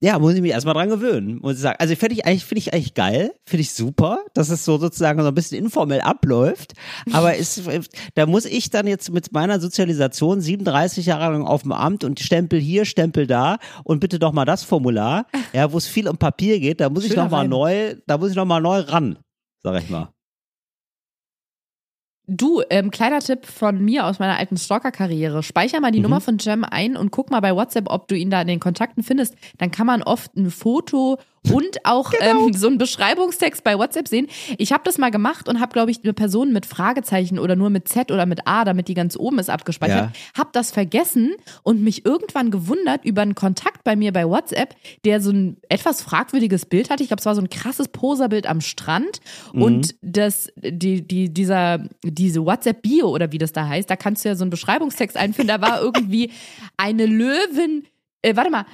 ja, 0.00 0.18
muss 0.18 0.34
ich 0.34 0.40
mich 0.40 0.52
erstmal 0.52 0.74
dran 0.74 0.88
gewöhnen, 0.88 1.38
muss 1.40 1.54
ich 1.54 1.60
sagen. 1.60 1.76
Also 1.78 1.94
finde 1.96 2.14
ich 2.14 2.26
eigentlich, 2.26 2.44
finde 2.44 2.60
ich 2.60 2.74
eigentlich 2.74 2.94
geil, 2.94 3.32
finde 3.46 3.62
ich 3.62 3.72
super, 3.72 4.18
dass 4.34 4.50
es 4.50 4.64
so 4.64 4.78
sozusagen 4.78 5.20
so 5.20 5.28
ein 5.28 5.34
bisschen 5.34 5.62
informell 5.62 6.00
abläuft, 6.00 6.72
aber 7.12 7.36
ist, 7.36 7.62
da 8.14 8.26
muss 8.26 8.44
ich 8.44 8.70
dann 8.70 8.86
jetzt 8.86 9.10
mit 9.10 9.32
meiner 9.32 9.60
Sozialisation 9.60 10.40
37 10.40 11.06
Jahre 11.06 11.32
lang 11.32 11.44
auf 11.44 11.62
dem 11.62 11.72
Amt 11.72 12.04
und 12.04 12.20
Stempel 12.20 12.60
hier, 12.60 12.84
Stempel 12.84 13.26
da 13.26 13.58
und 13.84 14.00
bitte 14.00 14.18
doch 14.18 14.32
mal 14.32 14.44
das 14.44 14.64
Formular, 14.64 15.26
ja, 15.52 15.72
wo 15.72 15.78
es 15.78 15.86
viel 15.86 16.08
um 16.08 16.16
Papier 16.16 16.60
geht, 16.60 16.80
da 16.80 16.90
muss 16.90 17.04
ich 17.04 17.10
Schöner 17.10 17.24
noch 17.24 17.30
mal 17.30 17.38
Reim. 17.38 17.50
neu, 17.50 17.94
da 18.06 18.18
muss 18.18 18.30
ich 18.30 18.36
noch 18.36 18.46
mal 18.46 18.60
neu 18.60 18.80
ran, 18.80 19.18
sag 19.62 19.82
ich 19.82 19.90
mal. 19.90 20.12
Du, 22.32 22.62
ähm, 22.70 22.92
kleiner 22.92 23.18
Tipp 23.18 23.44
von 23.44 23.84
mir 23.84 24.06
aus 24.06 24.20
meiner 24.20 24.38
alten 24.38 24.56
Stalker-Karriere. 24.56 25.42
Speicher 25.42 25.80
mal 25.80 25.90
die 25.90 25.98
Mhm. 25.98 26.04
Nummer 26.04 26.20
von 26.20 26.38
Jem 26.38 26.62
ein 26.62 26.96
und 26.96 27.10
guck 27.10 27.28
mal 27.32 27.40
bei 27.40 27.56
WhatsApp, 27.56 27.90
ob 27.90 28.06
du 28.06 28.14
ihn 28.16 28.30
da 28.30 28.40
in 28.40 28.46
den 28.46 28.60
Kontakten 28.60 29.02
findest. 29.02 29.34
Dann 29.58 29.72
kann 29.72 29.86
man 29.86 30.00
oft 30.04 30.36
ein 30.36 30.52
Foto 30.52 31.18
und 31.48 31.84
auch 31.84 32.10
Genau. 32.10 32.46
ähm, 32.48 32.52
so 32.52 32.66
einen 32.66 32.78
Beschreibungstext 32.78 33.64
bei 33.64 33.78
WhatsApp 33.78 34.08
sehen. 34.08 34.26
Ich 34.58 34.72
habe 34.72 34.82
das 34.84 34.98
mal 34.98 35.10
gemacht 35.10 35.48
und 35.48 35.60
habe, 35.60 35.72
glaube 35.72 35.90
ich, 35.90 36.02
eine 36.04 36.12
Person 36.12 36.52
mit 36.52 36.66
Fragezeichen 36.66 37.38
oder 37.38 37.56
nur 37.56 37.70
mit 37.70 37.88
Z 37.88 38.10
oder 38.10 38.26
mit 38.26 38.46
A, 38.46 38.64
damit 38.64 38.88
die 38.88 38.94
ganz 38.94 39.16
oben 39.16 39.38
ist, 39.38 39.48
abgespeichert. 39.48 40.10
Hab 40.36 40.52
das 40.52 40.70
vergessen 40.70 41.34
und 41.62 41.82
mich 41.82 42.04
irgendwann 42.04 42.50
gewundert 42.50 43.04
über 43.04 43.22
einen 43.22 43.34
Kontakt 43.34 43.84
bei 43.84 43.96
mir 43.96 44.12
bei 44.12 44.28
WhatsApp, 44.28 44.74
der 45.04 45.20
so 45.20 45.30
ein 45.30 45.56
etwas 45.68 46.02
fragwürdiges 46.02 46.66
Bild 46.66 46.90
hatte. 46.90 47.02
Ich 47.02 47.08
glaube, 47.08 47.20
es 47.20 47.26
war 47.26 47.34
so 47.34 47.40
ein 47.40 47.48
krasses 47.50 47.88
Poserbild 47.88 48.46
am 48.46 48.60
Strand 48.60 49.20
und 49.52 49.94
das, 50.02 50.52
die, 50.56 51.02
die, 51.06 51.32
dieser, 51.32 51.78
diese 52.04 52.44
WhatsApp-Bio 52.44 53.08
oder 53.08 53.32
wie 53.32 53.38
das 53.38 53.52
da 53.52 53.66
heißt, 53.66 53.88
da 53.88 53.96
kannst 53.96 54.24
du 54.24 54.28
ja 54.28 54.34
so 54.34 54.44
einen 54.44 54.50
Beschreibungstext 54.50 55.16
einführen. 55.16 55.48
Da 55.48 55.60
war 55.60 55.80
irgendwie 55.82 56.30
eine 56.76 57.06
Löwin, 57.06 57.86
äh, 58.22 58.36
warte 58.36 58.50
mal, 58.50 58.66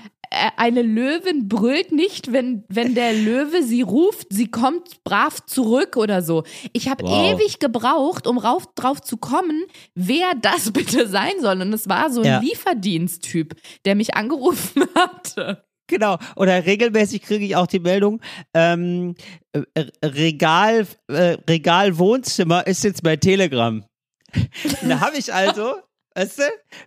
eine 0.57 0.83
Löwin 0.83 1.49
brüllt 1.49 1.93
nicht, 1.93 2.33
wenn, 2.33 2.65
wenn 2.69 2.95
der 2.95 3.13
Löwe 3.13 3.63
sie 3.63 3.83
ruft, 3.83 4.29
sie 4.31 4.49
kommt 4.51 5.03
brav 5.05 5.45
zurück 5.47 5.97
oder 5.97 6.23
so. 6.23 6.45
Ich 6.73 6.89
habe 6.89 7.05
Wow. 7.05 7.35
ewig 7.41 7.59
gebraucht, 7.59 8.27
um 8.27 8.39
rauf, 8.39 8.65
drauf 8.75 9.01
zu 9.01 9.17
kommen, 9.17 9.65
wer 9.95 10.33
das 10.41 10.73
bitte 10.73 11.07
sein 11.09 11.33
soll. 11.41 11.61
Und 11.61 11.73
es 11.73 11.89
war 11.89 12.11
so 12.11 12.21
ein 12.21 12.27
Ja. 12.27 12.39
Lieferdiensttyp, 12.41 13.55
der 13.85 13.95
mich 13.95 14.15
angerufen 14.15 14.83
hatte. 14.95 15.65
Genau. 15.89 16.19
Oder 16.35 16.67
regelmäßig 16.67 17.23
kriege 17.23 17.45
ich 17.45 17.55
auch 17.55 17.69
die 17.69 17.79
Meldung, 17.79 18.21
ähm, 18.55 19.15
äh, 19.53 19.85
Regal, 20.05 20.87
äh, 21.09 21.37
Regal 21.49 21.97
Wohnzimmer 21.99 22.67
ist 22.67 22.83
jetzt 22.85 23.03
bei 23.03 23.17
Telegram. 23.17 23.85
Da 24.83 25.01
habe 25.01 25.17
ich 25.17 25.33
also, 25.33 25.77
weißt 26.17 26.39
du, 26.39 26.43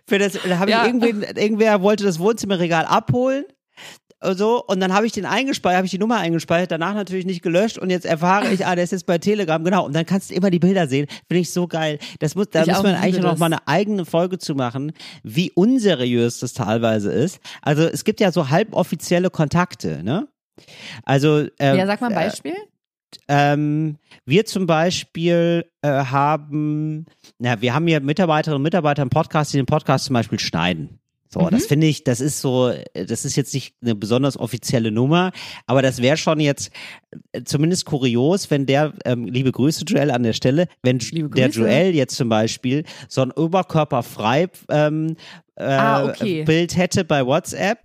für 0.06 0.18
das, 0.18 0.32
da 0.46 0.58
habe 0.58 0.70
Ja. 0.70 0.82
ich 0.82 0.86
irgendwen, 0.92 1.22
irgendwer 1.22 1.80
wollte 1.82 2.04
das 2.04 2.18
Wohnzimmerregal 2.18 2.84
abholen. 2.84 3.44
So, 4.22 4.62
und 4.66 4.80
dann 4.80 4.92
habe 4.92 5.06
ich 5.06 5.12
den 5.12 5.24
eingespeichert, 5.24 5.78
habe 5.78 5.86
ich 5.86 5.92
die 5.92 5.98
Nummer 5.98 6.18
eingespeichert, 6.18 6.70
danach 6.70 6.92
natürlich 6.92 7.24
nicht 7.24 7.40
gelöscht 7.40 7.78
und 7.78 7.88
jetzt 7.88 8.04
erfahre 8.04 8.52
ich, 8.52 8.66
ah, 8.66 8.74
der 8.74 8.84
ist 8.84 8.90
jetzt 8.90 9.06
bei 9.06 9.16
Telegram, 9.16 9.64
genau. 9.64 9.86
Und 9.86 9.94
dann 9.94 10.04
kannst 10.04 10.28
du 10.30 10.34
immer 10.34 10.50
die 10.50 10.58
Bilder 10.58 10.86
sehen. 10.88 11.06
Finde 11.26 11.40
ich 11.40 11.50
so 11.50 11.66
geil. 11.66 11.98
Das 12.18 12.34
muss, 12.34 12.50
da 12.50 12.60
Ich 12.60 12.68
muss 12.68 12.82
man 12.82 12.96
eigentlich 12.96 13.22
noch 13.22 13.30
das. 13.30 13.38
mal 13.38 13.46
eine 13.46 13.66
eigene 13.66 14.04
Folge 14.04 14.36
zu 14.36 14.54
machen, 14.54 14.92
wie 15.22 15.50
unseriös 15.52 16.38
das 16.40 16.52
teilweise 16.52 17.10
ist. 17.10 17.40
Also 17.62 17.84
es 17.84 18.04
gibt 18.04 18.20
ja 18.20 18.30
so 18.30 18.50
halboffizielle 18.50 19.30
Kontakte, 19.30 20.02
ne? 20.04 20.28
Also 21.04 21.46
ähm, 21.58 21.78
ja, 21.78 21.86
sag 21.86 22.02
mal 22.02 22.08
ein 22.08 22.14
Beispiel. 22.14 22.56
Ähm, 23.28 23.96
wir 24.24 24.44
zum 24.46 24.66
Beispiel 24.66 25.66
äh, 25.82 25.88
haben, 25.88 27.06
na, 27.38 27.60
wir 27.60 27.74
haben 27.74 27.86
hier 27.86 28.00
Mitarbeiterinnen 28.00 28.56
und 28.56 28.62
Mitarbeiter 28.62 29.02
im 29.02 29.10
Podcast, 29.10 29.52
die 29.52 29.56
den 29.56 29.66
Podcast 29.66 30.06
zum 30.06 30.14
Beispiel 30.14 30.38
schneiden. 30.38 31.00
So, 31.32 31.48
das 31.48 31.66
finde 31.66 31.86
ich, 31.86 32.02
das 32.02 32.20
ist 32.20 32.40
so, 32.40 32.70
äh, 32.70 33.06
das 33.06 33.24
ist 33.24 33.36
jetzt 33.36 33.54
nicht 33.54 33.76
eine 33.82 33.94
besonders 33.94 34.36
offizielle 34.36 34.90
Nummer, 34.90 35.30
aber 35.66 35.80
das 35.80 36.02
wäre 36.02 36.16
schon 36.16 36.40
jetzt 36.40 36.72
äh, 37.30 37.44
zumindest 37.44 37.84
kurios, 37.84 38.50
wenn 38.50 38.66
der, 38.66 38.94
ähm, 39.04 39.26
liebe 39.26 39.52
Grüße 39.52 39.84
Joel 39.84 40.10
an 40.10 40.24
der 40.24 40.32
Stelle, 40.32 40.66
wenn 40.82 40.98
der. 40.98 41.50
Joel 41.50 41.94
jetzt 41.94 42.16
zum 42.16 42.28
Beispiel 42.28 42.82
so 43.08 43.22
ein 43.22 43.30
oberkörperfrei 43.30 44.48
ähm, 44.70 45.16
äh, 45.54 45.62
Ah, 45.62 46.04
okay. 46.06 46.42
Bild 46.42 46.76
hätte 46.76 47.04
bei 47.04 47.24
WhatsApp, 47.24 47.82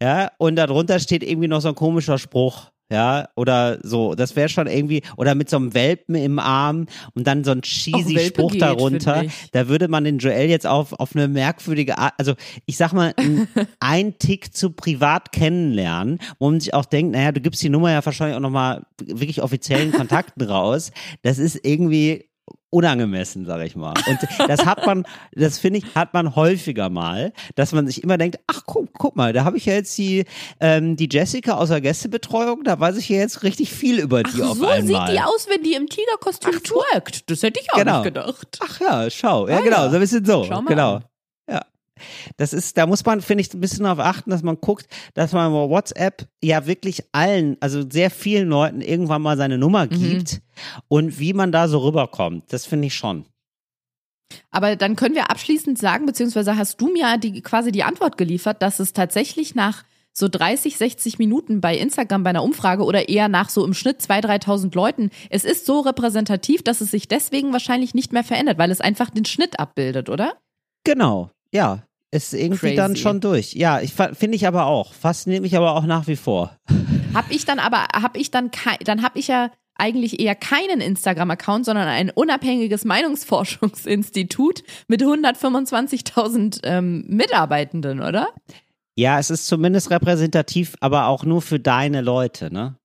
ja, 0.00 0.30
und 0.38 0.56
darunter 0.56 0.98
steht 0.98 1.22
irgendwie 1.22 1.48
noch 1.48 1.60
so 1.60 1.68
ein 1.68 1.74
komischer 1.74 2.16
Spruch. 2.16 2.70
Ja, 2.90 3.28
oder 3.36 3.78
so, 3.82 4.14
das 4.14 4.34
wäre 4.34 4.48
schon 4.48 4.66
irgendwie, 4.66 5.02
oder 5.18 5.34
mit 5.34 5.50
so 5.50 5.58
einem 5.58 5.74
Welpen 5.74 6.14
im 6.14 6.38
Arm 6.38 6.86
und 7.14 7.26
dann 7.26 7.44
so 7.44 7.50
ein 7.50 7.60
cheesy 7.60 8.18
Spruch 8.18 8.52
geht, 8.52 8.62
darunter. 8.62 9.24
Da 9.52 9.68
würde 9.68 9.88
man 9.88 10.04
den 10.04 10.18
Joel 10.18 10.48
jetzt 10.48 10.66
auf, 10.66 10.94
auf 10.94 11.14
eine 11.14 11.28
merkwürdige 11.28 11.98
Art, 11.98 12.14
also 12.16 12.34
ich 12.64 12.78
sag 12.78 12.94
mal, 12.94 13.12
ein, 13.18 13.46
ein 13.80 14.18
Tick 14.18 14.54
zu 14.54 14.70
privat 14.70 15.32
kennenlernen, 15.32 16.18
wo 16.38 16.50
man 16.50 16.60
sich 16.60 16.72
auch 16.72 16.86
denkt, 16.86 17.12
naja, 17.12 17.30
du 17.32 17.42
gibst 17.42 17.62
die 17.62 17.68
Nummer 17.68 17.92
ja 17.92 18.04
wahrscheinlich 18.04 18.36
auch 18.36 18.40
nochmal 18.40 18.86
wirklich 19.04 19.42
offiziellen 19.42 19.92
Kontakten 19.92 20.42
raus. 20.42 20.90
Das 21.22 21.38
ist 21.38 21.60
irgendwie 21.62 22.24
unangemessen, 22.70 23.46
sag 23.46 23.62
ich 23.64 23.76
mal. 23.76 23.94
Und 24.06 24.18
das 24.48 24.66
hat 24.66 24.84
man, 24.86 25.04
das 25.32 25.58
finde 25.58 25.78
ich, 25.78 25.94
hat 25.94 26.12
man 26.14 26.36
häufiger 26.36 26.90
mal, 26.90 27.32
dass 27.54 27.72
man 27.72 27.86
sich 27.86 28.02
immer 28.02 28.18
denkt, 28.18 28.38
ach 28.46 28.62
guck, 28.66 28.92
guck 28.92 29.16
mal, 29.16 29.32
da 29.32 29.44
habe 29.44 29.56
ich 29.56 29.66
ja 29.66 29.74
jetzt 29.74 29.96
die, 29.98 30.24
ähm, 30.60 30.96
die 30.96 31.08
Jessica 31.10 31.54
aus 31.56 31.68
der 31.70 31.80
Gästebetreuung, 31.80 32.64
da 32.64 32.78
weiß 32.78 32.96
ich 32.96 33.08
ja 33.08 33.16
jetzt 33.18 33.42
richtig 33.42 33.72
viel 33.72 33.98
über 33.98 34.22
die 34.22 34.42
Ach, 34.42 34.50
auf 34.50 34.58
so 34.58 34.66
einmal. 34.66 35.06
sieht 35.08 35.16
die 35.16 35.20
aus, 35.22 35.46
wenn 35.48 35.62
die 35.62 35.74
im 35.74 35.88
Tigerkostüm 35.88 36.62
twerkt. 36.62 37.30
Das 37.30 37.42
hätte 37.42 37.60
ich 37.60 37.72
auch 37.72 37.78
Genau. 37.78 37.96
nicht 38.02 38.04
gedacht. 38.14 38.58
Ach 38.62 38.80
ja, 38.80 39.10
schau. 39.10 39.48
Ja, 39.48 39.58
Ah, 39.58 39.60
genau, 39.62 39.76
ja. 39.84 39.88
so 39.90 39.94
ein 39.96 40.00
bisschen 40.00 40.24
so. 40.24 40.44
Schau 40.44 40.60
mal 40.62 40.68
genau. 40.68 40.94
an. 40.96 41.04
Das 42.36 42.52
ist, 42.52 42.76
da 42.76 42.86
muss 42.86 43.04
man, 43.04 43.20
finde 43.20 43.42
ich, 43.42 43.52
ein 43.54 43.60
bisschen 43.60 43.84
darauf 43.84 44.00
achten, 44.00 44.30
dass 44.30 44.42
man 44.42 44.60
guckt, 44.60 44.86
dass 45.14 45.32
man 45.32 45.50
über 45.50 45.68
WhatsApp 45.68 46.28
ja 46.42 46.66
wirklich 46.66 47.02
allen, 47.12 47.56
also 47.60 47.88
sehr 47.88 48.10
vielen 48.10 48.48
Leuten 48.48 48.80
irgendwann 48.80 49.22
mal 49.22 49.36
seine 49.36 49.58
Nummer 49.58 49.86
Mhm. 49.86 49.90
gibt 49.90 50.42
und 50.88 51.18
wie 51.18 51.32
man 51.32 51.52
da 51.52 51.68
so 51.68 51.78
rüberkommt. 51.78 52.52
Das 52.52 52.66
finde 52.66 52.86
ich 52.86 52.94
schon. 52.94 53.24
Aber 54.50 54.76
dann 54.76 54.96
können 54.96 55.14
wir 55.14 55.30
abschließend 55.30 55.78
sagen, 55.78 56.06
beziehungsweise 56.06 56.56
hast 56.56 56.80
du 56.80 56.92
mir 56.92 57.16
die, 57.18 57.40
quasi 57.40 57.72
die 57.72 57.82
Antwort 57.84 58.18
geliefert, 58.18 58.60
dass 58.62 58.78
es 58.78 58.92
tatsächlich 58.92 59.54
nach 59.54 59.84
so 60.12 60.28
30, 60.28 60.76
60 60.76 61.18
Minuten 61.18 61.60
bei 61.60 61.76
Instagram 61.78 62.24
bei 62.24 62.30
einer 62.30 62.42
Umfrage 62.42 62.82
oder 62.82 63.08
eher 63.08 63.28
nach 63.28 63.48
so 63.50 63.64
im 63.64 63.72
Schnitt 63.72 64.00
2.000, 64.00 64.42
3.000 64.44 64.74
Leuten, 64.74 65.10
es 65.30 65.44
ist 65.44 65.64
so 65.64 65.80
repräsentativ, 65.80 66.62
dass 66.62 66.80
es 66.80 66.90
sich 66.90 67.06
deswegen 67.06 67.52
wahrscheinlich 67.52 67.94
nicht 67.94 68.12
mehr 68.12 68.24
verändert, 68.24 68.58
weil 68.58 68.70
es 68.70 68.80
einfach 68.80 69.10
den 69.10 69.24
Schnitt 69.24 69.60
abbildet, 69.60 70.08
oder? 70.08 70.36
Genau, 70.84 71.30
ja. 71.52 71.84
Ist 72.10 72.32
irgendwie 72.32 72.58
Crazy. 72.58 72.76
dann 72.76 72.96
schon 72.96 73.20
durch. 73.20 73.52
Ja, 73.52 73.80
ich 73.80 73.92
finde 73.92 74.36
ich 74.36 74.46
aber 74.46 74.66
auch. 74.66 74.94
Fasziniert 74.94 75.42
mich 75.42 75.56
aber 75.56 75.74
auch 75.74 75.84
nach 75.84 76.06
wie 76.06 76.16
vor. 76.16 76.56
Hab 77.14 77.30
ich 77.30 77.44
dann 77.44 77.58
aber, 77.58 77.86
hab 77.94 78.16
ich 78.16 78.30
dann, 78.30 78.50
dann 78.84 79.02
hab 79.02 79.16
ich 79.16 79.28
ja 79.28 79.50
eigentlich 79.78 80.20
eher 80.20 80.34
keinen 80.34 80.80
Instagram-Account, 80.80 81.64
sondern 81.64 81.88
ein 81.88 82.10
unabhängiges 82.10 82.84
Meinungsforschungsinstitut 82.84 84.62
mit 84.88 85.02
125.000 85.02 86.60
ähm, 86.64 87.04
Mitarbeitenden, 87.08 88.00
oder? 88.00 88.28
Ja, 88.96 89.18
es 89.18 89.30
ist 89.30 89.46
zumindest 89.46 89.90
repräsentativ, 89.90 90.74
aber 90.80 91.06
auch 91.06 91.24
nur 91.24 91.40
für 91.40 91.60
deine 91.60 92.00
Leute, 92.00 92.52
ne? 92.52 92.76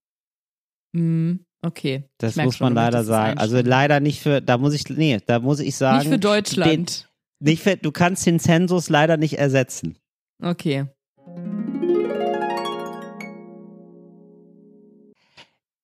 Hm, 0.95 1.45
okay. 1.65 2.03
Das 2.19 2.35
muss 2.35 2.57
schon, 2.57 2.65
man 2.65 2.75
leider 2.75 3.03
sagen. 3.03 3.39
Also 3.39 3.59
leider 3.59 3.99
nicht 3.99 4.21
für, 4.21 4.39
da 4.39 4.57
muss 4.57 4.73
ich, 4.73 4.87
nee, 4.89 5.19
da 5.25 5.39
muss 5.39 5.59
ich 5.59 5.75
sagen. 5.75 5.99
Nicht 5.99 6.09
für 6.09 6.19
Deutschland. 6.19 6.71
Den, 6.71 7.07
nicht 7.43 7.85
du 7.85 7.91
kannst 7.91 8.25
den 8.25 8.39
Zensus 8.39 8.89
leider 8.89 9.17
nicht 9.17 9.37
ersetzen. 9.37 9.97
Okay. 10.41 10.85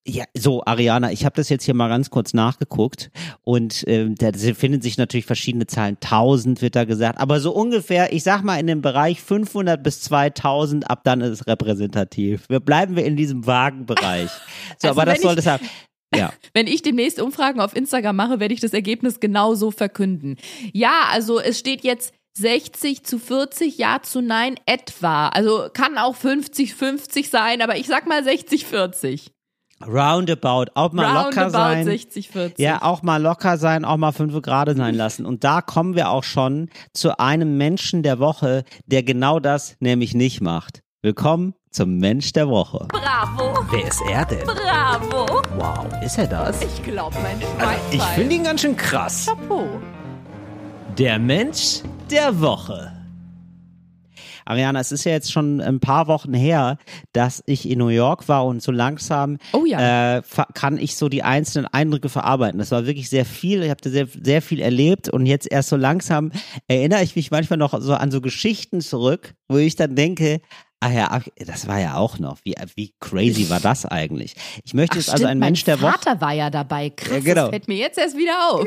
Ja, 0.08 0.26
so, 0.36 0.64
Ariana, 0.66 1.12
ich 1.12 1.24
habe 1.24 1.36
das 1.36 1.50
jetzt 1.50 1.66
hier 1.66 1.76
mal 1.76 1.88
ganz 1.88 2.10
kurz 2.10 2.34
nachgeguckt 2.34 3.12
und 3.44 3.84
ähm, 3.86 4.16
da 4.16 4.32
finden 4.32 4.82
sich 4.82 4.98
natürlich 4.98 5.26
verschiedene 5.26 5.68
Zahlen. 5.68 5.98
1000 6.02 6.64
wird 6.64 6.76
da 6.76 6.86
gesagt, 6.86 7.20
aber 7.20 7.40
so 7.40 7.54
ungefähr, 7.54 8.12
ich 8.12 8.24
sag 8.24 8.42
mal 8.44 8.60
in 8.60 8.66
dem 8.66 8.82
Bereich 8.82 9.22
500 9.22 9.84
bis 9.84 10.02
2000, 10.02 10.90
ab 10.90 11.02
dann 11.04 11.22
ist 11.22 11.42
es 11.42 11.48
repräsentativ. 11.48 12.50
Wir 12.50 12.60
bleiben 12.60 12.96
wir 12.96 13.06
in 13.06 13.18
diesem 13.18 13.46
vagen 13.46 13.86
Bereich. 13.86 14.32
So, 14.80 14.88
Also 14.88 15.00
aber 15.00 15.06
das 15.06 15.22
soll 15.22 15.36
das 15.36 15.46
haben. 15.46 15.66
Ja, 16.16 16.34
Wenn 16.54 16.68
ich 16.68 16.82
demnächst 16.82 17.22
Umfragen 17.22 17.60
auf 17.60 17.76
Instagram 17.76 18.16
mache, 18.16 18.40
werde 18.40 18.54
ich 18.54 18.60
das 18.60 18.74
Ergebnis 18.74 19.20
genauso 19.20 19.72
verkünden. 19.72 20.38
Ja, 20.74 21.08
also 21.12 21.40
es 21.40 21.60
steht 21.60 21.84
jetzt 21.84 22.14
60 22.38 23.04
zu 23.04 23.20
40, 23.20 23.78
ja 23.78 24.00
zu 24.02 24.22
nein, 24.22 24.56
etwa. 24.66 25.28
Also 25.30 25.68
kann 25.74 25.98
auch 25.98 26.16
50 26.16 26.74
50 26.74 27.30
sein, 27.30 27.62
aber 27.62 27.78
ich 27.78 27.88
sag 27.88 28.08
mal 28.08 28.24
60 28.24 28.66
40. 28.66 29.32
roundabout, 29.86 30.66
auch 30.74 30.94
mal 30.94 31.04
locker 31.04 31.44
Roundabout 31.44 31.52
sein. 31.52 31.86
60 31.86 32.30
40. 32.30 32.60
Ja, 32.60 32.82
auch 32.82 33.04
mal 33.04 33.22
locker 33.22 33.58
sein, 33.58 33.84
auch 33.84 33.98
mal 33.98 34.12
fünf 34.12 34.42
Grad 34.42 34.76
sein 34.76 34.96
lassen. 34.96 35.26
Und 35.26 35.44
da 35.44 35.62
kommen 35.62 35.96
wir 35.96 36.10
auch 36.10 36.24
schon 36.24 36.70
zu 36.94 37.20
einem 37.20 37.58
Menschen 37.58 38.04
der 38.04 38.20
Woche, 38.20 38.64
der 38.86 39.04
genau 39.04 39.40
das 39.40 39.76
nämlich 39.80 40.14
nicht 40.14 40.42
macht. 40.42 40.82
Willkommen 41.02 41.54
zum 41.72 41.98
Mensch 41.98 42.32
der 42.34 42.50
Woche. 42.50 42.88
Bravo, 42.90 43.60
Wer 43.72 43.88
ist 43.88 44.02
er 44.10 44.26
denn? 44.26 44.46
bravo. 44.46 45.26
Wow, 45.58 45.86
ist 46.04 46.18
er 46.18 46.28
das? 46.28 46.62
Ich 46.64 46.82
glaube, 46.84 47.16
mein 47.22 47.38
Also, 47.60 47.80
ich 47.92 48.04
finde 48.04 48.36
ihn 48.36 48.44
ganz 48.44 48.62
schön 48.62 48.76
krass. 48.76 49.28
Chapeau. 49.28 49.68
Der 50.98 51.20
Mensch 51.20 51.82
der 52.10 52.40
Woche. 52.42 52.92
Ariana, 54.46 54.80
es 54.80 54.92
ist 54.92 55.04
ja 55.04 55.12
jetzt 55.12 55.32
schon 55.32 55.62
ein 55.62 55.80
paar 55.80 56.08
Wochen 56.08 56.34
her, 56.34 56.80
dass 57.14 57.44
ich 57.46 57.70
in 57.70 57.78
New 57.78 57.90
York 57.90 58.28
war 58.28 58.48
und 58.48 58.64
so 58.64 58.72
langsam 58.72 59.38
Oh 59.54 59.64
ja. 59.64 60.18
äh, 60.18 60.22
kann 60.56 60.80
ich 60.80 60.96
so 60.96 61.08
die 61.08 61.22
einzelnen 61.22 61.68
Eindrücke 61.68 62.10
verarbeiten. 62.10 62.58
Das 62.58 62.72
war 62.72 62.88
wirklich 62.88 63.10
sehr 63.12 63.26
viel. 63.26 63.62
Ich 63.62 63.70
habe 63.70 63.80
da 63.82 63.92
sehr, 63.92 64.08
sehr 64.08 64.42
viel 64.42 64.60
erlebt 64.60 65.08
und 65.08 65.28
jetzt 65.28 65.52
erst 65.52 65.70
so 65.70 65.76
langsam 65.76 66.32
erinnere 66.68 67.04
ich 67.04 67.16
mich 67.16 67.30
manchmal 67.30 67.58
noch 67.60 67.80
so 67.80 67.94
an 67.94 68.10
so 68.10 68.22
Geschichten 68.22 68.82
zurück, 68.82 69.36
wo 69.48 69.58
ich 69.58 69.76
dann 69.76 69.96
denke, 69.96 70.42
ah 70.82 70.92
ja, 70.92 71.08
ach, 71.12 71.24
das 71.46 71.68
war 71.68 71.80
ja 71.80 71.96
auch 71.96 72.20
noch. 72.20 72.38
Wie, 72.44 72.56
wie 72.76 72.94
crazy 73.00 73.50
war 73.50 73.60
das 73.60 73.86
eigentlich? 73.86 74.36
Ich 74.64 74.74
möchte 74.74 74.94
Ach, 74.94 74.98
jetzt 74.98 75.10
also 75.10 75.24
stimmt, 75.24 75.32
ein 75.32 75.40
mein 75.40 75.48
Mensch 75.50 75.64
der 75.66 75.82
Woche. 75.82 75.92
Vater 75.92 76.22
war 76.22 76.34
ja 76.34 76.50
dabei. 76.50 76.90
Krass, 76.90 77.12
Ja, 77.12 77.20
genau. 77.20 77.42
das 77.42 77.50
fällt 77.50 77.68
mir 77.68 77.78
jetzt 77.78 77.98
erst 77.98 78.18
wieder 78.18 78.50
auf. 78.50 78.66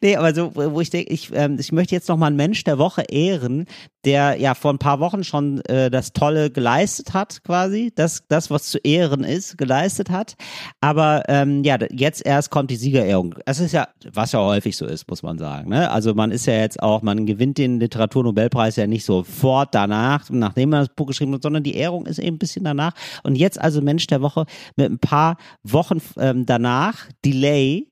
Nee, 0.00 0.16
aber 0.16 0.34
so, 0.34 0.52
wo 0.54 0.80
ich 0.80 0.90
denke, 0.90 1.12
ich, 1.12 1.30
ähm, 1.34 1.56
ich 1.58 1.72
möchte 1.72 1.94
jetzt 1.94 2.08
noch 2.08 2.16
mal 2.16 2.26
einen 2.26 2.36
Mensch 2.36 2.62
der 2.64 2.78
Woche 2.78 3.02
ehren, 3.08 3.66
der 4.04 4.36
ja 4.38 4.54
vor 4.54 4.72
ein 4.72 4.78
paar 4.78 5.00
Wochen 5.00 5.24
schon 5.24 5.60
äh, 5.66 5.90
das 5.90 6.12
Tolle 6.12 6.50
geleistet 6.50 7.14
hat, 7.14 7.42
quasi, 7.42 7.92
das, 7.94 8.22
das, 8.28 8.50
was 8.50 8.64
zu 8.64 8.78
ehren 8.78 9.24
ist, 9.24 9.58
geleistet 9.58 10.10
hat. 10.10 10.34
Aber 10.80 11.24
ähm, 11.28 11.64
ja, 11.64 11.76
jetzt 11.90 12.24
erst 12.24 12.50
kommt 12.50 12.70
die 12.70 12.76
Siegerehrung. 12.76 13.34
Es 13.44 13.58
ist 13.58 13.72
ja, 13.72 13.88
was 14.12 14.32
ja 14.32 14.40
häufig 14.40 14.76
so 14.76 14.86
ist, 14.86 15.08
muss 15.08 15.22
man 15.22 15.38
sagen. 15.38 15.70
Ne? 15.70 15.90
Also 15.90 16.14
man 16.14 16.30
ist 16.30 16.46
ja 16.46 16.54
jetzt 16.54 16.80
auch, 16.82 17.02
man 17.02 17.26
gewinnt 17.26 17.58
den 17.58 17.80
Literaturnobelpreis 17.80 18.76
ja 18.76 18.86
nicht 18.86 19.04
sofort 19.04 19.74
danach, 19.74 20.30
nachdem 20.30 20.70
man 20.70 20.80
das 20.80 20.94
Buch 20.94 21.06
geschrieben 21.06 21.34
hat, 21.34 21.42
sondern 21.48 21.62
die 21.62 21.76
Ehrung 21.76 22.04
ist 22.04 22.18
eben 22.18 22.36
ein 22.36 22.38
bisschen 22.38 22.64
danach. 22.64 22.92
Und 23.22 23.34
jetzt 23.34 23.58
also 23.58 23.80
Mensch 23.80 24.06
der 24.06 24.20
Woche 24.20 24.44
mit 24.76 24.90
ein 24.90 24.98
paar 24.98 25.38
Wochen 25.62 26.02
ähm, 26.18 26.44
danach, 26.44 27.08
Delay, 27.24 27.88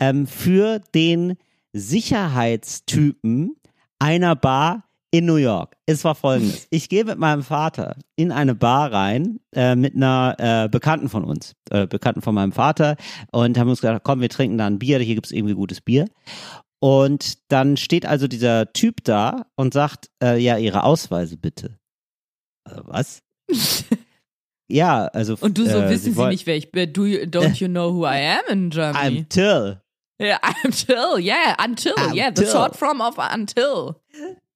ähm, 0.00 0.26
für 0.26 0.80
den 0.94 1.36
Sicherheitstypen 1.74 3.56
einer 3.98 4.36
Bar 4.36 4.84
in 5.10 5.26
New 5.26 5.36
York. 5.36 5.76
Es 5.84 6.02
war 6.04 6.14
folgendes. 6.14 6.66
Ich 6.70 6.88
gehe 6.88 7.04
mit 7.04 7.18
meinem 7.18 7.42
Vater 7.42 7.96
in 8.16 8.32
eine 8.32 8.54
Bar 8.54 8.90
rein 8.90 9.38
äh, 9.54 9.76
mit 9.76 9.94
einer 9.94 10.36
äh, 10.38 10.68
Bekannten 10.70 11.10
von 11.10 11.24
uns, 11.24 11.54
äh, 11.70 11.86
Bekannten 11.86 12.22
von 12.22 12.34
meinem 12.34 12.52
Vater 12.52 12.96
und 13.32 13.58
haben 13.58 13.68
uns 13.68 13.82
gesagt, 13.82 14.02
komm, 14.02 14.22
wir 14.22 14.30
trinken 14.30 14.56
da 14.56 14.66
ein 14.66 14.78
Bier, 14.78 14.98
hier 15.00 15.14
gibt's 15.14 15.30
irgendwie 15.30 15.54
gutes 15.54 15.82
Bier. 15.82 16.06
Und 16.80 17.52
dann 17.52 17.76
steht 17.76 18.06
also 18.06 18.28
dieser 18.28 18.72
Typ 18.72 19.04
da 19.04 19.44
und 19.56 19.74
sagt, 19.74 20.10
äh, 20.22 20.38
ja, 20.38 20.56
ihre 20.56 20.84
Ausweise 20.84 21.36
bitte. 21.36 21.78
Äh, 22.64 22.80
was? 22.84 23.22
ja, 24.68 25.06
also 25.08 25.36
Und 25.40 25.58
du 25.58 25.64
so, 25.66 25.78
äh, 25.80 25.90
wissen 25.90 26.04
Sie 26.12 26.16
wollen- 26.16 26.30
nicht, 26.30 26.46
wer 26.46 26.56
ich 26.56 26.70
bin? 26.72 26.92
Do 26.92 27.04
you, 27.06 27.20
don't 27.26 27.56
you 27.60 27.68
know 27.68 27.92
who 27.92 28.04
I 28.06 28.38
am 28.38 28.44
in 28.50 28.70
Germany? 28.70 29.20
I'm 29.20 29.28
Till. 29.28 29.80
yeah, 30.20 30.38
until, 30.64 31.18
yeah, 31.18 31.54
until, 31.62 31.92
yeah, 32.14 32.30
the 32.34 32.42
Until. 32.42 32.46
short 32.52 32.76
form 32.76 33.00
of 33.00 33.18
until. 33.18 34.00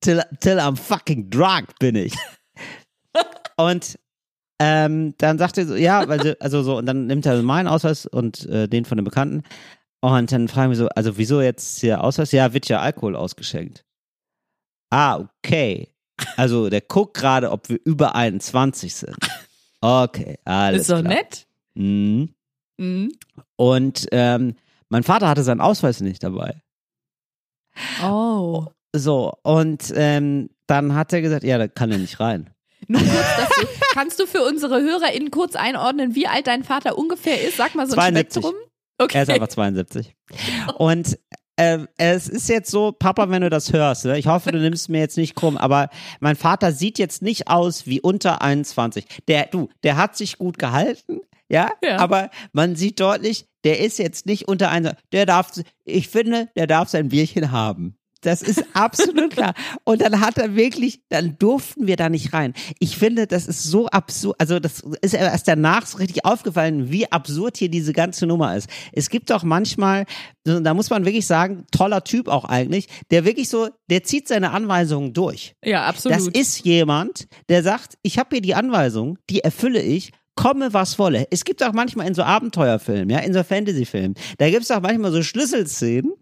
till, 0.00 0.22
till 0.40 0.58
I'm 0.58 0.76
fucking 0.76 1.30
drunk 1.30 1.78
bin 1.78 1.96
ich. 1.96 2.14
und 3.56 3.98
ähm, 4.60 5.14
dann 5.18 5.38
sagt 5.38 5.58
er 5.58 5.66
so, 5.66 5.74
ja, 5.76 6.04
sie, 6.20 6.40
also 6.40 6.62
so, 6.62 6.78
und 6.78 6.86
dann 6.86 7.06
nimmt 7.06 7.26
er 7.26 7.40
meinen 7.42 7.68
Ausweis 7.68 8.06
und 8.06 8.44
äh, 8.46 8.68
den 8.68 8.84
von 8.84 8.96
dem 8.98 9.04
Bekannten. 9.04 9.42
Und 10.00 10.30
dann 10.32 10.48
fragen 10.48 10.70
wir 10.70 10.76
so, 10.76 10.88
also 10.88 11.16
wieso 11.18 11.40
jetzt 11.40 11.82
der 11.82 12.02
Ausweis? 12.04 12.30
Ja, 12.32 12.52
wird 12.54 12.68
ja 12.68 12.80
Alkohol 12.80 13.16
ausgeschenkt. 13.16 13.84
Ah, 14.90 15.18
okay. 15.44 15.92
Also 16.36 16.68
der 16.68 16.80
guckt 16.80 17.14
gerade, 17.14 17.50
ob 17.50 17.68
wir 17.68 17.78
über 17.84 18.14
21 18.14 18.94
sind. 18.94 19.16
Okay, 19.80 20.38
alles 20.44 20.82
Ist 20.82 20.90
doch 20.90 21.00
klar. 21.00 21.14
nett. 21.14 21.46
Mhm. 21.74 22.34
Mhm. 22.78 23.12
Und 23.56 24.08
ähm, 24.12 24.56
mein 24.88 25.02
Vater 25.02 25.28
hatte 25.28 25.42
seinen 25.42 25.60
Ausweis 25.60 26.00
nicht 26.00 26.22
dabei. 26.22 26.62
Oh. 28.02 28.66
So, 28.94 29.34
und 29.42 29.92
ähm, 29.94 30.50
dann 30.66 30.94
hat 30.94 31.12
er 31.12 31.20
gesagt, 31.20 31.44
ja, 31.44 31.58
da 31.58 31.68
kann 31.68 31.92
er 31.92 31.98
nicht 31.98 32.18
rein. 32.20 32.50
Nur 32.86 33.00
kurz, 33.00 33.48
du, 33.60 33.66
kannst 33.92 34.18
du 34.18 34.26
für 34.26 34.42
unsere 34.42 34.80
HörerInnen 34.80 35.30
kurz 35.30 35.56
einordnen, 35.56 36.14
wie 36.14 36.26
alt 36.26 36.46
dein 36.46 36.64
Vater 36.64 36.96
ungefähr 36.96 37.42
ist? 37.42 37.56
Sag 37.56 37.74
mal 37.74 37.86
so 37.86 37.92
ein 37.92 38.14
72. 38.14 38.42
Spektrum. 38.42 38.54
Okay. 38.98 39.18
Er 39.18 39.22
ist 39.22 39.30
einfach 39.30 39.48
72. 39.48 40.14
Und 40.78 41.18
ähm, 41.58 41.88
es 41.98 42.28
ist 42.28 42.48
jetzt 42.48 42.70
so, 42.70 42.92
Papa, 42.92 43.28
wenn 43.30 43.42
du 43.42 43.50
das 43.50 43.72
hörst, 43.72 44.04
ne, 44.06 44.18
ich 44.18 44.26
hoffe, 44.26 44.52
du 44.52 44.58
nimmst 44.58 44.88
mir 44.88 45.00
jetzt 45.00 45.16
nicht 45.16 45.34
krumm, 45.34 45.56
aber 45.58 45.90
mein 46.20 46.36
Vater 46.36 46.72
sieht 46.72 46.98
jetzt 46.98 47.20
nicht 47.20 47.48
aus 47.48 47.86
wie 47.86 48.00
unter 48.00 48.40
21. 48.40 49.04
Der, 49.28 49.46
du, 49.46 49.68
der 49.82 49.96
hat 49.96 50.16
sich 50.16 50.38
gut 50.38 50.58
gehalten, 50.58 51.20
ja, 51.50 51.70
Ja. 51.82 51.98
aber 51.98 52.30
man 52.52 52.76
sieht 52.76 53.00
deutlich, 53.00 53.46
der 53.64 53.80
ist 53.80 53.98
jetzt 53.98 54.24
nicht 54.26 54.48
unter 54.48 54.70
21. 54.70 55.04
Der 55.12 55.26
darf, 55.26 55.50
ich 55.84 56.08
finde, 56.08 56.48
der 56.56 56.66
darf 56.66 56.88
sein 56.88 57.08
Bierchen 57.08 57.50
haben. 57.50 57.97
Das 58.20 58.42
ist 58.42 58.64
absolut 58.72 59.32
klar. 59.32 59.54
Und 59.84 60.02
dann 60.02 60.20
hat 60.20 60.38
er 60.38 60.56
wirklich, 60.56 61.00
dann 61.08 61.36
durften 61.38 61.86
wir 61.86 61.96
da 61.96 62.08
nicht 62.08 62.32
rein. 62.32 62.52
Ich 62.80 62.96
finde, 62.96 63.26
das 63.26 63.46
ist 63.46 63.62
so 63.62 63.86
absurd. 63.86 64.36
Also, 64.38 64.58
das 64.58 64.80
ist 65.02 65.14
erst 65.14 65.46
danach 65.46 65.86
so 65.86 65.98
richtig 65.98 66.24
aufgefallen, 66.24 66.90
wie 66.90 67.10
absurd 67.10 67.56
hier 67.56 67.68
diese 67.68 67.92
ganze 67.92 68.26
Nummer 68.26 68.56
ist. 68.56 68.68
Es 68.92 69.08
gibt 69.08 69.30
doch 69.30 69.44
manchmal, 69.44 70.04
da 70.44 70.74
muss 70.74 70.90
man 70.90 71.04
wirklich 71.04 71.26
sagen, 71.26 71.64
toller 71.70 72.02
Typ 72.02 72.28
auch 72.28 72.44
eigentlich, 72.44 72.88
der 73.10 73.24
wirklich 73.24 73.48
so, 73.48 73.68
der 73.88 74.02
zieht 74.02 74.26
seine 74.26 74.50
Anweisungen 74.50 75.12
durch. 75.12 75.54
Ja, 75.64 75.86
absolut. 75.86 76.18
Das 76.18 76.26
ist 76.26 76.64
jemand, 76.64 77.28
der 77.48 77.62
sagt, 77.62 77.98
ich 78.02 78.18
habe 78.18 78.30
hier 78.32 78.42
die 78.42 78.54
Anweisung, 78.54 79.18
die 79.30 79.40
erfülle 79.40 79.80
ich 79.80 80.12
komme 80.38 80.72
was 80.72 81.00
wolle. 81.00 81.26
Es 81.32 81.44
gibt 81.44 81.64
auch 81.64 81.72
manchmal 81.72 82.06
in 82.06 82.14
so 82.14 82.22
Abenteuerfilmen, 82.22 83.10
ja, 83.10 83.18
in 83.18 83.34
so 83.34 83.42
Fantasyfilmen, 83.42 84.14
da 84.38 84.48
gibt 84.48 84.62
es 84.62 84.70
auch 84.70 84.80
manchmal 84.80 85.10
so 85.10 85.20
Schlüsselszenen, 85.20 86.12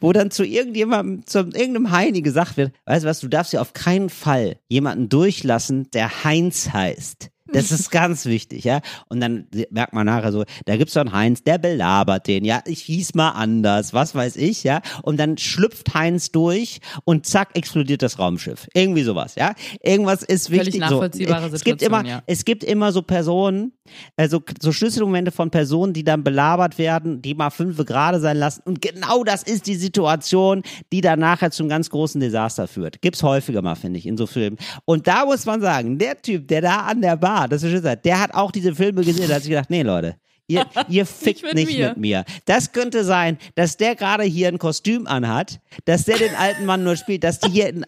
wo 0.00 0.14
dann 0.14 0.30
zu 0.30 0.46
irgendjemandem, 0.46 1.26
zu 1.26 1.40
irgendeinem 1.40 1.90
Heini 1.90 2.22
gesagt 2.22 2.56
wird, 2.56 2.72
weißt 2.86 3.04
du 3.04 3.08
was, 3.08 3.20
du 3.20 3.28
darfst 3.28 3.52
ja 3.52 3.60
auf 3.60 3.74
keinen 3.74 4.08
Fall 4.08 4.56
jemanden 4.68 5.10
durchlassen, 5.10 5.90
der 5.90 6.24
Heinz 6.24 6.70
heißt. 6.72 7.28
Das 7.56 7.72
ist 7.72 7.90
ganz 7.90 8.26
wichtig, 8.26 8.64
ja. 8.64 8.80
Und 9.08 9.20
dann 9.20 9.46
merkt 9.70 9.92
man 9.92 10.06
nachher 10.06 10.32
so, 10.32 10.44
da 10.64 10.76
gibt's 10.76 10.94
so 10.94 11.00
einen 11.00 11.12
Heinz, 11.12 11.42
der 11.42 11.58
belabert 11.58 12.26
den, 12.26 12.44
ja. 12.44 12.62
Ich 12.66 12.82
hieß 12.82 13.14
mal 13.14 13.30
anders, 13.30 13.94
was 13.94 14.14
weiß 14.14 14.36
ich, 14.36 14.64
ja. 14.64 14.80
Und 15.02 15.18
dann 15.18 15.38
schlüpft 15.38 15.94
Heinz 15.94 16.30
durch 16.30 16.80
und 17.04 17.26
zack, 17.26 17.50
explodiert 17.54 18.02
das 18.02 18.18
Raumschiff. 18.18 18.68
Irgendwie 18.74 19.02
sowas, 19.02 19.34
ja. 19.36 19.54
Irgendwas 19.82 20.22
ist 20.22 20.48
Völlig 20.48 20.66
wichtig. 20.66 20.80
nachvollziehbare 20.80 21.48
so, 21.50 21.56
es 21.56 21.64
gibt 21.64 21.82
immer, 21.82 22.04
ja. 22.04 22.22
es 22.26 22.44
gibt 22.44 22.64
immer 22.64 22.92
so 22.92 23.02
Personen, 23.02 23.72
also 24.16 24.42
so 24.60 24.72
Schlüsselmomente 24.72 25.30
von 25.30 25.50
Personen, 25.50 25.92
die 25.92 26.04
dann 26.04 26.24
belabert 26.24 26.78
werden, 26.78 27.22
die 27.22 27.34
mal 27.34 27.50
fünf 27.50 27.76
gerade 27.84 28.20
sein 28.20 28.36
lassen. 28.36 28.62
Und 28.64 28.82
genau 28.82 29.24
das 29.24 29.42
ist 29.42 29.66
die 29.66 29.76
Situation, 29.76 30.62
die 30.92 31.00
dann 31.00 31.20
nachher 31.20 31.50
zum 31.50 31.68
ganz 31.68 31.90
großen 31.90 32.20
Desaster 32.20 32.68
führt. 32.68 33.00
Gibt's 33.02 33.22
häufiger 33.22 33.62
mal, 33.62 33.74
finde 33.74 33.98
ich, 33.98 34.06
in 34.06 34.16
so 34.16 34.26
Filmen. 34.26 34.58
Und 34.84 35.06
da 35.06 35.24
muss 35.24 35.46
man 35.46 35.60
sagen, 35.60 35.98
der 35.98 36.20
Typ, 36.20 36.48
der 36.48 36.60
da 36.60 36.80
an 36.80 37.00
der 37.00 37.16
Bar, 37.16 37.45
das 37.48 37.62
ist 37.62 37.70
Schlüssel, 37.70 37.96
der 37.96 38.20
hat 38.20 38.34
auch 38.34 38.50
diese 38.50 38.74
Filme 38.74 39.02
gesehen, 39.04 39.28
da 39.28 39.36
hat 39.36 39.42
sich 39.42 39.50
gedacht, 39.50 39.70
nee, 39.70 39.82
Leute. 39.82 40.16
Ihr, 40.48 40.64
ihr 40.88 41.06
fickt 41.06 41.42
mit 41.42 41.54
nicht 41.54 41.76
mir. 41.76 41.88
mit 41.88 41.96
mir. 41.96 42.24
Das 42.44 42.70
könnte 42.70 43.02
sein, 43.02 43.36
dass 43.56 43.76
der 43.78 43.96
gerade 43.96 44.22
hier 44.22 44.46
ein 44.46 44.58
Kostüm 44.58 45.08
anhat, 45.08 45.58
dass 45.86 46.04
der 46.04 46.18
den 46.18 46.36
alten 46.36 46.64
Mann 46.66 46.84
nur 46.84 46.94
spielt, 46.94 47.24
dass 47.24 47.40
die 47.40 47.50
hier 47.50 47.68
in 47.68 47.82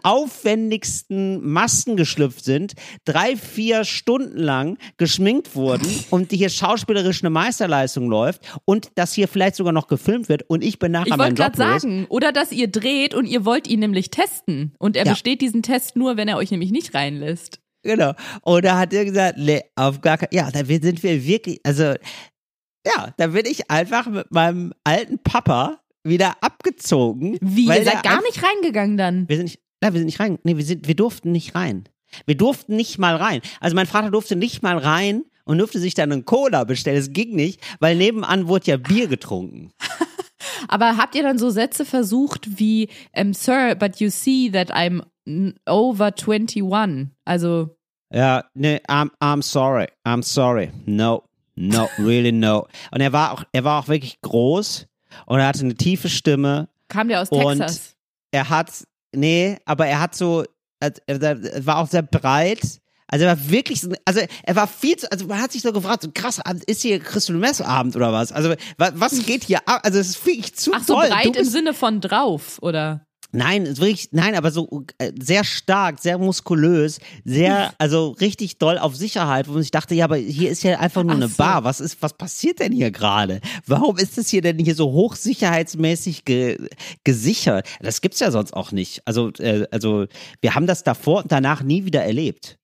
aufwendigsten 0.49 1.41
Masken 1.49 1.97
geschlüpft 1.97 2.45
sind, 2.45 2.73
drei, 3.05 3.37
vier 3.37 3.85
Stunden 3.85 4.39
lang 4.39 4.77
geschminkt 4.97 5.55
wurden 5.55 5.87
und 6.11 6.33
die 6.33 6.37
hier 6.37 6.49
schauspielerisch 6.51 7.23
eine 7.23 7.31
Meisterleistung 7.31 8.09
läuft 8.09 8.43
und 8.65 8.89
dass 8.97 9.13
hier 9.13 9.29
vielleicht 9.29 9.55
sogar 9.57 9.73
noch 9.73 9.87
gefilmt 9.87 10.29
wird 10.29 10.43
und 10.49 10.65
ich 10.65 10.79
bin 10.79 10.93
nachher 10.93 11.07
Ich 11.07 11.17
meinen 11.17 11.39
wollte 11.39 11.43
Job 11.43 11.53
gerade 11.57 11.81
sagen, 11.81 12.07
oder 12.09 12.33
dass 12.33 12.51
ihr 12.53 12.69
dreht 12.69 13.15
und 13.15 13.27
ihr 13.27 13.45
wollt 13.45 13.69
ihn 13.69 13.81
nämlich 13.81 14.11
testen. 14.11 14.75
Und 14.79 14.97
er 14.97 15.07
Ja. 15.07 15.13
besteht 15.13 15.41
diesen 15.41 15.63
Test 15.63 15.97
nur, 15.97 16.17
wenn 16.17 16.29
er 16.29 16.37
euch 16.39 16.51
nämlich 16.51 16.71
nicht 16.73 16.95
reinlässt. 16.95 17.61
Genau. 17.89 18.13
Und 18.43 18.67
da 18.67 18.79
hat 18.79 18.93
er 18.93 19.07
gesagt, 19.07 19.39
nee, 19.39 19.63
auf 19.75 20.03
gar 20.03 20.19
keinen, 20.19 20.29
ja, 20.33 20.51
da 20.51 20.63
sind 20.63 21.03
wir 21.03 21.25
wirklich, 21.25 21.59
also, 21.65 21.95
ja, 22.85 23.15
da 23.17 23.29
bin 23.29 23.47
ich 23.47 23.71
einfach 23.71 24.07
mit 24.09 24.31
meinem 24.31 24.75
alten 24.85 25.19
Papa 25.19 25.81
wieder 26.05 26.37
abgezogen. 26.43 27.39
Wie? 27.41 27.65
ihr 27.65 27.73
der 27.73 27.85
seid 27.85 28.03
gar 28.03 28.21
nicht 28.21 28.43
reingegangen 28.43 28.99
dann. 28.99 29.27
Wir 29.27 29.37
sind 29.37 29.47
nicht, 29.47 29.61
nein, 29.81 29.95
wir 29.95 30.01
sind 30.01 30.07
nicht 30.07 30.21
rein. 30.21 30.39
Nee, 30.45 30.59
wir 30.59 30.65
sind, 30.67 30.87
wir 30.87 30.97
durften 30.97 31.33
nicht 31.33 31.55
rein. 31.55 31.89
Wir 32.27 32.37
durften 32.37 32.77
nicht 32.77 32.99
mal 32.99 33.17
rein. 33.17 33.41
Also 33.59 33.75
mein 33.75 33.87
Vater 33.87 34.11
durfte 34.11 34.37
nicht 34.37 34.63
mal 34.63 34.77
rein 34.77 35.25
und 35.47 35.57
durfte 35.57 35.79
sich 35.79 35.95
dann 35.95 36.13
einen 36.13 36.27
Cola 36.27 36.65
bestellen. 36.65 36.99
Es 36.99 37.15
ging 37.15 37.35
nicht, 37.35 37.59
weil 37.81 37.97
nebenan 37.97 38.49
wurde 38.49 38.67
ja 38.67 38.77
Bier 38.77 39.07
getrunken. 39.07 39.73
Aber 40.69 40.99
habt 40.99 41.15
ihr 41.15 41.23
dann 41.23 41.39
so 41.39 41.49
Sätze 41.49 41.87
versucht 41.87 42.59
wie, 42.59 42.91
ähm, 43.15 43.33
Sir, 43.33 43.77
but 43.77 43.99
you 43.99 44.11
see 44.11 44.51
that 44.51 44.75
I'm 44.75 45.03
over 45.67 46.13
21? 46.15 47.09
Also, 47.25 47.78
Ja, 48.13 48.45
nee, 48.55 48.81
I'm, 48.89 49.11
I'm 49.21 49.43
sorry, 49.43 49.87
I'm 50.07 50.23
sorry. 50.23 50.71
No, 50.87 51.25
no, 51.57 51.89
really 51.99 52.33
no. 52.33 52.67
Und 52.91 53.01
er 53.01 53.13
war 53.13 53.33
auch, 53.33 53.45
er 53.53 53.65
war 53.65 53.83
auch 53.83 53.89
wirklich 53.89 54.21
groß 54.23 54.87
und 55.27 55.39
er 55.41 55.47
hatte 55.47 55.61
eine 55.61 55.75
tiefe 55.75 56.09
Stimme. 56.09 56.69
kam 56.89 57.09
der 57.09 57.21
aus 57.23 57.29
Und- 57.31 57.59
Texas? 57.59 57.95
Er 58.31 58.49
hat, 58.51 58.71
nee, 59.15 59.57
aber 59.65 59.87
er 59.87 60.01
hat 60.01 60.15
so, 60.15 60.45
er, 60.81 60.93
er 61.07 61.67
war 61.67 61.79
auch 61.79 61.89
sehr 61.89 62.03
breit. 62.03 62.61
Also 63.11 63.25
er 63.25 63.31
war 63.39 63.51
wirklich, 63.51 63.81
so- 63.81 63.91
also 64.05 64.21
er 64.43 64.55
war 64.57 64.67
viel 64.69 64.97
zu, 64.97 65.11
also 65.11 65.27
man 65.27 65.41
hat 65.41 65.51
sich 65.53 65.63
so 65.63 65.73
gefragt, 65.73 66.03
so 66.03 66.11
krass, 66.13 66.41
ist 66.67 66.83
hier 66.83 66.99
Christel 67.01 67.37
Messabend 67.37 67.97
oder 67.97 68.13
was? 68.13 68.33
Also 68.33 68.51
wa- 68.77 68.91
was 68.95 69.25
geht 69.25 69.45
hier 69.45 69.67
ab? 69.67 69.81
Also 69.83 69.99
es 69.99 70.11
ist 70.11 70.27
wirklich 70.27 70.55
zu 70.55 70.73
Ach 70.75 70.83
so, 70.85 70.95
voll. 70.95 71.09
breit 71.09 71.25
Du 71.25 71.31
im 71.31 71.35
bist, 71.37 71.53
Sinne 71.53 71.73
von 71.73 72.03
drauf, 72.03 72.59
oder? 72.61 73.07
Nein, 73.33 73.67
wirklich, 73.67 74.09
nein, 74.13 74.35
aber 74.35 74.51
so 74.51 74.85
äh, 74.99 75.13
sehr 75.21 75.45
stark, 75.45 76.01
sehr 76.01 76.19
muskulös, 76.19 76.99
sehr, 77.25 77.73
also 77.79 78.11
richtig 78.11 78.59
doll 78.59 78.79
auf 78.79 78.97
Sicherheit, 78.97 79.49
wo 79.49 79.59
sich 79.59 79.71
dachte, 79.71 79.95
ja, 79.95 80.05
aber 80.05 80.17
hier 80.17 80.51
ist 80.51 80.63
ja 80.63 80.79
einfach 80.79 81.03
nur 81.03 81.13
Ach 81.13 81.17
eine 81.17 81.29
so. 81.29 81.37
Bar. 81.37 81.65
Was 81.65 81.81
ist, 81.81 82.01
was 82.03 82.15
passiert 82.15 82.61
denn 82.61 82.73
hier 82.73 82.91
gerade? 82.91 83.41
Warum 83.67 83.97
ist 83.99 84.19
es 84.19 84.29
hier 84.29 84.43
denn 84.43 84.59
hier 84.59 84.75
so 84.75 84.93
hochsicherheitsmäßig 84.93 86.25
ge, 86.25 86.69
gesichert? 87.05 87.67
Das 87.81 88.01
gibt's 88.01 88.21
ja 88.21 88.31
sonst 88.31 88.53
auch 88.53 88.73
nicht. 88.73 89.03
Also, 89.05 89.31
äh, 89.39 89.67
also 89.71 90.07
wir 90.41 90.55
haben 90.55 90.67
das 90.67 90.85
davor 90.85 91.23
und 91.23 91.33
danach 91.33 91.63
nie 91.63 91.85
wieder 91.85 92.03
erlebt. 92.03 92.59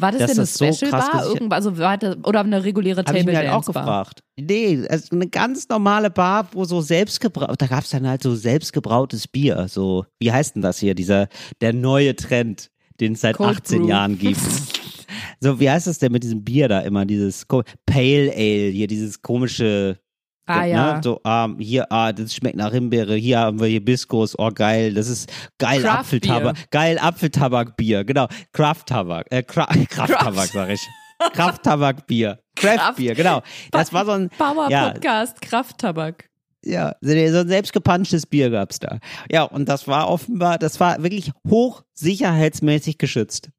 War 0.00 0.12
das 0.12 0.20
Dass 0.20 0.30
denn 0.30 0.38
eine 0.38 0.42
das 0.46 0.54
so 0.54 0.64
Special 0.72 0.90
krass 0.90 1.10
Bar? 1.10 1.20
gesichert- 1.22 1.34
Irgendwas, 1.34 1.56
also 1.56 1.78
war 1.78 1.98
das, 1.98 2.16
oder 2.24 2.40
eine 2.40 2.64
reguläre 2.64 3.00
Habe 3.04 3.18
ich 3.18 3.24
Table 3.24 3.32
mir 3.32 3.38
halt 3.38 3.50
auch 3.50 3.64
gefragt. 3.66 4.20
Nee, 4.36 4.86
also 4.88 5.08
eine 5.14 5.28
ganz 5.28 5.68
normale 5.68 6.10
Bar, 6.10 6.48
wo 6.52 6.64
so 6.64 6.80
selbstgebraut, 6.80 7.60
da 7.60 7.66
gab's 7.66 7.90
dann 7.90 8.06
halt 8.08 8.22
so 8.22 8.34
selbstgebrautes 8.34 9.28
Bier. 9.28 9.66
So, 9.68 10.06
wie 10.18 10.32
heißt 10.32 10.54
denn 10.56 10.62
das 10.62 10.78
hier? 10.78 10.94
Dieser, 10.94 11.28
der 11.60 11.72
neue 11.72 12.16
Trend, 12.16 12.70
den 13.00 13.12
es 13.12 13.20
seit 13.20 13.36
Cold 13.36 13.56
18 13.58 13.82
Brew. 13.82 13.88
Jahren 13.88 14.18
gibt. 14.18 14.40
so, 15.40 15.58
wie 15.60 15.68
heißt 15.70 15.86
das 15.86 15.98
denn 15.98 16.12
mit 16.12 16.22
diesem 16.22 16.42
Bier 16.44 16.68
da 16.68 16.80
immer? 16.80 17.04
Dieses 17.06 17.46
Pale 17.46 18.32
Ale, 18.34 18.70
hier 18.70 18.86
dieses 18.86 19.20
komische, 19.22 19.98
Ah 20.50 20.64
ja. 20.64 20.94
ne? 20.94 21.00
So, 21.02 21.20
ah, 21.24 21.48
hier, 21.58 21.90
ah, 21.90 22.12
das 22.12 22.34
schmeckt 22.34 22.56
nach 22.56 22.72
Himbeere, 22.72 23.14
hier 23.14 23.40
haben 23.40 23.60
wir 23.60 23.68
Hibiskus, 23.68 24.38
oh 24.38 24.50
geil, 24.50 24.94
das 24.94 25.08
ist 25.08 25.30
geil 25.58 25.82
Craft 25.82 26.00
Apfeltabak, 26.00 26.70
geil 26.70 26.98
Apfeltabakbier, 26.98 28.04
genau, 28.04 28.26
Krafttabak, 28.52 29.26
äh, 29.30 29.42
Kra 29.42 29.66
Krafttabak 29.88 30.46
sag 30.48 30.70
ich. 30.70 30.80
Krafttabakbier, 31.32 32.38
Craftbier, 32.56 33.14
genau. 33.14 33.42
Das 33.70 33.92
war 33.92 34.04
so 34.06 34.12
ein, 34.12 34.30
Power 34.30 34.70
ja, 34.70 34.90
Podcast, 34.90 35.40
Krafttabak. 35.40 36.28
ja, 36.64 36.94
so 37.00 37.10
ein 37.12 37.48
selbstgepanschtes 37.48 38.26
Bier 38.26 38.50
gab's 38.50 38.78
da. 38.78 38.98
Ja, 39.30 39.44
und 39.44 39.68
das 39.68 39.86
war 39.86 40.08
offenbar, 40.08 40.58
das 40.58 40.80
war 40.80 41.02
wirklich 41.02 41.32
hochsicherheitsmäßig 41.48 42.98
geschützt. 42.98 43.50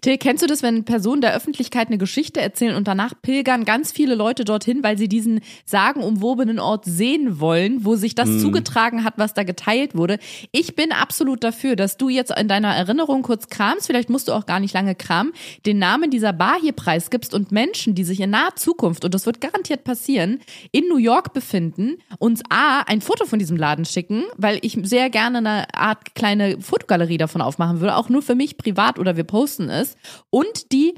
Till, 0.00 0.18
kennst 0.18 0.42
du 0.42 0.46
das, 0.46 0.62
wenn 0.62 0.84
Personen 0.84 1.20
der 1.20 1.34
Öffentlichkeit 1.34 1.88
eine 1.88 1.98
Geschichte 1.98 2.40
erzählen 2.40 2.76
und 2.76 2.86
danach 2.88 3.12
pilgern 3.22 3.64
ganz 3.64 3.92
viele 3.92 4.14
Leute 4.14 4.44
dorthin, 4.44 4.82
weil 4.82 4.96
sie 4.98 5.08
diesen 5.08 5.40
sagenumwobenen 5.64 6.58
Ort 6.58 6.84
sehen 6.84 7.40
wollen, 7.40 7.84
wo 7.84 7.96
sich 7.96 8.14
das 8.14 8.28
Mhm. 8.28 8.38
zugetragen 8.40 9.04
hat, 9.04 9.14
was 9.16 9.34
da 9.34 9.42
geteilt 9.42 9.94
wurde? 9.96 10.18
Ich 10.52 10.74
bin 10.76 10.92
absolut 10.92 11.44
dafür, 11.44 11.76
dass 11.76 11.96
du 11.96 12.08
jetzt 12.08 12.32
in 12.38 12.48
deiner 12.48 12.74
Erinnerung 12.74 13.22
kurz 13.22 13.48
kramst, 13.48 13.86
vielleicht 13.86 14.10
musst 14.10 14.28
du 14.28 14.32
auch 14.32 14.46
gar 14.46 14.60
nicht 14.60 14.74
lange 14.74 14.94
kramen, 14.94 15.32
den 15.66 15.78
Namen 15.78 16.10
dieser 16.10 16.32
Bar 16.32 16.56
hier 16.60 16.72
preisgibst 16.72 17.34
und 17.34 17.52
Menschen, 17.52 17.94
die 17.94 18.04
sich 18.04 18.20
in 18.20 18.30
naher 18.30 18.56
Zukunft, 18.56 19.04
und 19.04 19.14
das 19.14 19.26
wird 19.26 19.40
garantiert 19.40 19.84
passieren, 19.84 20.40
in 20.72 20.88
New 20.88 20.96
York 20.98 21.32
befinden, 21.32 21.96
uns 22.18 22.42
A, 22.48 22.80
ein 22.86 23.00
Foto 23.00 23.26
von 23.26 23.38
diesem 23.38 23.56
Laden 23.56 23.84
schicken, 23.84 24.24
weil 24.36 24.58
ich 24.62 24.78
sehr 24.84 25.10
gerne 25.10 25.38
eine 25.38 25.74
Art 25.74 26.14
kleine 26.14 26.60
Fotogalerie 26.60 27.18
davon 27.18 27.40
aufmachen 27.40 27.80
würde, 27.80 27.96
auch 27.96 28.08
nur 28.08 28.22
für 28.22 28.34
mich 28.34 28.56
privat 28.56 28.98
oder 28.98 29.16
wir 29.16 29.24
posten 29.24 29.63
es, 29.70 29.96
und 30.30 30.72
die 30.72 30.94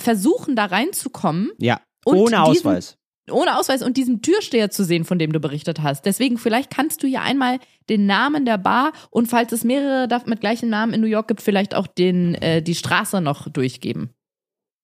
versuchen 0.00 0.56
da 0.56 0.66
reinzukommen, 0.66 1.50
Ja, 1.58 1.80
ohne 2.04 2.20
diesen- 2.24 2.36
Ausweis. 2.38 2.96
ohne 3.30 3.58
Ausweis 3.58 3.82
und 3.82 3.96
diesen 3.96 4.22
Türsteher 4.22 4.70
zu 4.70 4.84
sehen, 4.84 5.04
von 5.04 5.18
dem 5.18 5.32
du 5.32 5.40
berichtet 5.40 5.82
hast. 5.82 6.06
Deswegen, 6.06 6.38
vielleicht 6.38 6.70
kannst 6.70 7.02
du 7.02 7.06
hier 7.06 7.22
einmal 7.22 7.58
den 7.90 8.06
Namen 8.06 8.44
der 8.44 8.58
Bar 8.58 8.92
und 9.10 9.26
falls 9.26 9.52
es 9.52 9.64
mehrere 9.64 10.08
mit 10.26 10.40
gleichem 10.40 10.68
Namen 10.70 10.94
in 10.94 11.00
New 11.00 11.06
York 11.08 11.28
gibt, 11.28 11.42
vielleicht 11.42 11.74
auch 11.74 11.86
den, 11.86 12.34
äh, 12.36 12.62
die 12.62 12.74
Straße 12.74 13.20
noch 13.20 13.48
durchgeben. 13.50 14.10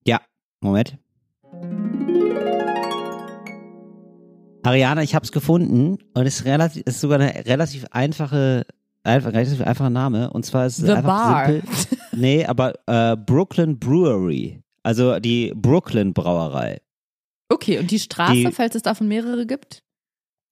Ja, 0.07 0.21
Moment. 0.61 0.99
Ariana, 4.63 5.03
ich 5.03 5.15
hab's 5.15 5.31
gefunden 5.31 5.99
und 6.15 6.27
es 6.27 6.41
ist 6.41 6.45
relativ, 6.47 6.83
ist 6.87 7.01
sogar 7.01 7.21
eine 7.21 7.45
relativ 7.47 7.85
einfache, 7.91 8.67
einfach, 9.05 9.33
einfacher 9.33 9.91
Name. 9.91 10.31
Und 10.31 10.45
zwar 10.45 10.67
ist 10.67 10.79
es 10.79 10.85
The 10.87 10.93
einfach 10.93 11.07
Bar. 11.33 11.47
simpel. 11.47 11.69
Nee, 12.13 12.45
aber 12.45 12.75
äh, 12.87 13.17
Brooklyn 13.17 13.79
Brewery. 13.79 14.61
Also 14.83 15.19
die 15.21 15.53
Brooklyn 15.55 16.13
Brauerei. 16.13 16.81
Okay, 17.51 17.79
und 17.79 17.91
die 17.91 17.99
Straße, 18.01 18.33
Die- 18.35 18.53
falls 18.53 18.75
es 18.75 18.83
davon 18.83 19.07
mehrere 19.09 19.47
gibt? 19.47 19.83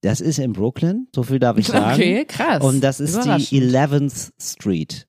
Das 0.04 0.20
ist 0.20 0.38
in 0.38 0.52
Brooklyn, 0.52 1.06
so 1.14 1.22
viel 1.22 1.38
darf 1.38 1.56
ich 1.58 1.66
sagen. 1.68 1.94
Okay, 1.94 2.24
krass. 2.24 2.62
Und 2.62 2.80
das 2.82 2.98
ist 3.00 3.14
die 3.24 3.58
Überraschend. 3.58 4.12
11th 4.12 4.30
Street. 4.40 5.06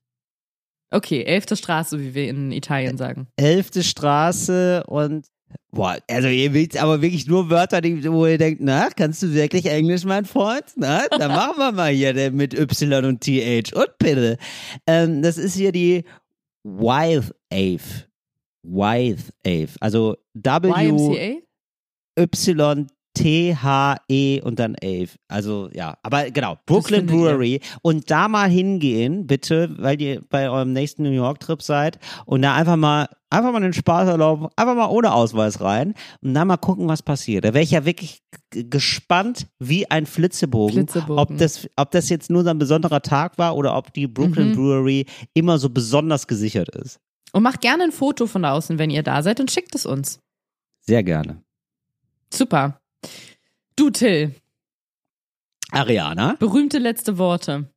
Okay, 0.92 1.24
elfte 1.24 1.56
Straße, 1.56 1.98
wie 1.98 2.14
wir 2.14 2.28
in 2.28 2.52
Italien 2.52 2.96
sagen. 2.96 3.26
11. 3.36 3.82
Straße 3.84 4.84
und 4.86 5.26
Boah, 5.70 5.98
also 6.08 6.28
ihr 6.28 6.54
wählt 6.54 6.76
aber 6.76 7.02
wirklich 7.02 7.26
nur 7.26 7.50
Wörter, 7.50 7.80
die, 7.80 8.04
wo 8.10 8.26
ihr 8.26 8.38
denkt, 8.38 8.60
na, 8.62 8.88
kannst 8.90 9.22
du 9.22 9.34
wirklich 9.34 9.66
Englisch, 9.66 10.04
mein 10.04 10.24
Freund? 10.24 10.64
Na, 10.76 11.06
dann 11.08 11.30
machen 11.34 11.58
wir 11.58 11.72
mal 11.72 11.92
hier 11.92 12.30
mit 12.30 12.54
Y 12.54 13.04
und 13.04 13.20
TH 13.20 13.74
und 13.74 13.98
bitte. 13.98 14.38
Ähm, 14.86 15.22
das 15.22 15.36
ist 15.36 15.54
hier 15.54 15.72
die 15.72 16.04
Wythe 16.62 17.34
Ave. 17.52 18.06
Wythe 18.62 19.32
Ave. 19.44 19.70
Also 19.80 20.16
W 20.34 20.68
YMCA? 20.68 21.40
Y 22.16 22.86
T-H-E 23.14 24.40
und 24.42 24.58
dann 24.58 24.76
A. 24.82 25.04
Also 25.28 25.70
ja, 25.72 25.96
aber 26.02 26.30
genau, 26.30 26.56
Brooklyn. 26.66 27.06
Brewery. 27.06 27.60
Und 27.82 28.10
da 28.10 28.28
mal 28.28 28.48
hingehen, 28.48 29.26
bitte, 29.26 29.74
weil 29.78 30.00
ihr 30.00 30.22
bei 30.28 30.50
eurem 30.50 30.72
nächsten 30.72 31.04
New 31.04 31.10
York-Trip 31.10 31.62
seid 31.62 31.98
und 32.26 32.42
da 32.42 32.54
einfach 32.54 32.76
mal, 32.76 33.08
einfach 33.30 33.52
mal 33.52 33.60
den 33.60 33.72
Spaß 33.72 34.08
erlauben, 34.08 34.48
einfach 34.56 34.74
mal 34.74 34.88
ohne 34.88 35.12
Ausweis 35.12 35.60
rein 35.60 35.94
und 36.22 36.34
dann 36.34 36.48
mal 36.48 36.56
gucken, 36.56 36.88
was 36.88 37.02
passiert. 37.02 37.44
Da 37.44 37.54
wäre 37.54 37.64
ich 37.64 37.70
ja 37.70 37.84
wirklich 37.84 38.22
gespannt 38.50 39.46
wie 39.58 39.90
ein 39.90 40.06
Flitzebogen, 40.06 40.74
Flitzebogen. 40.88 41.18
Ob, 41.18 41.36
das, 41.38 41.68
ob 41.76 41.90
das 41.92 42.08
jetzt 42.08 42.30
nur 42.30 42.42
so 42.44 42.50
ein 42.50 42.58
besonderer 42.58 43.00
Tag 43.02 43.38
war 43.38 43.56
oder 43.56 43.76
ob 43.76 43.92
die 43.92 44.06
Brooklyn 44.06 44.50
Mhm. 44.50 44.54
Brewery 44.56 45.06
immer 45.32 45.58
so 45.58 45.70
besonders 45.70 46.26
gesichert 46.26 46.68
ist. 46.76 46.98
Und 47.32 47.42
macht 47.42 47.60
gerne 47.60 47.84
ein 47.84 47.92
Foto 47.92 48.26
von 48.26 48.44
außen, 48.44 48.78
wenn 48.78 48.90
ihr 48.90 49.02
da 49.02 49.22
seid 49.22 49.40
und 49.40 49.50
schickt 49.50 49.74
es 49.74 49.86
uns. 49.86 50.20
Sehr 50.80 51.02
gerne. 51.02 51.42
Super. 52.32 52.80
Du, 53.76 53.90
Till, 53.90 54.34
Ariana? 55.72 56.36
berühmte 56.38 56.78
letzte 56.78 57.18
Worte. 57.18 57.68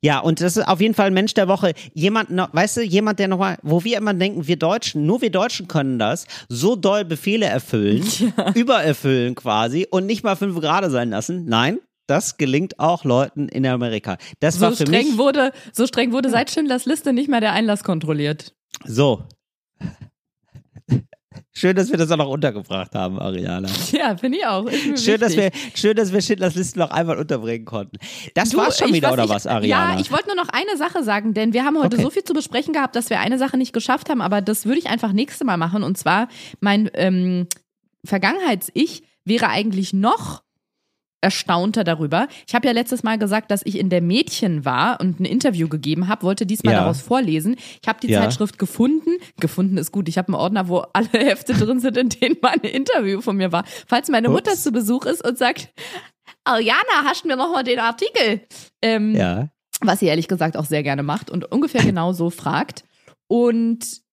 Ja, 0.00 0.18
und 0.18 0.42
das 0.42 0.58
ist 0.58 0.68
auf 0.68 0.82
jeden 0.82 0.92
Fall 0.92 1.06
ein 1.06 1.14
Mensch 1.14 1.32
der 1.32 1.48
Woche. 1.48 1.72
Jemand, 1.94 2.28
weißt 2.30 2.76
du, 2.76 2.82
jemand, 2.82 3.18
der 3.18 3.28
nochmal, 3.28 3.56
wo 3.62 3.84
wir 3.84 3.96
immer 3.96 4.12
denken, 4.12 4.46
wir 4.46 4.56
Deutschen, 4.58 5.06
nur 5.06 5.22
wir 5.22 5.30
Deutschen 5.30 5.66
können 5.66 5.98
das, 5.98 6.26
so 6.50 6.76
doll 6.76 7.06
Befehle 7.06 7.46
erfüllen, 7.46 8.04
übererfüllen 8.54 9.34
quasi 9.34 9.86
und 9.90 10.04
nicht 10.04 10.22
mal 10.22 10.36
fünf 10.36 10.60
Grade 10.60 10.90
sein 10.90 11.08
lassen. 11.08 11.46
Nein, 11.46 11.78
das 12.06 12.36
gelingt 12.36 12.78
auch 12.78 13.04
Leuten 13.04 13.48
in 13.48 13.66
Amerika. 13.66 14.18
Das 14.40 14.60
war 14.60 14.72
So 14.72 14.76
für 14.76 14.86
streng, 14.86 15.08
mich 15.08 15.18
wurde, 15.18 15.52
so 15.72 15.86
streng 15.86 16.12
wurde 16.12 16.28
seit 16.28 16.50
Schindlers 16.50 16.84
Liste 16.84 17.14
nicht 17.14 17.30
mehr 17.30 17.40
der 17.40 17.52
Einlass 17.52 17.82
kontrolliert. 17.82 18.52
so. 18.84 19.24
Schön, 21.56 21.76
dass 21.76 21.88
wir 21.90 21.96
das 21.98 22.10
auch 22.10 22.16
noch 22.16 22.28
untergebracht 22.28 22.94
haben, 22.96 23.18
Ariana. 23.20 23.68
Ja, 23.92 24.16
finde 24.16 24.38
ich 24.38 24.46
auch. 24.46 24.68
Schön, 24.96 25.20
dass 25.20 25.36
wir, 25.36 25.50
schön, 25.74 25.94
dass 25.94 26.12
wir 26.12 26.20
Schindlers 26.20 26.56
Liste 26.56 26.80
noch 26.80 26.90
einmal 26.90 27.16
unterbringen 27.16 27.64
konnten. 27.64 27.96
Das 28.34 28.50
Du, 28.50 28.56
war's 28.58 28.76
schon 28.78 28.88
ich 28.88 28.94
wieder, 28.94 29.08
weiß 29.08 29.12
oder 29.14 29.22
nicht- 29.22 29.34
was, 29.34 29.46
Ariana? 29.46 29.94
Ja, 29.94 30.00
ich 30.00 30.10
wollte 30.10 30.26
nur 30.26 30.36
noch 30.36 30.48
eine 30.48 30.76
Sache 30.76 31.04
sagen, 31.04 31.32
denn 31.32 31.52
wir 31.52 31.64
haben 31.64 31.78
heute 31.78 31.94
Okay. 31.94 32.02
so 32.02 32.10
viel 32.10 32.24
zu 32.24 32.34
besprechen 32.34 32.72
gehabt, 32.74 32.96
dass 32.96 33.08
wir 33.08 33.20
eine 33.20 33.38
Sache 33.38 33.56
nicht 33.56 33.72
geschafft 33.72 34.10
haben, 34.10 34.20
aber 34.20 34.40
das 34.40 34.66
würde 34.66 34.78
ich 34.80 34.86
einfach 34.88 35.12
nächste 35.12 35.44
Mal 35.44 35.56
machen. 35.56 35.84
Und 35.84 35.96
zwar, 35.96 36.26
mein 36.60 36.90
ähm, 36.94 37.46
Vergangenheits-Ich 38.04 39.04
wäre 39.24 39.48
eigentlich 39.48 39.92
noch 39.92 40.42
erstaunter 41.24 41.82
darüber. 41.82 42.28
Ich 42.46 42.54
habe 42.54 42.66
ja 42.66 42.72
letztes 42.72 43.02
Mal 43.02 43.18
gesagt, 43.18 43.50
dass 43.50 43.62
ich 43.64 43.78
in 43.78 43.88
der 43.90 44.00
Mädchen 44.02 44.64
war 44.64 45.00
und 45.00 45.18
ein 45.18 45.24
Interview 45.24 45.68
gegeben 45.68 46.06
habe, 46.06 46.22
wollte 46.22 46.46
diesmal 46.46 46.74
Ja. 46.74 46.80
daraus 46.80 47.00
vorlesen. 47.00 47.56
Ich 47.82 47.88
habe 47.88 47.98
die 48.00 48.08
Ja. 48.08 48.20
Zeitschrift 48.20 48.58
gefunden. 48.58 49.10
Gefunden 49.40 49.76
ist 49.78 49.90
gut. 49.90 50.08
Ich 50.08 50.18
habe 50.18 50.28
einen 50.28 50.36
Ordner, 50.36 50.68
wo 50.68 50.84
alle 50.92 51.08
Hefte 51.12 51.54
drin 51.54 51.80
sind, 51.80 51.96
in 51.96 52.10
denen 52.10 52.36
mein 52.42 52.60
Interview 52.60 53.20
von 53.20 53.36
mir 53.36 53.50
war. 53.50 53.64
Falls 53.86 54.08
meine 54.08 54.28
Mutter 54.28 54.52
Ups. 54.52 54.62
zu 54.62 54.70
Besuch 54.70 55.06
ist 55.06 55.26
und 55.26 55.36
sagt, 55.38 55.70
Ariana, 56.44 57.04
hast 57.04 57.24
du 57.24 57.28
mir 57.28 57.36
noch 57.36 57.50
mal 57.52 57.64
den 57.64 57.78
Artikel? 57.78 58.42
Ähm, 58.82 59.14
ja. 59.16 59.48
was 59.80 60.00
sie 60.00 60.06
ehrlich 60.06 60.28
gesagt 60.28 60.56
auch 60.56 60.64
sehr 60.66 60.82
gerne 60.82 61.02
macht 61.02 61.30
und 61.30 61.50
ungefähr 61.50 61.82
genau 61.82 62.12
so 62.12 62.30
fragt. 62.30 62.84
Und 63.26 64.03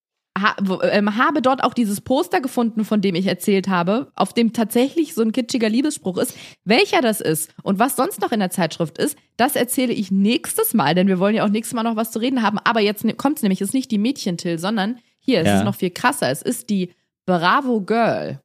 ha 0.42 0.56
ähm, 0.92 1.18
habe 1.18 1.42
dort 1.42 1.64
auch 1.64 1.74
dieses 1.74 2.02
Poster 2.02 2.42
gefunden, 2.42 2.84
von 2.86 3.02
dem 3.02 3.16
ich 3.16 3.28
erzählt 3.28 3.68
habe, 3.68 4.12
auf 4.16 4.34
dem 4.34 4.54
tatsächlich 4.54 5.14
so 5.14 5.22
ein 5.22 5.32
kitschiger 5.32 5.70
Liebesspruch 5.70 6.18
ist. 6.18 6.36
Welcher 6.66 7.02
das 7.02 7.22
ist 7.22 7.54
und 7.64 7.80
was 7.80 7.96
sonst 7.96 8.22
noch 8.22 8.32
in 8.32 8.40
der 8.40 8.50
Zeitschrift 8.50 8.98
ist, 8.98 9.18
das 9.38 9.56
erzähle 9.56 9.94
ich 9.94 10.12
nächstes 10.12 10.74
Mal, 10.74 10.96
denn 10.96 11.08
wir 11.08 11.20
wollen 11.20 11.36
ja 11.36 11.46
auch 11.46 11.50
nächstes 11.50 11.74
Mal 11.76 11.84
noch 11.84 11.96
was 11.96 12.12
zu 12.12 12.20
reden 12.20 12.42
haben. 12.42 12.58
Aber 12.60 12.80
jetzt 12.82 13.06
kommt 13.18 13.38
es 13.38 13.44
nämlich, 13.44 13.62
es 13.62 13.70
ist 13.70 13.74
nicht 13.74 13.92
die 13.92 13.98
Mädchen-Till, 13.98 14.60
sondern 14.60 15.00
hier, 15.20 15.40
es 15.42 15.48
Ja. 15.48 15.60
ist 15.60 15.66
noch 15.66 15.76
viel 15.76 15.92
krasser. 15.92 16.30
Es 16.30 16.42
ist 16.42 16.70
die 16.70 16.92
Bravo 17.26 17.82
Girl. 17.82 18.42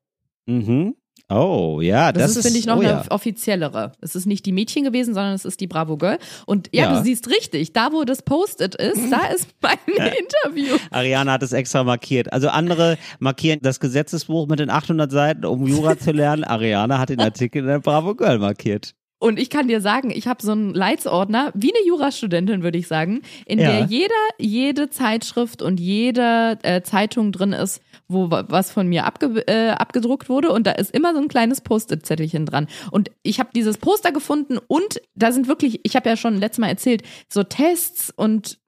Mhm. 0.47 0.94
Oh, 1.28 1.81
ja, 1.81 2.12
Das, 2.12 2.35
das, 2.35 2.36
ist, 2.36 2.43
finde 2.47 2.59
ich, 2.61 2.66
noch 2.66 2.77
oh, 2.77 2.81
eine 2.81 2.89
ja. 2.89 3.05
offiziellere. 3.11 3.93
Es 4.01 4.15
ist 4.15 4.27
nicht 4.27 4.47
die 4.47 4.53
Mädchen 4.53 4.85
gewesen, 4.85 5.12
sondern 5.12 5.35
es 5.35 5.44
ist 5.44 5.61
die 5.61 5.66
Bravo 5.66 5.97
Girl. 5.97 6.19
Und 6.47 6.69
ja, 6.73 6.85
Ja. 6.85 6.98
du 6.98 7.05
siehst 7.05 7.28
richtig, 7.28 7.73
da 7.73 7.93
wo 7.93 8.05
das 8.05 8.23
Post-it 8.23 8.77
ist, 8.77 9.11
da 9.11 9.27
ist 9.35 9.48
mein 9.61 9.77
Interview. 9.86 10.77
Ariana 10.90 11.32
hat 11.32 11.43
es 11.43 11.53
extra 11.53 11.82
markiert. 11.82 12.32
Also 12.32 12.48
andere 12.48 12.97
markieren 13.19 13.59
das 13.62 13.81
Gesetzesbuch 13.81 14.47
mit 14.47 14.61
den 14.61 14.70
800 14.70 15.11
Seiten, 15.11 15.44
um 15.44 15.66
Jura 15.66 15.98
zu 15.98 16.12
lernen. 16.12 16.44
Ariana 16.44 16.98
hat 16.98 17.09
den 17.09 17.20
Artikel 17.20 17.59
in 17.59 17.66
der 17.66 17.81
Bravo 17.81 18.15
Girl 18.15 18.39
markiert. 18.39 18.93
Und 19.19 19.39
ich 19.40 19.48
kann 19.48 19.66
dir 19.66 19.81
sagen, 19.81 20.11
ich 20.11 20.27
habe 20.27 20.43
so 20.44 20.53
einen 20.53 20.74
Leitsordner, 20.74 21.51
wie 21.55 21.73
eine 21.74 21.86
Jurastudentin, 21.89 22.62
würde 22.62 22.77
ich 22.77 22.86
sagen, 22.86 23.23
in 23.47 23.59
Ja. 23.59 23.73
der 23.73 23.86
jeder, 23.86 24.12
jede 24.39 24.90
Zeitschrift 24.90 25.62
und 25.62 25.81
jede 25.81 26.59
äh, 26.62 26.82
Zeitung 26.82 27.32
drin 27.32 27.55
ist, 27.55 27.81
wo 28.09 28.31
wa- 28.31 28.45
was 28.49 28.70
von 28.70 28.87
mir 28.89 29.05
abge 29.05 29.47
äh, 29.49 29.70
abgedruckt 29.70 30.28
wurde. 30.28 30.51
Und 30.53 30.66
da 30.66 30.73
ist 30.73 30.93
immer 30.93 31.12
so 31.15 31.20
ein 31.20 31.28
kleines 31.28 31.61
Post-it-Zettelchen 31.61 32.47
dran. 32.47 32.69
Und 32.91 33.11
ich 33.23 33.41
habe 33.41 33.51
dieses 33.55 33.78
Poster 33.78 34.12
gefunden 34.12 34.59
und 34.69 35.01
da 35.15 35.33
sind 35.33 35.49
wirklich, 35.49 35.81
ich 35.83 35.97
habe 35.97 36.09
ja 36.09 36.16
schon 36.16 36.37
letztes 36.39 36.59
Mal 36.61 36.69
erzählt, 36.69 37.03
so 37.28 37.43
Tests 37.43 38.11
und 38.15 38.59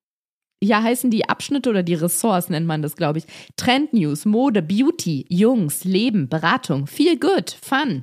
ja, 0.61 0.83
heißen 0.83 1.11
die 1.13 1.29
Abschnitte 1.29 1.71
oder 1.71 1.85
die 1.85 1.95
Ressorts 1.95 2.49
nennt 2.49 2.67
man 2.67 2.83
das, 2.83 2.97
glaube 2.97 3.19
ich. 3.19 3.27
Trend 3.57 3.93
News, 3.93 4.25
Mode, 4.25 4.61
Beauty, 4.61 5.25
Jungs, 5.29 5.85
Leben, 5.85 6.29
Beratung, 6.29 6.89
feel 6.89 7.17
good, 7.17 7.57
fun. 7.63 8.03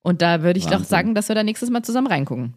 Und 0.00 0.22
da 0.22 0.42
würde 0.42 0.58
ich 0.58 0.64
doch 0.64 0.72
Wahnsinn. 0.72 0.88
sagen, 0.88 1.14
dass 1.14 1.28
wir 1.28 1.34
da 1.34 1.44
nächstes 1.44 1.68
Mal 1.68 1.82
zusammen 1.82 2.06
reingucken. 2.06 2.54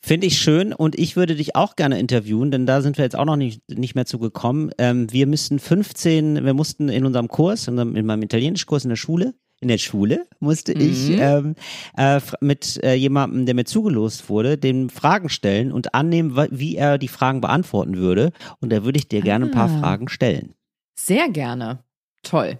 Finde 0.00 0.26
ich 0.28 0.38
schön 0.38 0.72
und 0.72 0.98
ich 0.98 1.16
würde 1.16 1.34
dich 1.34 1.56
auch 1.56 1.74
gerne 1.74 1.98
interviewen, 1.98 2.50
denn 2.50 2.64
da 2.66 2.80
sind 2.80 2.96
wir 2.96 3.04
jetzt 3.04 3.16
auch 3.16 3.24
noch 3.24 3.36
nicht, 3.36 3.60
nicht 3.70 3.94
mehr 3.96 4.06
zu 4.06 4.18
gekommen. 4.18 4.70
Ähm, 4.78 5.10
wir 5.12 5.26
müssten 5.26 5.58
15, 5.58 6.44
wir 6.44 6.54
mussten 6.54 6.88
in 6.88 7.04
unserem 7.04 7.28
Kurs, 7.28 7.66
in, 7.66 7.72
unserem, 7.72 7.96
in 7.96 8.06
meinem 8.06 8.22
Italienischkurs 8.22 8.84
in 8.84 8.90
der 8.90 8.96
Schule, 8.96 9.34
in 9.60 9.68
der 9.68 9.78
Schule 9.78 10.26
musste 10.38 10.72
ich 10.74 11.08
Mhm. 11.08 11.18
ähm, 11.18 11.54
äh, 11.96 12.20
mit 12.40 12.78
äh, 12.84 12.94
jemandem, 12.94 13.46
der 13.46 13.54
mir 13.54 13.64
zugelost 13.64 14.28
wurde, 14.28 14.58
dem 14.58 14.90
Fragen 14.90 15.28
stellen 15.30 15.72
und 15.72 15.94
annehmen, 15.94 16.36
wie 16.50 16.76
er 16.76 16.98
die 16.98 17.08
Fragen 17.08 17.40
beantworten 17.40 17.96
würde. 17.96 18.32
Und 18.60 18.70
da 18.70 18.84
würde 18.84 18.98
ich 18.98 19.08
dir 19.08 19.22
gerne 19.22 19.46
ein 19.46 19.50
paar 19.50 19.70
Ah. 19.70 19.80
Fragen 19.80 20.08
stellen. 20.08 20.52
Sehr 20.98 21.30
gerne. 21.30 21.80
Toll. 22.22 22.58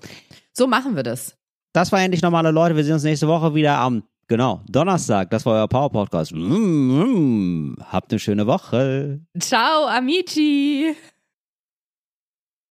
So 0.53 0.67
machen 0.67 0.97
wir 0.97 1.03
das. 1.03 1.37
Das 1.75 1.93
war 1.93 2.01
endlich 2.01 2.23
normale 2.23 2.51
Leute. 2.51 2.75
Wir 2.77 2.83
sehen 2.85 2.95
uns 2.95 3.05
nächste 3.05 3.29
Woche 3.29 3.55
wieder 3.55 3.77
am, 3.79 4.03
genau, 4.29 4.63
Donnerstag. 4.69 5.31
Das 5.31 5.45
war 5.47 5.55
euer 5.55 5.69
Power 5.69 5.91
Podcast. 5.91 6.33
Mm, 6.33 7.73
mm. 7.73 7.77
Habt 7.91 8.13
eine 8.13 8.19
schöne 8.19 8.47
Woche. 8.47 9.21
Ciao, 9.39 9.87
amici. 9.87 10.95